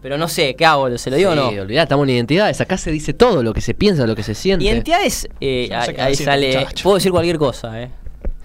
pero 0.02 0.18
no 0.18 0.28
sé, 0.28 0.54
¿qué 0.54 0.64
hago? 0.64 0.96
¿Se 0.98 1.10
lo 1.10 1.16
digo 1.16 1.32
sí, 1.32 1.38
o 1.38 1.50
no? 1.52 1.62
olvidá, 1.62 1.82
estamos 1.82 2.04
en 2.08 2.14
identidades. 2.14 2.60
Acá 2.60 2.76
se 2.78 2.90
dice 2.92 3.12
todo 3.14 3.42
lo 3.42 3.52
que 3.52 3.60
se 3.60 3.74
piensa, 3.74 4.06
lo 4.06 4.14
que 4.14 4.22
se 4.22 4.34
siente. 4.34 4.64
Identidades, 4.64 5.28
eh, 5.40 5.68
No 5.70 5.82
sé 5.82 5.90
ahí, 5.90 5.94
qué 5.96 6.02
ahí 6.02 6.10
decir, 6.12 6.26
sale, 6.26 6.58
muchacho. 6.58 6.82
puedo 6.84 6.96
decir 6.96 7.10
cualquier 7.12 7.38
cosa, 7.38 7.82
¿eh? 7.82 7.90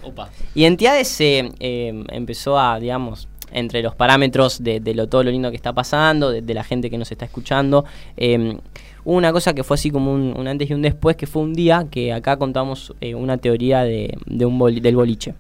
Opa. 0.04 0.30
Identidades 0.56 1.22
eh, 1.22 1.52
eh, 1.60 2.04
empezó 2.10 2.58
a, 2.58 2.80
digamos, 2.80 3.28
entre 3.52 3.82
los 3.84 3.94
parámetros 3.96 4.64
de, 4.64 4.80
de 4.80 4.96
lo 4.96 5.08
todo 5.08 5.24
lo 5.24 5.30
lindo 5.32 5.50
que 5.52 5.56
está 5.58 5.74
pasando, 5.74 6.32
de, 6.32 6.42
de 6.42 6.54
la 6.54 6.64
gente 6.64 6.90
que 6.90 6.98
nos 6.98 7.12
está 7.12 7.26
escuchando. 7.26 7.86
eh, 8.18 8.58
hubo 9.04 9.16
una 9.16 9.32
cosa 9.34 9.54
que 9.54 9.64
fue 9.64 9.76
así 9.76 9.90
como 9.92 10.14
un, 10.14 10.34
un 10.38 10.48
antes 10.48 10.70
y 10.70 10.74
un 10.74 10.82
después, 10.82 11.16
que 11.16 11.28
fue 11.28 11.42
un 11.42 11.54
día 11.54 11.86
que 11.92 12.14
acá 12.14 12.38
contamos 12.38 12.94
eh, 13.02 13.14
una 13.16 13.38
teoría 13.38 13.84
de, 13.84 14.16
de 14.26 14.46
un 14.46 14.58
boli- 14.60 14.80
del 14.80 14.96
boliche. 14.96 15.34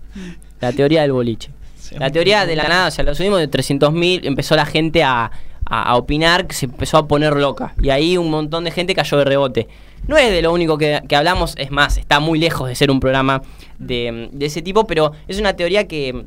La 0.59 0.71
teoría 0.73 1.01
del 1.03 1.11
boliche. 1.13 1.49
La 1.97 2.09
teoría 2.11 2.45
de 2.45 2.55
la 2.55 2.67
nada, 2.67 2.87
o 2.87 2.91
sea, 2.91 3.03
lo 3.03 3.13
subimos 3.15 3.39
de 3.39 3.49
300.000, 3.49 4.21
empezó 4.23 4.55
la 4.55 4.65
gente 4.65 5.03
a, 5.03 5.31
a- 5.71 5.83
a 5.83 5.95
opinar, 5.95 6.45
que 6.47 6.53
se 6.53 6.65
empezó 6.65 6.97
a 6.97 7.07
poner 7.07 7.35
loca. 7.37 7.73
Y 7.81 7.89
ahí 7.89 8.17
un 8.17 8.29
montón 8.29 8.63
de 8.65 8.71
gente 8.71 8.93
cayó 8.93 9.17
de 9.17 9.23
rebote. 9.25 9.67
No 10.07 10.17
es 10.17 10.29
de 10.31 10.41
lo 10.41 10.51
único 10.51 10.77
que, 10.77 11.01
que 11.07 11.15
hablamos, 11.15 11.53
es 11.57 11.71
más, 11.71 11.97
está 11.97 12.19
muy 12.19 12.37
lejos 12.39 12.67
de 12.67 12.75
ser 12.75 12.91
un 12.91 12.99
programa 12.99 13.41
de, 13.79 14.29
de 14.33 14.45
ese 14.47 14.61
tipo, 14.61 14.85
pero 14.85 15.11
es 15.27 15.39
una 15.39 15.53
teoría 15.55 15.87
que, 15.87 16.25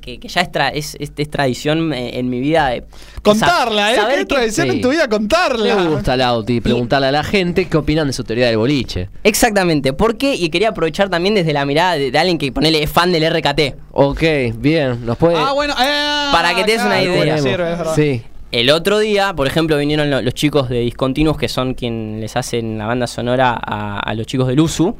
que, 0.00 0.18
que 0.20 0.28
ya 0.28 0.40
es, 0.42 0.50
tra- 0.52 0.70
es, 0.72 0.96
es- 1.00 1.12
es 1.16 1.30
tradición 1.30 1.92
eh, 1.92 2.18
en 2.18 2.28
mi 2.30 2.40
vida. 2.40 2.68
de 2.68 2.84
Contarla, 3.22 3.92
¿eh? 3.92 3.96
sa- 3.96 4.08
que- 4.14 4.24
tradición 4.26 4.68
Sí. 4.68 4.76
en 4.76 4.80
tu 4.82 4.90
vida 4.90 5.08
contarla. 5.08 5.74
gusta 5.86 6.16
Lauti 6.16 6.60
preguntarle 6.60 7.06
a 7.08 7.12
la 7.12 7.24
gente 7.24 7.66
qué 7.66 7.76
opinan 7.76 8.06
de 8.06 8.12
su 8.12 8.22
teoría 8.24 8.46
del 8.46 8.58
boliche. 8.58 9.08
Exactamente, 9.24 9.92
¿por 9.92 10.16
qué? 10.16 10.34
Y 10.36 10.48
quería 10.50 10.68
aprovechar 10.70 11.08
también 11.10 11.34
desde 11.34 11.52
la 11.52 11.64
mirada 11.66 11.94
de, 11.96 12.10
de 12.10 12.18
alguien 12.18 12.38
que 12.38 12.52
ponele 12.52 12.82
es 12.82 12.90
fan 12.90 13.12
del 13.12 13.24
RKT. 13.30 13.76
Ok, 13.92 14.22
bien, 14.56 15.04
nos 15.04 15.16
puede. 15.18 15.36
Ah, 15.36 15.52
bueno. 15.52 15.74
eh, 15.80 16.28
Para 16.32 16.54
que 16.54 16.64
te 16.64 16.72
des 16.72 16.82
una 16.82 17.02
idea. 17.02 17.38
sirve, 17.38 17.72
es. 17.72 17.78
Sí. 17.94 18.22
El 18.54 18.70
otro 18.70 18.98
día, 19.00 19.34
por 19.34 19.46
ejemplo, 19.46 19.76
vinieron 19.76 20.10
lo- 20.10 20.22
los 20.22 20.32
chicos 20.34 20.68
de 20.68 20.80
Discontinuos, 20.80 21.36
que 21.36 21.48
son 21.48 21.74
quienes 21.74 22.20
les 22.20 22.36
hacen 22.36 22.78
la 22.78 22.86
banda 22.86 23.06
sonora 23.06 23.58
a, 23.60 23.98
a 23.98 24.14
los 24.14 24.26
chicos 24.26 24.46
del 24.46 24.60
USU. 24.60 24.94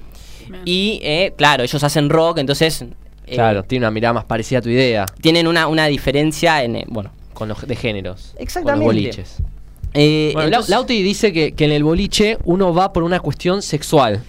Bien. 0.48 0.62
Y 0.64 0.98
eh, 1.02 1.32
claro, 1.36 1.62
ellos 1.62 1.82
hacen 1.84 2.10
rock, 2.10 2.38
entonces 2.38 2.82
eh, 2.82 3.34
Claro, 3.34 3.62
tiene 3.62 3.84
una 3.86 3.90
mirada 3.92 4.12
más 4.14 4.24
parecida 4.24 4.58
a 4.58 4.62
tu 4.62 4.68
idea. 4.70 5.06
tienen 5.20 5.46
una, 5.46 5.68
una 5.68 5.86
diferencia 5.86 6.64
en. 6.64 6.76
eh, 6.76 6.84
bueno, 6.88 7.12
Con 7.32 7.48
los 7.48 7.66
de 7.66 7.76
géneros. 7.76 8.34
Exactamente. 8.38 8.84
Con 8.86 8.94
los 8.96 9.02
boliches. 9.04 9.36
eh, 9.94 10.30
Bueno, 10.34 10.48
entonces- 10.48 10.70
Lau- 10.74 10.78
Lauti 10.80 11.02
dice 11.02 11.32
que, 11.32 11.52
que 11.52 11.64
en 11.64 11.72
el 11.72 11.84
boliche 11.84 12.38
uno 12.44 12.74
va 12.74 12.92
por 12.92 13.04
una 13.04 13.20
cuestión 13.20 13.62
sexual. 13.62 14.22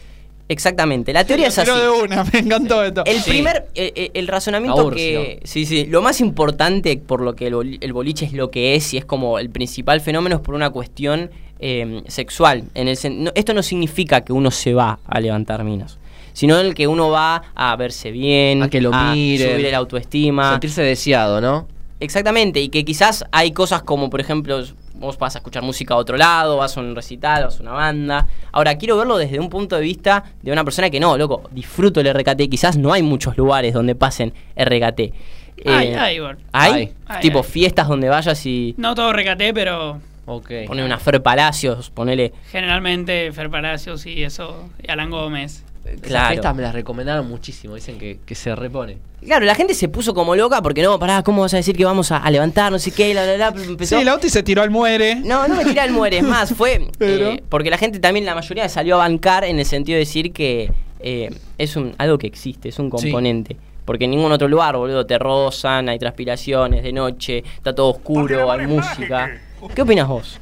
Exactamente. 0.48 1.14
La 1.14 1.24
teoría 1.26 1.48
es 1.48 1.58
así. 1.58 1.72
De 1.72 1.90
una, 1.90 2.24
me 2.34 2.40
encantó 2.40 2.84
esto. 2.84 3.04
El 3.06 3.20
Sí. 3.22 3.30
primer, 3.32 3.68
eh, 3.76 3.92
eh, 3.96 4.12
el 4.14 4.28
razonamiento 4.28 4.90
que. 4.92 5.40
Sí, 5.44 5.66
sí. 5.66 5.86
Lo 5.86 6.02
más 6.02 6.20
importante 6.22 6.98
por 6.98 7.22
lo 7.22 7.36
que 7.36 7.48
el, 7.48 7.54
boli- 7.56 7.78
el 7.82 7.94
boliche 7.94 8.26
es 8.26 8.34
lo 8.34 8.52
que 8.52 8.76
es 8.76 8.94
y 8.94 8.98
es 8.98 9.06
como 9.06 9.40
el 9.40 9.50
principal 9.50 10.02
fenómeno 10.02 10.36
es 10.38 10.42
por 10.42 10.56
una 10.56 10.70
cuestión 10.70 11.32
eh, 11.60 12.02
sexual. 12.08 12.64
En 12.74 12.88
el 12.88 12.98
sen- 12.98 13.18
no- 13.18 13.32
esto 13.36 13.54
no 13.54 13.64
significa 13.64 14.22
que 14.22 14.34
uno 14.34 14.52
se 14.52 14.74
va 14.74 15.00
a 15.06 15.20
levantar 15.20 15.64
minas. 15.64 15.98
Sino 16.34 16.60
el 16.60 16.76
que 16.76 16.86
uno 16.88 17.10
va 17.12 17.44
a 17.56 17.76
verse 17.78 18.12
bien, 18.12 18.62
A 18.62 18.70
que 18.70 18.82
lo 18.82 18.92
miren. 18.92 19.54
subir 19.54 19.66
el 19.68 19.74
autoestima. 19.76 20.52
Sentirse 20.52 20.82
deseado, 20.82 21.40
¿no? 21.40 21.68
Exactamente, 22.02 22.60
y 22.60 22.68
que 22.68 22.84
quizás 22.84 23.24
hay 23.32 23.52
cosas 23.54 23.84
como, 23.84 24.10
por 24.10 24.20
ejemplo, 24.20 24.62
vos 24.98 25.18
vas 25.18 25.36
a 25.36 25.40
escuchar 25.40 25.64
música 25.64 25.94
a 25.94 25.98
otro 25.98 26.18
lado, 26.18 26.58
vas 26.58 26.76
a 26.78 26.80
un 26.80 26.96
recital, 26.96 27.44
vas 27.46 27.60
a 27.60 27.62
una 27.64 27.72
banda. 27.74 28.28
Ahora, 28.52 28.78
quiero 28.78 28.98
verlo 28.98 29.18
desde 29.18 29.40
un 29.40 29.50
punto 29.50 29.76
de 29.76 29.82
vista 29.82 30.24
de 30.42 30.52
una 30.52 30.64
persona 30.64 30.90
que 30.90 31.00
no, 31.00 31.18
loco, 31.18 31.44
disfruto 31.52 32.00
el 32.02 32.14
RKT. 32.14 32.50
Quizás 32.50 32.78
no 32.78 32.94
hay 32.94 33.04
muchos 33.04 33.38
lugares 33.38 33.74
donde 33.74 33.96
pasen 33.96 34.34
RKT. 34.58 35.00
Hay, 35.00 35.88
Eh, 35.88 35.98
hay, 35.98 36.16
igual. 36.18 36.38
¿Hay? 36.52 36.74
Hay. 36.74 36.94
Hay, 37.08 37.22
tipo 37.22 37.40
hay. 37.40 37.44
fiestas 37.46 37.88
donde 37.88 38.10
vayas 38.10 38.46
y... 38.46 38.76
No 38.78 38.94
todo 38.94 39.14
recaté, 39.14 39.54
pero 39.54 40.00
Ok. 40.26 40.52
Pone 40.68 40.84
una 40.84 40.98
Fer 41.00 41.22
Palacios, 41.22 41.92
ponele. 41.92 42.34
Generalmente 42.52 43.32
Fer 43.32 43.50
Palacios 43.50 44.06
y 44.06 44.24
eso, 44.24 44.70
y 44.82 44.90
Alan 44.90 45.12
Gómez. 45.12 45.64
Claro. 46.02 46.30
fiestas 46.30 46.56
me 46.56 46.62
las 46.64 46.74
recomendaron 46.74 47.28
muchísimo. 47.28 47.76
Dicen 47.76 47.98
que, 47.98 48.20
que 48.26 48.36
se 48.36 48.56
repone. 48.56 48.98
Claro, 49.24 49.46
la 49.46 49.56
gente 49.56 49.74
se 49.74 49.88
puso 49.88 50.14
como 50.14 50.36
loca 50.36 50.62
porque 50.62 50.82
no, 50.84 50.98
pará, 51.00 51.22
¿cómo 51.24 51.42
vas 51.44 51.54
a 51.54 51.58
decir 51.58 51.76
que 51.78 51.86
vamos 51.86 52.12
a, 52.12 52.18
a 52.18 52.30
levantar? 52.32 52.72
No 52.72 52.80
sé 52.80 52.92
qué, 52.92 53.14
la, 53.14 53.26
la, 53.26 53.38
la, 53.38 53.48
empezó. 53.50 53.98
Sí, 53.98 54.04
Lauti 54.04 54.30
se 54.30 54.44
tiró 54.44 54.62
al 54.62 54.70
muere. 54.72 55.16
No, 55.16 55.48
no 55.48 55.56
me 55.56 55.64
tira 55.66 55.86
el 55.86 55.92
muere, 55.92 56.18
es 56.18 56.24
más, 56.24 56.54
fue 56.54 56.88
Pero- 56.98 57.32
eh, 57.32 57.44
porque 57.50 57.70
la 57.70 57.78
gente 57.78 58.00
también, 58.00 58.26
la 58.26 58.36
mayoría 58.36 58.68
salió 58.70 58.96
a 58.96 58.98
bancar 59.00 59.44
en 59.46 59.60
el 59.60 59.66
sentido 59.66 59.96
de 59.96 60.00
decir 60.00 60.32
que 60.34 60.72
eh, 61.00 61.30
es 61.58 61.76
un 61.76 61.94
algo 61.98 62.18
que 62.18 62.28
existe, 62.28 62.70
es 62.70 62.80
un 62.80 62.86
Sí. 62.88 62.92
componente. 62.92 63.58
Porque 63.86 64.06
en 64.06 64.12
ningún 64.12 64.32
otro 64.32 64.48
lugar, 64.48 64.76
boludo, 64.78 65.06
te 65.06 65.20
rozan, 65.20 65.90
hay 65.90 66.00
transpiraciones 66.00 66.84
de 66.84 66.92
noche, 66.92 67.44
está 67.58 67.74
todo 67.76 67.90
oscuro, 67.92 68.52
hay 68.52 68.66
música. 68.66 69.40
¿Qué 69.76 69.82
opinas 69.84 70.08
vos? 70.08 70.40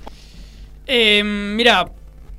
Eh, 0.87 1.21
mira, 1.23 1.85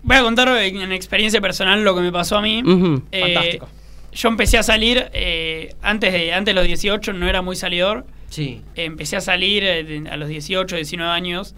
voy 0.04 0.16
a 0.16 0.22
contar 0.22 0.48
en, 0.48 0.80
en 0.80 0.92
experiencia 0.92 1.40
personal 1.40 1.82
lo 1.82 1.94
que 1.96 2.02
me 2.02 2.12
pasó 2.12 2.36
a 2.36 2.42
mí. 2.42 2.62
Eh, 3.10 3.20
Fantástico. 3.20 3.68
Yo 4.12 4.28
empecé 4.28 4.58
a 4.58 4.62
salir 4.62 5.10
eh, 5.12 5.74
antes, 5.82 6.12
de, 6.12 6.32
antes 6.32 6.54
de 6.54 6.60
los 6.60 6.66
18, 6.68 7.12
no 7.14 7.28
era 7.28 7.42
muy 7.42 7.56
salidor. 7.56 8.06
Sí. 8.28 8.62
Eh, 8.76 8.84
empecé 8.84 9.16
a 9.16 9.20
salir 9.20 9.64
eh, 9.66 10.04
a 10.08 10.16
los 10.16 10.28
18, 10.28 10.76
19 10.76 11.10
años. 11.10 11.56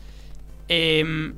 Eh, 0.69 1.33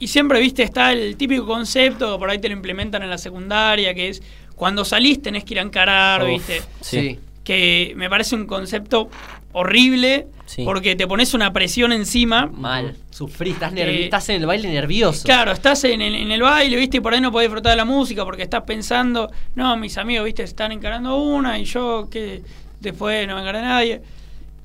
y 0.00 0.08
siempre, 0.08 0.40
viste, 0.40 0.64
está 0.64 0.92
el 0.92 1.16
típico 1.16 1.46
concepto, 1.46 2.18
por 2.18 2.28
ahí 2.28 2.38
te 2.38 2.48
lo 2.48 2.54
implementan 2.54 3.02
en 3.02 3.10
la 3.10 3.18
secundaria, 3.18 3.94
que 3.94 4.08
es 4.08 4.22
cuando 4.56 4.84
salís 4.84 5.22
tenés 5.22 5.44
que 5.44 5.54
ir 5.54 5.60
a 5.60 5.62
encarar, 5.62 6.22
Uf, 6.22 6.28
viste. 6.28 6.62
Sí. 6.80 7.18
Que 7.44 7.92
me 7.96 8.10
parece 8.10 8.34
un 8.34 8.46
concepto 8.46 9.08
horrible, 9.52 10.26
Sí. 10.46 10.62
porque 10.64 10.94
te 10.94 11.06
pones 11.06 11.32
una 11.34 11.52
presión 11.52 11.92
encima. 11.92 12.46
Mal. 12.46 12.96
Sufrí, 13.10 13.50
estás, 13.52 13.72
Que- 13.72 13.86
nervi- 13.86 14.04
estás 14.04 14.28
en 14.28 14.40
el 14.42 14.46
baile 14.46 14.68
nervioso. 14.70 15.24
Claro, 15.24 15.52
estás 15.52 15.82
en 15.84 16.02
el, 16.02 16.14
en 16.14 16.30
el 16.30 16.42
baile, 16.42 16.76
viste, 16.76 16.98
y 16.98 17.00
por 17.00 17.14
ahí 17.14 17.20
no 17.20 17.32
podés 17.32 17.48
disfrutar 17.48 17.70
de 17.72 17.76
la 17.76 17.84
música 17.84 18.24
porque 18.24 18.42
estás 18.42 18.62
pensando, 18.62 19.30
no, 19.54 19.76
mis 19.76 19.96
amigos, 19.98 20.26
viste, 20.26 20.42
están 20.42 20.70
encarando 20.72 21.16
una 21.16 21.58
y 21.58 21.64
yo 21.64 22.08
que 22.10 22.42
después 22.80 23.26
no 23.26 23.36
me 23.36 23.40
encaré 23.40 23.62
nadie. 23.62 24.02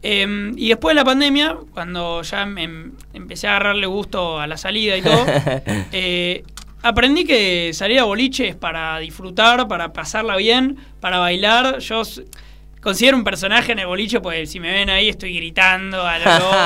Eh, 0.02 0.52
y 0.56 0.70
después 0.70 0.92
de 0.92 0.96
la 0.96 1.06
pandemia, 1.06 1.58
cuando 1.74 2.22
ya 2.24 2.46
me, 2.46 2.64
em- 2.64 2.92
empecé 3.14 3.48
a 3.48 3.52
agarrarle 3.52 3.86
gusto 3.88 4.40
a 4.40 4.48
la 4.48 4.58
salida 4.58 4.96
y 4.98 5.02
todo, 5.02 5.26
eh, 5.92 6.44
aprendí 6.82 7.26
que 7.26 7.72
salir 7.74 8.00
a 8.00 8.04
boliche 8.04 8.48
es 8.50 8.56
para 8.56 9.00
disfrutar, 9.00 9.68
para 9.68 9.92
pasarla 9.94 10.36
bien, 10.38 10.78
para 11.00 11.20
bailar. 11.20 11.80
Yo 11.80 12.04
considero 12.82 13.18
un 13.18 13.24
personaje 13.24 13.72
en 13.74 13.80
el 13.80 13.88
boliche, 13.88 14.20
pues 14.22 14.52
si 14.52 14.60
me 14.60 14.72
ven 14.72 14.90
ahí 14.90 15.10
estoy 15.10 15.36
gritando 15.36 16.02
a 16.06 16.18
lo 16.20 16.26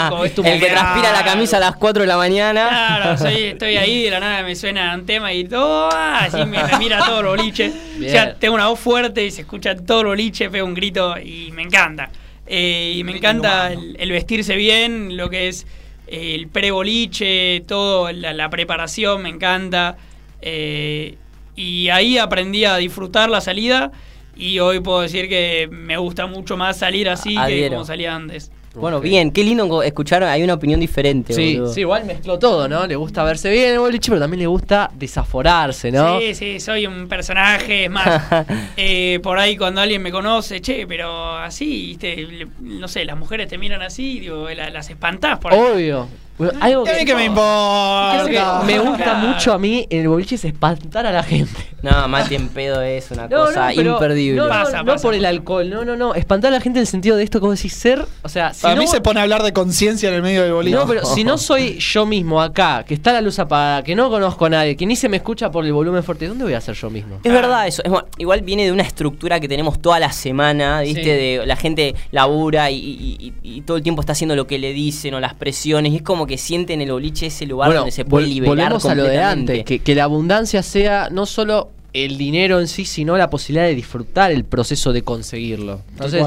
loco. 0.09 0.25
el 0.45 0.59
que 0.59 0.67
transpira 0.67 1.11
la 1.11 1.23
camisa 1.25 1.57
a 1.57 1.59
las 1.59 1.75
4 1.75 2.01
de 2.03 2.07
la 2.07 2.17
mañana. 2.17 2.67
Claro, 2.67 3.17
soy- 3.17 3.43
estoy 3.43 3.77
ahí, 3.77 4.03
de 4.03 4.11
la 4.11 4.19
nada 4.19 4.43
me 4.43 4.55
suena 4.55 4.93
un 4.95 5.05
tema 5.05 5.33
y 5.33 5.45
todo, 5.45 5.89
ah, 5.91 6.25
así 6.25 6.37
me, 6.45 6.63
me 6.63 6.77
mira 6.77 6.99
todo 7.05 7.21
el 7.21 7.25
boliche. 7.27 7.71
O 7.95 7.99
Bien. 7.99 8.11
sea, 8.11 8.35
tengo 8.35 8.55
una 8.55 8.67
voz 8.67 8.79
fuerte 8.79 9.25
y 9.25 9.31
se 9.31 9.41
escucha 9.41 9.75
todo 9.75 10.01
el 10.01 10.07
boliche, 10.07 10.49
pego 10.49 10.67
un 10.67 10.73
grito 10.73 11.17
y 11.19 11.51
me 11.51 11.63
encanta. 11.63 12.09
Eh, 12.45 12.93
y 12.97 13.03
me 13.03 13.15
encanta 13.15 13.71
el, 13.71 13.95
el 13.99 14.11
vestirse 14.11 14.55
bien, 14.55 15.15
lo 15.17 15.29
que 15.29 15.47
es 15.47 15.65
eh, 16.07 16.35
el 16.35 16.47
pre-boliche, 16.47 17.63
todo, 17.67 18.11
la, 18.11 18.33
la 18.33 18.49
preparación, 18.49 19.23
me 19.23 19.29
encanta. 19.29 19.95
Eh, 20.41 21.15
y 21.55 21.89
ahí 21.89 22.17
aprendí 22.17 22.65
a 22.65 22.77
disfrutar 22.77 23.29
la 23.29 23.39
salida 23.41 23.91
y 24.35 24.59
hoy 24.59 24.79
puedo 24.79 25.01
decir 25.01 25.29
que 25.29 25.67
me 25.71 25.97
gusta 25.97 26.25
mucho 26.27 26.57
más 26.57 26.77
salir 26.77 27.09
así 27.09 27.35
que 27.47 27.69
como 27.69 27.85
salía 27.85 28.15
antes. 28.15 28.51
Bueno, 28.75 28.99
bien, 28.99 29.29
qué 29.29 29.43
lindo 29.43 29.83
escuchar, 29.83 30.23
hay 30.23 30.41
una 30.41 30.55
opinión 30.55 30.79
diferente. 30.79 31.31
Sí, 31.35 31.57
boludo. 31.57 31.73
sí, 31.75 31.81
igual 31.81 32.05
mezcló 32.05 32.39
todo, 32.39 32.67
¿no? 32.67 32.87
Le 32.87 32.95
gusta 32.95 33.23
verse 33.23 33.51
bien 33.51 33.65
en 33.67 33.73
el 33.73 33.79
boliche, 33.79 34.09
pero 34.09 34.19
también 34.21 34.39
le 34.39 34.47
gusta 34.47 34.89
desaforarse, 34.95 35.91
¿no? 35.91 36.19
Sí, 36.19 36.33
sí, 36.33 36.59
soy 36.59 36.87
un 36.87 37.07
personaje, 37.07 37.85
es 37.85 37.91
más, 37.91 38.23
eh, 38.77 39.19
por 39.21 39.37
ahí 39.37 39.57
cuando 39.57 39.79
alguien 39.79 40.01
me 40.01 40.11
conoce, 40.11 40.59
che, 40.59 40.87
pero 40.87 41.35
así, 41.37 41.65
¿viste? 41.87 42.15
Le- 42.15 42.47
no 42.61 42.87
sé, 42.87 43.05
las 43.05 43.15
mujeres 43.15 43.47
te 43.47 43.59
miran 43.59 43.83
así, 43.83 44.19
digo, 44.19 44.49
la- 44.49 44.71
las 44.71 44.89
espantás 44.89 45.37
por 45.37 45.53
ahí. 45.53 45.59
Obvio. 45.59 46.07
Bueno, 46.37 46.53
algo 46.61 46.83
¿Y 46.85 46.89
a 46.89 46.93
que 46.93 46.99
me 46.99 47.05
Creo 47.05 47.15
que 47.15 47.25
importa? 47.25 48.63
me 48.65 48.79
gusta 48.79 49.13
mucho 49.15 49.53
a 49.53 49.59
mí 49.59 49.85
en 49.89 50.01
el 50.01 50.07
boliche 50.07 50.35
es 50.35 50.45
espantar 50.45 51.05
a 51.05 51.11
la 51.11 51.21
gente. 51.23 51.51
No, 51.83 52.07
Mati 52.07 52.35
en 52.35 52.47
pedo 52.47 52.81
es 52.81 53.11
una 53.11 53.27
No, 53.27 53.45
cosa 53.45 53.71
no, 53.73 53.81
imperdible. 53.81 54.37
No, 54.37 54.43
no, 54.47 54.49
Pasa, 54.49 54.77
no 54.83 54.85
pasa, 54.93 55.01
por 55.03 55.13
el 55.13 55.25
alcohol, 55.25 55.69
no, 55.69 55.83
no, 55.85 55.95
no. 55.95 56.15
Espantar 56.15 56.51
a 56.53 56.55
la 56.55 56.61
gente 56.61 56.79
en 56.79 56.81
el 56.83 56.87
sentido 56.87 57.17
de 57.17 57.23
esto, 57.23 57.39
como 57.39 57.51
decís, 57.53 57.73
ser. 57.73 58.05
O 58.23 58.29
sea, 58.29 58.53
si 58.53 58.61
Para 58.61 58.75
no, 58.75 58.81
mí 58.81 58.87
se 58.87 59.01
pone 59.01 59.19
a 59.19 59.23
hablar 59.23 59.43
de 59.43 59.51
conciencia 59.53 60.09
en 60.09 60.15
el 60.15 60.21
medio 60.21 60.43
del 60.43 60.53
boliche. 60.53 60.75
No, 60.77 60.87
pero 60.87 61.05
si 61.05 61.23
no 61.23 61.37
soy 61.37 61.77
yo 61.79 62.05
mismo 62.05 62.41
acá, 62.41 62.83
que 62.87 62.93
está 62.93 63.11
la 63.13 63.21
luz 63.21 63.37
apagada, 63.39 63.83
que 63.83 63.95
no 63.95 64.09
conozco 64.09 64.45
a 64.45 64.49
nadie, 64.49 64.75
que 64.77 64.85
ni 64.85 64.95
se 64.95 65.09
me 65.09 65.17
escucha 65.17 65.51
por 65.51 65.65
el 65.65 65.73
volumen 65.73 66.03
fuerte, 66.03 66.27
¿dónde 66.27 66.45
voy 66.45 66.53
a 66.53 66.61
ser 66.61 66.73
yo 66.75 66.89
mismo? 66.89 67.19
Es 67.23 67.31
verdad 67.33 67.67
eso. 67.67 67.83
Es 67.83 67.91
igual 68.17 68.41
viene 68.41 68.63
de 68.65 68.71
una 68.71 68.83
estructura 68.83 69.39
que 69.39 69.47
tenemos 69.47 69.81
toda 69.81 69.99
la 69.99 70.11
semana, 70.13 70.81
¿viste? 70.81 71.03
Sí. 71.03 71.09
De 71.09 71.41
la 71.45 71.55
gente 71.57 71.95
labura 72.11 72.71
y, 72.71 72.75
y- 72.77 73.33
y- 73.43 73.57
y 73.57 73.61
todo 73.61 73.77
el 73.77 73.83
tiempo 73.83 74.01
está 74.01 74.13
haciendo 74.13 74.35
lo 74.35 74.47
que 74.47 74.57
le 74.57 74.71
dicen 74.73 75.13
o 75.15 75.19
las 75.19 75.33
presiones. 75.33 75.91
Y 75.91 75.97
es 75.97 76.01
como 76.01 76.22
que 76.27 76.37
siente 76.37 76.73
en 76.73 76.81
el 76.81 76.91
boliche 76.91 77.27
ese 77.27 77.45
lugar 77.45 77.69
donde 77.79 77.91
se 77.91 78.05
puede 78.05 78.25
vol- 78.25 78.29
liberar 78.33 78.55
volvemos 78.73 78.85
a 78.85 78.95
lo 78.95 79.03
de 79.03 79.19
antes, 79.21 79.63
que, 79.65 79.79
que 79.79 79.95
la 79.95 80.03
abundancia 80.05 80.63
sea 80.63 81.09
no 81.11 81.25
solo 81.25 81.69
el 81.93 82.17
dinero 82.17 82.59
en 82.59 82.67
sí, 82.67 82.85
sino 82.85 83.15
la 83.17 83.29
posibilidad 83.29 83.65
de 83.65 83.75
disfrutar 83.75 84.31
el 84.31 84.43
proceso 84.45 84.93
de 84.93 85.03
conseguirlo. 85.03 85.81
Entonces. 85.91 86.23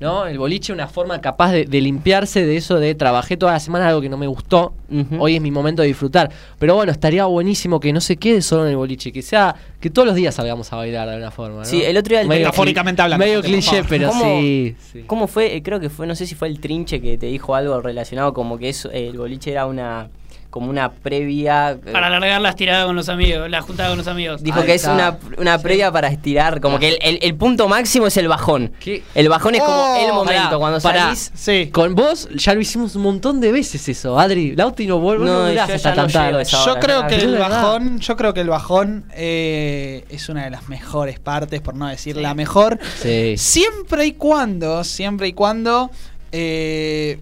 ¿No? 0.00 0.26
El 0.26 0.38
boliche 0.38 0.72
es 0.72 0.74
una 0.74 0.88
forma 0.88 1.20
capaz 1.20 1.52
de, 1.52 1.64
de 1.66 1.80
limpiarse 1.80 2.44
de 2.44 2.56
eso 2.56 2.80
de 2.80 2.94
trabajé 2.94 3.36
toda 3.36 3.52
la 3.52 3.60
semana 3.60 3.88
algo 3.88 4.00
que 4.00 4.08
no 4.08 4.16
me 4.16 4.26
gustó. 4.26 4.72
Hoy 5.18 5.36
es 5.36 5.40
mi 5.42 5.50
momento 5.50 5.82
de 5.82 5.88
disfrutar. 5.88 6.30
Pero 6.58 6.74
bueno, 6.74 6.90
estaría 6.90 7.24
buenísimo 7.26 7.78
que 7.78 7.92
no 7.92 8.00
se 8.00 8.16
quede 8.16 8.42
solo 8.42 8.64
en 8.64 8.70
el 8.70 8.76
boliche, 8.76 9.12
que 9.12 9.22
sea 9.22 9.54
que 9.78 9.88
todos 9.90 10.06
los 10.06 10.16
días 10.16 10.34
salgamos 10.34 10.72
a 10.72 10.76
bailar 10.76 11.06
de 11.06 11.14
alguna 11.14 11.30
forma. 11.30 11.58
¿no? 11.58 11.64
Sí, 11.64 11.82
el 11.82 11.96
otro 11.96 12.10
día 12.10 12.22
el 12.22 12.28
Metafóricamente 12.28 13.02
hablando, 13.02 13.24
Medio 13.24 13.40
cliché, 13.42 13.84
pero 13.88 14.08
¿Cómo- 14.08 14.24
sí. 14.40 14.74
sí. 14.92 15.04
¿Cómo 15.06 15.26
fue? 15.28 15.54
Eh, 15.56 15.62
Creo 15.62 15.78
que 15.78 15.90
fue, 15.90 16.06
no 16.06 16.14
sé 16.16 16.26
si 16.26 16.34
fue 16.34 16.48
el 16.48 16.58
trinche 16.60 17.00
que 17.00 17.16
te 17.18 17.26
dijo 17.26 17.54
algo 17.54 17.80
relacionado 17.80 18.32
como 18.34 18.58
que 18.58 18.68
eso, 18.70 18.90
el 18.90 19.16
boliche 19.16 19.52
era 19.52 19.66
una 19.66 20.08
como 20.50 20.68
una 20.68 20.90
previa. 20.90 21.70
eh, 21.72 21.92
Para 21.92 22.08
alargar 22.08 22.40
las 22.40 22.56
tiradas 22.56 22.86
con 22.86 22.96
los 22.96 23.08
amigos, 23.08 23.48
la 23.48 23.62
juntada 23.62 23.88
con 23.90 23.98
los 23.98 24.06
amigos. 24.08 24.42
Dijo 24.42 24.60
Ahí 24.60 24.66
que 24.66 24.74
es 24.74 24.84
una, 24.84 25.16
una 25.38 25.58
previa 25.58 25.92
para 25.92 26.08
estirar, 26.08 26.60
como 26.60 26.78
que 26.78 26.88
el, 26.88 26.98
el- 27.02 27.18
el 27.22 27.34
punto 27.36 27.68
máximo 27.68 28.06
es 28.08 28.16
el 28.16 28.26
bajón. 28.28 28.72
¿Qué? 28.80 29.02
El 29.14 29.28
bajón 29.28 29.54
es 29.54 29.60
como 29.62 29.70
Oh, 29.80 29.96
el 30.06 30.12
momento, 30.12 30.42
pará, 30.44 30.58
cuando 30.58 30.80
salís. 30.80 31.30
Sí. 31.34 31.70
Con 31.72 31.94
vos 31.94 32.28
ya 32.34 32.52
lo 32.54 32.60
hicimos 32.60 32.96
un 32.96 33.02
montón 33.02 33.40
de 33.40 33.52
veces 33.52 33.88
eso, 33.88 34.18
Adri. 34.18 34.56
Lauti 34.56 34.86
no 34.86 34.98
vuelve, 34.98 35.24
No, 35.24 35.46
no, 35.46 35.52
yo 35.52 35.62
hasta 35.62 35.76
ya 35.76 35.90
no 35.90 35.96
tan 35.96 36.10
tarde. 36.12 36.26
llego 36.26 36.38
a 36.38 36.42
esa 36.42 36.64
Yo 36.64 36.70
hora, 36.72 36.80
creo 36.80 37.06
que 37.06 37.14
el 37.14 37.38
bajón, 37.38 37.98
yo 38.00 38.16
creo 38.16 38.34
que 38.34 38.40
el 38.40 38.48
bajón 38.48 39.04
eh, 39.14 40.04
es 40.10 40.28
una 40.28 40.44
de 40.44 40.50
las 40.50 40.68
mejores 40.68 41.18
partes, 41.20 41.60
por 41.60 41.74
no 41.76 41.86
decir 41.86 42.16
la 42.16 42.34
mejor. 42.34 42.78
Sí. 43.00 43.34
Siempre 43.38 44.06
y 44.06 44.12
cuando, 44.12 44.82
siempre 44.84 45.28
y 45.28 45.32
cuando 45.32 45.90
eh, 46.32 47.20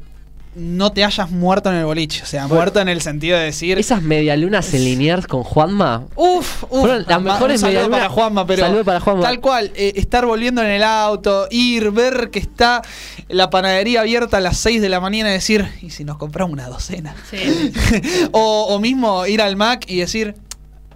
no 0.59 0.93
te 0.93 1.05
hayas 1.05 1.31
muerto 1.31 1.71
en 1.71 1.77
el 1.77 1.85
boliche. 1.85 2.23
O 2.23 2.27
sea, 2.27 2.43
Bueno. 2.43 2.57
muerto 2.57 2.81
en 2.81 2.89
el 2.89 3.01
sentido 3.01 3.39
de 3.39 3.45
decir. 3.45 3.79
Esas 3.79 4.03
medialunas 4.03 4.73
en 4.75 4.85
Liniers 4.85 5.27
con 5.27 5.43
Juanma. 5.45 6.05
Uf, 6.17 6.65
uf. 6.65 6.69
Fueron 6.81 7.05
las 7.09 7.23
mejores 7.23 7.63
medialunas. 7.63 7.99
para 7.99 8.09
Juanma, 8.11 8.47
pero. 8.47 8.63
Saludo 8.67 8.85
para 8.85 9.01
Juanma. 9.01 9.23
Tal 9.23 9.41
cual, 9.41 9.71
eh, 9.75 9.93
estar 9.97 10.27
volviendo 10.27 10.61
en 10.63 10.69
el 10.69 10.83
auto, 10.83 11.47
ir, 11.51 11.91
ver 11.91 12.31
que 12.31 12.39
está 12.39 12.83
la 13.29 13.51
panadería 13.51 14.01
abierta 14.01 14.39
a 14.39 14.41
las 14.41 14.57
6 14.59 14.81
de 14.81 14.89
la 14.89 15.01
mañana 15.01 15.31
y 15.31 15.33
decir, 15.35 15.69
¿y 15.83 15.91
si 15.91 16.05
nos 16.05 16.17
compramos 16.19 16.53
una 16.53 16.69
docena? 16.69 17.15
Sí. 17.31 17.73
o, 18.33 18.67
o 18.69 18.79
mismo 18.81 19.27
ir 19.27 19.41
al 19.43 19.57
Mac 19.57 19.85
y 19.89 19.99
decir, 19.99 20.35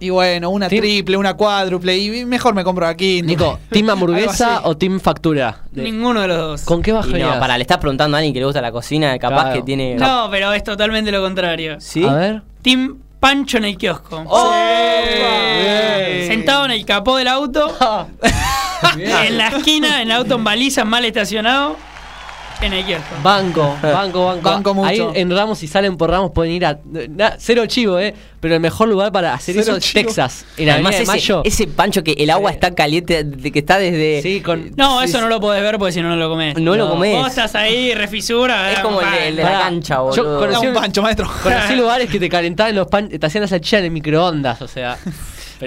y 0.03 0.09
bueno, 0.09 0.49
una 0.49 0.67
triple, 0.67 1.15
una 1.17 1.33
cuádruple, 1.35 1.97
y 1.97 2.25
mejor 2.25 2.53
me 2.53 2.63
compro 2.63 2.85
aquí. 2.87 3.21
Nico, 3.21 3.59
¿team 3.69 3.89
hamburguesa 3.91 4.61
o 4.65 4.75
team 4.75 4.99
factura? 4.99 5.61
De- 5.71 5.83
Ninguno 5.83 6.21
de 6.21 6.27
los 6.27 6.37
dos. 6.37 6.61
¿Con 6.63 6.81
qué 6.81 6.91
bajarías? 6.91 7.35
no, 7.35 7.39
para, 7.39 7.57
le 7.57 7.61
estás 7.61 7.77
preguntando 7.77 8.15
a 8.15 8.19
alguien 8.19 8.33
que 8.33 8.39
le 8.39 8.45
gusta 8.45 8.61
la 8.61 8.71
cocina, 8.71 9.17
capaz 9.19 9.43
Claro. 9.43 9.55
que 9.55 9.61
tiene. 9.63 9.95
No, 9.95 10.27
pero 10.29 10.51
es 10.53 10.63
totalmente 10.63 11.11
lo 11.11 11.21
contrario. 11.21 11.77
¿Sí? 11.79 12.03
A 12.05 12.13
ver. 12.13 12.41
Team 12.61 12.97
Pancho 13.19 13.57
en 13.57 13.63
el 13.65 13.77
kiosco. 13.77 14.25
Bien. 15.13 16.27
Sentado 16.27 16.65
en 16.65 16.71
el 16.71 16.85
capó 16.85 17.17
del 17.17 17.27
auto, 17.29 17.73
en 18.97 19.37
la 19.37 19.47
esquina, 19.49 20.01
en 20.01 20.09
el 20.09 20.11
auto 20.17 20.35
en 20.35 20.43
balizas 20.43 20.85
mal 20.85 21.05
estacionado, 21.05 21.77
en 22.65 22.73
el 22.73 22.85
kiosco. 22.85 23.15
Banco, 23.21 23.77
banco, 23.81 24.25
banco. 24.25 24.41
Banco 24.49 24.73
mucho. 24.73 24.87
Ahí 24.87 25.01
en 25.21 25.29
Ramos, 25.35 25.57
si 25.59 25.67
salen 25.67 25.97
por 25.97 26.09
Ramos, 26.09 26.31
pueden 26.31 26.53
ir 26.53 26.65
a. 26.65 26.79
na- 27.09 27.35
cero 27.37 27.65
chivo, 27.65 27.99
¿eh? 27.99 28.13
Pero 28.39 28.55
el 28.55 28.59
mejor 28.61 28.89
lugar 28.89 29.11
para 29.13 29.33
hacer 29.33 29.55
Cero 29.55 29.61
eso 29.63 29.77
es 29.77 29.83
chivo. 29.85 30.05
Texas. 30.07 30.45
En 30.57 30.69
Además, 30.69 30.95
Avenida 30.95 31.13
de 31.13 31.17
ese, 31.19 31.27
Mayo. 31.33 31.41
ese 31.45 31.67
pancho 31.67 32.03
que 32.03 32.11
el 32.11 32.29
agua 32.29 32.51
Sí. 32.51 32.55
está 32.55 32.75
caliente, 32.75 33.23
de 33.23 33.51
que 33.51 33.59
está 33.59 33.77
desde. 33.77 34.21
Sí, 34.21 34.41
con. 34.41 34.71
No, 34.75 35.01
eso 35.01 35.17
sí. 35.17 35.21
no 35.23 35.29
lo 35.29 35.39
podés 35.39 35.61
ver 35.61 35.77
porque 35.77 35.93
si 35.93 36.01
no, 36.01 36.09
no 36.09 36.15
lo 36.17 36.29
comés. 36.29 36.57
No 36.59 36.75
lo 36.75 36.89
comés. 36.89 37.15
Vos 37.15 37.27
estás 37.29 37.55
ahí, 37.55 37.93
refisura. 37.93 38.71
Es 38.73 38.79
eh, 38.79 38.81
como 38.81 38.99
el 39.01 39.09
de, 39.11 39.27
el 39.29 39.35
de 39.37 39.43
la 39.43 39.49
Pará, 39.49 39.63
cancha, 39.63 39.95
yo 39.95 40.03
boludo. 40.05 40.39
conocí 40.39 40.65
un 40.67 40.75
un- 40.75 40.81
pancho, 40.81 41.01
maestro. 41.01 41.31
Conocí 41.41 41.75
lugares 41.77 42.09
que 42.09 42.19
te 42.19 42.27
calentaban 42.29 42.75
los 42.75 42.87
pan, 42.87 43.07
te 43.09 43.25
hacían 43.25 43.43
la 43.43 43.47
salchicha 43.47 43.77
en 43.79 43.85
el 43.85 43.91
microondas, 43.91 44.61
o 44.61 44.67
sea. 44.67 44.97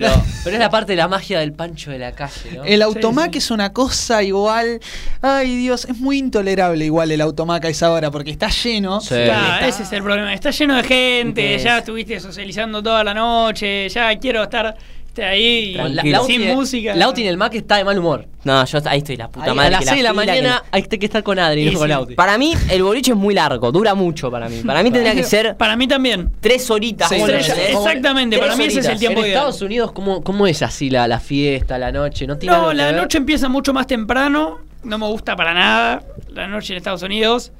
Pero, 0.01 0.23
pero 0.45 0.57
es 0.57 0.61
la 0.61 0.71
parte 0.71 0.93
de 0.93 0.97
la 0.97 1.09
magia 1.09 1.41
del 1.41 1.53
pancho 1.53 1.91
de 1.91 1.99
la 1.99 2.13
calle, 2.13 2.53
¿no? 2.55 2.65
El 2.65 2.83
automac 2.83 3.33
sí. 3.33 3.39
es 3.39 3.51
una 3.51 3.73
cosa 3.73 4.23
igual. 4.23 4.81
Ay, 5.23 5.57
Dios, 5.57 5.87
es 5.87 5.97
muy 5.99 6.19
intolerable 6.19 6.85
igual 6.85 7.11
el 7.11 7.21
automac 7.21 7.65
a 7.65 7.69
esa 7.69 7.91
hora 7.91 8.11
porque 8.11 8.31
está 8.31 8.49
lleno. 8.49 9.01
Sí. 9.01 9.15
Claro, 9.25 9.55
Está- 9.55 9.69
ese 9.69 9.83
es 9.85 9.93
el 9.93 10.03
problema. 10.03 10.35
Está 10.35 10.51
lleno 10.51 10.77
de 10.77 10.83
gente, 10.85 11.59
ya 11.59 11.79
estuviste 11.79 12.21
socializando 12.21 12.83
toda 12.83 13.03
la 13.05 13.15
noche, 13.15 13.89
ya 13.89 14.17
quiero 14.19 14.43
estar 14.43 14.77
ahí 15.25 15.75
La- 15.75 16.21
sin 16.25 16.43
en- 16.43 16.55
música. 16.57 16.95
Lauti 16.95 17.23
en 17.23 17.29
el 17.29 17.37
Mac 17.37 17.55
está 17.55 17.77
de 17.77 17.85
mal 17.85 17.99
humor. 17.99 18.27
No, 18.45 18.65
yo 18.65 18.79
ahí 18.85 18.99
estoy, 18.99 19.17
la 19.17 19.29
puta 19.29 19.47
Ahí, 19.51 19.57
madre. 19.57 19.69
a 19.69 19.71
las 19.71 19.81
que 19.81 19.87
6 19.87 19.97
de 19.97 20.03
la 20.05 20.11
fila, 20.11 20.23
que 20.23 20.29
mañana 20.43 20.63
hay 20.71 20.83
que 20.85 21.05
estar 21.07 21.23
con 21.23 21.39
Adri, 21.39 21.67
Y 21.69 21.71
no 21.73 21.79
con. 21.81 21.89
Lauti. 21.89 22.15
Para 22.15 22.39
mí, 22.39 22.55
el 22.71 22.83
boliche 22.83 23.11
es 23.13 23.17
muy 23.17 23.35
largo, 23.35 23.73
dura 23.73 23.95
mucho 23.95 24.31
para 24.31 24.49
mí. 24.49 24.63
Para 24.65 24.83
mí 24.83 24.91
tendría 24.93 25.15
que 25.15 25.25
ser 25.25 25.57
Para 25.57 25.77
mí 25.77 25.89
también. 25.89 26.31
tres 26.41 26.71
horitas. 26.71 27.09
Sí, 27.09 27.17
exactamente, 27.17 28.37
Tres 28.37 28.47
para 28.49 28.57
mí 28.57 28.65
ese 28.65 28.81
es 28.81 28.87
el 28.87 28.99
tiempo 28.99 29.21
en 29.21 29.27
ideal. 29.27 29.39
Estados 29.39 29.63
Unidos, 29.63 29.93
¿cómo, 29.93 30.23
cómo 30.23 30.47
es 30.47 30.63
así 30.63 30.91
la, 30.91 31.09
la 31.09 31.19
fiesta, 31.21 31.79
la 31.79 31.91
noche? 31.93 32.27
¿No 32.27 32.37
tiene 32.39 32.57
No, 32.57 32.73
la 32.73 32.93
noche 32.93 33.19
empieza 33.19 33.49
mucho 33.49 33.73
más 33.73 33.87
temprano. 33.87 34.59
No 34.85 34.99
me 34.99 35.07
gusta 35.07 35.35
para 35.35 35.53
nada 35.53 36.03
la 36.33 36.47
noche 36.47 36.73
en 36.73 36.77
Estados 36.79 37.03
Unidos. 37.03 37.53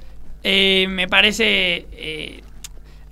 Eh, 0.43 0.85
me 0.89 1.07
parece. 1.07 1.85
eh, 1.91 2.41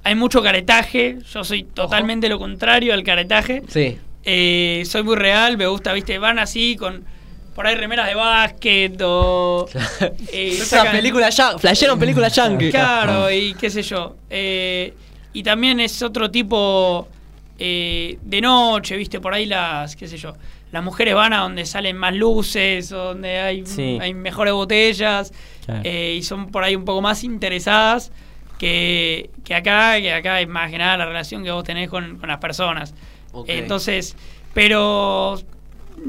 hay 0.04 0.16
mucho 0.16 0.41
caretaje. 0.41 1.18
Yo 1.34 1.43
soy 1.43 1.64
totalmente 1.64 2.30
lo 2.30 2.38
contrario 2.39 2.93
al 2.93 3.04
caretaje. 3.04 3.64
Sí. 3.68 3.98
Eh, 4.26 4.84
soy 4.86 5.03
muy 5.03 5.15
real. 5.15 5.57
Me 5.57 5.67
gusta, 5.67 5.93
viste, 5.93 6.17
van 6.17 6.39
así 6.39 6.76
con. 6.76 7.03
Por 7.53 7.65
ahí 7.67 7.76
remeras 7.76 8.07
de 8.07 8.15
básquet 8.15 8.99
o. 9.03 9.67
eh, 10.32 10.53
una 10.57 10.65
sacan- 10.65 10.91
película 10.91 11.30
ya, 11.30 11.57
flashearon 11.57 11.97
película 11.99 12.28
yankee. 12.28 12.69
Claro, 12.71 13.32
y 13.32 13.53
qué 13.53 13.69
sé 13.69 13.82
yo. 13.82 14.15
Eh, 14.30 14.93
y 15.34 15.43
también 15.43 15.80
es 15.80 16.01
otro 16.01 16.30
tipo 16.32 17.07
eh, 17.59 18.17
de 18.21 18.41
noche, 18.41 18.97
viste, 18.97 19.19
por 19.21 19.34
ahí 19.34 19.45
las, 19.45 19.95
qué 19.95 20.07
sé 20.07 20.17
yo, 20.17 20.34
las 20.71 20.84
mujeres 20.84 21.13
van 21.15 21.32
a 21.34 21.39
donde 21.39 21.65
salen 21.65 21.95
más 21.97 22.13
luces, 22.13 22.91
o 22.91 22.97
donde 23.13 23.39
hay, 23.39 23.65
Sí. 23.65 23.97
hay 24.01 24.13
mejores 24.13 24.53
botellas, 24.53 25.32
Claro. 25.65 25.82
eh, 25.86 26.15
y 26.17 26.23
son 26.23 26.51
por 26.51 26.63
ahí 26.63 26.76
un 26.76 26.84
poco 26.86 27.01
más 27.01 27.23
interesadas 27.23 28.11
que, 28.57 29.30
que 29.43 29.55
acá, 29.55 29.99
que 30.01 30.11
acá 30.13 30.39
es 30.41 30.47
más 30.47 30.71
que 30.71 30.78
nada 30.78 30.97
la 30.97 31.05
relación 31.05 31.43
que 31.43 31.51
vos 31.51 31.63
tenés 31.63 31.89
con, 31.89 32.17
con 32.17 32.28
las 32.30 32.39
personas. 32.39 32.93
Entonces, 33.47 34.15
pero 34.53 35.38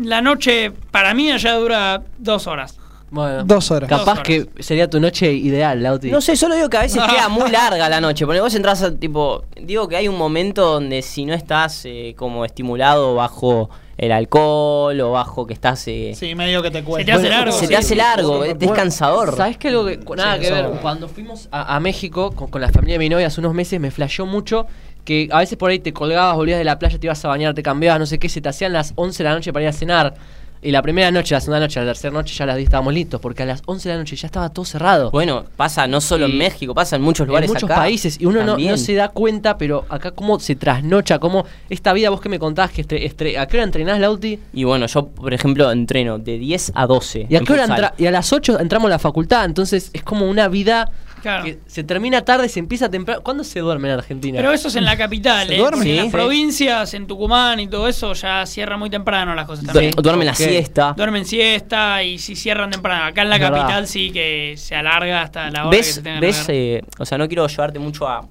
la 0.02 0.20
noche 0.20 0.72
para 0.90 1.14
mí 1.14 1.30
allá 1.30 1.54
dura 1.54 2.02
dos 2.18 2.46
horas. 2.46 2.78
Bueno, 3.08 3.44
Dos 3.44 3.70
horas. 3.70 3.88
Dos 3.88 4.00
capaz 4.00 4.12
horas. 4.12 4.24
que 4.24 4.48
sería 4.58 4.90
tu 4.90 4.98
noche 4.98 5.32
ideal, 5.32 5.80
Lauti. 5.80 6.10
No 6.10 6.20
sé, 6.20 6.34
solo 6.36 6.56
digo 6.56 6.68
que 6.68 6.76
a 6.76 6.80
veces 6.82 7.00
queda 7.04 7.28
muy 7.28 7.50
larga 7.52 7.88
la 7.88 8.00
noche. 8.00 8.26
Porque 8.26 8.40
vos 8.40 8.52
entras 8.54 8.82
a, 8.82 8.92
tipo. 8.94 9.44
Digo 9.60 9.86
que 9.86 9.96
hay 9.96 10.08
un 10.08 10.18
momento 10.18 10.66
donde 10.72 11.02
si 11.02 11.24
no 11.24 11.32
estás 11.32 11.82
eh, 11.84 12.14
como 12.18 12.44
estimulado 12.44 13.14
bajo 13.14 13.70
el 13.96 14.10
alcohol 14.10 15.00
o 15.00 15.12
bajo 15.12 15.46
que 15.46 15.54
estás. 15.54 15.86
eh, 15.86 16.14
Sí, 16.16 16.34
medio 16.34 16.62
que 16.62 16.70
te 16.72 16.78
Se 16.80 16.84
cuesta. 16.84 17.06
te 17.06 17.12
hace 17.16 17.28
largo. 17.28 17.52
se 17.52 17.60
sí. 17.60 17.66
te 17.68 17.76
hace 17.76 17.94
largo, 17.94 18.42
es 18.44 18.58
Bueno, 18.58 18.74
cansador. 18.74 19.36
¿Sabes 19.36 19.56
qué? 19.56 19.68
Algo 19.68 19.86
que 19.86 19.98
nada 20.16 20.34
Sí, 20.34 20.40
que 20.42 20.50
ver. 20.50 20.70
Cuando 20.82 21.08
fuimos 21.08 21.48
a, 21.52 21.76
a 21.76 21.80
México 21.80 22.32
con, 22.32 22.48
con 22.48 22.60
la 22.60 22.70
familia 22.70 22.94
de 22.94 22.98
mi 22.98 23.08
novia 23.08 23.28
hace 23.28 23.38
unos 23.40 23.54
meses, 23.54 23.78
me 23.80 23.92
flasheó 23.92 24.26
mucho 24.26 24.66
que 25.06 25.28
a 25.32 25.38
veces 25.38 25.56
por 25.56 25.70
ahí 25.70 25.78
te 25.78 25.94
colgabas, 25.94 26.36
volvías 26.36 26.58
de 26.58 26.64
la 26.64 26.78
playa, 26.78 26.98
te 26.98 27.06
ibas 27.06 27.24
a 27.24 27.28
bañar, 27.28 27.54
te 27.54 27.62
cambiabas, 27.62 27.98
no 27.98 28.04
sé 28.06 28.18
qué, 28.18 28.28
se 28.28 28.42
te 28.42 28.50
hacían 28.50 28.74
las 28.74 28.92
11 28.96 29.22
de 29.22 29.28
la 29.30 29.34
noche 29.34 29.52
para 29.54 29.62
ir 29.62 29.68
a 29.70 29.72
cenar. 29.72 30.14
Y 30.62 30.70
la 30.72 30.82
primera 30.82 31.10
noche, 31.12 31.34
la 31.34 31.40
segunda 31.40 31.60
noche, 31.60 31.78
la 31.78 31.86
tercera 31.86 32.12
noche 32.12 32.34
ya 32.34 32.44
las 32.46 32.56
10 32.56 32.66
estábamos 32.68 32.92
listos, 32.92 33.20
porque 33.20 33.42
a 33.44 33.46
las 33.46 33.62
11 33.66 33.88
de 33.88 33.94
la 33.94 33.98
noche 34.00 34.16
ya 34.16 34.26
estaba 34.26 34.48
todo 34.48 34.64
cerrado. 34.64 35.10
Bueno, 35.12 35.44
pasa 35.54 35.86
no 35.86 36.00
solo 36.00 36.26
Y- 36.26 36.32
en 36.32 36.38
México, 36.38 36.74
pasa 36.74 36.96
en 36.96 37.02
muchos 37.02 37.26
lugares 37.28 37.48
en 37.48 37.54
muchos 37.54 37.70
acá 37.70 37.78
países 37.80 38.18
y 38.20 38.24
uno 38.24 38.42
no, 38.42 38.56
no 38.58 38.76
se 38.78 38.94
da 38.94 39.10
cuenta, 39.10 39.58
pero 39.58 39.84
acá 39.90 40.10
cómo 40.12 40.40
se 40.40 40.56
trasnocha, 40.56 41.18
cómo 41.20 41.44
esta 41.70 41.92
vida, 41.92 42.10
vos 42.10 42.20
que 42.20 42.30
me 42.30 42.38
contabas 42.40 42.72
que 42.72 42.84
estre- 42.84 43.04
estre- 43.04 43.38
¿a 43.38 43.46
qué 43.46 43.58
hora 43.58 43.64
entrenás, 43.64 44.00
Lauti? 44.00 44.40
Y 44.54 44.64
bueno, 44.64 44.86
yo, 44.86 45.06
por 45.06 45.32
ejemplo, 45.32 45.70
entreno 45.70 46.18
de 46.18 46.38
10 46.38 46.72
a 46.74 46.86
12. 46.86 47.26
¿Y 47.28 47.36
a 47.36 47.40
qué 47.40 47.52
hora 47.52 47.64
entra? 47.66 47.94
Y 47.98 48.06
a 48.06 48.10
las 48.10 48.32
8 48.32 48.58
entramos 48.58 48.86
a 48.86 48.90
la 48.90 48.98
facultad, 48.98 49.44
entonces 49.44 49.90
es 49.92 50.02
como 50.02 50.28
una 50.28 50.48
vida 50.48 50.90
Claro. 51.26 51.44
que 51.44 51.58
se 51.66 51.82
termina 51.84 52.24
tarde, 52.24 52.48
se 52.48 52.58
empieza 52.60 52.88
temprano. 52.88 53.20
¿Cuándo 53.22 53.42
se 53.44 53.60
duerme 53.60 53.88
en 53.88 53.94
Argentina? 53.98 54.36
Pero 54.38 54.52
eso 54.52 54.68
es 54.68 54.76
en 54.76 54.84
la 54.84 54.96
capital, 54.96 55.48
¿Se 55.48 55.54
¿eh? 55.54 55.58
duerme? 55.58 55.76
Porque 55.78 55.90
en 55.90 55.96
Sí. 55.96 56.02
las 56.04 56.12
provincias, 56.12 56.94
en 56.94 57.06
Tucumán 57.06 57.60
y 57.60 57.66
todo 57.68 57.88
eso, 57.88 58.12
ya 58.12 58.46
cierra 58.46 58.76
muy 58.76 58.90
temprano 58.90 59.34
las 59.34 59.46
cosas 59.46 59.64
Du- 59.66 59.72
también. 59.72 59.92
duermen 59.96 60.26
la 60.26 60.32
Ok. 60.32 60.38
siesta. 60.38 60.94
Duermen 60.96 61.24
siesta 61.24 62.02
y 62.02 62.18
si 62.18 62.36
cierran 62.36 62.70
temprano. 62.70 63.04
Acá 63.04 63.22
en 63.22 63.30
la 63.30 63.38
capital 63.40 63.86
sí 63.88 64.10
que 64.10 64.54
se 64.56 64.74
alarga 64.74 65.22
hasta 65.22 65.50
la 65.50 65.62
hora 65.66 65.70
que 65.70 65.76
¿Ves? 65.78 65.94
se 65.94 66.02
tenga 66.02 66.20
que 66.20 66.26
ves 66.26 66.44
eh, 66.48 66.82
o 66.98 67.04
sea, 67.04 67.18
no 67.18 67.26
quiero 67.26 67.46
llevarte 67.46 67.78
mucho 67.78 68.06
a, 68.08 68.26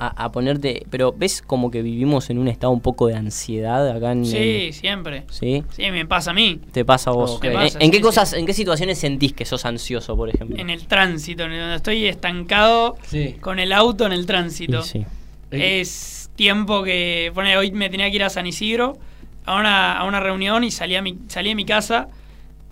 a, 0.00 0.24
a 0.24 0.32
ponerte. 0.32 0.84
Pero 0.90 1.12
¿ves 1.16 1.42
como 1.42 1.70
que 1.70 1.82
vivimos 1.82 2.30
en 2.30 2.38
un 2.38 2.48
estado 2.48 2.72
un 2.72 2.80
poco 2.80 3.06
de 3.06 3.14
ansiedad 3.14 3.88
acá 3.88 4.12
en. 4.12 4.24
Sí, 4.24 4.72
siempre. 4.72 5.24
¿Sí? 5.30 5.62
Sí, 5.70 5.90
me 5.90 6.06
pasa 6.06 6.30
a 6.30 6.34
mí. 6.34 6.60
Te 6.72 6.84
pasa 6.84 7.10
a 7.10 7.12
vos. 7.12 7.38
¿En, 7.42 7.50
Me 7.50 7.54
pasa, 7.54 7.78
en 7.80 7.90
qué 7.90 7.98
sí, 7.98 8.02
cosas, 8.02 8.30
sí. 8.30 8.38
en 8.38 8.46
qué 8.46 8.52
situaciones 8.54 8.98
sentís 8.98 9.32
que 9.32 9.44
sos 9.44 9.64
ansioso, 9.64 10.16
por 10.16 10.28
ejemplo? 10.28 10.56
En 10.58 10.70
el 10.70 10.86
tránsito, 10.86 11.44
en 11.44 11.50
donde 11.50 11.76
estoy 11.76 12.06
estancado 12.06 12.96
Sí. 13.02 13.36
con 13.40 13.58
el 13.60 13.72
auto 13.72 14.06
en 14.06 14.12
el 14.12 14.26
tránsito. 14.26 14.82
sí. 14.82 15.04
Es 15.50 16.30
tiempo 16.36 16.82
que. 16.82 17.30
Pone, 17.34 17.56
hoy 17.56 17.72
me 17.72 17.90
tenía 17.90 18.08
que 18.10 18.16
ir 18.16 18.24
a 18.24 18.30
San 18.30 18.46
Isidro 18.46 18.98
a 19.46 19.56
una, 19.58 19.98
a 19.98 20.04
una 20.04 20.20
reunión 20.20 20.62
y 20.64 20.70
salí, 20.70 20.94
a 20.94 21.02
mi, 21.02 21.18
salí 21.28 21.48
de 21.48 21.54
mi 21.54 21.64
casa 21.64 22.08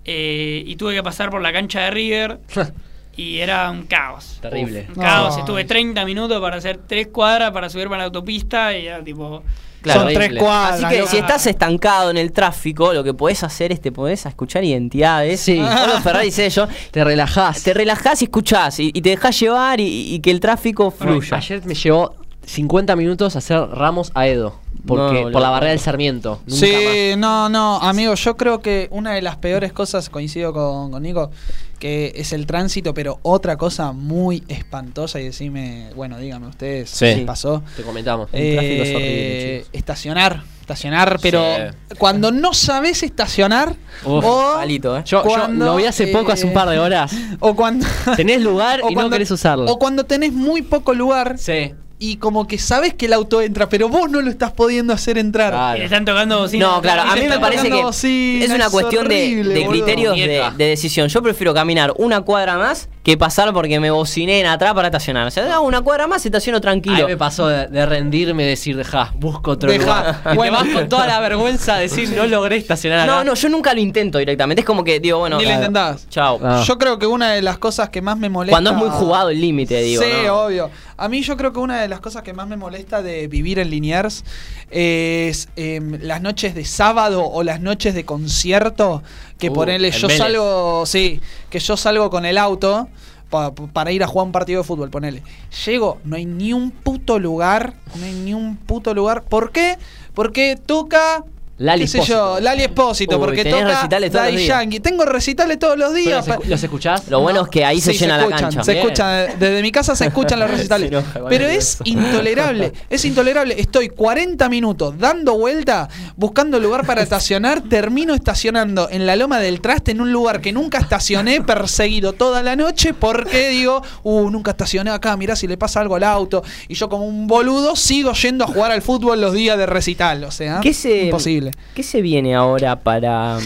eh, 0.05 0.63
y 0.65 0.75
tuve 0.77 0.95
que 0.95 1.03
pasar 1.03 1.29
por 1.29 1.41
la 1.41 1.51
cancha 1.51 1.81
de 1.81 1.91
River. 1.91 2.39
Y 3.19 3.39
era 3.39 3.69
un 3.69 3.83
caos. 3.83 4.39
Terrible. 4.41 4.87
Un 4.87 4.95
caos. 4.95 5.37
Estuve 5.37 5.65
30 5.65 6.05
minutos 6.05 6.39
para 6.39 6.55
hacer 6.55 6.79
tres 6.87 7.07
cuadras 7.07 7.51
para 7.51 7.69
subirme 7.69 7.95
a 7.95 7.97
la 7.97 8.03
autopista 8.05 8.77
y 8.77 8.87
era 8.87 9.03
tipo. 9.03 9.43
Claro, 9.81 10.03
Son 10.03 10.13
tres 10.13 10.39
cuadras. 10.39 10.83
Así 10.83 10.95
que 10.95 11.07
si 11.07 11.17
estás 11.17 11.45
estancado 11.45 12.11
en 12.11 12.17
el 12.17 12.31
tráfico, 12.31 12.93
lo 12.93 13.03
que 13.03 13.13
podés 13.13 13.43
hacer 13.43 13.73
es 13.73 13.81
te 13.81 13.91
podés 13.91 14.25
escuchar 14.25 14.63
identidades. 14.63 15.41
Sí. 15.41 15.57
Pablo 15.57 15.99
Ferrari 16.03 16.27
dice 16.27 16.49
yo. 16.49 16.65
Te 16.91 17.03
relajás. 17.03 17.61
Te 17.61 17.73
relajás 17.73 18.21
y 18.21 18.25
escuchás 18.25 18.79
y, 18.79 18.91
y 18.93 19.01
te 19.01 19.09
dejás 19.09 19.37
llevar 19.37 19.81
y, 19.81 20.15
y 20.15 20.19
que 20.21 20.31
el 20.31 20.39
tráfico 20.39 20.89
fluya. 20.89 21.35
Ayer 21.35 21.65
me 21.65 21.75
llevó 21.75 22.15
50 22.45 22.95
minutos 22.95 23.35
hacer 23.35 23.59
ramos 23.69 24.11
a 24.15 24.27
Edo. 24.27 24.59
Porque, 24.87 25.25
No, 25.25 25.31
por 25.31 25.41
la 25.41 25.49
barrera 25.49 25.71
del 25.71 25.79
Sarmiento. 25.79 26.41
Nunca 26.45 26.65
Sí, 26.65 27.13
no, 27.17 27.49
no, 27.49 27.79
amigo, 27.81 28.15
yo 28.15 28.37
creo 28.37 28.61
que 28.61 28.87
una 28.91 29.13
de 29.13 29.21
las 29.21 29.35
peores 29.35 29.73
cosas, 29.73 30.09
coincido 30.09 30.53
con, 30.53 30.91
con 30.91 31.03
Nico, 31.03 31.31
que 31.79 32.11
es 32.15 32.33
el 32.33 32.45
tránsito, 32.45 32.93
pero 32.93 33.19
otra 33.23 33.55
cosa 33.57 33.91
muy 33.93 34.43
espantosa, 34.47 35.19
y 35.19 35.25
decime, 35.25 35.89
bueno, 35.95 36.17
dígame 36.17 36.47
ustedes, 36.47 36.89
Sí. 36.89 37.05
¿qué 37.15 37.23
pasó? 37.25 37.63
Te 37.75 37.83
comentamos. 37.83 38.29
El 38.33 38.53
tráfico 38.55 38.83
es 38.83 38.89
Eh, 38.89 38.95
horrible, 38.95 39.65
estacionar, 39.73 40.43
estacionar, 40.61 41.19
pero 41.21 41.41
Sí. 41.41 41.95
cuando 41.97 42.31
no 42.31 42.53
sabes 42.53 43.01
estacionar, 43.03 43.75
Uf, 44.03 44.23
o, 44.25 44.53
Palito, 44.57 44.97
¿eh? 44.97 45.03
Yo, 45.05 45.23
lo 45.49 45.75
vi 45.77 45.85
hace 45.85 46.07
poco, 46.07 46.31
hace 46.31 46.45
un 46.45 46.53
par 46.53 46.69
de 46.69 46.75
eh, 46.75 46.79
horas. 46.79 47.11
o 47.39 47.55
cuando, 47.55 47.85
Tenés 48.15 48.41
lugar 48.41 48.81
o 48.83 48.89
y 48.91 48.95
no 48.95 49.09
querés 49.09 49.31
usarlo. 49.31 49.65
o 49.71 49.79
cuando 49.79 50.03
tenés 50.05 50.33
muy 50.33 50.61
poco 50.61 50.93
lugar 50.93 51.37
Sí. 51.37 51.73
Y 52.01 52.15
como 52.15 52.47
que 52.47 52.57
sabes 52.57 52.93
que 52.93 53.07
el 53.07 53.13
auto 53.13 53.41
entra, 53.41 53.67
pero 53.67 53.89
vos 53.89 54.09
no 54.09 54.21
lo 54.21 54.29
estás 54.29 54.53
pudiendo 54.53 54.93
hacer 54.93 55.17
entrar. 55.17 55.51
Claro. 55.51 55.75
Y 55.75 55.79
le 55.79 55.85
están 55.85 56.05
tocando 56.05 56.39
bocina. 56.39 56.65
No, 56.65 56.81
claro, 56.81 57.01
a 57.11 57.15
mí 57.15 57.27
me 57.27 57.39
parece 57.39 57.69
que 57.69 57.83
bocina, 57.83 58.45
es 58.45 58.51
una 58.51 58.65
es 58.65 58.71
cuestión 58.71 59.07
de, 59.09 59.15
horrible, 59.15 59.53
de 59.53 59.65
boludo. 59.65 59.83
criterios 59.85 60.15
de, 60.15 60.65
decisión. 60.65 61.09
Yo 61.09 61.21
prefiero 61.21 61.53
caminar 61.53 61.93
una 61.97 62.21
cuadra 62.21 62.57
más 62.57 62.87
que 63.03 63.17
pasar 63.17 63.51
porque 63.53 63.79
me 63.81 63.91
bociné 63.91 64.39
en 64.39 64.45
atrás 64.45 64.73
para 64.73 64.87
estacionar. 64.87 65.27
O 65.27 65.31
sea, 65.31 65.53
hago 65.53 65.65
una 65.67 65.81
cuadra 65.81 66.07
más 66.07 66.23
y 66.23 66.29
estaciono 66.29 66.59
A 66.59 66.61
tranquilo. 66.61 67.05
me 67.07 67.17
pasó 67.17 67.47
de, 67.47 67.67
de 67.67 67.85
rendirme 67.85 68.43
y 68.43 68.47
decir, 68.47 68.77
dejá, 68.77 69.11
busco 69.15 69.51
otro 69.51 69.69
Dejá. 69.69 69.83
lugar. 69.83 70.21
Y 70.33 70.35
Bueno. 70.37 70.57
te 70.59 70.63
vas 70.69 70.73
con 70.79 70.89
toda 70.89 71.05
la 71.07 71.19
vergüenza 71.19 71.75
de 71.75 71.81
decir, 71.83 72.09
no 72.15 72.25
logré 72.27 72.55
estacionar 72.55 72.99
acá. 73.01 73.11
No, 73.11 73.23
no, 73.25 73.33
yo 73.33 73.49
nunca 73.49 73.73
lo 73.73 73.81
intento 73.81 74.19
directamente. 74.19 74.61
Es 74.61 74.65
como 74.65 74.85
que 74.85 75.01
digo, 75.01 75.19
bueno, 75.19 75.37
Ni 75.37 75.45
lo 75.45 75.51
intentás. 75.51 76.07
Chao. 76.09 76.39
Ah. 76.41 76.63
Yo 76.65 76.77
creo 76.77 76.97
que 76.97 77.07
una 77.07 77.31
de 77.31 77.41
las 77.41 77.57
cosas 77.57 77.89
que 77.89 78.01
más 78.01 78.17
me 78.17 78.29
molesta. 78.29 78.53
Cuando 78.53 78.71
es 78.71 78.77
muy 78.77 78.89
jugado 78.89 79.29
el 79.31 79.41
límite, 79.41 79.81
digo. 79.81 80.01
sí, 80.01 80.09
¿no? 80.25 80.43
obvio. 80.43 80.69
A 80.95 81.07
mí 81.07 81.21
yo 81.21 81.35
creo 81.37 81.51
que 81.53 81.59
una 81.59 81.81
de 81.81 81.87
las 81.89 81.99
cosas 81.99 82.23
que 82.23 82.33
más 82.33 82.47
me 82.47 82.55
molesta 82.57 83.01
de 83.01 83.27
vivir 83.27 83.59
en 83.59 83.69
Liniers 83.69 84.23
es 84.71 85.49
em, 85.55 85.97
las 86.01 86.21
noches 86.21 86.55
de 86.55 86.63
sábado 86.65 87.25
o 87.25 87.43
las 87.43 87.59
noches 87.61 87.93
de 87.95 88.05
concierto 88.05 89.03
que 89.37 89.49
Uh, 89.49 89.53
ponele, 89.53 89.91
yo 89.91 90.07
Vélez. 90.07 90.17
salgo, 90.17 90.85
sí, 90.85 91.19
que 91.49 91.59
yo 91.59 91.75
salgo 91.77 92.09
con 92.09 92.25
el 92.25 92.37
auto 92.37 92.87
pa- 93.29 93.51
para 93.53 93.91
ir 93.91 94.03
a 94.03 94.07
jugar 94.07 94.25
un 94.27 94.31
partido 94.31 94.61
de 94.61 94.67
fútbol, 94.67 94.89
ponele. 94.89 95.23
Llego, 95.65 95.99
no 96.03 96.15
hay 96.15 96.25
ni 96.25 96.53
un 96.53 96.71
puto 96.71 97.19
lugar, 97.19 97.73
no 97.95 98.05
hay 98.05 98.13
ni 98.13 98.33
un 98.33 98.57
puto 98.57 98.93
lugar. 98.93 99.23
¿Por 99.23 99.51
qué? 99.51 99.77
Porque 100.13 100.57
toca 100.63 101.23
Lali 101.59 101.83
Espósito. 101.83 102.39
Lali 102.39 102.63
Espósito, 102.63 103.19
porque 103.19 103.43
tenés 103.43 103.59
toca 103.61 103.75
recitales 103.75 104.11
todos 104.11 104.25
los 104.25 104.35
días. 104.35 104.47
Yankee. 104.47 104.79
Tengo 104.79 105.05
recitales 105.05 105.59
todos 105.59 105.77
los 105.77 105.91
¿Pero 105.91 106.03
días. 106.05 106.27
¿Los, 106.27 106.37
escu- 106.37 106.45
los 106.45 106.63
escuchás? 106.63 107.07
Lo 107.09 107.19
bueno 107.21 107.41
es 107.43 107.49
que 107.49 107.65
ahí 107.65 107.81
se 107.81 107.91
Sí, 107.93 107.99
llena 107.99 108.15
la 108.17 108.23
escuchan, 108.23 108.41
cancha. 108.51 108.63
Se 108.63 108.71
Bien. 108.73 108.83
escucha, 108.85 109.09
desde 109.37 109.61
mi 109.61 109.71
casa 109.71 109.95
se 109.95 110.05
escuchan 110.07 110.39
los 110.39 110.49
recitales. 110.51 110.89
Se 110.89 110.95
enoja 110.95 111.19
con 111.19 111.29
Pero 111.29 111.45
es 111.47 111.77
intolerable, 111.83 112.73
es 112.89 113.05
intolerable. 113.05 113.55
Estoy 113.59 113.89
40 113.89 114.47
minutos 114.49 114.97
dando 114.97 115.37
vuelta, 115.37 115.89
buscando 116.15 116.59
lugar 116.59 116.85
para 116.85 117.01
estacionar. 117.01 117.61
Termino 117.69 118.13
estacionando 118.13 118.87
en 118.89 119.05
la 119.05 119.15
loma 119.15 119.39
del 119.39 119.61
traste, 119.61 119.91
en 119.91 120.01
un 120.01 120.11
lugar 120.11 120.41
que 120.41 120.51
nunca 120.53 120.77
estacioné, 120.79 121.41
perseguido 121.41 122.13
toda 122.13 122.41
la 122.41 122.55
noche, 122.55 122.93
porque 122.93 123.49
digo, 123.49 123.81
uh, 124.03 124.29
nunca 124.29 124.51
estacioné 124.51 124.91
acá, 124.91 125.15
mirá 125.17 125.35
si 125.35 125.45
le 125.47 125.57
pasa 125.57 125.81
algo 125.81 125.95
al 125.95 126.03
auto. 126.03 126.41
Y 126.67 126.75
yo, 126.75 126.87
como 126.89 127.05
un 127.05 127.27
boludo, 127.27 127.75
sigo 127.75 128.13
yendo 128.13 128.45
a 128.45 128.47
jugar 128.47 128.71
al 128.71 128.81
fútbol 128.81 129.19
los 129.19 129.33
días 129.33 129.57
de 129.57 129.65
recital. 129.65 130.23
O 130.23 130.31
sea, 130.31 130.59
¿Qué 130.61 130.73
se, 130.73 131.05
imposible. 131.05 131.48
¿Qué 131.73 131.83
se 131.83 132.01
viene 132.01 132.35
ahora 132.35 132.77
para. 132.77 133.37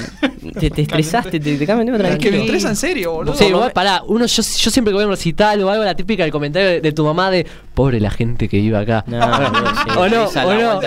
Te, 0.59 0.69
te 0.69 0.81
estresaste, 0.83 1.39
te, 1.39 1.57
te 1.57 1.65
cambian 1.65 1.87
de 1.87 1.97
tema 1.97 2.09
Es 2.15 2.19
que 2.19 2.31
me 2.31 2.41
estresa 2.41 2.69
en 2.69 2.75
serio, 2.75 3.13
boludo. 3.13 3.35
Sí, 3.35 3.45
igual, 3.45 3.71
pará, 3.71 4.03
uno, 4.07 4.25
yo, 4.25 4.43
yo 4.43 4.71
siempre 4.71 4.91
que 4.91 4.95
voy 4.95 5.03
a 5.03 5.07
un 5.07 5.11
recital 5.11 5.61
o 5.63 5.69
algo, 5.69 5.83
la 5.83 5.95
típica 5.95 6.23
del 6.23 6.31
comentario 6.31 6.69
de, 6.69 6.81
de 6.81 6.91
tu 6.91 7.03
mamá 7.03 7.31
de 7.31 7.45
pobre 7.73 7.99
la 7.99 8.11
gente 8.11 8.47
que 8.47 8.57
vive 8.57 8.77
acá. 8.77 9.03
No, 9.07 9.19
no, 9.19 9.47
sí, 9.47 9.89
o 9.97 10.07
no, 10.09 10.25
o 10.25 10.53
no. 10.53 10.81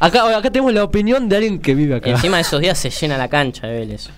Acá, 0.00 0.36
acá 0.36 0.50
tenemos 0.50 0.72
la 0.72 0.84
opinión 0.84 1.28
de 1.28 1.36
alguien 1.36 1.58
que 1.58 1.74
vive 1.74 1.96
acá. 1.96 2.10
Encima 2.10 2.36
de 2.36 2.42
esos 2.42 2.60
días 2.60 2.78
se 2.78 2.90
llena 2.90 3.18
la 3.18 3.28
cancha 3.28 3.66
de 3.66 3.80
Vélez. 3.80 4.08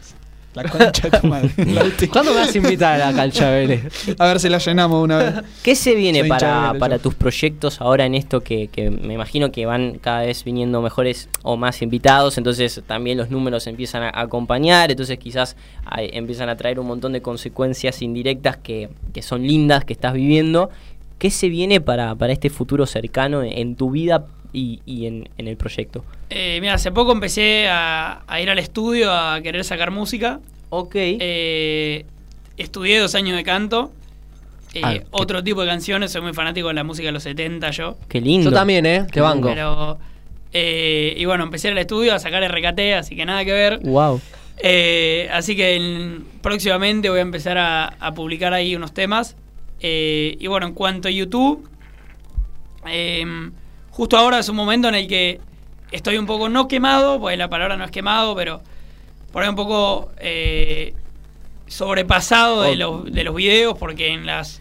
La 0.54 0.64
concha 0.64 1.08
de 1.08 1.18
tu 1.18 1.26
madre. 1.26 1.50
¿Cuándo 2.12 2.32
me 2.34 2.40
vas 2.40 2.54
a 2.54 2.58
invitar 2.58 3.00
a 3.00 3.10
la 3.10 3.16
cancha, 3.16 3.50
Vélez? 3.50 3.84
A 4.18 4.26
ver 4.26 4.38
si 4.38 4.50
la 4.50 4.58
llenamos 4.58 5.02
una 5.02 5.16
vez. 5.16 5.34
¿Qué 5.62 5.74
se 5.74 5.94
viene 5.94 6.20
Soy 6.20 6.28
para, 6.28 6.66
Vélez, 6.68 6.80
para 6.80 6.96
yo. 6.96 7.02
tus 7.02 7.14
proyectos 7.14 7.80
ahora 7.80 8.04
en 8.04 8.14
esto 8.14 8.42
que, 8.42 8.68
que 8.68 8.90
me 8.90 9.14
imagino 9.14 9.50
que 9.50 9.64
van 9.64 9.98
cada 9.98 10.20
vez 10.22 10.44
viniendo 10.44 10.82
mejores 10.82 11.30
o 11.42 11.56
más 11.56 11.80
invitados? 11.80 12.36
Entonces 12.36 12.82
también 12.86 13.16
los 13.16 13.30
números 13.30 13.66
empiezan 13.66 14.02
a 14.02 14.10
acompañar, 14.14 14.90
entonces 14.90 15.18
quizás 15.18 15.56
hay- 15.86 16.10
empiezan 16.12 16.50
a 16.50 16.56
traer 16.56 16.78
un 16.78 16.86
montón 16.86 17.12
de 17.12 17.22
consecuencias 17.22 18.02
indirectas 18.02 18.58
que, 18.58 18.90
que 19.14 19.22
son 19.22 19.46
lindas, 19.46 19.84
que 19.86 19.94
estás 19.94 20.12
viviendo. 20.12 20.68
¿Qué 21.18 21.30
se 21.30 21.48
viene 21.48 21.80
para, 21.80 22.14
para 22.16 22.32
este 22.32 22.50
futuro 22.50 22.84
cercano 22.84 23.42
en, 23.42 23.56
en 23.56 23.76
tu 23.76 23.90
vida 23.90 24.26
y, 24.52 24.80
y 24.86 25.06
en, 25.06 25.28
en 25.38 25.48
el 25.48 25.56
proyecto? 25.56 26.04
Eh, 26.30 26.58
mira, 26.60 26.74
hace 26.74 26.92
poco 26.92 27.12
empecé 27.12 27.68
a, 27.68 28.22
a 28.26 28.40
ir 28.40 28.50
al 28.50 28.58
estudio 28.58 29.10
a 29.12 29.40
querer 29.42 29.64
sacar 29.64 29.90
música. 29.90 30.40
Ok. 30.70 30.94
Eh, 30.96 32.04
estudié 32.56 32.98
dos 32.98 33.14
años 33.14 33.36
de 33.36 33.44
canto. 33.44 33.92
Eh, 34.74 34.80
Ah, 34.82 34.92
qué- 34.94 35.06
otro 35.10 35.42
tipo 35.44 35.60
de 35.60 35.66
canciones, 35.68 36.12
soy 36.12 36.22
muy 36.22 36.32
fanático 36.32 36.68
de 36.68 36.74
la 36.74 36.84
música 36.84 37.06
de 37.06 37.12
los 37.12 37.22
70 37.22 37.70
yo. 37.72 37.96
Qué 38.08 38.20
lindo. 38.20 38.50
Yo 38.50 38.54
también, 38.56 38.86
¿eh? 38.86 39.06
Te 39.10 39.20
banco. 39.20 39.48
Pero, 39.48 39.98
eh, 40.52 41.14
y 41.16 41.24
bueno, 41.26 41.44
empecé 41.44 41.68
al 41.68 41.78
estudio 41.78 42.14
a 42.14 42.18
sacar 42.18 42.42
RKT, 42.42 42.94
así 42.94 43.14
que 43.16 43.26
nada 43.26 43.44
que 43.44 43.52
ver. 43.52 43.78
Wow. 43.80 44.20
Eh, 44.62 45.28
así 45.32 45.56
que 45.56 45.74
en- 45.76 46.24
próximamente 46.40 47.10
voy 47.10 47.18
a 47.18 47.22
empezar 47.22 47.58
a, 47.58 47.84
a 47.86 48.14
publicar 48.14 48.52
ahí 48.54 48.74
unos 48.76 48.94
temas. 48.94 49.36
Eh, 49.80 50.36
y 50.40 50.46
bueno, 50.46 50.66
en 50.68 50.72
cuanto 50.74 51.08
a 51.08 51.10
YouTube, 51.10 51.68
eh, 52.86 53.24
justo 53.92 54.16
ahora 54.18 54.38
es 54.40 54.48
un 54.48 54.56
momento 54.56 54.88
en 54.88 54.96
el 54.96 55.06
que 55.06 55.40
estoy 55.92 56.18
un 56.18 56.26
poco 56.26 56.48
no 56.48 56.66
quemado, 56.68 57.20
porque 57.20 57.36
la 57.36 57.48
palabra 57.48 57.76
no 57.76 57.84
es 57.84 57.90
quemado, 57.90 58.34
pero 58.34 58.60
por 59.32 59.42
ahí 59.42 59.48
un 59.48 59.56
poco 59.56 60.10
eh, 60.18 60.92
sobrepasado 61.66 62.62
de 62.62 62.76
los, 62.76 63.04
de 63.10 63.24
los 63.24 63.34
videos, 63.34 63.76
porque 63.78 64.08
en 64.08 64.26
las 64.26 64.60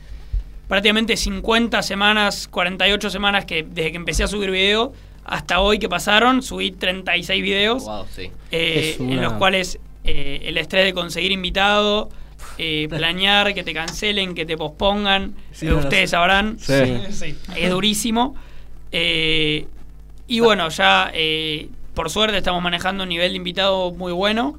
prácticamente 0.68 1.18
50 1.18 1.82
semanas, 1.82 2.48
48 2.50 3.10
semanas 3.10 3.46
que 3.46 3.64
desde 3.64 3.92
que 3.92 3.98
empecé 3.98 4.24
a 4.24 4.28
subir 4.28 4.50
video 4.52 4.94
hasta 5.26 5.60
hoy 5.60 5.80
que 5.80 5.90
pasaron, 5.90 6.42
subí 6.42 6.72
36 6.72 7.44
videos 7.44 7.84
Wow, 7.84 8.06
sí. 8.16 8.32
eh, 8.52 8.96
en 9.00 9.22
los 9.22 9.34
cuales 9.34 9.80
eh, 10.04 10.42
el 10.46 10.58
estrés 10.58 10.86
de 10.86 10.94
conseguir 10.94 11.32
invitado, 11.32 12.10
eh, 12.58 12.88
planear, 12.90 13.54
que 13.54 13.64
te 13.64 13.74
cancelen, 13.74 14.34
que 14.34 14.46
te 14.46 14.56
pospongan, 14.58 15.34
Sí, 15.52 15.66
no 15.66 15.74
lo 15.74 15.80
ustedes 15.80 16.12
sabrán, 16.12 16.58
Sí. 16.60 16.74
Sí. 17.12 17.36
es 17.58 17.70
durísimo. 17.70 18.36
Eh, 18.92 19.68
y 20.28 20.40
bueno, 20.40 20.70
ya 20.70 21.12
eh, 21.14 21.70
por 21.94 22.10
suerte 22.10 22.38
estamos 22.38 22.62
manejando 22.62 23.04
un 23.04 23.10
nivel 23.10 23.32
de 23.32 23.38
invitado 23.38 23.92
muy 23.92 24.12
bueno. 24.12 24.58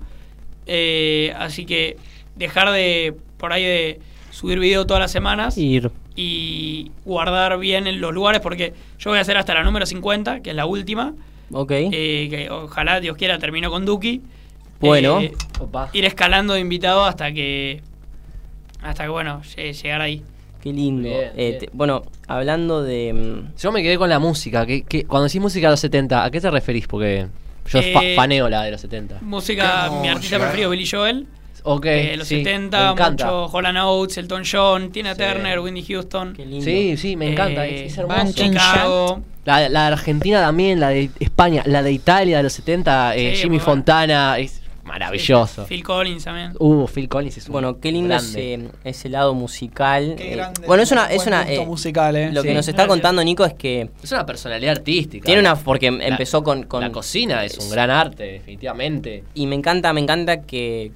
Eh, 0.67 1.35
así 1.39 1.65
que 1.67 1.97
dejar 2.37 2.71
de 2.71 3.15
por 3.37 3.53
ahí 3.53 3.65
de 3.65 4.01
subir 4.31 4.59
video 4.59 4.87
todas 4.87 5.01
las 5.01 5.11
semanas 5.13 5.59
Ir. 5.59 5.91
y 6.15 6.93
guardar 7.05 7.59
bien 7.59 7.87
en 7.87 8.01
los 8.01 8.15
lugares 8.15 8.41
porque 8.41 8.73
yo 8.99 9.11
voy 9.11 9.19
a 9.19 9.23
hacer 9.23 9.37
hasta 9.37 9.55
la 9.55 9.63
número 9.65 9.87
50, 9.87 10.41
que 10.41 10.51
es 10.51 10.57
la 10.57 10.67
última. 10.67 11.15
Ok. 11.53 11.71
Eh, 11.73 12.29
que 12.31 12.49
ojalá 12.51 13.01
Dios 13.01 13.17
quiera 13.17 13.39
termino 13.39 13.71
con 13.71 13.85
Duki. 13.85 14.23
Bueno. 14.81 15.21
Eh, 15.21 15.33
Opa. 15.61 15.91
ir 15.93 16.05
escalando 16.05 16.55
de 16.55 16.61
invitado 16.61 17.05
hasta 17.05 17.33
que 17.33 17.83
hasta 18.83 19.05
que 19.05 19.11
bueno 19.11 19.43
lle- 19.43 19.73
llegar 19.81 20.01
ahí. 20.01 20.23
Qué 20.63 20.73
lindo. 20.73 21.09
Bien, 21.09 21.31
Eh, 21.37 21.47
bien. 21.49 21.59
te- 21.59 21.71
bueno, 21.73 22.03
hablando 22.29 22.83
de. 22.83 23.13
mm, 23.13 23.59
Yo 23.59 23.73
me 23.73 23.83
quedé 23.83 23.99
con 23.99 24.09
la 24.09 24.19
música. 24.19 24.65
que 24.65 24.83
que- 24.83 25.05
cuando 25.05 25.25
decís 25.27 25.41
música 25.41 25.67
de 25.67 25.73
los 25.73 25.81
70, 25.81 26.25
¿a 26.25 26.31
qué 26.31 26.41
te 26.41 26.51
referís? 26.51 26.87
Porque 26.87 27.27
yo 27.69 27.81
fa- 27.93 28.05
Eh, 28.05 28.15
faneo 28.17 28.49
la 28.49 28.63
de 28.63 28.71
los 28.71 28.81
70. 28.81 29.19
Música, 29.23 29.87
¿Cómo 29.89 30.03
mi 30.03 30.09
artista 30.09 30.39
preferido 30.39 30.71
Billy 30.71 30.87
Joel. 30.89 31.27
Ok. 31.65 31.87
Eh, 31.87 32.17
los 32.17 32.27
sí, 32.27 32.39
70, 32.39 32.87
me 32.87 32.93
encanta. 32.93 33.25
mucho 33.27 33.45
Holland 33.47 33.79
Oates, 33.79 34.19
Elton 34.19 34.43
John, 34.51 34.91
Tina 34.91 35.15
Sí. 35.15 35.23
Turner, 35.23 35.61
Whitney 35.61 35.85
Houston. 35.85 36.33
Qué 36.33 36.45
lindo. 36.47 36.65
Sí, 36.65 36.97
sí, 36.97 37.17
me 37.17 37.31
encanta. 37.33 37.67
Eh, 37.67 37.87
es, 37.87 37.93
es 37.93 37.99
hermoso. 37.99 38.33
Chicago. 38.33 39.23
La, 39.45 39.69
la 39.69 39.87
de 39.89 39.93
Argentina 39.95 40.41
también, 40.41 40.79
la 40.79 40.91
de 40.91 41.11
España, 41.19 41.63
la 41.67 41.83
de 41.83 41.91
Italia 41.93 42.37
de 42.37 42.43
los 42.45 42.53
70, 42.53 43.15
eh, 43.17 43.33
Sí, 43.35 43.43
Jimmy 43.43 43.57
bueno. 43.59 43.65
Fontana, 43.65 44.39
es 44.39 44.62
maravilloso. 44.85 45.65
Phil 45.67 45.83
Collins 45.83 46.25
también. 46.25 46.53
Uh, 46.59 46.87
Phil 46.87 47.09
Collins 47.09 47.39
es 47.39 47.47
un 47.47 47.53
Bueno, 47.53 47.79
qué 47.81 47.93
lindo 47.93 48.15
ese, 48.15 48.69
ese 48.85 49.09
lado 49.09 49.35
musical. 49.35 50.15
Qué 50.17 50.33
Eh, 50.33 50.37
grande. 50.37 50.67
bueno, 50.67 50.83
es 50.83 50.93
una. 50.93 51.07
Es 51.13 51.27
una 51.27 51.51
eh, 51.51 51.65
musical, 51.65 52.17
eh. 52.17 52.33
Lo 52.33 52.43
que 52.43 52.55
nos 52.55 52.67
está 52.69 52.83
Gracias. 52.83 52.89
contando 52.89 53.23
Nico 53.25 53.45
es 53.45 53.55
que 53.55 53.91
Es 54.03 54.13
una 54.13 54.27
personalidad 54.27 54.73
artística. 54.73 55.25
tiene 55.25 55.41
una. 55.41 55.57
Porque 55.57 55.91
La- 55.91 56.07
empezó 56.07 56.43
con. 56.43 56.65
con 56.65 56.81
La 56.83 56.91
cocina 56.91 57.45
es 57.45 57.59
un 57.59 57.71
gran 57.71 57.91
arte, 57.91 58.25
definitivamente. 58.25 59.25
Y 59.35 59.47
me 59.47 59.55
encanta, 59.57 59.93
me 59.93 60.01
encanta 60.01 60.43
que, 60.43 60.93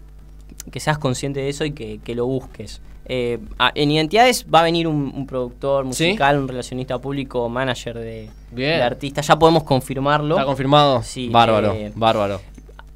que 0.70 0.80
seas 0.80 0.98
consciente 0.98 1.40
de 1.40 1.48
eso 1.48 1.64
y 1.64 1.72
que, 1.72 2.00
que 2.04 2.14
lo 2.14 2.26
busques. 2.26 2.80
Eh, 3.08 3.38
en 3.76 3.90
Identidades 3.92 4.46
va 4.52 4.60
a 4.60 4.62
venir 4.64 4.88
un, 4.88 5.12
un 5.14 5.26
productor 5.28 5.84
¿Sí? 5.84 5.88
musical, 6.06 6.38
un 6.38 6.48
relacionista 6.48 6.98
público, 6.98 7.48
manager 7.48 7.96
de, 8.00 8.28
Bien. 8.50 8.78
de 8.78 8.82
artista. 8.82 9.20
Ya 9.20 9.38
podemos 9.38 9.62
confirmarlo. 9.62 10.34
¿Está 10.34 10.44
confirmado? 10.44 11.04
Sí, 11.04 11.28
Bárbaro, 11.28 11.72
eh, 11.72 11.92
bárbaro. 11.94 12.40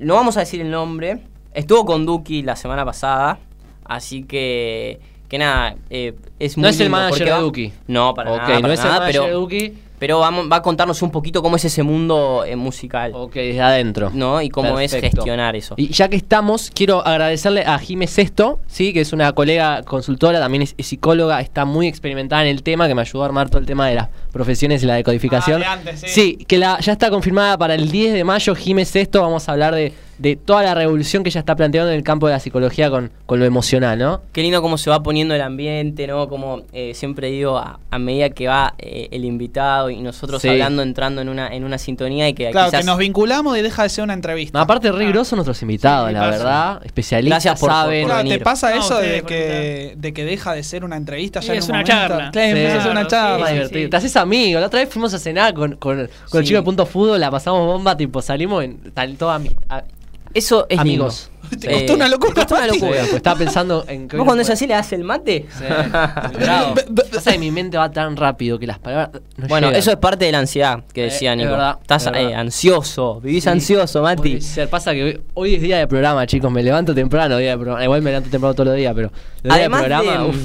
No 0.00 0.14
vamos 0.14 0.36
a 0.36 0.40
decir 0.40 0.60
el 0.62 0.70
nombre. 0.70 1.20
Estuvo 1.52 1.84
con 1.84 2.06
Duki 2.06 2.42
la 2.42 2.56
semana 2.56 2.84
pasada. 2.84 3.38
Así 3.84 4.24
que. 4.24 4.98
Que 5.28 5.38
nada, 5.38 5.76
eh, 5.90 6.16
es 6.40 6.56
No 6.56 6.62
muy 6.62 6.70
es 6.70 6.80
el 6.80 6.86
lindo, 6.86 6.96
manager 6.96 7.18
porque 7.18 7.32
de 7.32 7.40
Duki. 7.40 7.72
No, 7.86 8.14
para 8.14 8.32
ok, 8.32 8.38
nada. 8.48 8.60
no 8.60 8.72
es 8.72 8.80
el 8.80 8.86
nada, 8.86 8.98
manager 9.00 9.20
pero, 9.20 9.24
de 9.26 9.32
Duki. 9.32 9.78
Pero 10.00 10.18
vamos, 10.18 10.50
va 10.50 10.56
a 10.56 10.62
contarnos 10.62 11.02
un 11.02 11.10
poquito 11.10 11.42
cómo 11.42 11.56
es 11.56 11.64
ese 11.66 11.82
mundo 11.82 12.42
eh, 12.46 12.56
musical. 12.56 13.12
Ok, 13.14 13.34
desde 13.34 13.60
adentro. 13.60 14.10
¿No? 14.14 14.40
Y 14.40 14.48
cómo 14.48 14.80
es 14.80 14.92
gestionar 14.92 15.54
eso. 15.54 15.74
Y 15.76 15.88
ya 15.88 16.08
que 16.08 16.16
estamos, 16.16 16.72
quiero 16.74 17.06
agradecerle 17.06 17.64
a 17.66 17.78
Jiménez 17.78 18.10
Sesto, 18.10 18.60
¿sí? 18.66 18.94
que 18.94 19.02
es 19.02 19.12
una 19.12 19.32
colega 19.32 19.82
consultora, 19.82 20.40
también 20.40 20.62
es, 20.62 20.74
es 20.78 20.86
psicóloga, 20.86 21.40
está 21.42 21.66
muy 21.66 21.86
experimentada 21.86 22.42
en 22.42 22.48
el 22.48 22.62
tema, 22.62 22.88
que 22.88 22.94
me 22.94 23.02
ayudó 23.02 23.22
a 23.22 23.26
armar 23.26 23.50
todo 23.50 23.58
el 23.58 23.66
tema 23.66 23.88
de 23.88 23.96
las 23.96 24.08
profesiones 24.32 24.82
y 24.82 24.86
la 24.86 24.94
decodificación. 24.94 25.62
Ah, 25.62 25.76
de 25.76 25.90
antes, 25.90 26.00
sí. 26.00 26.08
sí, 26.08 26.44
que 26.46 26.56
la, 26.56 26.80
ya 26.80 26.92
está 26.92 27.10
confirmada 27.10 27.58
para 27.58 27.74
el 27.74 27.90
10 27.90 28.14
de 28.14 28.24
mayo, 28.24 28.54
Jiménez 28.54 28.88
Sesto, 28.88 29.20
vamos 29.20 29.50
a 29.50 29.52
hablar 29.52 29.74
de, 29.74 29.92
de 30.20 30.36
toda 30.36 30.62
la 30.62 30.74
revolución 30.74 31.22
que 31.22 31.30
ella 31.30 31.40
está 31.40 31.56
planteando 31.56 31.90
en 31.90 31.96
el 31.96 32.02
campo 32.04 32.26
de 32.26 32.34
la 32.34 32.40
psicología 32.40 32.90
con, 32.90 33.10
con 33.24 33.38
lo 33.40 33.46
emocional, 33.46 33.98
¿no? 33.98 34.20
Qué 34.32 34.42
lindo 34.42 34.60
cómo 34.60 34.76
se 34.76 34.90
va 34.90 35.02
poniendo 35.02 35.34
el 35.34 35.40
ambiente, 35.40 36.06
¿no? 36.06 36.28
Como 36.28 36.60
eh, 36.74 36.92
siempre 36.94 37.30
digo, 37.30 37.56
a, 37.56 37.80
a 37.90 37.98
medida 37.98 38.28
que 38.28 38.46
va 38.46 38.74
eh, 38.78 39.08
el 39.12 39.24
invitado 39.24 39.88
y 39.88 40.00
nosotros 40.02 40.42
Sí. 40.42 40.48
hablando, 40.50 40.82
entrando 40.82 41.22
en 41.22 41.30
una, 41.30 41.48
en 41.48 41.64
una 41.64 41.78
sintonía 41.78 42.28
y 42.28 42.34
que 42.34 42.50
Claro, 42.50 42.68
quizás... 42.68 42.80
que 42.82 42.86
nos 42.86 42.98
vinculamos 42.98 43.56
y 43.56 43.62
deja 43.62 43.82
de 43.82 43.88
ser 43.88 44.04
una 44.04 44.12
entrevista. 44.12 44.58
No, 44.58 44.62
aparte, 44.62 44.92
re 44.92 45.06
grosos 45.08 45.32
nuestros 45.36 45.60
invitados, 45.62 46.08
Sí, 46.08 46.12
la 46.14 46.20
pasa. 46.20 46.30
verdad. 46.36 46.82
Especialistas, 46.84 47.42
Gracias 47.44 47.58
por- 47.60 47.70
saben. 47.70 48.02
por 48.02 48.10
Claro, 48.12 48.28
¿te 48.28 48.38
pasa 48.40 48.74
No, 48.74 48.80
eso 48.80 48.98
de 49.00 49.22
que, 49.22 49.94
de 49.96 50.12
que 50.12 50.24
deja 50.26 50.52
de 50.52 50.62
ser 50.62 50.84
una 50.84 50.96
entrevista 50.96 51.40
ya 51.40 51.54
en 51.54 51.58
es 51.60 51.64
un 51.68 51.76
una 51.76 51.84
charla. 51.84 52.30
Claro, 52.30 52.32
Sí. 52.34 52.40
empieza 52.60 52.78
a 52.78 52.82
ser 52.82 52.92
una 52.92 53.06
charla. 53.06 53.46
Sí, 53.46 53.52
divertido. 53.54 53.84
sí. 53.84 53.88
Te 53.90 53.96
haces 53.96 54.16
amigo. 54.16 54.60
La 54.60 54.66
otra 54.66 54.80
vez 54.80 54.88
fuimos 54.90 55.14
a 55.14 55.18
cenar 55.18 55.54
con, 55.54 55.76
con, 55.76 55.96
con 55.96 56.08
Sí. 56.26 56.36
el 56.38 56.44
chico 56.44 56.58
de 56.58 56.62
Punto 56.64 56.84
Fútbol, 56.84 57.18
la 57.18 57.30
pasamos 57.30 57.64
bomba, 57.66 57.96
tipo 57.96 58.20
salimos 58.20 58.64
en 58.64 58.78
tal, 58.92 59.16
todo 59.16 59.30
ami- 59.30 59.56
a- 59.70 59.84
Eso 60.34 60.66
es 60.68 60.78
amigos. 60.78 61.30
Te 61.60 61.68
costó 61.72 61.94
una 61.94 62.06
locura, 62.08 62.32
Te 62.34 62.40
costó 62.42 62.54
una 62.54 62.66
Mati. 62.66 62.78
Sí, 62.78 62.84
locura. 62.84 63.00
pues 63.02 63.14
estaba 63.14 63.38
pensando 63.38 63.84
en 63.88 64.06
que 64.08 64.16
¿Vos 64.16 64.24
cuando 64.24 64.42
es 64.42 64.50
así 64.50 64.66
le 64.68 64.74
das 64.74 64.92
el 64.92 65.02
mate? 65.02 65.46
Sí, 65.58 65.64
Pasa 67.12 67.32
que 67.32 67.38
mi 67.38 67.50
mente 67.50 67.76
va 67.76 67.90
tan 67.90 68.16
rápido 68.16 68.58
que 68.58 68.66
las 68.68 68.78
palabras. 68.78 69.20
no 69.36 69.48
Bueno, 69.48 69.66
llegan. 69.68 69.80
eso 69.80 69.90
es 69.90 69.96
parte 69.96 70.26
de 70.26 70.32
la 70.32 70.38
ansiedad 70.38 70.84
que 70.92 71.02
Eh, 71.02 71.04
decía 71.06 71.32
es 71.32 71.38
Nico. 71.38 71.50
verdad, 71.50 71.78
Estás 71.80 72.06
es 72.06 72.12
verdad. 72.12 72.30
eh, 72.30 72.34
ansioso, 72.34 73.20
vivís 73.20 73.42
Sí, 73.44 73.50
ansioso, 73.50 74.02
Mati. 74.02 74.40
ser. 74.40 74.68
Pasa 74.68 74.92
que 74.92 75.02
hoy, 75.02 75.20
hoy 75.34 75.54
es 75.56 75.62
día 75.62 75.78
de 75.78 75.86
programa, 75.88 76.24
chicos. 76.26 76.52
Me 76.52 76.62
levanto 76.62 76.94
temprano, 76.94 77.36
día 77.38 77.50
de 77.50 77.56
programa. 77.56 77.82
Igual 77.82 78.02
me 78.02 78.10
levanto 78.10 78.30
temprano 78.30 78.54
todos 78.54 78.68
los 78.68 78.76
días, 78.76 78.92
pero. 78.94 79.10
días 79.42 79.54
Además 79.56 79.80
de 79.82 79.86
programa, 79.88 80.22
de, 80.22 80.28
uf. 80.30 80.36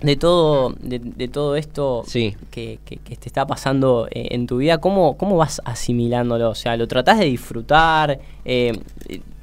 De 0.00 0.16
todo, 0.16 0.74
de, 0.80 0.98
de 0.98 1.28
todo 1.28 1.56
esto 1.56 2.02
Sí. 2.06 2.36
que, 2.50 2.78
que- 2.84 2.96
que 2.98 3.16
te 3.16 3.28
está 3.28 3.46
pasando 3.46 4.06
eh, 4.10 4.28
en 4.32 4.46
tu 4.46 4.58
vida, 4.58 4.78
¿cómo, 4.78 5.16
¿cómo 5.16 5.36
vas 5.38 5.62
asimilándolo? 5.64 6.50
O 6.50 6.54
sea, 6.54 6.76
¿lo 6.76 6.86
tratás 6.86 7.18
de 7.18 7.24
disfrutar? 7.26 8.18
Eh, 8.44 8.72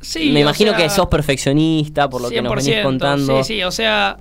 Sí, 0.02 0.32
me 0.32 0.42
imagino 0.42 0.72
sea, 0.72 0.80
que 0.80 0.90
sos 0.90 1.08
perfeccionista, 1.08 2.10
por 2.10 2.22
lo 2.22 2.30
que 2.30 2.42
nos 2.42 2.52
venís 2.56 2.68
100%, 2.76 2.84
contando. 2.84 3.44
Sí, 3.44 3.54
sí, 3.56 3.64
o 3.64 3.72
sea, 3.72 4.18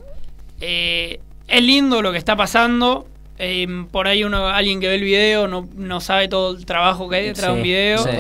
eh, 0.61 1.21
es 1.49 1.63
lindo 1.63 2.01
lo 2.03 2.13
que 2.13 2.19
está 2.19 2.37
pasando. 2.37 3.07
eh, 3.39 3.67
por 3.91 4.07
ahí 4.07 4.23
uno, 4.23 4.47
alguien 4.47 4.79
que 4.81 4.87
ve 4.87 4.95
el 4.95 5.03
video 5.03 5.49
no, 5.49 5.67
no 5.77 6.01
sabe 6.01 6.29
todo 6.29 6.57
el 6.57 6.65
trabajo 6.65 7.09
que 7.09 7.17
hay 7.17 7.27
detrás 7.27 7.49
de 7.53 7.57
un 7.57 7.63
video. 7.65 7.99
sí. 7.99 8.11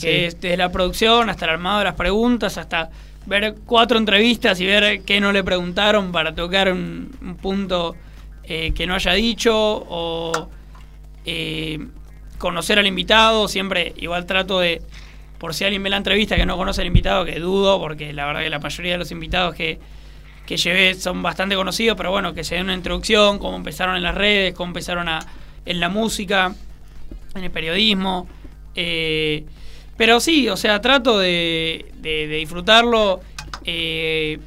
que 0.00 0.26
es 0.26 0.40
desde 0.40 0.56
la 0.56 0.72
producción 0.72 1.28
hasta 1.28 1.44
el 1.44 1.50
armado 1.50 1.80
de 1.80 1.84
las 1.84 1.94
preguntas, 1.94 2.56
hasta 2.56 2.90
ver 3.26 3.54
cuatro 3.66 3.98
entrevistas 3.98 4.60
y 4.60 4.66
ver 4.66 5.02
qué 5.02 5.20
no 5.20 5.32
le 5.32 5.44
preguntaron 5.44 6.12
para 6.12 6.34
tocar 6.34 6.72
un, 6.72 7.16
un 7.20 7.36
punto 7.36 7.94
eh, 8.44 8.72
que 8.74 8.86
no 8.86 8.94
haya 8.94 9.12
dicho 9.12 9.54
o 9.54 10.48
eh, 11.24 11.78
conocer 12.38 12.78
al 12.78 12.86
invitado. 12.86 13.48
Siempre 13.48 13.94
igual 13.98 14.26
trato 14.26 14.58
de, 14.58 14.82
por 15.38 15.54
si 15.54 15.64
alguien 15.64 15.82
ve 15.82 15.90
la 15.90 15.98
entrevista 15.98 16.36
que 16.36 16.46
no 16.46 16.56
conoce 16.56 16.80
al 16.80 16.88
invitado, 16.88 17.24
que 17.24 17.38
dudo, 17.38 17.78
porque 17.78 18.12
la 18.12 18.26
verdad 18.26 18.42
que 18.42 18.50
la 18.50 18.58
mayoría 18.58 18.92
de 18.92 18.98
los 18.98 19.10
invitados 19.12 19.54
que, 19.54 19.78
que 20.46 20.56
llevé 20.56 20.94
son 20.94 21.22
bastante 21.22 21.54
conocidos, 21.54 21.96
pero 21.96 22.10
bueno, 22.10 22.34
que 22.34 22.42
se 22.42 22.56
den 22.56 22.64
una 22.64 22.74
introducción, 22.74 23.38
cómo 23.38 23.56
empezaron 23.56 23.96
en 23.96 24.02
las 24.02 24.14
redes, 24.14 24.54
cómo 24.54 24.70
empezaron 24.70 25.08
a, 25.08 25.20
en 25.64 25.78
la 25.78 25.88
música, 25.88 26.54
en 27.34 27.44
el 27.44 27.50
periodismo. 27.50 28.28
eh, 28.74 29.44
pero 29.96 30.20
sí, 30.20 30.48
o 30.48 30.56
sea, 30.56 30.80
trato 30.80 31.18
de, 31.18 31.86
de- 31.98 32.26
de 32.26 32.36
disfrutarlo. 32.36 33.20
eh, 33.64 34.38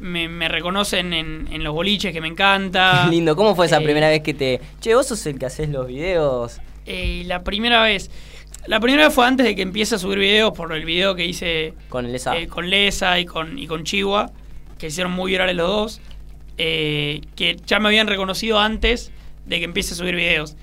me, 0.00 0.28
me 0.28 0.48
reconocen 0.48 1.12
en, 1.14 1.48
en 1.50 1.62
los 1.64 1.72
boliches 1.72 2.12
que 2.12 2.20
me 2.20 2.28
encanta. 2.28 3.02
Qué 3.04 3.10
lindo, 3.10 3.36
¿cómo 3.36 3.54
fue 3.54 3.66
esa 3.66 3.78
Eh, 3.78 3.84
primera 3.84 4.08
vez 4.08 4.22
que 4.22 4.34
te... 4.34 4.60
Che, 4.80 4.94
vos 4.94 5.06
sos 5.06 5.24
el 5.26 5.38
que 5.38 5.46
haces 5.46 5.68
los 5.70 5.86
videos. 5.86 6.60
eh, 6.86 7.22
la 7.26 7.42
primera 7.44 7.82
vez. 7.82 8.10
La 8.66 8.80
primera 8.80 9.04
vez 9.06 9.14
fue 9.14 9.26
antes 9.26 9.46
de 9.46 9.54
que 9.54 9.62
empiece 9.62 9.94
a 9.94 9.98
subir 9.98 10.18
videos 10.18 10.52
por 10.52 10.72
el 10.74 10.84
video 10.84 11.14
que 11.14 11.24
hice 11.24 11.74
Con 11.88 12.06
el 12.06 12.14
esa. 12.14 12.36
eh, 12.36 12.48
con 12.48 12.68
Lesa 12.70 13.18
y 13.20 13.24
con, 13.24 13.58
y 13.58 13.66
con 13.66 13.84
Chihuahua, 13.84 14.32
que 14.78 14.88
hicieron 14.88 15.12
muy 15.12 15.30
virales 15.32 15.54
los 15.56 15.68
dos, 15.68 16.00
que 16.56 17.56
ya 17.66 17.78
me 17.78 17.88
habían 17.88 18.06
reconocido 18.06 18.58
antes 18.58 19.10
de 19.46 19.58
que 19.58 19.64
empiece 19.64 19.94
a 19.94 19.96
subir 19.96 20.16
videos. 20.16 20.56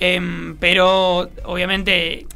Em, 0.00 0.56
pero 0.58 1.28
obviamente 1.44 2.26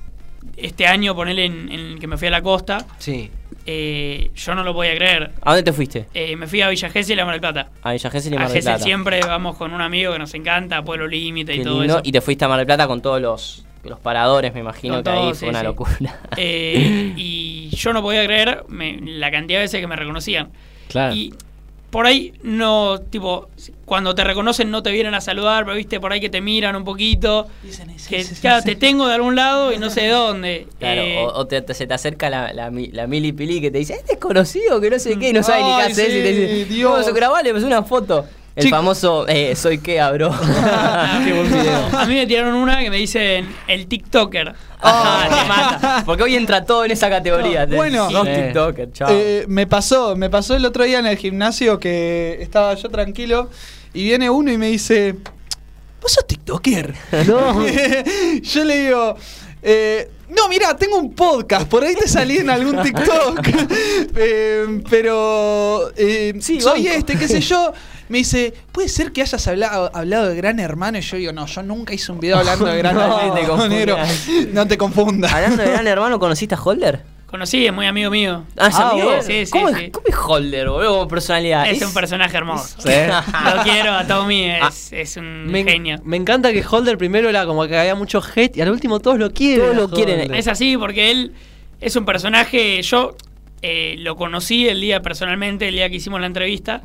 este 0.56 0.86
año, 0.86 1.14
ponerle 1.14 1.44
en, 1.46 1.70
en 1.72 1.80
el 1.80 1.98
que 1.98 2.06
me 2.06 2.16
fui 2.16 2.28
a 2.28 2.30
la 2.30 2.42
costa, 2.42 2.86
Sí. 2.98 3.30
eh, 3.66 4.30
yo 4.36 4.54
no 4.54 4.62
lo 4.62 4.72
podía 4.74 4.94
creer. 4.96 5.32
¿A 5.42 5.50
dónde 5.50 5.62
te 5.62 5.72
fuiste? 5.72 6.06
Eh, 6.14 6.36
me 6.36 6.46
fui 6.46 6.60
a 6.60 6.68
Villa 6.68 6.90
Gesell 6.90 7.18
y 7.18 7.20
a 7.20 7.24
Mar 7.24 7.34
del 7.34 7.40
Plata. 7.40 7.70
A 7.82 7.92
Villa 7.92 8.10
Gesell 8.10 8.32
y 8.32 8.36
A 8.36 8.40
Mar 8.40 8.52
del 8.52 8.62
Plata. 8.62 8.78
siempre 8.82 9.20
vamos 9.20 9.56
con 9.56 9.72
un 9.72 9.80
amigo 9.80 10.12
que 10.12 10.18
nos 10.18 10.32
encanta, 10.34 10.82
Pueblo 10.84 11.06
Límite 11.06 11.54
y 11.54 11.62
todo 11.62 11.80
lindo. 11.80 11.94
eso. 11.96 12.02
Y 12.04 12.12
te 12.12 12.20
fuiste 12.20 12.44
a 12.44 12.48
Mar 12.48 12.58
del 12.58 12.66
Plata 12.66 12.86
con 12.86 13.00
todos 13.02 13.20
los, 13.20 13.64
los 13.84 13.98
paradores, 13.98 14.52
me 14.54 14.60
imagino 14.60 14.94
Con 14.94 15.04
que 15.04 15.10
ahí 15.10 15.34
fue 15.34 15.48
una 15.48 15.60
sí. 15.60 15.64
locura. 15.64 16.20
Eh, 16.36 17.12
y 17.16 17.70
yo 17.74 17.92
no 17.92 18.02
podía 18.02 18.24
creer 18.24 18.64
me- 18.68 18.98
la 19.00 19.30
cantidad 19.30 19.58
de 19.58 19.64
veces 19.64 19.80
que 19.80 19.86
me 19.86 19.96
reconocían. 19.96 20.50
Claro. 20.88 21.14
Y 21.14 21.32
por 21.94 22.06
ahí 22.06 22.32
no, 22.42 22.98
tipo, 23.08 23.48
cuando 23.84 24.16
te 24.16 24.24
reconocen 24.24 24.68
no 24.68 24.82
te 24.82 24.90
vienen 24.90 25.14
a 25.14 25.20
saludar, 25.20 25.64
pero 25.64 25.76
viste 25.76 26.00
por 26.00 26.12
ahí 26.12 26.18
que 26.20 26.28
te 26.28 26.40
miran 26.40 26.74
un 26.74 26.82
poquito. 26.82 27.46
Que 28.08 28.24
claro, 28.40 28.64
te 28.64 28.74
tengo 28.74 29.06
de 29.06 29.14
algún 29.14 29.36
lado 29.36 29.72
y 29.72 29.78
no 29.78 29.90
sé 29.90 30.00
de 30.00 30.08
dónde. 30.08 30.66
Claro, 30.80 31.02
Eh, 31.02 31.18
o, 31.20 31.26
o 31.38 31.46
te, 31.46 31.62
te- 31.62 31.72
se 31.72 31.86
te 31.86 31.94
acerca 31.94 32.28
la, 32.28 32.52
la, 32.52 32.72
la 32.92 33.06
Mili 33.06 33.30
Pili 33.30 33.60
que 33.60 33.70
te 33.70 33.78
dice, 33.78 33.94
es 33.94 34.04
desconocido, 34.06 34.80
que 34.80 34.90
no 34.90 34.98
sé 34.98 35.16
qué, 35.20 35.28
y 35.28 35.32
no 35.32 35.44
sabe 35.44 35.62
ni 35.62 35.68
qué 35.76 35.82
Ay, 35.82 35.92
hacer. 35.92 36.10
y 36.10 36.22
te 36.24 36.32
sí, 36.34 36.40
dice, 36.40 36.64
Dios. 36.74 37.04
Dios. 37.04 37.14
grabale, 37.14 37.52
pues 37.52 37.62
una 37.62 37.84
foto. 37.84 38.26
El 38.56 38.64
Chico. 38.66 38.76
famoso, 38.76 39.26
eh, 39.26 39.56
soy 39.56 39.78
Kea, 39.78 40.12
bro. 40.12 40.30
Qué 41.24 41.32
buen 41.32 41.52
video. 41.52 41.88
a 41.92 42.04
mí 42.06 42.14
me 42.14 42.24
tiraron 42.26 42.54
una 42.54 42.78
que 42.80 42.88
me 42.90 42.98
dicen 42.98 43.48
el 43.66 43.88
TikToker. 43.88 44.54
Ah, 44.80 45.26
te 45.28 45.48
mata. 45.48 46.02
Porque 46.06 46.22
hoy 46.22 46.36
entra 46.36 46.64
todo 46.64 46.84
en 46.84 46.92
esa 46.92 47.10
categoría. 47.10 47.66
de- 47.66 47.74
Bueno. 47.76 48.08
Sí. 48.10 48.16
TikToker, 48.32 48.92
chao. 48.92 49.08
Eh, 49.10 49.44
me 49.48 49.66
pasó, 49.66 50.14
me 50.14 50.30
pasó 50.30 50.54
el 50.54 50.64
otro 50.66 50.84
día 50.84 51.00
en 51.00 51.06
el 51.06 51.16
gimnasio 51.16 51.80
que 51.80 52.38
estaba 52.40 52.74
yo 52.74 52.88
tranquilo 52.90 53.50
y 53.92 54.04
viene 54.04 54.30
uno 54.30 54.52
y 54.52 54.58
me 54.58 54.68
dice, 54.68 55.16
¿vos 56.00 56.12
sos 56.12 56.24
TikToker? 56.24 56.94
No. 57.26 57.60
yo 58.42 58.64
le 58.64 58.78
digo, 58.84 59.16
eh, 59.64 60.10
no, 60.28 60.48
mira, 60.48 60.76
tengo 60.76 60.96
un 60.98 61.12
podcast, 61.14 61.66
por 61.68 61.82
ahí 61.82 61.96
te 61.96 62.06
salí 62.06 62.38
en 62.38 62.50
algún 62.50 62.80
TikTok. 62.82 63.40
Eh, 64.16 64.82
pero 64.88 65.90
eh, 65.96 66.34
Sí, 66.40 66.60
soy 66.60 66.84
banco. 66.84 66.98
este, 66.98 67.18
qué 67.18 67.26
sé 67.26 67.40
yo. 67.40 67.72
Me 68.14 68.18
dice, 68.18 68.54
¿puede 68.70 68.88
ser 68.88 69.10
que 69.10 69.22
hayas 69.22 69.44
hablado, 69.48 69.90
hablado 69.92 70.28
de 70.28 70.36
Gran 70.36 70.60
Hermano? 70.60 70.98
Y 70.98 71.00
yo 71.00 71.16
digo, 71.16 71.32
no, 71.32 71.46
yo 71.46 71.64
nunca 71.64 71.92
hice 71.94 72.12
un 72.12 72.20
video 72.20 72.38
hablando 72.38 72.64
de 72.66 72.78
Gran 72.78 72.94
No, 72.94 73.20
Hermano. 73.20 73.66
negro. 73.66 73.96
No 74.52 74.68
te 74.68 74.78
confundas. 74.78 75.32
Hablando 75.32 75.60
de 75.64 75.70
gran 75.72 75.84
hermano, 75.88 76.20
¿conociste 76.20 76.54
a 76.54 76.62
Holder? 76.62 77.02
Conocí, 77.26 77.66
es 77.66 77.72
muy 77.72 77.86
amigo 77.86 78.12
mío. 78.12 78.44
Ah, 78.56 78.68
¿es 78.68 78.74
Ah, 78.76 78.90
amigo? 78.90 79.06
bueno. 79.08 79.22
Sí, 79.24 79.44
sí, 79.46 79.50
¿Cómo, 79.50 79.68
sí. 79.70 79.86
Es, 79.86 79.90
¿Cómo 79.90 80.06
es 80.06 80.14
Holder, 80.16 80.68
boludo? 80.68 80.90
Como 80.98 81.08
personalidad. 81.08 81.68
Es 81.68 81.82
un 81.82 81.92
personaje 81.92 82.36
hermoso. 82.36 82.76
Sí. 82.80 82.88
Lo 83.56 83.62
quiero 83.64 83.92
a 83.94 84.06
Tommy, 84.06 84.44
es, 84.44 84.62
Ah, 84.62 84.72
es 84.92 85.16
un 85.16 85.46
Me, 85.50 85.64
genio. 85.64 85.98
me 86.04 86.16
encanta 86.16 86.52
que 86.52 86.64
Holder 86.64 86.96
primero 86.96 87.28
era 87.28 87.44
como 87.46 87.66
que 87.66 87.76
había 87.76 87.96
mucho 87.96 88.22
hate 88.36 88.56
y 88.58 88.60
al 88.60 88.70
último 88.70 89.00
todos 89.00 89.18
lo 89.18 89.32
quieren. 89.32 89.72
Todos 89.72 89.76
lo 89.76 89.90
quieren. 89.90 90.32
Es 90.32 90.46
así 90.46 90.76
porque 90.76 91.10
él 91.10 91.32
es 91.80 91.96
un 91.96 92.04
personaje. 92.04 92.80
Yo 92.82 93.16
eh, 93.60 93.96
lo 93.98 94.14
conocí 94.14 94.68
el 94.68 94.80
día 94.80 95.02
personalmente, 95.02 95.66
el 95.66 95.74
día 95.74 95.90
que 95.90 95.96
hicimos 95.96 96.20
la 96.20 96.28
entrevista. 96.28 96.84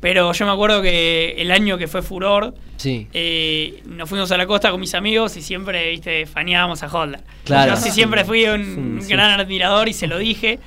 Pero 0.00 0.32
yo 0.32 0.46
me 0.46 0.52
acuerdo 0.52 0.80
que 0.80 1.34
el 1.38 1.50
año 1.50 1.76
que 1.76 1.86
fue 1.86 2.00
Furor, 2.02 2.54
Sí. 2.78 3.06
eh, 3.12 3.82
nos 3.84 4.08
fuimos 4.08 4.32
a 4.32 4.38
la 4.38 4.46
costa 4.46 4.70
con 4.70 4.80
mis 4.80 4.94
amigos 4.94 5.36
y 5.36 5.42
siempre, 5.42 5.90
viste, 5.90 6.24
faneábamos 6.26 6.82
a 6.82 6.86
Holder. 6.86 7.20
Claro. 7.44 7.74
Yo 7.74 7.76
sí 7.80 7.90
siempre 7.90 8.24
fui 8.24 8.44
un 8.46 8.98
Sí, 9.02 9.08
gran 9.12 9.38
admirador 9.38 9.88
y 9.88 9.92
se 9.92 10.06
lo 10.06 10.16
dije. 10.18 10.58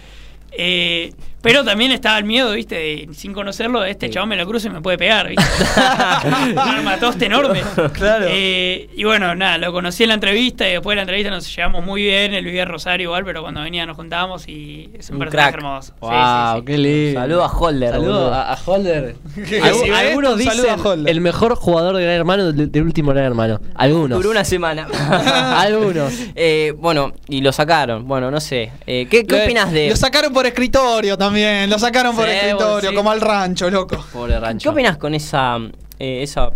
Eh, 0.52 1.14
pero 1.44 1.64
también 1.64 1.92
estaba 1.92 2.18
el 2.18 2.24
miedo, 2.24 2.54
viste, 2.54 2.74
de, 2.76 3.10
sin 3.14 3.34
conocerlo, 3.34 3.86
este 3.86 4.08
Sí. 4.08 4.14
chabón 4.14 4.30
me 4.30 4.36
lo 4.38 4.48
cruzo 4.48 4.68
y 4.68 4.72
me 4.72 4.82
puede 4.82 4.98
pegar, 4.98 5.28
viste. 5.28 5.44
un 6.52 6.58
armatoste 6.58 7.26
enorme. 7.28 7.62
Claro. 7.94 8.26
Eh, 8.30 8.90
y 8.96 9.04
bueno, 9.04 9.36
nada, 9.36 9.58
lo 9.60 9.72
conocí 9.72 10.02
en 10.04 10.10
la 10.10 10.16
entrevista 10.16 10.68
y 10.68 10.72
después 10.72 10.94
de 10.94 10.96
la 10.96 11.02
entrevista 11.04 11.30
nos 11.30 11.56
llevamos 11.56 11.84
muy 11.86 12.02
bien. 12.02 12.34
Él 12.34 12.46
vivía 12.46 12.64
en 12.64 12.70
Rosario 12.70 13.06
igual, 13.10 13.24
pero 13.26 13.42
cuando 13.44 13.62
venía 13.62 13.86
nos 13.86 13.96
juntábamos 13.96 14.48
y 14.48 14.90
es 14.98 15.10
un, 15.10 15.18
Un 15.18 15.20
personaje 15.20 15.52
crack. 15.52 15.56
hermoso. 15.64 15.92
Sí, 15.94 15.94
Wow, 16.00 16.12
sí, 16.56 16.60
sí. 16.60 16.66
qué 16.66 16.78
lindo. 16.78 17.20
Saludo 17.22 17.44
a 17.44 17.48
Holder. 17.48 17.92
Saludo 17.92 18.34
a, 18.34 18.54
a 18.54 18.58
Holder. 18.66 19.16
Algunos 19.96 20.38
dicen 20.38 20.70
a 20.70 20.76
Holder. 20.76 21.12
el 21.12 21.22
mejor 21.22 21.56
jugador 21.56 21.96
de 21.98 22.04
Gran 22.04 22.16
Hermano 22.16 22.52
del, 22.54 22.72
del 22.72 22.84
último 22.84 23.12
Gran 23.12 23.26
Hermano. 23.26 23.60
Algunos. 23.76 24.18
Duró 24.18 24.32
una 24.32 24.46
semana. 24.46 24.88
Algunos. 25.58 26.14
Eh, 26.36 26.74
bueno, 26.78 27.12
y 27.28 27.42
lo 27.42 27.52
sacaron. 27.52 28.08
Bueno, 28.08 28.32
no 28.32 28.40
sé. 28.40 28.72
Eh, 28.88 29.08
¿Qué, 29.10 29.26
qué 29.26 29.38
Lo- 29.38 29.44
opinas 29.44 29.72
de.? 29.72 29.90
Lo 29.90 29.96
sacaron 29.96 30.32
por 30.34 30.46
escritorio 30.46 31.18
también, 31.18 31.33
lo 31.68 31.80
sacaron 31.80 32.16
por 32.16 32.26
Sí, 32.26 32.32
escritorio, 32.32 32.68
bueno, 32.74 32.90
sí. 32.90 32.96
como 32.96 33.12
al 33.12 33.22
rancho, 33.22 33.70
loco. 33.70 34.04
Pobre 34.14 34.34
¿Qué 34.34 34.40
rancho. 34.40 34.70
opinas 34.72 34.98
con 34.98 35.14
esa, 35.16 35.58
eh, 36.00 36.22
esa, 36.24 36.52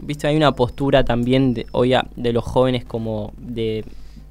viste, 0.00 0.26
hay 0.26 0.36
una 0.36 0.52
postura 0.52 1.04
también 1.04 1.54
de, 1.54 1.66
hoy 1.72 1.94
a- 1.94 2.06
de 2.16 2.32
los 2.32 2.44
jóvenes 2.44 2.84
como 2.84 3.32
de 3.38 3.84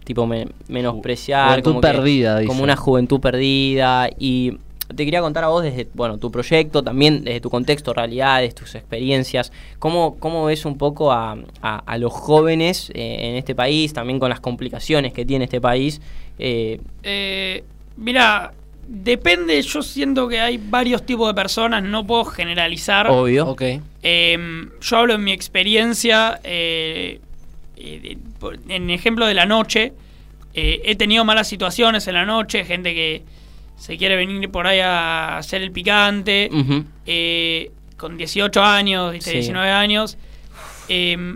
tipo 0.03 0.27
me- 0.27 0.47
menospreciar, 0.67 1.49
Juventud 1.49 1.71
como 1.71 1.81
que- 1.81 1.87
perdida, 1.87 2.37
dice. 2.39 2.47
como 2.47 2.63
una 2.63 2.75
juventud 2.75 3.19
perdida 3.19 4.07
y 4.19 4.57
te 4.87 5.03
quería 5.03 5.19
contar 5.21 5.43
a 5.43 5.47
vos 5.47 5.63
desde, 5.63 5.87
bueno, 5.95 6.19
tu 6.19 6.29
proyecto, 6.31 6.83
también 6.83 7.23
desde 7.23 7.41
tu 7.41 7.49
contexto, 7.49 7.91
realidades, 7.91 8.53
tus 8.53 8.75
experiencias, 8.75 9.51
cómo, 9.79 10.15
cómo 10.19 10.45
ves 10.45 10.63
un 10.65 10.77
poco 10.77 11.11
a, 11.11 11.35
a- 11.63 11.77
a 11.79 11.97
los 11.97 12.13
jóvenes 12.13 12.91
eh, 12.93 13.17
en 13.29 13.35
este 13.35 13.55
país, 13.55 13.93
también 13.93 14.19
con 14.19 14.29
las 14.29 14.39
complicaciones 14.41 15.11
que 15.11 15.25
tiene 15.25 15.45
este 15.45 15.59
país. 15.59 16.01
eh, 16.37 16.79
Eh, 17.01 17.63
mira, 17.97 18.53
depende, 18.87 19.61
yo 19.61 19.81
siento 19.81 20.27
que 20.27 20.39
hay 20.39 20.57
varios 20.61 21.05
tipos 21.05 21.27
de 21.27 21.33
personas, 21.33 21.83
no 21.83 22.05
puedo 22.05 22.25
generalizar. 22.25 23.07
obvio. 23.09 23.47
Ok. 23.47 23.61
Eh, 24.03 24.37
yo 24.81 24.97
hablo 24.97 25.13
en 25.15 25.23
mi 25.23 25.31
experiencia, 25.31 26.39
eh, 26.43 27.19
eh, 27.77 28.17
en 28.69 28.89
ejemplo 28.89 29.25
de 29.25 29.33
la 29.33 29.45
noche. 29.45 29.93
Eh, 30.53 30.81
he 30.85 30.95
tenido 30.95 31.25
malas 31.25 31.47
situaciones 31.47 32.07
en 32.07 32.13
la 32.13 32.25
noche, 32.25 32.63
gente 32.63 32.93
que 32.93 33.23
se 33.77 33.97
quiere 33.97 34.15
venir 34.15 34.49
por 34.49 34.67
ahí 34.67 34.79
a 34.79 35.37
hacer 35.37 35.61
el 35.61 35.71
picante, 35.71 36.49
eh, 37.05 37.71
con 37.97 38.15
18 38.17 38.63
años, 38.63 39.11
¿viste? 39.11 39.31
Sí. 39.31 39.37
19 39.37 39.69
años. 39.69 40.17
Eh, 40.87 41.35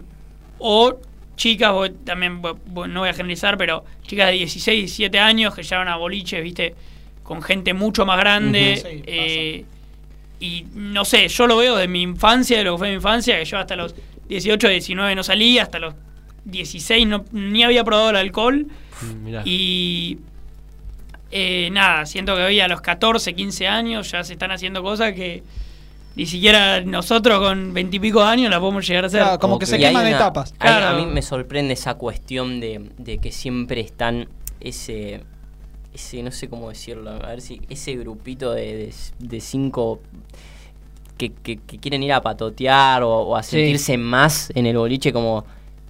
o 0.60 1.00
chicas, 1.36 1.72
voy- 1.74 1.92
también 2.06 2.42
no 2.42 3.00
voy 3.00 3.10
a 3.10 3.14
generalizar, 3.14 3.58
pero 3.58 3.84
chicas 4.04 4.28
de 4.28 4.34
16, 4.34 4.80
17 4.80 5.20
años 5.20 5.54
que 5.56 5.64
llevan 5.64 5.88
a 5.88 5.96
boliches, 5.98 6.42
¿viste? 6.44 6.76
Con 7.30 7.44
gente 7.44 7.76
mucho 7.76 8.08
más 8.08 8.18
grande. 8.18 8.78
Sí, 8.82 9.04
eh, 9.06 9.66
y 10.40 10.66
no 10.74 11.06
sé, 11.06 11.28
yo 11.28 11.46
lo 11.46 11.58
veo 11.58 11.76
de 11.76 11.88
mi 11.88 12.02
infancia, 12.02 12.58
de 12.58 12.64
lo 12.64 12.74
que 12.74 12.78
fue 12.80 12.90
mi 12.90 12.96
infancia, 12.96 13.38
que 13.38 13.46
yo 13.46 13.60
hasta 13.60 13.76
los 13.76 13.94
18, 14.28 14.68
19 14.68 15.14
no 15.14 15.22
salí, 15.24 15.60
hasta 15.60 15.78
los 15.78 15.94
16 16.46 17.06
no, 17.08 17.26
ni 17.32 17.64
había 17.64 17.84
probado 17.84 18.10
el 18.10 18.16
alcohol. 18.16 18.66
Mm, 19.02 19.24
Mirá. 19.24 19.42
Y 19.46 20.18
eh, 21.32 21.70
nada, 21.72 22.06
siento 22.08 22.36
que 22.36 22.42
hoy 22.42 22.60
a 22.60 22.68
los 22.68 22.82
14, 22.82 23.36
15 23.36 23.68
años 23.68 24.10
ya 24.12 24.24
se 24.24 24.34
están 24.34 24.52
haciendo 24.52 24.82
cosas 24.82 25.14
que 25.14 25.44
ni 26.16 26.26
siquiera 26.26 26.82
nosotros 26.82 27.40
con 27.40 27.72
veintipico 27.74 28.24
años 28.24 28.50
la 28.50 28.60
podemos 28.60 28.88
llegar 28.88 29.04
a 29.04 29.08
hacer. 29.08 29.22
Claro, 29.22 29.40
como 29.40 29.60
que 29.60 29.68
se 29.68 29.78
queman 29.78 30.08
una- 30.08 30.16
etapas. 30.16 30.54
hay- 30.58 30.68
Claro. 30.72 30.88
A 30.88 31.00
mí 31.00 31.06
me 31.06 31.22
sorprende 31.22 31.74
esa 31.74 31.94
cuestión 31.94 32.60
de, 32.60 32.90
de 32.98 33.20
que 33.20 33.32
siempre 33.32 33.82
están 33.82 34.28
ese, 34.60 35.22
ese, 35.94 36.22
no 36.24 36.32
sé 36.32 36.48
cómo 36.50 36.70
decirlo, 36.70 37.10
a 37.12 37.28
ver 37.30 37.42
si 37.42 37.62
ese 37.70 37.96
grupito 37.96 38.52
de, 38.54 38.76
de, 38.76 38.94
de 39.20 39.40
cinco 39.42 40.00
que, 41.18 41.32
que- 41.34 41.58
que 41.58 41.78
quieren 41.80 42.02
ir 42.04 42.14
a 42.14 42.22
patotear 42.22 43.04
o, 43.04 43.10
o 43.12 43.36
a 43.36 43.44
Sí. 43.44 43.52
sentirse 43.58 43.98
más 43.98 44.52
en 44.56 44.66
el 44.66 44.78
boliche 44.78 45.12
como, 45.12 45.44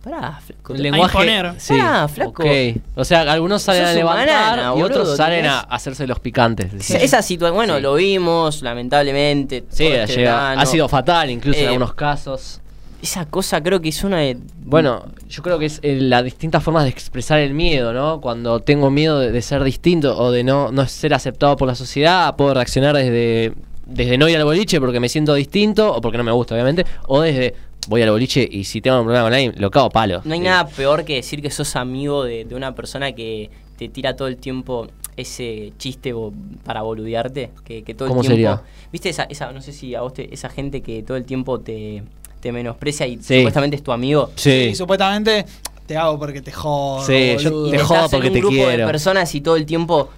pará, 0.03 0.39
flaco, 0.43 0.73
El 0.73 0.81
lenguaje. 0.84 1.51
Sí. 1.59 1.73
Pará, 1.77 2.07
flaco. 2.07 2.41
ok. 2.41 2.49
O 2.95 3.03
sea, 3.05 3.21
algunos 3.31 3.61
salen 3.61 3.84
a 3.85 3.93
levantar 3.93 4.27
banana, 4.57 4.73
y 4.76 4.81
otros 4.81 4.99
boludo, 4.99 5.15
salen 5.17 5.45
a 5.45 5.59
hacerse 5.59 6.07
los 6.07 6.19
picantes. 6.19 6.73
Esa, 6.89 7.21
situación, 7.21 7.55
bueno, 7.55 7.76
Sí. 7.76 7.81
lo 7.81 7.93
vimos, 7.95 8.61
lamentablemente. 8.63 9.65
Sí, 9.69 9.85
este 9.88 10.15
llega- 10.15 10.53
ha 10.53 10.65
sido 10.65 10.88
fatal, 10.88 11.30
incluso 11.30 11.59
en 11.59 11.65
Eh, 11.65 11.67
algunos 11.67 11.93
casos. 11.93 12.61
Esa 13.01 13.26
cosa 13.26 13.63
creo 13.63 13.80
que 13.80 13.89
es 13.89 14.03
una 14.03 14.17
de... 14.19 14.38
Bueno, 14.61 15.05
yo 15.30 15.41
creo 15.41 15.57
que 15.57 15.67
es 15.67 15.80
eh, 15.84 15.97
las 16.01 16.23
distintas 16.23 16.61
formas 16.63 16.84
de 16.84 16.89
expresar 16.89 17.39
el 17.39 17.53
miedo, 17.53 17.93
¿no? 17.93 18.19
Cuando 18.19 18.59
tengo 18.59 18.89
miedo 18.89 19.19
de, 19.19 19.31
de 19.31 19.41
ser 19.41 19.63
distinto 19.63 20.17
o 20.17 20.31
de 20.31 20.43
no, 20.43 20.71
no 20.71 20.85
ser 20.88 21.13
aceptado 21.13 21.55
por 21.55 21.67
la 21.67 21.76
sociedad, 21.76 22.35
puedo 22.35 22.53
reaccionar 22.53 22.95
desde, 22.97 23.53
desde 23.85 24.17
no 24.17 24.27
ir 24.27 24.35
al 24.35 24.43
boliche 24.43 24.80
porque 24.81 24.99
me 24.99 25.07
siento 25.07 25.34
distinto 25.34 25.95
o 25.95 26.01
porque 26.01 26.17
no 26.17 26.26
me 26.26 26.31
gusta, 26.34 26.55
obviamente, 26.55 26.85
o 27.07 27.21
desde 27.21 27.55
voy 27.88 28.01
al 28.01 28.11
boliche 28.11 28.47
y 28.51 28.65
si 28.65 28.81
tengo 28.81 28.97
un 28.99 29.05
problema 29.05 29.23
con 29.26 29.34
alguien, 29.34 29.53
lo 29.57 29.71
cago 29.71 29.89
palo. 29.89 30.21
No 30.26 30.34
hay 30.34 30.41
nada 30.41 30.67
peor 30.67 31.05
que 31.05 31.15
decir 31.15 31.41
que 31.41 31.49
sos 31.51 31.77
amigo 31.77 32.26
de, 32.26 32.43
de 32.43 32.53
una 32.53 32.76
persona 32.76 33.13
que 33.13 33.49
te 33.77 33.88
tira 33.88 34.17
todo 34.17 34.27
el 34.27 34.35
tiempo 34.35 34.88
ese 35.15 35.71
chiste 35.77 36.11
bo- 36.11 36.34
para 36.65 36.81
boludearte. 36.81 37.51
Que, 37.63 37.81
que 37.84 37.93
todo 37.93 38.05
el 38.05 38.09
¿Cómo 38.09 38.21
tiempo. 38.21 38.35
sería? 38.35 38.61
¿Viste 38.91 39.07
esa, 39.09 39.23
esa, 39.23 39.51
no 39.53 39.61
sé 39.61 39.71
si 39.71 39.95
a 39.95 40.01
vos 40.01 40.13
te- 40.13 40.34
esa 40.34 40.49
gente 40.49 40.81
que 40.81 41.01
todo 41.01 41.15
el 41.17 41.23
tiempo 41.26 41.59
te, 41.61 42.03
te 42.40 42.52
menosprecia 42.52 43.06
y 43.07 43.18
Sí. 43.22 43.38
supuestamente 43.40 43.76
es 43.76 43.84
tu 43.84 43.91
amigo? 43.91 44.32
Sí. 44.36 44.70
Y 44.72 44.76
supuestamente 44.76 45.45
te 45.86 45.98
hago 45.98 46.18
porque 46.20 46.41
te 46.41 46.52
jodo. 46.52 47.06
Sí, 47.06 47.36
yo 47.40 47.49
boludo. 47.52 47.70
te 47.72 47.76
Y 47.78 47.80
jodo 47.80 48.10
porque 48.10 48.16
en 48.18 48.24
un 48.28 48.34
te 48.34 48.40
grupo 48.40 48.56
quiero. 48.56 48.78
de 48.78 48.86
personas 48.86 49.34
y 49.36 49.41
todo 49.41 49.56
el 49.56 49.66
tiempo. 49.66 50.10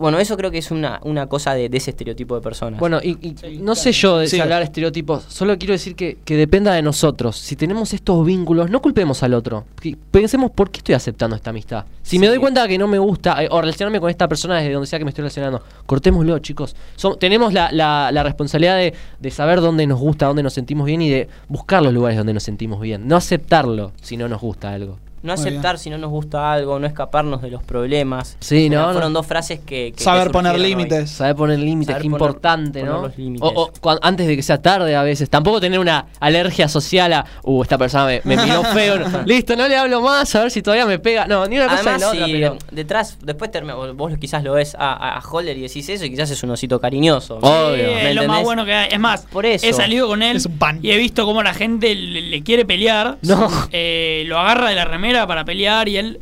Bueno, 0.00 0.18
eso 0.18 0.36
creo 0.36 0.50
que 0.50 0.58
es 0.58 0.70
una, 0.70 0.98
una 1.04 1.26
cosa 1.28 1.54
de, 1.54 1.68
de 1.68 1.76
ese 1.76 1.90
estereotipo 1.90 2.34
de 2.34 2.40
personas. 2.40 2.80
Bueno, 2.80 2.98
y, 3.02 3.10
y 3.20 3.36
Sí, 3.36 3.58
no 3.58 3.64
claro. 3.66 3.74
sé 3.76 3.92
yo 3.92 4.18
de 4.18 4.26
Sí. 4.26 4.40
hablar 4.40 4.62
estereotipos, 4.62 5.24
solo 5.28 5.56
quiero 5.58 5.72
decir 5.72 5.94
que, 5.94 6.18
que 6.24 6.36
dependa 6.36 6.72
de 6.74 6.82
nosotros. 6.82 7.36
Si 7.36 7.54
tenemos 7.54 7.92
estos 7.94 8.24
vínculos, 8.26 8.70
no 8.70 8.80
culpemos 8.82 9.22
al 9.22 9.34
otro. 9.34 9.64
Pensemos 10.10 10.50
por 10.50 10.70
qué 10.70 10.78
estoy 10.78 10.94
aceptando 10.94 11.36
esta 11.36 11.50
amistad. 11.50 11.84
Si 12.02 12.18
me 12.18 12.26
doy 12.26 12.38
cuenta 12.38 12.66
que 12.66 12.78
no 12.78 12.88
me 12.88 12.98
gusta, 12.98 13.42
eh, 13.44 13.48
o 13.50 13.60
relacionarme 13.60 14.00
con 14.00 14.10
esta 14.10 14.26
persona 14.26 14.56
desde 14.56 14.72
donde 14.72 14.86
sea 14.86 14.98
que 14.98 15.04
me 15.04 15.10
estoy 15.10 15.22
relacionando, 15.22 15.62
cortémoslo, 15.86 16.38
chicos. 16.40 16.74
Som- 16.98 17.18
tenemos 17.18 17.52
la, 17.52 17.70
la- 17.70 18.10
la 18.12 18.22
responsabilidad 18.22 18.76
de, 18.78 18.94
de 19.20 19.30
saber 19.30 19.60
dónde 19.60 19.86
nos 19.86 20.00
gusta, 20.00 20.26
dónde 20.26 20.42
nos 20.42 20.54
sentimos 20.54 20.86
bien 20.86 21.02
y 21.02 21.10
de 21.10 21.28
buscar 21.48 21.82
los 21.82 21.92
lugares 21.92 22.16
donde 22.16 22.32
nos 22.34 22.42
sentimos 22.42 22.80
bien. 22.80 23.06
No 23.06 23.16
aceptarlo 23.16 23.92
si 24.00 24.16
no 24.16 24.28
nos 24.28 24.40
gusta 24.40 24.72
algo. 24.72 24.98
No 25.22 25.34
Muy 25.34 25.40
aceptar 25.40 25.78
si 25.78 25.90
no 25.90 25.98
nos 25.98 26.10
gusta 26.10 26.52
algo, 26.52 26.78
no 26.78 26.86
escaparnos 26.86 27.42
de 27.42 27.50
los 27.50 27.62
problemas. 27.62 28.36
Sí, 28.40 28.70
no, 28.70 28.92
Fueron 28.92 29.12
no. 29.12 29.18
dos 29.18 29.26
frases 29.26 29.60
que. 29.60 29.92
que- 29.96 30.02
Saber 30.02 30.28
que 30.28 30.32
poner 30.32 30.58
límites. 30.58 31.10
Saber 31.10 31.36
poner 31.36 31.58
límites, 31.58 31.88
Saber 31.94 32.02
qué 32.02 32.08
poner- 32.10 32.20
importante, 32.28 32.80
poner 32.80 32.94
¿no? 32.94 33.02
los 33.02 33.18
límites. 33.18 33.50
O, 33.54 33.70
antes 34.02 34.26
de 34.26 34.36
que 34.36 34.42
sea 34.42 34.60
tarde 34.62 34.94
a 34.96 35.02
veces. 35.02 35.28
Tampoco 35.30 35.60
tener 35.60 35.78
una 35.78 36.06
alergia 36.20 36.68
social 36.68 37.12
a, 37.12 37.24
uh, 37.42 37.62
esta 37.62 37.76
persona 37.78 38.06
me, 38.06 38.20
me 38.24 38.36
miró 38.42 38.62
feo. 38.64 38.98
no- 38.98 39.22
Listo, 39.26 39.56
no 39.56 39.68
le 39.68 39.76
hablo 39.76 40.00
más, 40.00 40.34
a 40.34 40.42
ver 40.42 40.50
si 40.50 40.62
todavía 40.62 40.86
me 40.86 40.98
pega. 40.98 41.26
No, 41.26 41.46
ni 41.46 41.56
una 41.56 41.66
cosa 41.68 41.80
Además, 41.80 41.94
ni 41.96 42.00
la 42.00 42.08
otra, 42.08 42.26
si 42.26 42.32
pero... 42.32 42.58
detrás, 42.70 43.18
después 43.22 43.50
termina- 43.50 43.74
vos 43.92 44.12
quizás 44.18 44.42
lo 44.42 44.52
ves 44.54 44.74
a, 44.74 44.92
a- 44.92 45.18
a 45.18 45.20
Holder 45.20 45.56
y 45.56 45.62
decís 45.62 45.88
eso 45.88 46.04
y 46.04 46.10
quizás 46.10 46.30
es 46.30 46.42
un 46.42 46.50
osito 46.50 46.80
cariñoso. 46.80 47.36
Obvio. 47.42 47.76
Sí, 47.76 47.82
¿Me 47.94 48.10
es 48.10 48.16
lo 48.16 48.26
más 48.26 48.42
bueno 48.42 48.64
que 48.64 48.74
hay. 48.74 48.88
Es 48.92 48.98
más, 49.00 49.22
Por 49.30 49.44
eso. 49.46 49.66
he 49.66 49.72
salido 49.72 50.06
con 50.08 50.22
él 50.22 50.36
Es 50.38 50.46
un 50.46 50.58
pan. 50.58 50.78
y 50.82 50.90
he 50.90 50.96
visto 50.96 51.24
cómo 51.26 51.42
la 51.42 51.52
gente 51.54 51.94
le, 51.94 52.20
le 52.22 52.42
quiere 52.42 52.64
pelear. 52.64 53.18
No. 53.22 53.48
Eh, 53.72 54.24
lo 54.26 54.38
agarra 54.38 54.68
de 54.70 54.74
la 54.76 54.84
remera 54.84 55.09
para 55.26 55.44
pelear 55.44 55.88
y 55.88 55.96
él 55.96 56.20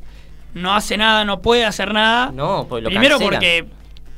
no 0.54 0.74
hace 0.74 0.96
nada, 0.96 1.24
no 1.24 1.40
puede 1.40 1.64
hacer 1.64 1.92
nada. 1.92 2.30
No, 2.32 2.66
pues 2.68 2.82
lo 2.82 2.90
Primero 2.90 3.18
cancelan. 3.18 3.40
porque 3.40 3.64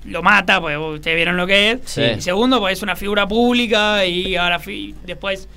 lo 0.05 0.23
mata, 0.23 0.61
porque 0.61 0.77
ustedes 0.79 1.17
vieron 1.17 1.37
lo 1.37 1.47
que 1.47 1.73
es. 1.73 1.81
Sí. 1.85 2.03
Y 2.19 2.21
segundo, 2.21 2.59
porque 2.59 2.73
es 2.73 2.83
una 2.83 2.97
figura 2.97 3.27
pública 3.27 4.05
y 4.07 4.37
ahora 4.37 4.59
fi- 4.59 4.95
después 5.05 5.49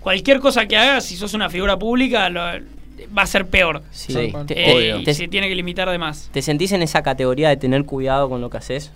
cualquier 0.00 0.40
cosa 0.40 0.66
que 0.66 0.76
hagas, 0.76 1.04
si 1.04 1.16
sos 1.16 1.34
una 1.34 1.48
figura 1.50 1.78
pública, 1.78 2.28
lo- 2.28 2.40
va 2.40 3.22
a 3.22 3.26
ser 3.26 3.46
peor. 3.46 3.82
Sí. 3.90 4.12
Sí, 4.12 4.32
Te, 4.46 4.70
Eh, 4.70 4.74
obvio. 4.74 4.98
y 5.00 5.04
te- 5.04 5.14
se 5.14 5.28
tiene 5.28 5.48
que 5.48 5.54
limitar 5.54 5.88
de 5.90 5.98
más. 5.98 6.28
te 6.32 6.40
sentís 6.42 6.72
en 6.72 6.82
esa 6.82 7.02
categoría 7.02 7.48
de 7.48 7.56
tener 7.56 7.84
cuidado 7.84 8.28
con 8.28 8.40
lo 8.40 8.48
que 8.50 8.56
haces? 8.58 8.90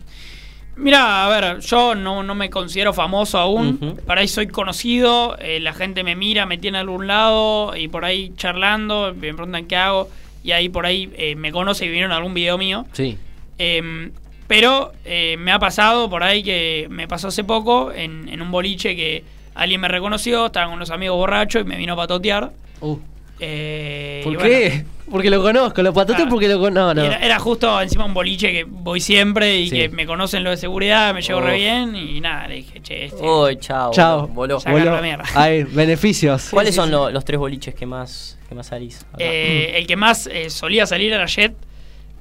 Mira, 0.76 1.24
a 1.24 1.28
ver, 1.28 1.60
yo 1.60 1.94
no, 1.94 2.22
no 2.22 2.34
me 2.34 2.50
considero 2.50 2.92
famoso 2.92 3.38
aún. 3.38 3.78
Ujú. 3.80 3.96
Por 3.96 4.18
ahí 4.18 4.28
soy 4.28 4.46
conocido, 4.46 5.36
eh, 5.38 5.58
la 5.60 5.72
gente 5.72 6.04
me 6.04 6.14
mira, 6.16 6.44
me 6.44 6.58
tiene 6.58 6.78
a 6.78 6.82
algún 6.82 7.06
lado 7.06 7.74
y 7.74 7.88
por 7.88 8.04
ahí 8.04 8.32
charlando, 8.36 9.14
me 9.14 9.32
preguntan 9.32 9.66
qué 9.66 9.76
hago 9.76 10.10
y 10.44 10.52
ahí 10.52 10.68
por 10.68 10.84
ahí 10.84 11.10
eh, 11.16 11.34
me 11.34 11.50
conoce 11.50 11.86
y 11.86 11.88
vieron 11.88 12.12
algún 12.12 12.34
video 12.34 12.58
mío. 12.58 12.84
Sí. 12.92 13.16
Em, 13.58 14.12
pero 14.46 14.92
eh, 15.04 15.36
me 15.38 15.50
ha 15.50 15.58
pasado 15.58 16.10
por 16.10 16.22
ahí 16.22 16.42
que 16.42 16.86
me 16.90 17.08
pasó 17.08 17.28
hace 17.28 17.42
poco 17.42 17.90
en, 17.90 18.28
en 18.28 18.42
un 18.42 18.50
boliche 18.50 18.94
que 18.94 19.24
alguien 19.54 19.80
me 19.80 19.88
reconoció, 19.88 20.46
estaban 20.46 20.68
con 20.68 20.76
unos 20.76 20.90
amigos 20.90 21.16
borrachos 21.16 21.62
y 21.62 21.64
me 21.64 21.76
vino 21.76 21.94
a 21.94 21.96
patotear. 21.96 22.52
Uh, 22.80 22.98
Eh, 23.40 24.20
¿Por 24.24 24.38
qué? 24.38 24.84
Porque 25.10 25.30
lo 25.30 25.40
conozco, 25.40 25.82
lo 25.82 25.92
patoteo 25.92 26.24
Ah. 26.26 26.28
porque 26.28 26.48
lo 26.48 26.58
conozco. 26.58 26.94
No, 26.94 27.04
y 27.04 27.06
no. 27.08 27.12
Era, 27.14 27.24
era 27.24 27.38
justo 27.38 27.80
encima 27.80 28.04
un 28.04 28.12
boliche 28.14 28.50
que 28.50 28.64
voy 28.64 29.00
siempre 29.00 29.56
y 29.60 29.68
Sí. 29.70 29.76
que 29.76 29.88
me 29.88 30.04
conocen 30.04 30.42
lo 30.42 30.50
de 30.50 30.56
seguridad, 30.56 31.14
me 31.14 31.22
llevo 31.22 31.40
re 31.42 31.56
bien 31.58 31.94
y 31.94 32.20
nada, 32.20 32.48
le 32.48 32.56
dije, 32.56 32.80
che, 32.82 33.04
este, 33.04 33.22
Uy, 33.22 33.56
chao. 33.58 33.92
Chao. 33.92 34.26
voló. 34.26 34.58
Voló. 34.60 34.84
la 34.96 35.00
mierda. 35.02 35.24
Hay 35.36 35.62
beneficios. 35.62 36.48
¿Cuáles 36.50 36.74
sí, 36.74 36.76
son 36.76 36.86
sí. 36.86 36.92
lo- 36.92 37.10
los 37.10 37.24
tres 37.24 37.38
boliches 37.38 37.74
que 37.74 37.86
más, 37.86 38.36
que 38.48 38.54
más 38.56 38.66
salís? 38.66 39.06
Eh, 39.18 39.74
el 39.76 39.86
que 39.86 39.94
más 39.96 40.26
eh, 40.26 40.50
solía 40.50 40.86
salir 40.86 41.12
era 41.12 41.26
Jet, 41.26 41.54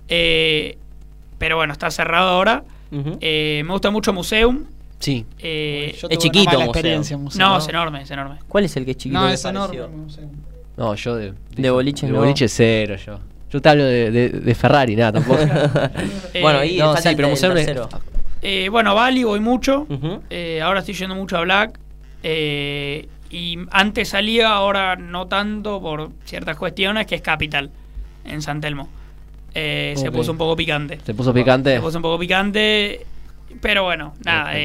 eh, 0.08 0.78
pero 1.40 1.56
bueno, 1.58 1.74
está 1.74 1.90
cerrado 1.92 2.30
ahora. 2.30 2.64
Eh, 3.20 3.64
me 3.66 3.72
gusta 3.74 3.90
mucho 3.90 4.14
Museum. 4.14 4.66
Sí. 5.00 5.26
eh, 5.40 5.98
Es 6.10 6.18
chiquito, 6.20 6.58
museo. 6.62 7.18
museo. 7.18 7.18
no, 7.46 7.50
¿no? 7.50 7.58
es 7.58 7.68
enorme, 7.68 8.02
es 8.04 8.12
enorme. 8.12 8.36
¿Cuál 8.48 8.64
es 8.64 8.78
el 8.78 8.86
que 8.86 8.92
es 8.92 8.98
chiquito? 8.98 9.20
No, 9.20 9.28
es 9.30 9.44
enorme. 9.44 9.80
No. 10.77 10.85
No, 10.85 10.95
yo 10.95 11.15
de. 11.15 11.34
De 11.56 11.69
boliches 11.69 12.10
de 12.10 12.14
no. 12.14 12.19
boliche 12.19 12.47
cero, 12.47 12.95
yo. 12.95 13.19
Yo 13.52 13.61
te 13.61 13.69
hablo 13.69 13.85
de, 13.85 14.11
de- 14.11 14.30
de 14.30 14.56
Ferrari, 14.56 14.95
nada, 14.95 15.14
tampoco. 15.14 15.39
bueno, 16.41 16.60
ahí 16.60 16.77
no, 16.77 16.85
falta 16.88 17.02
sí, 17.02 17.07
el, 17.10 17.15
pero 17.15 17.30
museo. 17.30 17.89
Eh, 18.41 18.68
bueno, 18.69 18.93
Bali 18.93 19.23
voy 19.23 19.39
mucho. 19.39 19.88
Eh, 20.30 20.61
ahora 20.61 20.80
estoy 20.80 20.93
yendo 20.95 21.15
mucho 21.15 21.38
a 21.38 21.41
Black. 21.41 21.80
Eh, 22.23 23.07
y 23.30 23.57
antes 23.72 24.10
salía, 24.10 24.49
ahora 24.52 24.95
no 24.95 25.27
tanto 25.27 25.81
por 25.81 26.11
ciertas 26.26 26.57
cuestiones, 26.57 27.06
que 27.07 27.15
es 27.15 27.22
Capital, 27.22 27.72
en 28.26 28.41
San 28.41 28.60
Telmo. 28.61 28.89
Eh, 29.53 29.93
Se 29.95 30.11
puso 30.11 30.31
un 30.31 30.38
poco 30.38 30.56
picante. 30.56 30.97
¿Te 30.97 31.14
puso 31.14 31.34
picante? 31.34 31.76
Se 31.76 31.81
puso 31.81 31.97
un 31.97 32.02
poco 32.02 32.19
picante, 32.19 33.06
pero 33.61 33.84
bueno, 33.84 34.14
nada, 34.26 34.52
Ok. 34.52 34.57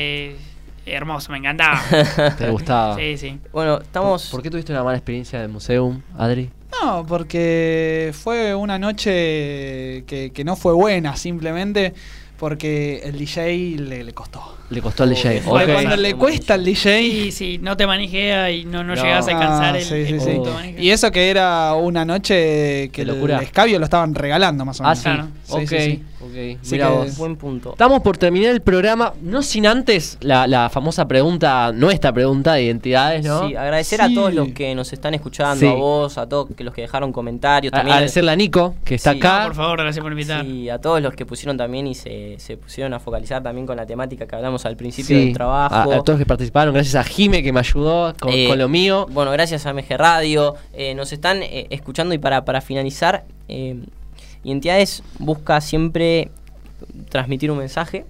Hermoso, 0.93 1.33
me 1.33 1.39
encantaba. 1.39 1.81
¿Te 2.39 2.49
gustaba? 2.51 2.97
sí, 2.97 3.17
sí. 3.17 3.39
Bueno, 3.53 3.79
estamos. 3.81 4.29
¿Por 4.31 4.43
qué 4.43 4.51
tuviste 4.51 4.73
una 4.73 4.83
mala 4.85 4.97
experiencia 4.99 5.41
de 5.41 5.49
Museum, 5.49 6.01
Adri? 6.19 6.51
No, 6.83 7.05
porque 7.07 8.13
fue 8.15 8.55
una 8.55 8.79
noche 8.79 10.05
que, 10.07 10.31
que 10.35 10.45
no 10.45 10.57
fue 10.57 10.73
buena, 10.73 11.17
simplemente 11.17 11.93
porque 12.39 13.01
el 13.05 13.19
DJ 13.19 13.77
le, 13.79 14.03
le 14.05 14.13
costó. 14.15 14.57
Le 14.71 14.81
costó 14.81 15.03
al 15.03 15.11
DJ. 15.11 15.41
Fue 15.43 15.65
Ok. 15.65 15.73
Cuando 15.73 15.97
le 15.97 16.15
cuesta 16.15 16.55
al 16.55 16.65
DJ. 16.65 17.01
Sí, 17.03 17.33
sí, 17.33 17.59
no 17.61 17.77
te 17.77 17.87
manejea 17.87 18.51
y 18.51 18.65
no, 18.65 18.83
no, 18.85 18.95
No. 18.95 19.03
llegas 19.03 19.27
a 19.29 19.33
alcanzar 19.33 19.75
Ah, 19.75 19.79
el, 19.79 19.85
sí, 19.85 19.95
el 19.95 20.21
sí, 20.21 20.27
punto. 20.37 20.57
Y 20.79 20.91
eso 20.91 21.11
que 21.11 21.29
era 21.29 21.75
una 21.75 22.05
noche 22.07 22.89
que 22.93 23.03
el 23.03 23.09
locura. 23.09 23.43
escabio 23.43 23.79
lo 23.79 23.85
estaban 23.85 24.15
regalando 24.15 24.65
más 24.65 24.81
o 24.81 24.85
Ah, 24.85 24.95
menos. 24.95 25.27
sí. 25.45 25.67
Claro. 25.67 25.67
Sí, 25.67 26.03
ok, 26.21 26.59
Mira 26.71 26.87
que- 26.89 26.93
vos. 26.95 27.17
Buen 27.19 27.37
punto. 27.37 27.71
Estamos 27.73 28.01
por 28.03 28.17
terminar 28.19 28.51
el 28.53 28.61
programa, 28.61 29.15
no 29.23 29.43
sin 29.43 29.67
antes 29.67 30.19
la, 30.21 30.47
la 30.47 30.69
famosa 30.71 31.07
pregunta, 31.09 31.73
nuestra 31.73 32.13
pregunta 32.13 32.55
de 32.55 32.65
identidades, 32.65 33.25
¿no? 33.25 33.49
Sí, 33.49 33.57
agradecer 33.57 34.03
a 34.03 34.09
todos 34.13 34.33
los 34.35 34.49
que 34.49 34.75
nos 34.75 34.93
están 34.93 35.15
escuchando, 35.15 35.61
Sí. 35.61 35.67
a 35.67 35.73
vos, 35.75 36.19
a 36.19 36.29
todos 36.29 36.49
que 36.57 36.65
los 36.65 36.75
que 36.75 36.83
dejaron 36.83 37.13
comentarios 37.13 37.73
A- 37.73 37.77
también. 37.79 37.95
Agradecerle 37.95 38.31
a 38.33 38.37
Nico, 38.37 38.75
que 38.85 38.95
está 38.97 39.13
Sí. 39.13 39.19
acá. 39.19 39.45
Por 39.47 39.55
favor, 39.55 39.79
gracias 39.81 40.03
por 40.03 40.13
invitar. 40.13 40.45
Sí, 40.45 40.69
a 40.69 40.79
todos 40.79 41.01
los 41.03 41.15
que 41.15 41.27
pusieron 41.27 41.57
también 41.57 41.87
y 41.87 41.95
se, 41.95 42.37
se 42.39 42.57
pusieron 42.57 42.93
a 42.95 43.01
focalizar 43.01 43.43
también 43.43 43.67
con 43.67 43.77
la 43.77 43.87
temática 43.87 44.27
que 44.27 44.37
hablamos 44.37 44.67
al 44.67 44.77
principio 44.77 45.17
Sí, 45.17 45.25
del 45.27 45.35
trabajo. 45.35 45.75
A, 45.75 45.83
a 45.83 45.85
todos 45.85 46.09
los 46.11 46.19
que 46.19 46.27
participaron, 46.27 46.75
gracias 46.75 46.95
a 46.97 47.05
Jime 47.05 47.43
que 47.43 47.53
me 47.53 47.61
ayudó 47.61 48.13
con, 48.21 48.33
Eh, 48.33 48.47
con 48.49 48.59
lo 48.59 48.69
mío. 48.69 49.07
Bueno, 49.11 49.31
gracias 49.31 49.67
a 49.67 49.71
MG 49.73 49.97
Radio. 49.97 50.55
eh, 50.73 50.95
nos 50.95 51.13
están 51.13 51.43
eh, 51.43 51.67
escuchando 51.71 52.15
y 52.15 52.19
para, 52.19 52.45
para 52.45 52.61
finalizar, 52.61 53.25
eh, 53.49 53.77
Identidades 54.45 55.03
busca 55.19 55.61
siempre 55.61 56.31
transmitir 57.09 57.51
un 57.51 57.59
mensaje. 57.59 58.05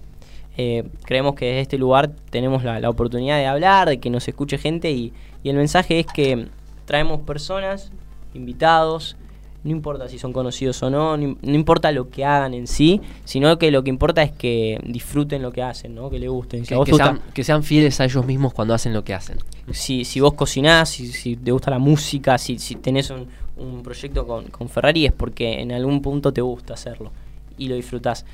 Eh, 0.57 0.83
creemos 1.05 1.35
que 1.35 1.45
desde 1.45 1.61
este 1.61 1.77
lugar 1.77 2.11
tenemos 2.29 2.63
la, 2.63 2.79
la 2.79 2.89
oportunidad 2.89 3.37
de 3.37 3.45
hablar, 3.45 3.87
de 3.87 3.99
que 3.99 4.09
nos 4.09 4.27
escuche 4.27 4.57
gente 4.57 4.91
y, 4.91 5.13
y 5.43 5.49
el 5.49 5.55
mensaje 5.55 5.99
es 5.99 6.05
que 6.05 6.47
traemos 6.85 7.21
personas, 7.21 7.91
invitados, 8.33 9.15
No 9.63 9.69
importa 9.71 10.09
si 10.09 10.17
son 10.17 10.33
conocidos 10.33 10.81
o 10.81 10.89
no, 10.89 11.17
no, 11.17 11.37
no 11.39 11.53
importa 11.53 11.91
lo 11.91 12.09
que 12.09 12.25
hagan 12.25 12.55
en 12.55 12.65
sí, 12.65 12.99
sino 13.25 13.59
que 13.59 13.69
lo 13.69 13.83
que 13.83 13.91
importa 13.91 14.23
es 14.23 14.31
que 14.31 14.79
disfruten 14.83 15.43
lo 15.43 15.51
que 15.51 15.61
hacen, 15.61 15.93
¿no? 15.93 16.09
Que 16.09 16.17
les 16.17 16.29
gusten. 16.29 16.65
Si, 16.65 16.73
Que, 16.73 16.83
que 16.83 16.93
sean, 16.95 17.21
que 17.33 17.43
sean 17.43 17.63
fieles 17.63 17.99
a 18.01 18.05
ellos 18.05 18.25
mismos 18.25 18.53
cuando 18.53 18.73
hacen 18.73 18.91
lo 18.91 19.03
que 19.03 19.13
hacen. 19.13 19.37
si, 19.71 20.03
si 20.03 20.19
vos 20.19 20.33
cocinás, 20.33 20.89
si, 20.89 21.11
si 21.11 21.35
te 21.35 21.51
gusta 21.51 21.69
la 21.69 21.77
música, 21.79 22.37
si, 22.39 22.57
si 22.57 22.75
tenés 22.75 23.11
un, 23.11 23.27
un 23.61 23.83
proyecto 23.83 24.25
con, 24.27 24.45
con 24.47 24.69
Ferrari 24.69 25.05
es 25.05 25.11
porque 25.13 25.61
en 25.61 25.71
algún 25.71 26.01
punto 26.01 26.31
te 26.33 26.41
gusta 26.41 26.73
hacerlo 26.73 27.11
y 27.57 27.67
lo 27.67 27.75
disfrutás. 27.75 28.25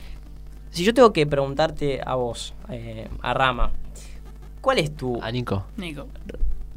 Si 0.72 0.84
yo 0.84 0.94
tengo 0.94 1.12
que 1.14 1.26
preguntarte 1.26 2.02
a 2.06 2.16
vos, 2.16 2.54
eh, 2.70 3.08
a 3.22 3.34
Rama, 3.34 3.72
¿cuál 4.62 4.80
es 4.80 4.96
tu... 4.96 5.20
A 5.22 5.32
Nico. 5.32 5.66
Nico. 5.78 6.08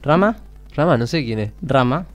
¿Rama? 0.02 0.36
Rama, 0.74 0.96
no 0.96 1.06
sé 1.06 1.24
quién 1.24 1.38
es. 1.40 1.52
Rama. 1.62 2.06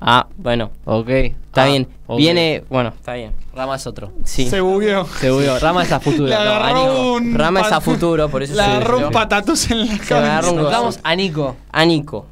Ah, 0.00 0.28
bueno, 0.36 0.70
Ok. 0.84 1.08
está 1.08 1.64
Ah, 1.64 1.66
bien. 1.66 1.88
ok. 2.06 2.18
Viene, 2.18 2.62
bueno, 2.68 2.90
está 2.90 3.14
bien. 3.14 3.32
Rama 3.52 3.74
es 3.76 3.86
otro. 3.86 4.12
Sí. 4.24 4.48
Se 4.48 4.60
bugueó. 4.60 5.04
Se 5.06 5.30
bugueó. 5.30 5.58
Rama 5.58 5.82
es 5.82 5.90
a 5.90 5.98
futuro. 5.98 6.26
Le 6.28 6.34
No, 6.36 6.40
a 6.40 6.56
agarró 6.68 6.78
Nico. 6.78 7.12
un. 7.14 7.34
Rama 7.34 7.60
es 7.62 7.72
a 7.72 7.80
futuro, 7.80 8.28
por 8.28 8.42
eso 8.44 8.54
Le 8.54 8.62
se 8.62 8.64
agarró 8.64 8.98
un 9.06 9.12
patatus 9.12 9.70
en 9.72 9.78
la 9.80 9.84
me 9.86 9.92
agarró 9.94 10.06
cabeza. 10.08 10.50
un 10.52 10.56
Nos 10.62 10.70
vamos 10.70 11.00
a 11.02 11.16
Nico. 11.16 11.56
A 11.72 11.84
Nico, 11.84 12.26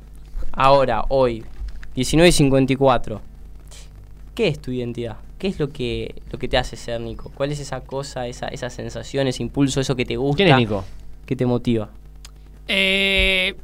ahora, 0.53 1.05
hoy, 1.09 1.45
19 1.97 2.29
y 2.29 2.33
54. 2.33 3.21
¿Qué 4.35 4.49
es 4.49 4.61
tu 4.61 4.71
identidad? 4.71 5.17
¿Qué 5.39 5.49
es 5.49 5.59
lo 5.59 5.71
que, 5.71 6.15
lo 6.31 6.39
que 6.39 6.47
te 6.47 6.57
hace 6.57 6.77
ser 6.77 7.01
Nico? 7.01 7.33
¿Cuál 7.35 7.53
es 7.53 7.61
esa 7.61 7.81
cosa, 7.81 8.27
esa, 8.27 8.49
esa 8.49 8.71
sensación, 8.71 9.27
ese 9.27 9.43
impulso, 9.43 9.81
eso 9.81 9.97
que 9.97 10.05
te 10.05 10.17
gusta? 10.17 10.37
¿Quién 10.37 10.49
es 10.51 10.57
Nico? 10.57 10.85
¿Qué 11.25 11.35
te 11.35 11.45
motiva? 11.47 11.91
Eh, 12.69 13.55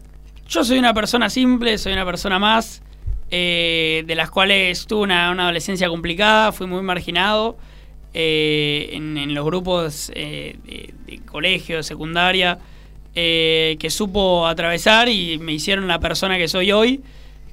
yo 0.48 0.64
soy 0.64 0.78
una 0.78 0.92
persona 0.94 1.30
simple, 1.30 1.78
soy 1.78 1.92
una 1.92 2.04
persona 2.04 2.38
más, 2.38 2.82
eh, 3.30 4.02
de 4.06 4.14
las 4.14 4.30
cuales 4.30 4.86
tuve 4.86 5.02
una, 5.02 5.30
una 5.30 5.44
adolescencia 5.44 5.88
complicada, 5.88 6.52
fui 6.52 6.66
muy 6.66 6.82
marginado 6.82 7.56
eh, 8.14 8.90
en, 8.92 9.16
en 9.16 9.34
los 9.34 9.44
grupos 9.44 10.12
eh, 10.14 10.56
de, 10.64 10.94
de 11.06 11.18
colegio, 11.20 11.76
de 11.78 11.82
secundaria, 11.82 12.58
eh, 13.14 13.76
que 13.78 13.90
supo 13.90 14.46
atravesar 14.46 15.08
y 15.08 15.38
me 15.38 15.52
hicieron 15.52 15.86
la 15.86 15.98
persona 15.98 16.38
que 16.38 16.48
soy 16.48 16.72
hoy, 16.72 17.02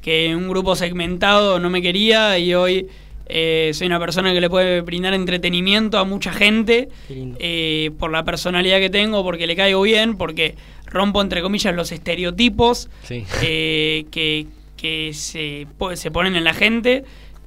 que 0.01 0.35
un 0.35 0.47
grupo 0.49 0.75
segmentado 0.75 1.59
no 1.59 1.69
me 1.69 1.81
quería 1.81 2.37
y 2.39 2.53
hoy 2.53 2.87
eh, 3.27 3.71
soy 3.73 3.87
una 3.87 3.99
persona 3.99 4.33
que 4.33 4.41
le 4.41 4.49
puede 4.49 4.81
brindar 4.81 5.13
entretenimiento 5.13 5.97
a 5.99 6.03
mucha 6.03 6.31
gente 6.33 6.89
eh, 7.09 7.91
por 7.99 8.11
la 8.11 8.23
personalidad 8.25 8.79
que 8.79 8.89
tengo, 8.89 9.23
porque 9.23 9.45
le 9.45 9.55
caigo 9.55 9.81
bien, 9.83 10.17
porque 10.17 10.55
rompo 10.87 11.21
entre 11.21 11.41
comillas 11.41 11.75
los 11.75 11.91
estereotipos 11.91 12.89
Sí. 13.03 13.23
eh, 13.43 14.05
que, 14.11 14.47
que 14.77 15.11
se, 15.13 15.67
se 15.95 16.11
ponen 16.11 16.35
en 16.35 16.43
la 16.43 16.53
gente. 16.53 17.03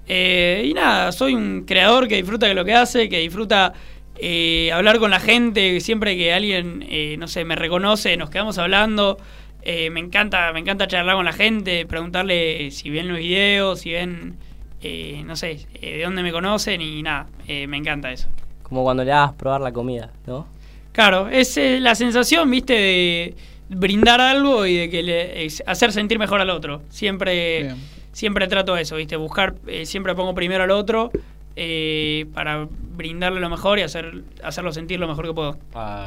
Eh, 0.09 0.65
y 0.67 0.75
nada, 0.75 1.11
soy 1.13 1.35
un 1.35 1.65
creador 1.67 2.07
que 2.09 2.17
disfruta 2.17 2.47
de 2.47 2.55
lo 2.55 2.65
que 2.65 2.75
hace, 2.75 3.09
que 3.09 3.19
disfruta 3.21 3.73
eh, 4.19 4.71
hablar 4.73 4.99
con 4.99 5.11
la 5.11 5.21
gente, 5.21 5.81
siempre 5.81 6.17
que 6.17 6.33
alguien, 6.33 6.85
eh, 6.89 7.17
no 7.19 7.27
sé, 7.29 7.45
me 7.45 7.57
reconoce, 7.57 8.17
nos 8.17 8.31
quedamos 8.31 8.59
hablando. 8.59 9.19
Eh, 9.65 9.91
me 9.91 10.01
encanta, 10.01 10.53
me 10.53 10.61
encanta 10.61 10.87
charlar 10.87 11.17
con 11.17 11.25
la 11.25 11.33
gente, 11.33 11.87
preguntarle 11.87 12.71
si 12.71 12.91
ven 12.91 13.09
los 13.09 13.19
videos, 13.19 13.81
si 13.81 13.93
ven, 13.93 14.37
eh, 14.83 15.23
no 15.25 15.37
sé, 15.37 15.67
eh, 15.81 15.99
de 15.99 16.03
dónde 16.05 16.23
me 16.23 16.33
conocen 16.33 16.81
y 16.81 17.03
nada, 17.03 17.27
eh, 17.47 17.67
me 17.67 17.77
encanta 17.77 18.11
eso. 18.11 18.29
Como 18.63 18.83
cuando 18.83 19.05
le 19.05 19.13
hagas 19.13 19.35
probar 19.35 19.61
la 19.61 19.73
comida, 19.73 20.11
¿no? 20.27 20.47
Claro, 20.93 21.29
es 21.29 21.57
eh, 21.57 21.81
la 21.81 21.95
sensación, 21.95 22.51
viste, 22.51 22.75
de 22.75 23.35
brindar 23.69 24.21
algo 24.21 24.67
y 24.67 24.77
de 24.77 24.91
que 24.91 25.03
le, 25.03 25.49
hacer 25.67 25.93
sentir 25.93 26.19
mejor 26.19 26.41
al 26.41 26.51
otro. 26.51 26.83
Siempre, 26.91 27.63
Bien. 27.63 27.77
siempre 28.13 28.47
trato 28.47 28.77
eso, 28.77 28.97
viste, 28.97 29.17
buscar, 29.17 29.55
eh, 29.67 29.87
siempre 29.87 30.15
pongo 30.15 30.35
primero 30.35 30.65
al 30.65 30.71
otro 30.71 31.11
eh, 31.57 32.27
para 32.35 32.67
brindarle 32.95 33.41
lo 33.41 33.49
mejor 33.49 33.79
y 33.79 33.83
hacer, 33.83 34.23
hacerlo 34.45 34.71
sentir 34.73 35.01
lo 35.01 35.09
mejor 35.09 35.27
que 35.27 35.33
puedo. 35.33 35.57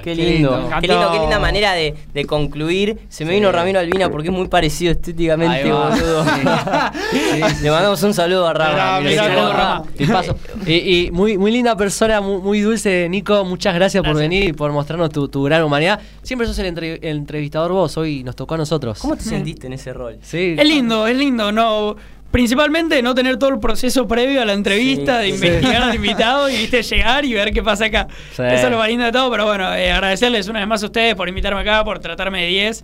Qué 0.03 0.13
lindo, 0.15 0.51
qué 0.59 0.65
encantó. 0.65 0.87
lindo, 0.93 1.11
qué 1.11 1.19
linda 1.19 1.39
manera 1.39 1.73
de, 1.73 1.95
de 2.13 2.25
concluir. 2.25 2.99
Se 3.09 3.25
me 3.25 3.33
vino 3.33 3.51
Ramiro 3.51 3.79
Albina 3.79 4.09
porque 4.09 4.27
es 4.29 4.33
muy 4.33 4.47
parecido 4.47 4.91
estéticamente, 4.91 5.63
Ahí 5.63 5.69
va. 5.69 5.89
boludo. 5.89 6.25
Le 7.61 7.71
mandamos 7.71 8.01
un 8.03 8.13
saludo 8.13 8.47
a 8.47 8.53
Rama. 8.53 9.01
Mirá, 9.01 9.83
mirá 9.99 10.23
y, 10.65 10.73
y 11.07 11.11
muy, 11.11 11.37
muy 11.37 11.51
linda 11.51 11.75
persona, 11.75 12.21
muy, 12.21 12.39
muy 12.41 12.61
dulce, 12.61 13.07
Nico. 13.09 13.43
Muchas 13.45 13.73
gracias, 13.75 14.03
por 14.03 14.15
venir 14.15 14.43
y 14.49 14.53
por 14.53 14.71
mostrarnos 14.71 15.09
tu, 15.09 15.27
tu 15.27 15.43
gran 15.43 15.63
humanidad. 15.63 15.99
Siempre 16.21 16.47
sos 16.47 16.57
el, 16.59 16.67
entre- 16.67 16.95
el 16.97 17.17
entrevistador 17.17 17.71
vos, 17.71 17.97
hoy 17.97 18.23
nos 18.23 18.35
tocó 18.35 18.55
a 18.55 18.57
nosotros. 18.57 18.99
¿Cómo 18.99 19.15
te 19.15 19.23
sentiste 19.23 19.67
en 19.67 19.73
ese 19.73 19.91
rol? 19.93 20.17
Sí. 20.21 20.55
Es 20.57 20.65
lindo, 20.67 21.07
es 21.07 21.17
lindo, 21.17 21.51
no. 21.51 21.95
Principalmente 22.35 23.01
no 23.01 23.15
tener 23.15 23.37
todo 23.37 23.51
el 23.51 23.59
proceso 23.61 24.05
previo 24.09 24.41
a 24.41 24.45
la 24.45 24.51
entrevista, 24.51 25.21
Sí, 25.21 25.31
de 25.31 25.37
sí. 25.37 25.45
investigar 25.47 25.83
al 25.83 25.95
invitado 25.95 26.49
y 26.49 26.57
viste 26.57 26.83
llegar 26.83 27.23
y 27.23 27.33
ver 27.33 27.51
qué 27.53 27.63
pasa 27.63 27.85
acá. 27.85 28.07
Sí. 28.35 28.43
Eso 28.43 28.65
es 28.65 28.71
lo 28.71 28.77
más 28.77 28.89
lindo 28.89 29.05
de 29.05 29.13
todo, 29.13 29.31
pero 29.31 29.45
bueno, 29.45 29.73
eh, 29.73 29.89
agradecerles 29.89 30.49
una 30.49 30.59
vez 30.59 30.67
más 30.67 30.83
a 30.83 30.87
ustedes 30.87 31.15
por 31.15 31.29
invitarme 31.29 31.61
acá, 31.61 31.85
por 31.85 31.99
tratarme 31.99 32.41
de 32.41 32.47
10. 32.47 32.83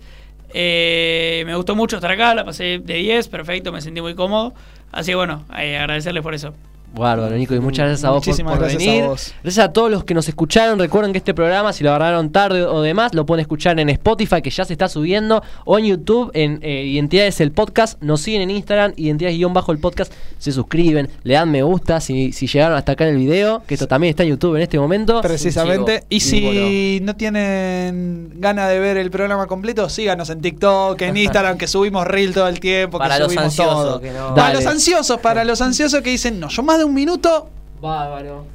Eh, 0.54 1.42
me 1.44 1.54
gustó 1.54 1.76
mucho 1.76 1.96
estar 1.96 2.10
acá, 2.10 2.34
la 2.34 2.46
pasé 2.46 2.78
de 2.82 2.94
10, 2.94 3.28
perfecto, 3.28 3.72
me 3.72 3.82
sentí 3.82 4.00
muy 4.00 4.14
cómodo. 4.14 4.54
Así 4.90 5.10
que 5.10 5.16
bueno, 5.16 5.44
eh, 5.58 5.76
agradecerles 5.76 6.22
por 6.22 6.32
eso. 6.34 6.54
Bárbaro, 6.94 7.34
Nico, 7.36 7.54
y 7.54 7.60
muchas 7.60 7.86
gracias 7.86 8.04
a 8.04 8.10
vos 8.10 8.18
por, 8.20 8.26
Muchísimas 8.28 8.52
por 8.52 8.60
gracias 8.60 8.82
a 8.82 8.86
venir. 8.90 9.04
vos. 9.06 9.34
Gracias 9.42 9.64
a 9.66 9.72
todos 9.72 9.90
los 9.90 10.04
que 10.04 10.14
nos 10.14 10.28
escucharon. 10.28 10.78
Recuerden 10.78 11.12
que 11.12 11.18
este 11.18 11.32
programa, 11.34 11.72
si 11.72 11.82
lo 11.84 11.90
agarraron 11.90 12.30
tarde 12.30 12.62
o 12.64 12.82
demás, 12.82 13.14
lo 13.14 13.24
pueden 13.26 13.40
escuchar 13.40 13.80
en 13.80 13.88
Spotify, 13.88 14.42
que 14.42 14.50
ya 14.50 14.64
se 14.64 14.72
está 14.74 14.88
subiendo, 14.88 15.42
o 15.64 15.78
en 15.78 15.86
YouTube, 15.86 16.30
en 16.34 16.58
eh, 16.62 16.84
Identidades 16.84 17.40
el 17.40 17.50
Podcast. 17.52 18.00
Nos 18.02 18.20
siguen 18.20 18.42
en 18.42 18.50
Instagram, 18.50 18.92
Identidades-el 18.96 19.78
podcast. 19.78 20.12
Se 20.38 20.52
suscriben, 20.52 21.08
le 21.22 21.34
dan 21.34 21.50
me 21.50 21.62
gusta 21.62 22.00
si, 22.00 22.32
si 22.32 22.46
llegaron 22.46 22.76
hasta 22.76 22.92
acá 22.92 23.04
en 23.08 23.14
el 23.14 23.16
video, 23.20 23.62
que 23.66 23.74
esto 23.74 23.86
también 23.86 24.10
está 24.10 24.22
en 24.24 24.30
YouTube 24.30 24.56
en 24.56 24.62
este 24.62 24.78
momento. 24.78 25.20
Precisamente. 25.22 26.04
Y 26.08 26.20
si 26.20 27.00
no 27.02 27.16
tienen 27.16 28.32
ganas 28.36 28.68
de 28.68 28.78
ver 28.78 28.96
el 28.96 29.10
programa 29.10 29.46
completo, 29.46 29.88
síganos 29.88 30.30
en 30.30 30.40
TikTok, 30.40 31.00
en 31.02 31.16
Instagram, 31.16 31.56
que 31.58 31.66
subimos 31.66 32.06
reel 32.06 32.34
todo 32.34 32.48
el 32.48 32.60
tiempo. 32.60 32.98
que 32.98 33.02
Para 33.02 33.18
los 33.18 33.28
subimos 33.28 33.44
ansiosos, 33.46 33.74
todo. 33.74 34.00
que 34.00 34.10
no- 34.10 34.34
Para 34.34 34.54
los 34.54 34.66
ansiosos, 34.66 35.20
para 35.20 35.44
los 35.44 35.60
ansiosos 35.60 36.02
que 36.02 36.10
dicen, 36.10 36.38
no, 36.40 36.48
yo 36.48 36.62
más 36.62 36.81
de 36.82 36.86
un 36.86 36.94
minuto. 36.94 37.48
Bárbaro. 37.80 38.46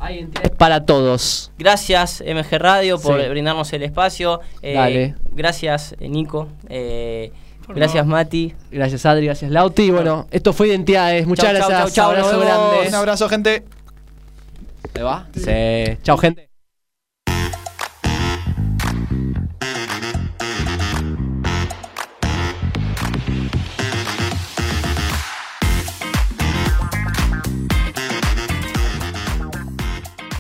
Para 0.58 0.86
todos. 0.86 1.52
Gracias 1.58 2.22
MG 2.26 2.58
Radio 2.60 2.98
por 3.00 3.22
Sí. 3.22 3.28
brindarnos 3.30 3.72
el 3.74 3.84
espacio. 3.84 4.40
Eh, 4.62 4.74
Dale. 4.74 5.16
Gracias 5.32 5.96
eh, 6.00 6.08
Nico. 6.08 6.48
Eh, 6.70 7.32
gracias. 7.68 8.06
Mati. 8.06 8.54
Gracias 8.72 9.06
Adri, 9.06 9.26
gracias 9.26 9.52
Lauti. 9.52 9.84
Y 9.84 9.92
bueno, 9.92 10.28
esto 10.32 10.54
fue 10.54 10.68
Identidades. 10.70 11.28
Muchas 11.28 11.46
Chau, 11.46 11.56
gracias. 11.56 11.80
chau, 11.80 11.90
chau, 11.90 12.10
Abrazo 12.12 12.40
grande. 12.40 12.88
Un 12.88 12.96
abrazo, 12.96 13.30
gente. 13.30 13.66
¿Se 14.94 15.04
va? 15.04 15.28
Sí. 15.36 15.98
Chao, 16.04 16.18
gente. 16.18 16.47